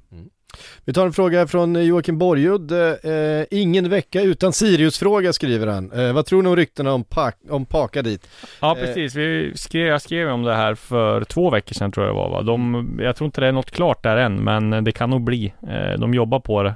Vi 0.85 0.93
tar 0.93 1.05
en 1.05 1.13
fråga 1.13 1.47
från 1.47 1.85
Joakim 1.85 2.17
Borgud. 2.17 2.71
Eh, 2.71 3.45
ingen 3.51 3.89
vecka 3.89 4.21
utan 4.21 4.53
Sirius-fråga 4.53 5.33
skriver 5.33 5.67
han. 5.67 5.91
Eh, 5.91 6.13
vad 6.13 6.25
tror 6.25 6.41
ni 6.43 6.49
om 6.49 6.55
ryktena 6.55 6.93
om, 6.93 7.03
pak, 7.03 7.35
om 7.49 7.65
Paka 7.65 8.01
dit? 8.01 8.27
Ja 8.61 8.77
Eh, 8.77 8.85
precis, 8.85 9.15
vi 9.15 9.51
skrev, 9.55 9.87
jag 9.87 10.01
skrev 10.01 10.29
om 10.29 10.43
det 10.43 10.55
här 10.55 10.75
för 10.75 11.23
två 11.23 11.49
veckor 11.49 11.73
sedan 11.73 11.91
tror 11.91 12.05
jag 12.05 12.15
det 12.15 12.19
var 12.19 12.29
va? 12.29 12.41
De, 12.41 12.89
jag 13.01 13.15
tror 13.15 13.25
inte 13.25 13.41
det 13.41 13.47
är 13.47 13.51
något 13.51 13.71
klart 13.71 14.03
där 14.03 14.17
än 14.17 14.43
men 14.43 14.83
det 14.83 14.91
kan 14.91 15.09
nog 15.09 15.23
bli. 15.23 15.53
Eh, 15.67 15.99
De 15.99 16.13
jobbar 16.13 16.39
på 16.39 16.63
det. 16.63 16.73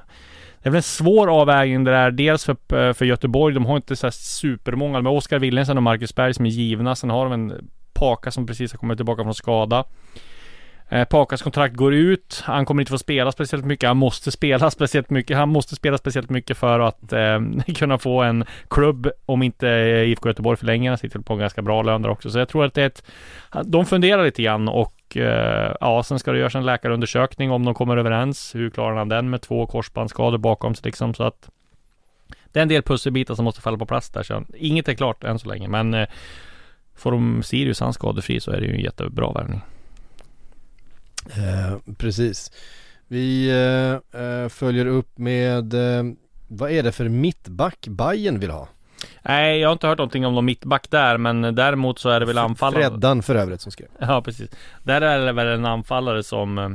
Det 0.66 0.70
är 0.70 0.72
väl 0.72 0.78
en 0.78 0.84
svår 0.84 1.42
avvägning 1.42 1.84
det 1.84 1.92
där. 1.92 2.12
Dels 2.12 2.46
för, 2.46 2.52
eh, 2.52 2.94
för 2.94 3.06
Göteborg, 3.06 3.54
de 3.54 3.66
har 3.66 3.76
inte 3.76 3.96
så 3.96 4.08
här 4.08 4.12
supermånga. 4.12 5.02
har 5.02 5.12
Oskar 5.12 5.40
Wilhelmsen 5.40 5.78
och 5.78 5.84
Marcus 5.84 6.16
Berg 6.16 6.34
som 6.34 6.46
är 6.46 6.50
givna. 6.50 6.96
Sen 6.96 7.10
har 7.10 7.26
de 7.26 7.34
en 7.34 7.70
Paka 7.94 8.32
som 8.32 8.48
precis 8.48 8.72
har 8.72 8.78
kommit 8.78 8.98
tillbaka 8.98 9.24
från 9.24 9.36
skada. 9.36 9.84
Eh, 10.90 11.06
Pakas 11.06 11.42
kontrakt 11.42 11.76
går 11.76 11.94
ut. 11.94 12.42
Han 12.46 12.66
kommer 12.66 12.82
inte 12.82 12.90
få 12.90 12.98
spela 12.98 13.32
speciellt 13.32 13.66
mycket. 13.66 13.88
Han 13.88 13.98
måste 13.98 14.32
spela 14.32 14.72
speciellt 14.72 15.10
mycket. 15.10 15.38
Han 15.38 15.50
måste 15.50 15.76
spela 15.76 15.98
speciellt 15.98 16.30
mycket 16.30 16.58
för 16.58 16.80
att 16.80 17.14
eh, 17.14 17.40
kunna 17.76 17.98
få 17.98 18.22
en 18.22 18.46
klubb. 18.70 19.10
Om 19.26 19.44
inte 19.44 19.70
eh, 19.70 20.10
IFK 20.10 20.30
Göteborg 20.30 20.58
förlänger. 20.58 20.92
Han 20.92 20.98
sitter 20.98 21.20
på 21.20 21.34
en 21.34 21.40
ganska 21.40 21.62
bra 21.62 21.82
lön 21.82 22.02
där 22.02 22.10
också. 22.10 22.30
Så 22.30 22.40
jag 22.40 22.50
tror 22.50 22.66
att 22.66 22.74
det 22.74 22.82
är 22.82 22.88
ett... 22.88 23.04
De 23.64 23.86
funderar 23.86 24.24
lite 24.24 24.44
grann 24.44 24.68
och 24.68 24.95
eh, 25.14 25.76
ja, 25.80 26.04
sen 26.04 26.20
ska 26.20 26.32
det 26.32 26.40
göras 26.40 26.56
en 26.56 26.66
läkarundersökning 26.66 27.52
om 27.52 27.66
de 27.66 27.74
kommer 27.74 27.98
överens. 27.98 28.56
Hur 28.56 28.70
klarar 28.70 28.96
han 28.96 29.10
den 29.10 29.30
med 29.30 29.42
två 29.42 29.66
korsbandsskador 29.66 30.38
bakom 30.38 30.76
sig 30.76 30.86
liksom. 30.86 31.14
Så 31.14 31.24
att 31.24 31.50
det 32.52 32.60
är 32.60 32.62
en 32.62 32.70
del 32.70 32.84
pusselbitar 32.84 33.36
som 33.36 33.46
måste 33.46 33.62
falla 33.62 33.78
på 33.78 33.86
plats 33.86 34.10
där. 34.10 34.24
Så 34.24 34.44
inget 34.56 34.88
är 34.88 34.94
klart 34.94 35.24
än 35.24 35.40
så 35.40 35.48
länge. 35.48 35.68
Men 35.68 35.94
eh, 35.94 36.08
får 36.96 37.12
de 37.12 37.44
Sirius 37.44 37.80
han 37.80 37.94
skadefri 37.94 38.40
så 38.40 38.52
är 38.52 38.60
det 38.60 38.66
ju 38.66 38.74
en 38.74 38.84
jättebra 38.84 39.32
värvning. 39.32 39.62
Eh, 41.30 41.78
precis. 41.98 42.52
Vi 43.08 43.50
eh, 43.50 44.22
eh, 44.22 44.50
följer 44.50 44.86
upp 44.86 45.18
med, 45.18 45.74
eh, 45.74 46.04
vad 46.48 46.72
är 46.72 46.84
det 46.84 46.92
för 46.92 47.10
mittback 47.10 47.88
Bayern 47.88 48.40
vill 48.40 48.52
ha? 48.52 48.68
Nej, 49.22 49.60
jag 49.60 49.70
har 49.70 49.74
inte 49.74 49.88
hört 49.88 49.98
någonting 49.98 50.26
om 50.26 50.36
någon 50.36 50.46
mittback 50.46 50.90
där, 50.90 51.18
men 51.18 51.56
däremot 51.56 52.00
så 52.00 52.10
är 52.10 52.20
det 52.20 52.26
väl 52.26 52.38
anfallare. 52.38 52.82
Freddan 52.90 53.24
för 53.24 53.36
övrigt 53.36 53.62
som 53.62 53.72
skrev. 53.72 53.88
Ja, 54.00 54.22
precis. 54.22 54.50
Där 54.84 55.02
är 55.02 55.26
det 55.26 55.32
väl 55.32 55.48
en 55.48 55.66
anfallare 55.66 56.24
som, 56.24 56.58
eh, 56.58 56.70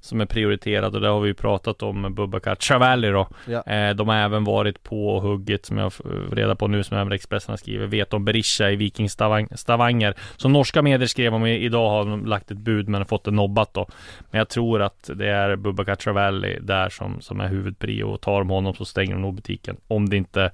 som 0.00 0.20
är 0.20 0.26
prioriterad 0.26 0.94
och 0.94 1.00
det 1.00 1.08
har 1.08 1.20
vi 1.20 1.28
ju 1.28 1.34
pratat 1.34 1.82
om 1.82 2.14
Bubakar 2.14 2.56
Chavalli 2.60 3.08
då. 3.08 3.28
Ja. 3.46 3.62
Eh, 3.62 3.94
de 3.94 4.08
har 4.08 4.16
även 4.16 4.44
varit 4.44 4.82
på 4.82 5.20
hugget 5.20 5.66
som 5.66 5.78
jag 5.78 5.92
får 5.92 6.34
reda 6.36 6.54
på 6.56 6.66
nu 6.68 6.82
som 6.82 6.96
även 6.98 7.12
Expressen 7.12 7.52
har 7.52 7.56
skrivit. 7.56 7.90
Vet 7.90 8.14
om 8.14 8.24
Berisha 8.24 8.70
i 8.70 8.76
Viking 8.76 9.06
Stavang- 9.08 9.56
Stavanger. 9.56 10.14
Som 10.36 10.52
norska 10.52 10.82
medier 10.82 11.06
skrev 11.06 11.34
om 11.34 11.46
idag 11.46 11.90
har 11.90 12.04
de 12.04 12.26
lagt 12.26 12.50
ett 12.50 12.58
bud 12.58 12.88
men 12.88 13.04
fått 13.04 13.24
det 13.24 13.30
nobbat 13.30 13.74
då. 13.74 13.88
Men 14.30 14.38
jag 14.38 14.48
tror 14.48 14.82
att 14.82 15.10
det 15.14 15.28
är 15.28 15.56
Bubakar 15.56 15.96
Chavalli 15.96 16.58
där 16.60 16.88
som, 16.88 17.20
som 17.20 17.40
är 17.40 17.48
huvudprio 17.48 18.04
och 18.04 18.20
tar 18.20 18.38
de 18.38 18.50
honom 18.50 18.74
så 18.74 18.84
stänger 18.84 19.12
de 19.12 19.22
nog 19.22 19.34
butiken. 19.34 19.76
Om 19.88 20.08
det 20.08 20.16
inte 20.16 20.50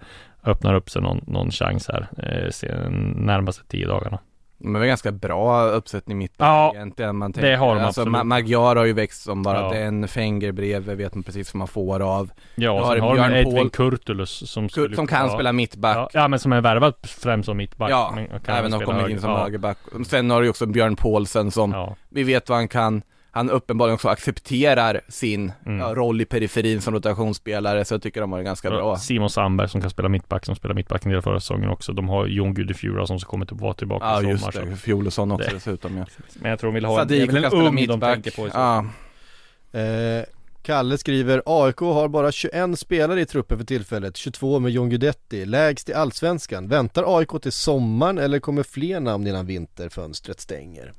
öppnar 0.50 0.74
upp 0.74 0.90
sig 0.90 1.02
någon, 1.02 1.24
någon 1.26 1.50
chans 1.50 1.88
här 1.88 2.08
eh, 2.18 2.90
närmaste 3.16 3.64
tio 3.66 3.86
dagarna. 3.86 4.18
Men 4.60 4.72
det 4.80 4.86
är 4.86 4.88
ganska 4.88 5.12
bra 5.12 5.62
uppsättning 5.62 6.18
mitt 6.18 6.32
Ja, 6.36 6.72
egentligen 6.74 7.16
man 7.16 7.32
det 7.32 7.56
har 7.56 7.74
de 7.74 7.84
alltså, 7.84 8.00
absolut. 8.00 8.16
Ma- 8.20 8.24
Magyar 8.24 8.76
har 8.76 8.84
ju 8.84 8.92
växt 8.92 9.22
som 9.22 9.42
bara 9.42 9.60
Ja. 9.60 9.70
den, 9.80 10.08
Fenger 10.08 10.52
bredvid 10.52 10.96
vet 10.96 11.14
man 11.14 11.22
precis 11.22 11.54
vad 11.54 11.58
man 11.58 11.68
får 11.68 12.00
av. 12.00 12.30
Ja, 12.54 12.70
och 12.70 12.86
har 12.86 12.94
sen 12.94 13.02
har 13.02 13.08
de 13.08 13.14
Björn 13.16 13.32
Edvin 13.32 13.54
Paul- 13.56 13.70
Kurtulus 13.70 14.50
som, 14.50 14.68
skulle- 14.68 14.96
som 14.96 15.06
kan 15.06 15.26
ja. 15.26 15.34
spela 15.34 15.52
mittback. 15.52 15.96
Ja, 15.96 16.10
ja, 16.12 16.28
men 16.28 16.38
som 16.38 16.52
är 16.52 16.60
värvad 16.60 16.94
främst 17.02 17.46
som 17.46 17.56
mittback. 17.56 17.90
Ja, 17.90 18.12
men 18.14 18.28
även 18.46 18.72
har 18.72 18.80
kommit 18.80 19.00
in 19.00 19.06
höger. 19.06 19.18
som 19.20 19.30
ja. 19.30 19.38
högerback. 19.42 19.78
Sen 20.06 20.30
har 20.30 20.40
du 20.40 20.46
ju 20.46 20.50
också 20.50 20.66
Björn 20.66 20.96
Paulsen 20.96 21.50
som 21.50 21.94
vi 22.08 22.22
vet 22.22 22.48
vad 22.48 22.58
han 22.58 22.68
kan. 22.68 23.02
Han 23.30 23.50
uppenbarligen 23.50 23.94
också 23.94 24.08
accepterar 24.08 25.00
sin 25.08 25.52
Mm. 25.66 25.78
ja, 25.78 25.94
roll 25.94 26.20
i 26.20 26.24
periferin 26.24 26.80
som 26.80 26.94
rotationsspelare, 26.94 27.84
så 27.84 27.94
jag 27.94 28.02
tycker 28.02 28.20
de 28.20 28.32
har 28.32 28.38
det 28.38 28.44
ganska 28.44 28.70
bra. 28.70 28.96
Simon 28.96 29.30
Sandberg 29.30 29.68
som 29.68 29.80
kan 29.80 29.90
spela 29.90 30.08
mittback, 30.08 30.44
som 30.46 30.56
spelar 30.56 30.74
mittback 30.74 31.04
en 31.04 31.12
del 31.12 31.22
förra 31.22 31.40
säsongen 31.40 31.70
också. 31.70 31.92
De 31.92 32.08
har 32.08 32.26
Jon 32.26 32.54
Gudifjura 32.54 33.06
som 33.06 33.18
kommer 33.18 33.44
att 33.44 33.52
vara 33.52 33.74
tillbaka 33.74 34.06
Ja 34.06 34.12
i 34.18 34.22
sommar. 34.22 34.30
just 34.32 34.44
så- 34.44 34.60
det, 34.60 34.76
Fjolosson 34.76 35.30
också 35.32 35.48
Det- 35.48 35.54
dessutom 35.56 35.96
ja. 35.96 36.04
Men 36.34 36.50
jag 36.50 36.58
tror 36.60 36.70
de 36.70 36.74
vill 36.74 36.84
ha 36.84 37.02
en, 37.02 37.08
kan 37.08 37.16
en 37.20 37.26
spela 37.28 37.48
ung 37.48 37.64
de 37.64 37.70
mittback. 37.74 38.14
tänker 38.14 38.30
på. 38.42 38.48
Ja. 38.54 38.84
Eh, 39.80 40.24
Kalle 40.62 40.98
skriver 40.98 41.42
AIK 41.46 41.80
har 41.80 42.08
bara 42.08 42.32
21 42.32 42.76
spelare 42.78 43.20
i 43.20 43.26
truppen 43.26 43.58
för 43.58 43.64
tillfället, 43.64 44.16
22 44.16 44.58
med 44.60 44.70
John 44.72 44.88
Guidetti, 44.90 45.44
lägst 45.46 45.88
i 45.88 45.94
Allsvenskan. 45.94 46.68
Väntar 46.68 47.18
AIK 47.18 47.38
till 47.42 47.52
sommaren 47.52 48.18
eller 48.18 48.38
kommer 48.38 48.62
fler 48.62 49.00
namn 49.00 49.26
innan 49.26 49.46
vinterfönstret 49.46 50.40
stänger? 50.40 50.92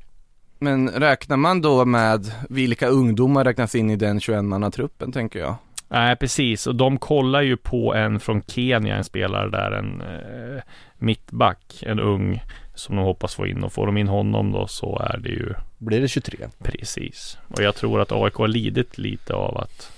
Men 0.59 0.89
räknar 0.89 1.37
man 1.37 1.61
då 1.61 1.85
med 1.85 2.31
vilka 2.49 2.87
ungdomar 2.87 3.43
räknas 3.43 3.75
in 3.75 3.89
i 3.89 3.95
den 3.95 4.19
21-mannatruppen 4.19 5.11
tänker 5.11 5.39
jag? 5.39 5.55
Nej, 5.87 6.15
precis. 6.15 6.67
Och 6.67 6.75
de 6.75 6.97
kollar 6.97 7.41
ju 7.41 7.57
på 7.57 7.93
en 7.93 8.19
från 8.19 8.41
Kenya, 8.47 8.95
en 8.95 9.03
spelare 9.03 9.49
där, 9.49 9.71
en 9.71 10.01
eh, 10.01 10.61
mittback, 10.97 11.83
en 11.85 11.99
ung, 11.99 12.43
som 12.75 12.95
de 12.95 13.05
hoppas 13.05 13.35
få 13.35 13.47
in. 13.47 13.63
Och 13.63 13.73
får 13.73 13.85
de 13.85 13.97
in 13.97 14.07
honom 14.07 14.51
då 14.51 14.67
så 14.67 14.99
är 14.99 15.17
det 15.17 15.29
ju 15.29 15.53
Blir 15.77 16.01
det 16.01 16.07
23? 16.07 16.37
Precis. 16.63 17.37
Och 17.47 17.61
jag 17.61 17.75
tror 17.75 18.01
att 18.01 18.11
AIK 18.11 18.33
har 18.33 18.47
lidit 18.47 18.97
lite 18.97 19.33
av 19.33 19.57
att 19.57 19.91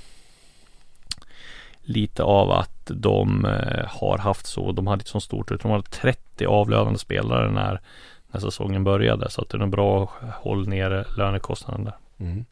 Lite 1.84 2.24
av 2.24 2.52
att 2.52 2.82
de 2.86 3.46
eh, 3.46 3.86
har 3.88 4.18
haft 4.18 4.46
så, 4.46 4.72
de 4.72 4.88
hade 4.88 5.02
ett 5.02 5.08
så 5.08 5.20
stort, 5.20 5.62
de 5.62 5.72
hade 5.72 5.84
30 5.84 6.46
avlönade 6.46 6.98
spelare 6.98 7.52
när, 7.52 7.82
när 8.32 8.40
säsongen 8.40 8.84
började. 8.84 9.30
Så 9.30 9.42
att 9.42 9.50
det 9.50 9.58
är 9.58 9.62
en 9.62 9.72
bra 9.72 10.12
håll 10.34 10.68
nere 10.68 11.06
lönekostnaden 11.18 11.84
där. 11.84 11.96
Mm. 12.20 12.46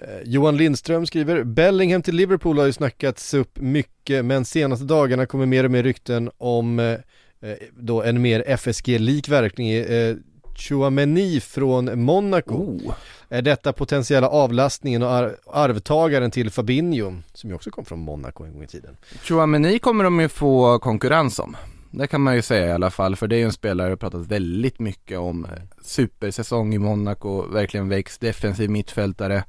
Eh, 0.00 0.22
Johan 0.24 0.56
Lindström 0.56 1.06
skriver 1.06 1.44
Bellingham 1.44 2.02
till 2.02 2.16
Liverpool 2.16 2.58
har 2.58 2.66
ju 2.66 2.72
snackats 2.72 3.34
upp 3.34 3.58
mycket 3.58 4.24
men 4.24 4.44
senaste 4.44 4.84
dagarna 4.84 5.26
kommer 5.26 5.46
mer 5.46 5.64
och 5.64 5.70
mer 5.70 5.82
rykten 5.82 6.30
om 6.38 6.78
eh, 6.78 6.92
eh, 7.40 7.56
då 7.76 8.02
en 8.02 8.22
mer 8.22 8.44
FSG-lik 8.46 9.28
verkning 9.28 9.70
eh, 9.70 10.16
Chouameni 10.60 11.40
från 11.40 12.02
Monaco. 12.02 12.54
Oh. 12.54 12.94
Är 13.28 13.42
detta 13.42 13.72
potentiella 13.72 14.28
avlastningen 14.28 15.02
och 15.02 15.10
ar- 15.10 15.36
arvtagaren 15.46 16.30
till 16.30 16.50
Fabinho 16.50 17.12
som 17.34 17.50
ju 17.50 17.56
också 17.56 17.70
kom 17.70 17.84
från 17.84 17.98
Monaco 17.98 18.44
en 18.44 18.52
gång 18.52 18.62
i 18.62 18.66
tiden? 18.66 18.96
Chouameni 19.22 19.78
kommer 19.78 20.04
de 20.04 20.20
ju 20.20 20.28
få 20.28 20.78
konkurrens 20.78 21.38
om. 21.38 21.56
Det 21.90 22.06
kan 22.06 22.20
man 22.20 22.34
ju 22.34 22.42
säga 22.42 22.66
i 22.66 22.72
alla 22.72 22.90
fall, 22.90 23.16
för 23.16 23.28
det 23.28 23.36
är 23.36 23.38
ju 23.38 23.44
en 23.44 23.52
spelare 23.52 23.88
jag 23.88 24.00
pratat 24.00 24.26
väldigt 24.26 24.78
mycket 24.78 25.18
om. 25.18 25.46
Supersäsong 25.82 26.74
i 26.74 26.78
Monaco, 26.78 27.42
verkligen 27.42 27.88
växt, 27.88 28.20
defensiv 28.20 28.70
mittfältare, 28.70 29.44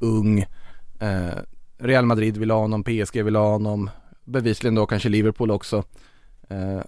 ung. 0.00 0.40
Eh, 1.00 1.38
Real 1.78 2.06
Madrid 2.06 2.36
vill 2.36 2.50
ha 2.50 2.58
honom, 2.58 2.84
PSG 2.84 3.22
vill 3.22 3.36
ha 3.36 3.50
honom, 3.52 3.90
bevisligen 4.24 4.74
då 4.74 4.86
kanske 4.86 5.08
Liverpool 5.08 5.50
också. 5.50 5.84
Eh, 6.48 6.80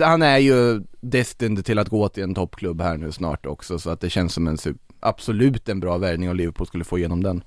han 0.00 0.22
är 0.22 0.38
ju 0.38 0.82
destined 1.00 1.64
till 1.64 1.78
att 1.78 1.88
gå 1.88 2.08
till 2.08 2.22
en 2.22 2.34
toppklubb 2.34 2.80
här 2.80 2.96
nu 2.96 3.12
snart 3.12 3.46
också, 3.46 3.78
så 3.78 3.90
att 3.90 4.00
det 4.00 4.10
känns 4.10 4.32
som 4.32 4.46
en 4.46 4.58
super, 4.58 4.94
absolut 5.00 5.68
en 5.68 5.80
bra 5.80 5.98
värvning 5.98 6.30
om 6.30 6.36
Liverpool 6.36 6.66
skulle 6.66 6.84
få 6.84 6.98
igenom 6.98 7.22
den. 7.22 7.44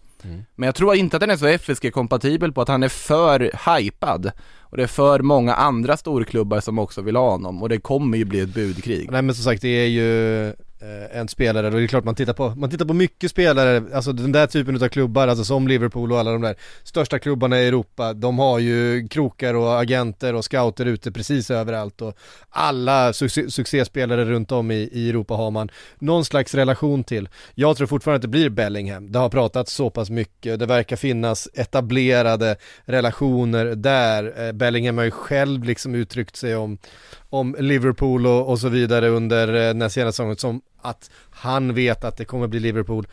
Men 0.55 0.65
jag 0.67 0.75
tror 0.75 0.95
inte 0.95 1.17
att 1.17 1.21
den 1.21 1.29
är 1.29 1.37
så 1.37 1.47
FSG-kompatibel 1.47 2.51
på 2.51 2.61
att 2.61 2.67
han 2.67 2.83
är 2.83 2.89
för 2.89 3.51
hypad. 3.75 4.31
Och 4.59 4.77
det 4.77 4.83
är 4.83 4.87
för 4.87 5.19
många 5.19 5.53
andra 5.53 5.97
storklubbar 5.97 6.59
som 6.59 6.79
också 6.79 7.01
vill 7.01 7.15
ha 7.15 7.29
honom 7.29 7.61
och 7.61 7.69
det 7.69 7.77
kommer 7.77 8.17
ju 8.17 8.25
bli 8.25 8.39
ett 8.39 8.53
budkrig. 8.53 9.11
Nej 9.11 9.21
men 9.21 9.35
som 9.35 9.43
sagt 9.43 9.61
det 9.61 9.67
är 9.67 9.87
ju 9.87 10.53
Eh, 10.81 11.19
en 11.19 11.27
spelare. 11.27 11.67
Och 11.67 11.73
det 11.73 11.83
är 11.83 11.87
klart 11.87 12.03
man 12.03 12.15
tittar 12.15 12.33
på, 12.33 12.53
man 12.55 12.69
tittar 12.69 12.85
på 12.85 12.93
mycket 12.93 13.31
spelare, 13.31 13.83
alltså 13.93 14.13
den 14.13 14.31
där 14.31 14.47
typen 14.47 14.83
av 14.83 14.87
klubbar, 14.87 15.27
alltså 15.27 15.45
som 15.45 15.67
Liverpool 15.67 16.11
och 16.11 16.19
alla 16.19 16.31
de 16.31 16.41
där. 16.41 16.55
Största 16.83 17.19
klubbarna 17.19 17.61
i 17.61 17.67
Europa, 17.67 18.13
de 18.13 18.39
har 18.39 18.59
ju 18.59 19.07
krokar 19.07 19.53
och 19.53 19.79
agenter 19.79 20.33
och 20.33 20.45
scouter 20.45 20.85
ute 20.85 21.11
precis 21.11 21.51
överallt. 21.51 22.01
Och 22.01 22.17
alla 22.49 23.13
succéspelare 23.13 24.25
runt 24.25 24.51
om 24.51 24.71
i, 24.71 24.89
i 24.91 25.09
Europa 25.09 25.33
har 25.33 25.51
man 25.51 25.69
någon 25.99 26.25
slags 26.25 26.55
relation 26.55 27.03
till. 27.03 27.29
Jag 27.53 27.77
tror 27.77 27.87
fortfarande 27.87 28.15
att 28.15 28.21
det 28.21 28.27
blir 28.27 28.49
Bellingham, 28.49 29.11
det 29.11 29.19
har 29.19 29.29
pratats 29.29 29.73
så 29.73 29.89
pass 29.89 30.09
mycket, 30.09 30.59
det 30.59 30.65
verkar 30.65 30.95
finnas 30.95 31.49
etablerade 31.53 32.55
relationer 32.85 33.65
där, 33.65 34.47
eh, 34.47 34.51
Bellingham 34.51 34.97
har 34.97 35.05
ju 35.05 35.11
själv 35.11 35.63
liksom 35.63 35.95
uttryckt 35.95 36.35
sig 36.35 36.55
om 36.55 36.77
om 37.39 37.55
Liverpool 37.59 38.27
och, 38.27 38.49
och 38.49 38.59
så 38.59 38.69
vidare 38.69 39.09
under 39.09 39.47
eh, 39.47 39.53
den 39.53 39.81
här 39.81 39.89
senaste 39.89 40.15
säsongen 40.15 40.37
som 40.37 40.61
att 40.81 41.11
han 41.29 41.73
vet 41.73 42.03
att 42.03 42.17
det 42.17 42.25
kommer 42.25 42.47
bli 42.47 42.59
Liverpool. 42.59 43.07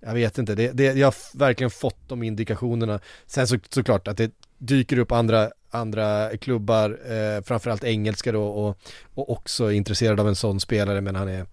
Jag 0.00 0.14
vet 0.14 0.38
inte, 0.38 0.54
det, 0.54 0.72
det, 0.72 0.84
jag 0.84 1.06
har 1.06 1.38
verkligen 1.38 1.70
fått 1.70 2.08
de 2.08 2.22
indikationerna. 2.22 3.00
Sen 3.26 3.48
så, 3.48 3.58
såklart 3.68 4.08
att 4.08 4.16
det 4.16 4.30
dyker 4.58 4.98
upp 4.98 5.12
andra, 5.12 5.50
andra 5.70 6.36
klubbar, 6.36 6.98
eh, 7.10 7.42
framförallt 7.42 7.84
engelska 7.84 8.32
då 8.32 8.46
och, 8.46 8.78
och 9.14 9.30
också 9.30 9.72
intresserad 9.72 10.20
av 10.20 10.28
en 10.28 10.36
sån 10.36 10.60
spelare 10.60 11.00
men 11.00 11.16
han 11.16 11.28
är 11.28 11.46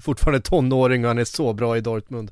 fortfarande 0.00 0.40
tonåring 0.40 1.04
och 1.04 1.08
han 1.08 1.18
är 1.18 1.24
så 1.24 1.52
bra 1.52 1.76
i 1.76 1.80
Dortmund. 1.80 2.30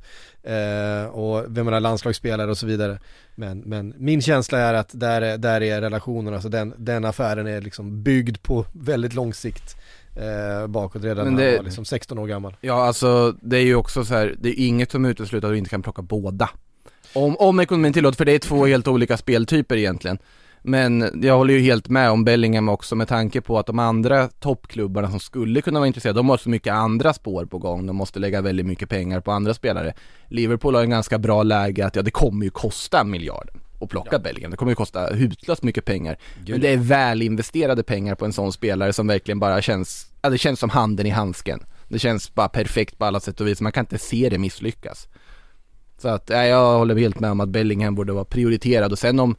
Eh, 0.48 1.06
och 1.06 1.44
vem 1.48 1.64
menar 1.64 1.80
landslagsspelare 1.80 2.50
och 2.50 2.58
så 2.58 2.66
vidare. 2.66 2.98
Men, 3.34 3.58
men 3.58 3.94
min 3.98 4.22
känsla 4.22 4.58
är 4.58 4.74
att 4.74 4.90
där 4.92 5.22
är, 5.22 5.38
där 5.38 5.60
är 5.62 5.80
relationen, 5.80 6.34
alltså 6.34 6.48
den, 6.48 6.74
den 6.76 7.04
affären 7.04 7.46
är 7.46 7.60
liksom 7.60 8.02
byggd 8.02 8.36
på 8.42 8.64
väldigt 8.72 9.14
lång 9.14 9.34
sikt 9.34 9.76
eh, 10.16 10.66
bakåt 10.66 11.04
redan 11.04 11.24
Men 11.24 11.34
när 11.34 11.42
det- 11.42 11.48
han 11.50 11.56
var 11.56 11.64
liksom 11.64 11.84
16 11.84 12.18
år 12.18 12.26
gammal. 12.26 12.56
Ja 12.60 12.84
alltså 12.86 13.34
det 13.40 13.56
är 13.56 13.62
ju 13.64 13.74
också 13.74 14.04
så 14.04 14.14
här, 14.14 14.34
det 14.40 14.48
är 14.60 14.66
inget 14.66 14.90
som 14.90 15.04
utesluter 15.04 15.48
att 15.48 15.54
du 15.54 15.58
inte 15.58 15.70
kan 15.70 15.82
plocka 15.82 16.02
båda. 16.02 16.50
Om, 17.12 17.36
om 17.36 17.60
ekonomin 17.60 17.92
tillåter, 17.92 18.16
för 18.16 18.24
det 18.24 18.32
är 18.32 18.38
två 18.38 18.66
helt 18.66 18.88
olika 18.88 19.16
speltyper 19.16 19.76
egentligen. 19.76 20.18
Men 20.68 21.20
jag 21.22 21.36
håller 21.36 21.54
ju 21.54 21.60
helt 21.60 21.88
med 21.88 22.10
om 22.10 22.24
Bellingham 22.24 22.68
också 22.68 22.96
med 22.96 23.08
tanke 23.08 23.40
på 23.40 23.58
att 23.58 23.66
de 23.66 23.78
andra 23.78 24.28
toppklubbarna 24.28 25.10
som 25.10 25.20
skulle 25.20 25.60
kunna 25.60 25.78
vara 25.78 25.86
intresserade, 25.86 26.18
de 26.18 26.28
har 26.28 26.36
så 26.36 26.50
mycket 26.50 26.72
andra 26.72 27.12
spår 27.12 27.44
på 27.44 27.58
gång, 27.58 27.86
de 27.86 27.96
måste 27.96 28.18
lägga 28.18 28.40
väldigt 28.40 28.66
mycket 28.66 28.88
pengar 28.88 29.20
på 29.20 29.32
andra 29.32 29.54
spelare. 29.54 29.94
Liverpool 30.28 30.74
har 30.74 30.82
en 30.82 30.90
ganska 30.90 31.18
bra 31.18 31.42
läge 31.42 31.86
att, 31.86 31.96
ja 31.96 32.02
det 32.02 32.10
kommer 32.10 32.44
ju 32.44 32.50
kosta 32.50 33.04
miljarden 33.04 33.60
att 33.80 33.88
plocka 33.88 34.18
Bellingham, 34.18 34.50
det 34.50 34.56
kommer 34.56 34.72
ju 34.72 34.76
kosta 34.76 35.06
hutlöst 35.06 35.62
mycket 35.62 35.84
pengar. 35.84 36.18
Men 36.48 36.60
det 36.60 36.68
är 36.68 36.76
väl 36.76 37.22
investerade 37.22 37.82
pengar 37.82 38.14
på 38.14 38.24
en 38.24 38.32
sån 38.32 38.52
spelare 38.52 38.92
som 38.92 39.06
verkligen 39.06 39.38
bara 39.38 39.62
känns, 39.62 40.10
ja 40.22 40.30
det 40.30 40.38
känns 40.38 40.60
som 40.60 40.70
handen 40.70 41.06
i 41.06 41.10
handsken. 41.10 41.60
Det 41.88 41.98
känns 41.98 42.34
bara 42.34 42.48
perfekt 42.48 42.98
på 42.98 43.04
alla 43.04 43.20
sätt 43.20 43.40
och 43.40 43.46
vis, 43.46 43.60
man 43.60 43.72
kan 43.72 43.82
inte 43.82 43.98
se 43.98 44.28
det 44.28 44.38
misslyckas. 44.38 45.08
Så 45.98 46.08
att, 46.08 46.30
ja, 46.30 46.44
jag 46.44 46.78
håller 46.78 46.96
helt 46.96 47.20
med 47.20 47.30
om 47.30 47.40
att 47.40 47.48
Bellingham 47.48 47.94
borde 47.94 48.12
vara 48.12 48.24
prioriterad 48.24 48.92
och 48.92 48.98
sen 48.98 49.20
om 49.20 49.36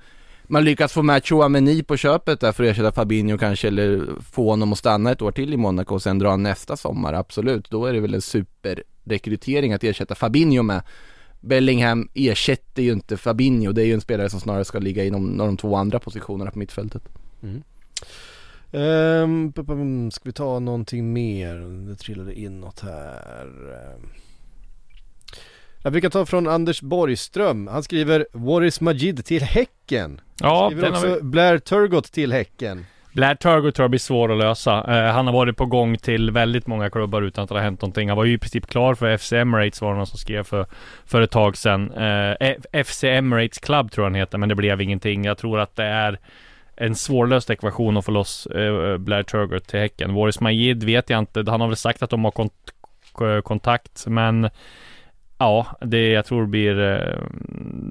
man 0.49 0.63
lyckas 0.63 0.93
få 0.93 1.03
med 1.03 1.25
Chouameni 1.25 1.83
på 1.83 1.97
köpet 1.97 2.39
där 2.39 2.51
för 2.51 2.63
att 2.63 2.69
ersätta 2.69 2.91
Fabinho 2.91 3.37
kanske 3.37 3.67
eller 3.67 4.07
få 4.31 4.49
honom 4.49 4.71
att 4.71 4.77
stanna 4.77 5.11
ett 5.11 5.21
år 5.21 5.31
till 5.31 5.53
i 5.53 5.57
Monaco 5.57 5.95
och 5.95 6.01
sen 6.01 6.19
dra 6.19 6.35
nästa 6.35 6.77
sommar, 6.77 7.13
absolut. 7.13 7.69
Då 7.69 7.85
är 7.85 7.93
det 7.93 7.99
väl 7.99 8.13
en 8.13 8.21
superrekrytering 8.21 9.73
att 9.73 9.83
ersätta 9.83 10.15
Fabinho 10.15 10.63
med. 10.63 10.81
Bellingham 11.39 12.09
ersätter 12.13 12.83
ju 12.83 12.91
inte 12.91 13.17
Fabinho, 13.17 13.71
det 13.71 13.81
är 13.81 13.85
ju 13.85 13.93
en 13.93 14.01
spelare 14.01 14.29
som 14.29 14.39
snarare 14.39 14.65
ska 14.65 14.79
ligga 14.79 15.03
inom 15.03 15.37
de 15.37 15.57
två 15.57 15.75
andra 15.75 15.99
positionerna 15.99 16.51
på 16.51 16.59
mittfältet. 16.59 17.03
Um, 18.71 20.11
ska 20.11 20.21
vi 20.23 20.31
ta 20.31 20.59
någonting 20.59 21.13
mer? 21.13 21.55
Det 21.89 21.95
trillade 21.95 22.39
in 22.39 22.59
något 22.59 22.79
här. 22.79 23.55
Ehm. 23.73 24.09
Jag 25.83 25.91
brukar 25.91 26.09
ta 26.09 26.25
från 26.25 26.47
Anders 26.47 26.81
Borgström. 26.81 27.67
Han 27.67 27.83
skriver 27.83 28.27
Waris 28.33 28.81
Majid 28.81 29.25
till 29.25 29.43
Häcken. 29.43 30.21
Ja, 30.39 30.69
skriver 30.69 30.83
den 30.83 30.93
har 30.93 30.99
också 30.99 31.15
vi... 31.15 31.21
Blair 31.21 31.57
Turgott 31.57 32.11
till 32.11 32.33
Häcken. 32.33 32.85
Blair 33.13 33.35
Turgott 33.35 33.75
tror 33.75 33.83
jag 33.83 33.89
blir 33.89 33.99
svår 33.99 34.31
att 34.31 34.37
lösa. 34.37 34.71
Eh, 34.87 35.13
han 35.13 35.27
har 35.27 35.33
varit 35.33 35.57
på 35.57 35.65
gång 35.65 35.97
till 35.97 36.31
väldigt 36.31 36.67
många 36.67 36.89
klubbar 36.89 37.21
utan 37.21 37.43
att 37.43 37.49
det 37.49 37.55
har 37.55 37.61
hänt 37.61 37.81
någonting. 37.81 38.09
Han 38.09 38.17
var 38.17 38.25
ju 38.25 38.33
i 38.33 38.37
princip 38.37 38.67
klar 38.67 38.95
för 38.95 39.17
FC 39.17 39.33
Emirates 39.33 39.81
var 39.81 39.91
det 39.91 39.97
någon 39.97 40.07
som 40.07 40.19
skrev 40.19 40.43
för, 40.43 40.65
för 41.05 41.21
ett 41.21 41.31
tag 41.31 41.57
sedan. 41.57 41.91
Eh, 41.91 42.83
FC 42.83 43.03
Emirates 43.03 43.57
Club 43.57 43.91
tror 43.91 44.05
jag 44.05 44.09
han 44.09 44.15
heter, 44.15 44.37
men 44.37 44.49
det 44.49 44.55
blev 44.55 44.81
ingenting. 44.81 45.25
Jag 45.25 45.37
tror 45.37 45.59
att 45.59 45.75
det 45.75 45.85
är 45.85 46.19
en 46.75 46.95
svårlöst 46.95 47.49
ekvation 47.49 47.97
att 47.97 48.05
få 48.05 48.11
loss 48.11 48.45
eh, 48.45 48.97
Blair 48.97 49.23
Turgott 49.23 49.67
till 49.67 49.79
Häcken. 49.79 50.13
Waris 50.13 50.39
Majid 50.39 50.83
vet 50.83 51.09
jag 51.09 51.19
inte. 51.19 51.43
Han 51.47 51.61
har 51.61 51.67
väl 51.67 51.77
sagt 51.77 52.03
att 52.03 52.09
de 52.09 52.23
har 52.23 52.31
kont 52.31 52.53
kontakt, 53.43 54.05
men 54.07 54.49
ja, 55.39 55.67
det 55.81 56.09
jag 56.09 56.25
tror 56.25 56.45
blir 56.45 56.79
eh, 56.79 57.17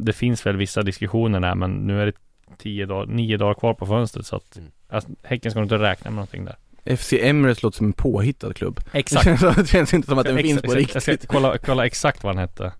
Det 0.02 0.12
finns 0.12 0.46
väl 0.46 0.56
vissa 0.56 0.82
diskussioner 0.82 1.40
där, 1.40 1.54
men 1.54 1.70
nu 1.70 2.02
är 2.02 2.06
det 2.06 2.12
tio 2.58 2.86
dagar, 2.86 3.06
nio 3.06 3.36
dagar 3.36 3.54
kvar 3.54 3.74
på 3.74 3.86
fönstret 3.86 4.26
så 4.26 4.36
att 4.36 4.58
alltså, 4.88 5.10
Häcken 5.22 5.50
ska 5.50 5.60
nog 5.60 5.64
inte 5.64 5.78
räkna 5.78 6.10
med 6.10 6.14
någonting 6.16 6.44
där. 6.44 6.56
FC 6.96 7.12
Emirates 7.12 7.62
låter 7.62 7.76
som 7.76 7.86
en 7.86 7.92
påhittad 7.92 8.52
klubb. 8.52 8.80
Exakt. 8.92 9.24
Det 9.30 9.38
känns, 9.38 9.56
det 9.56 9.66
känns 9.66 9.94
inte 9.94 10.08
som 10.08 10.18
att 10.18 10.26
den 10.26 10.38
finns 10.38 10.62
på 10.62 10.72
exakt. 10.74 10.94
Jag 10.94 11.02
ska 11.02 11.12
riktigt. 11.12 11.28
kolla, 11.30 11.58
kolla 11.58 11.86
exakt 11.86 12.24
vad 12.24 12.34
han 12.34 12.40
hette. 12.40 12.72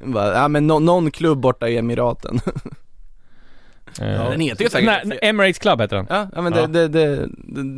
Bara, 0.00 0.34
ja 0.34 0.48
men 0.48 0.66
nå- 0.66 0.78
någon 0.78 1.10
klubb 1.10 1.38
borta 1.38 1.68
i 1.68 1.76
Emiraten. 1.76 2.40
Eh, 4.00 4.30
Den 4.30 4.40
heter 4.40 4.64
ju 4.64 4.70
säkert 4.70 5.04
Nej, 5.04 5.18
Emirates 5.22 5.58
Club 5.58 5.80
heter 5.80 5.96
den. 5.96 6.06
Ja, 6.10 6.28
ja 6.34 6.42
men 6.42 6.52
Ja. 6.54 6.66
Det, 6.66 6.88
det, 6.88 7.16
det, 7.16 7.28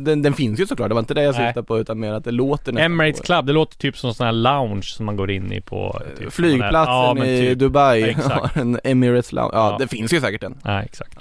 den, 0.05 0.21
den 0.21 0.33
finns 0.33 0.59
ju 0.59 0.65
såklart, 0.67 0.89
det 0.89 0.93
var 0.93 0.99
inte 0.99 1.13
det 1.13 1.23
jag 1.23 1.35
syftade 1.35 1.63
på 1.63 1.79
utan 1.79 1.99
mer 1.99 2.13
att 2.13 2.23
det 2.23 2.31
låter 2.31 2.71
nästan 2.71 2.91
Emirates 2.91 3.19
på- 3.21 3.25
Club, 3.25 3.45
det 3.45 3.53
låter 3.53 3.77
typ 3.77 3.97
som 3.97 4.07
en 4.07 4.13
sån 4.13 4.25
här 4.25 4.33
lounge 4.33 4.83
som 4.83 5.05
man 5.05 5.15
går 5.15 5.31
in 5.31 5.51
i 5.53 5.61
på 5.61 6.01
typ, 6.19 6.33
Flygplatsen 6.33 7.17
Ja, 7.17 7.25
i 7.25 7.39
typ. 7.49 7.59
Dubai 7.59 7.99
Ja, 8.01 8.07
exakt. 8.07 8.29
har 8.55 8.61
en 8.61 8.79
Emirates 8.83 9.31
Lounge, 9.31 9.51
ja, 9.53 9.71
Ja. 9.71 9.77
det 9.79 9.87
finns 9.87 10.13
ju 10.13 10.21
säkert 10.21 10.43
en 10.43 10.57
Nej, 10.63 10.85
exakt. 10.85 11.17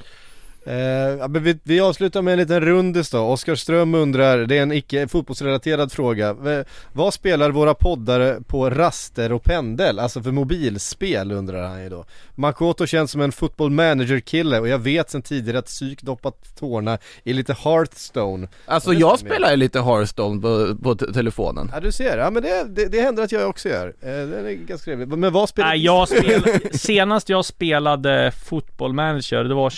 Eh, 0.69 0.75
ja, 1.19 1.29
men 1.29 1.43
vi, 1.43 1.59
vi 1.63 1.81
avslutar 1.81 2.23
med 2.23 2.33
en 2.33 2.39
liten 2.39 2.61
rundis 2.61 3.11
då. 3.11 3.19
Oskar 3.21 3.55
Ström 3.55 3.95
undrar, 3.95 4.39
det 4.39 4.59
är 4.59 4.63
en 4.63 4.73
icke 4.73 5.09
fotbollsrelaterad 5.09 5.93
fråga. 5.93 6.33
V- 6.33 6.65
vad 6.93 7.15
spelar 7.15 7.51
våra 7.51 7.75
poddare 7.75 8.39
på 8.47 8.71
raster 8.71 9.33
och 9.33 9.43
pendel? 9.45 9.99
Alltså 9.99 10.23
för 10.23 10.31
mobilspel 10.31 11.33
undrar 11.33 11.69
han 11.69 11.83
ju 11.83 11.89
då. 11.89 12.05
Makoto 12.35 12.87
känns 12.87 13.11
som 13.11 13.21
en 13.21 13.33
football 13.33 13.71
manager 13.71 14.21
kille 14.21 14.59
och 14.61 14.69
jag 14.69 14.79
vet 14.79 15.11
sedan 15.11 15.23
tidigare 15.23 15.59
att 15.59 15.67
psyk 15.67 16.03
doppat 16.03 16.57
tårna 16.59 16.99
i 17.25 17.33
lite 17.33 17.53
Hearthstone. 17.65 18.49
Alltså 18.67 18.93
jag 18.93 19.19
spelar 19.19 19.51
ju 19.51 19.57
lite 19.57 19.81
Hearthstone 19.81 20.41
på, 20.43 20.77
på 20.83 20.95
te- 20.95 21.13
telefonen 21.13 21.71
Ja 21.75 21.81
du 21.81 21.93
ser, 21.93 22.19
ja 22.19 22.31
men 22.31 22.43
det, 22.43 22.65
det, 22.69 22.87
det 22.87 23.01
händer 23.01 23.23
att 23.23 23.33
jag 23.33 23.49
också 23.49 23.69
gör. 23.69 23.87
Eh, 24.01 24.09
det 24.11 24.51
är 24.51 24.55
ganska 24.55 24.85
trevligt. 24.85 25.09
Men 25.19 25.33
vad 25.33 25.49
spelar 25.49 25.69
Nej, 25.69 25.85
jag 25.85 26.09
spelade, 26.19 26.61
senast 26.79 27.29
jag 27.29 27.45
spelade 27.45 28.33
fotboll 28.49 28.93
manager, 28.93 29.45
det 29.45 29.55
var 29.55 29.71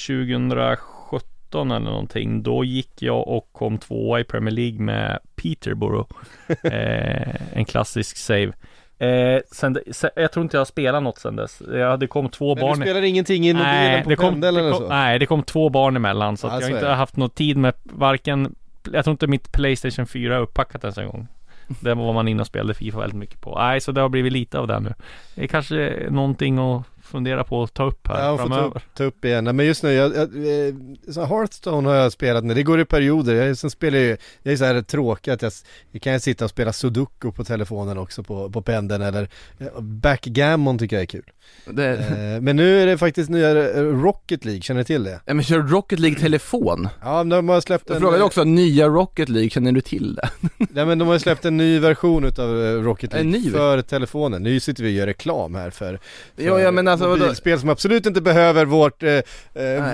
2017 1.50 1.70
eller 1.70 1.90
någonting. 1.90 2.42
Då 2.42 2.64
gick 2.64 3.02
jag 3.02 3.28
och 3.28 3.48
kom 3.52 3.78
tvåa 3.78 4.20
i 4.20 4.24
Premier 4.24 4.54
League 4.54 4.80
med 4.80 5.18
Peterborough. 5.36 6.10
eh, 6.62 7.56
en 7.58 7.64
klassisk 7.64 8.16
save. 8.16 8.52
Eh, 8.98 9.40
sen, 9.52 9.78
sen, 9.90 10.10
jag 10.16 10.32
tror 10.32 10.42
inte 10.42 10.56
jag 10.56 10.60
har 10.60 10.64
spelat 10.64 11.02
något 11.02 11.18
sen 11.18 11.36
dess. 11.36 11.62
Jag, 11.72 12.00
det 12.00 12.06
kom 12.06 12.28
två 12.28 12.54
Men 12.54 12.62
barn. 12.62 12.78
du 12.78 12.84
spelar 12.84 13.02
ingenting 13.02 13.46
i 13.46 13.54
mobilen 13.54 14.04
på 14.04 14.16
kom, 14.16 14.32
pendeln 14.32 14.56
eller 14.56 14.72
så? 14.72 14.88
Nej, 14.88 15.18
det 15.18 15.26
kom 15.26 15.42
två 15.42 15.68
barn 15.68 15.96
emellan. 15.96 16.36
Så 16.36 16.46
att 16.46 16.52
jag 16.52 16.62
så 16.62 16.68
inte 16.68 16.84
har 16.84 16.90
det. 16.90 16.96
haft 16.96 17.16
någon 17.16 17.30
tid 17.30 17.56
med 17.56 17.74
varken 17.82 18.54
Jag 18.92 19.04
tror 19.04 19.12
inte 19.12 19.26
mitt 19.26 19.52
Playstation 19.52 20.06
4 20.06 20.36
är 20.36 20.40
uppackat 20.40 20.84
ens 20.84 20.98
en 20.98 21.08
gång. 21.08 21.28
Det 21.80 21.94
var 21.94 22.12
man 22.12 22.28
inne 22.28 22.40
och 22.40 22.46
spelade 22.46 22.74
Fifa 22.74 22.98
väldigt 22.98 23.18
mycket 23.18 23.40
på. 23.40 23.58
Nej, 23.58 23.80
så 23.80 23.92
det 23.92 24.00
har 24.00 24.08
blivit 24.08 24.32
lite 24.32 24.58
av 24.58 24.66
det 24.66 24.80
nu. 24.80 24.94
Det 25.34 25.42
är 25.42 25.46
kanske 25.46 26.06
någonting 26.10 26.58
att 26.58 26.82
fundera 27.10 27.44
på 27.44 27.62
att 27.62 27.74
ta 27.74 27.84
upp 27.84 28.08
här 28.08 28.24
Ja, 28.24 28.36
ta, 28.36 28.42
framöver. 28.42 28.66
upp- 28.76 28.82
ta 28.94 29.04
upp 29.04 29.24
igen. 29.24 29.44
Nej, 29.44 29.52
men 29.54 29.66
just 29.66 29.82
nu, 29.82 29.92
jag, 29.92 30.16
jag, 30.16 30.22
eh, 30.68 30.74
så 31.12 31.24
Hearthstone 31.24 31.88
har 31.88 31.96
jag 31.96 32.12
spelat 32.12 32.44
nu, 32.44 32.54
det 32.54 32.62
går 32.62 32.80
i 32.80 32.84
perioder. 32.84 33.34
Jag, 33.34 33.56
sen 33.56 33.70
spelar 33.70 33.98
jag, 33.98 34.18
jag 34.42 34.52
är 34.52 34.56
så 34.56 34.64
här 34.64 34.82
tråkig 34.82 35.30
att 35.30 35.42
jag, 35.42 35.52
jag 35.90 36.02
kan 36.02 36.20
sitta 36.20 36.44
och 36.44 36.50
spela 36.50 36.72
Sudoku 36.72 37.32
på 37.32 37.44
telefonen 37.44 37.98
också 37.98 38.22
på, 38.22 38.50
på 38.50 38.62
pendeln 38.62 39.02
eller 39.02 39.28
eh, 39.58 39.80
Backgammon 39.80 40.78
tycker 40.78 40.96
jag 40.96 41.02
är 41.02 41.06
kul. 41.06 41.30
det, 41.66 41.90
Eh, 41.90 42.40
men 42.40 42.56
nu 42.56 42.82
är 42.82 42.86
det 42.86 42.98
faktiskt 42.98 43.30
nya 43.30 43.54
Rocket 43.82 44.44
League, 44.44 44.62
känner 44.62 44.80
du 44.80 44.84
till 44.84 45.04
det? 45.04 45.20
ja, 45.26 45.34
men 45.34 45.44
kör 45.44 45.58
Rocket 45.58 45.98
League 45.98 46.18
telefon? 46.20 46.88
Ja, 47.02 47.24
de 47.24 47.48
har 47.48 47.60
släppt 47.60 47.84
Jag 47.88 47.94
en, 47.96 48.00
frågade 48.02 48.24
också, 48.24 48.44
nya 48.44 48.88
Rocket 48.88 49.28
League, 49.28 49.50
känner 49.50 49.72
du 49.72 49.80
till 49.80 50.14
det? 50.14 50.28
nej, 50.72 50.86
men 50.86 50.98
de 50.98 51.08
har 51.08 51.18
släppt 51.18 51.44
en 51.44 51.56
ny 51.56 51.78
version 51.78 52.24
utav 52.24 52.48
Rocket 52.82 53.14
En 53.14 53.30
League 53.30 53.46
ny 53.46 53.50
för 53.50 53.82
telefonen. 53.82 54.42
Nu 54.42 54.60
sitter 54.60 54.82
vi 54.82 54.88
och 54.88 54.92
gör 54.94 55.06
reklam 55.06 55.54
här 55.54 55.70
för, 55.70 55.98
för 56.36 56.42
Ja, 56.44 56.60
ja 56.60 56.70
men 56.70 56.88
alltså 56.88 56.99
vadå? 57.08 57.16
mobilspel 57.22 57.60
som 57.60 57.68
absolut 57.68 58.06
inte 58.06 58.20
behöver 58.20 58.64
vårt, 58.64 59.02
eh, 59.02 59.12
eh, 59.12 59.22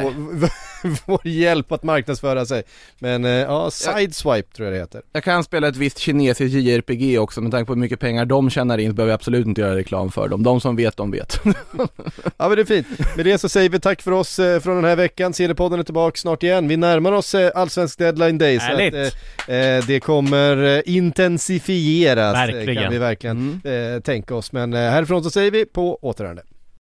vår, 0.02 0.48
vår 1.06 1.26
hjälp 1.26 1.72
att 1.72 1.82
marknadsföra 1.82 2.46
sig. 2.46 2.62
Men 2.98 3.24
eh, 3.24 3.30
ja, 3.30 3.70
Sideswipe 3.70 4.56
tror 4.56 4.66
jag 4.68 4.74
det 4.74 4.80
heter. 4.80 5.02
Jag 5.12 5.24
kan 5.24 5.44
spela 5.44 5.68
ett 5.68 5.76
visst 5.76 5.98
kinesiskt 5.98 6.54
JRPG 6.54 7.18
också, 7.18 7.40
med 7.40 7.52
tanke 7.52 7.66
på 7.66 7.72
hur 7.72 7.80
mycket 7.80 8.00
pengar 8.00 8.24
de 8.24 8.50
tjänar 8.50 8.78
in 8.78 8.90
så 8.90 8.94
behöver 8.94 9.10
jag 9.10 9.18
absolut 9.18 9.46
inte 9.46 9.60
göra 9.60 9.76
reklam 9.76 10.10
för 10.10 10.28
dem. 10.28 10.42
De 10.42 10.60
som 10.60 10.76
vet, 10.76 10.96
de 10.96 11.10
vet. 11.10 11.40
Ja 12.36 12.48
men 12.48 12.56
det 12.56 12.62
är 12.62 12.64
fint. 12.64 12.86
Med 13.16 13.24
det 13.26 13.38
så 13.38 13.48
säger 13.48 13.68
vi 13.70 13.80
tack 13.80 14.02
för 14.02 14.10
oss 14.10 14.38
eh, 14.38 14.60
från 14.60 14.76
den 14.76 14.84
här 14.84 14.96
veckan. 14.96 15.32
CD-podden 15.32 15.80
är 15.80 15.84
tillbaka 15.84 16.16
snart 16.16 16.42
igen. 16.42 16.68
Vi 16.68 16.76
närmar 16.76 17.12
oss 17.12 17.34
eh, 17.34 17.50
Allsvensk 17.54 17.98
deadline 17.98 18.38
day. 18.38 18.60
Så 18.60 18.72
att, 18.72 18.78
eh, 19.48 19.56
eh, 19.56 19.84
det 19.86 20.00
kommer 20.00 20.76
eh, 20.76 20.82
intensifieras. 20.86 22.34
Verkligen. 22.34 22.82
Kan 22.82 22.92
vi 22.92 22.98
verkligen 22.98 23.60
Mm. 23.64 23.94
eh, 23.94 24.00
tänka 24.00 24.34
oss. 24.34 24.52
Men 24.52 24.72
eh, 24.72 24.78
härifrån 24.80 25.24
så 25.24 25.30
säger 25.30 25.50
vi 25.50 25.64
på 25.66 25.98
återhörande. 26.02 26.42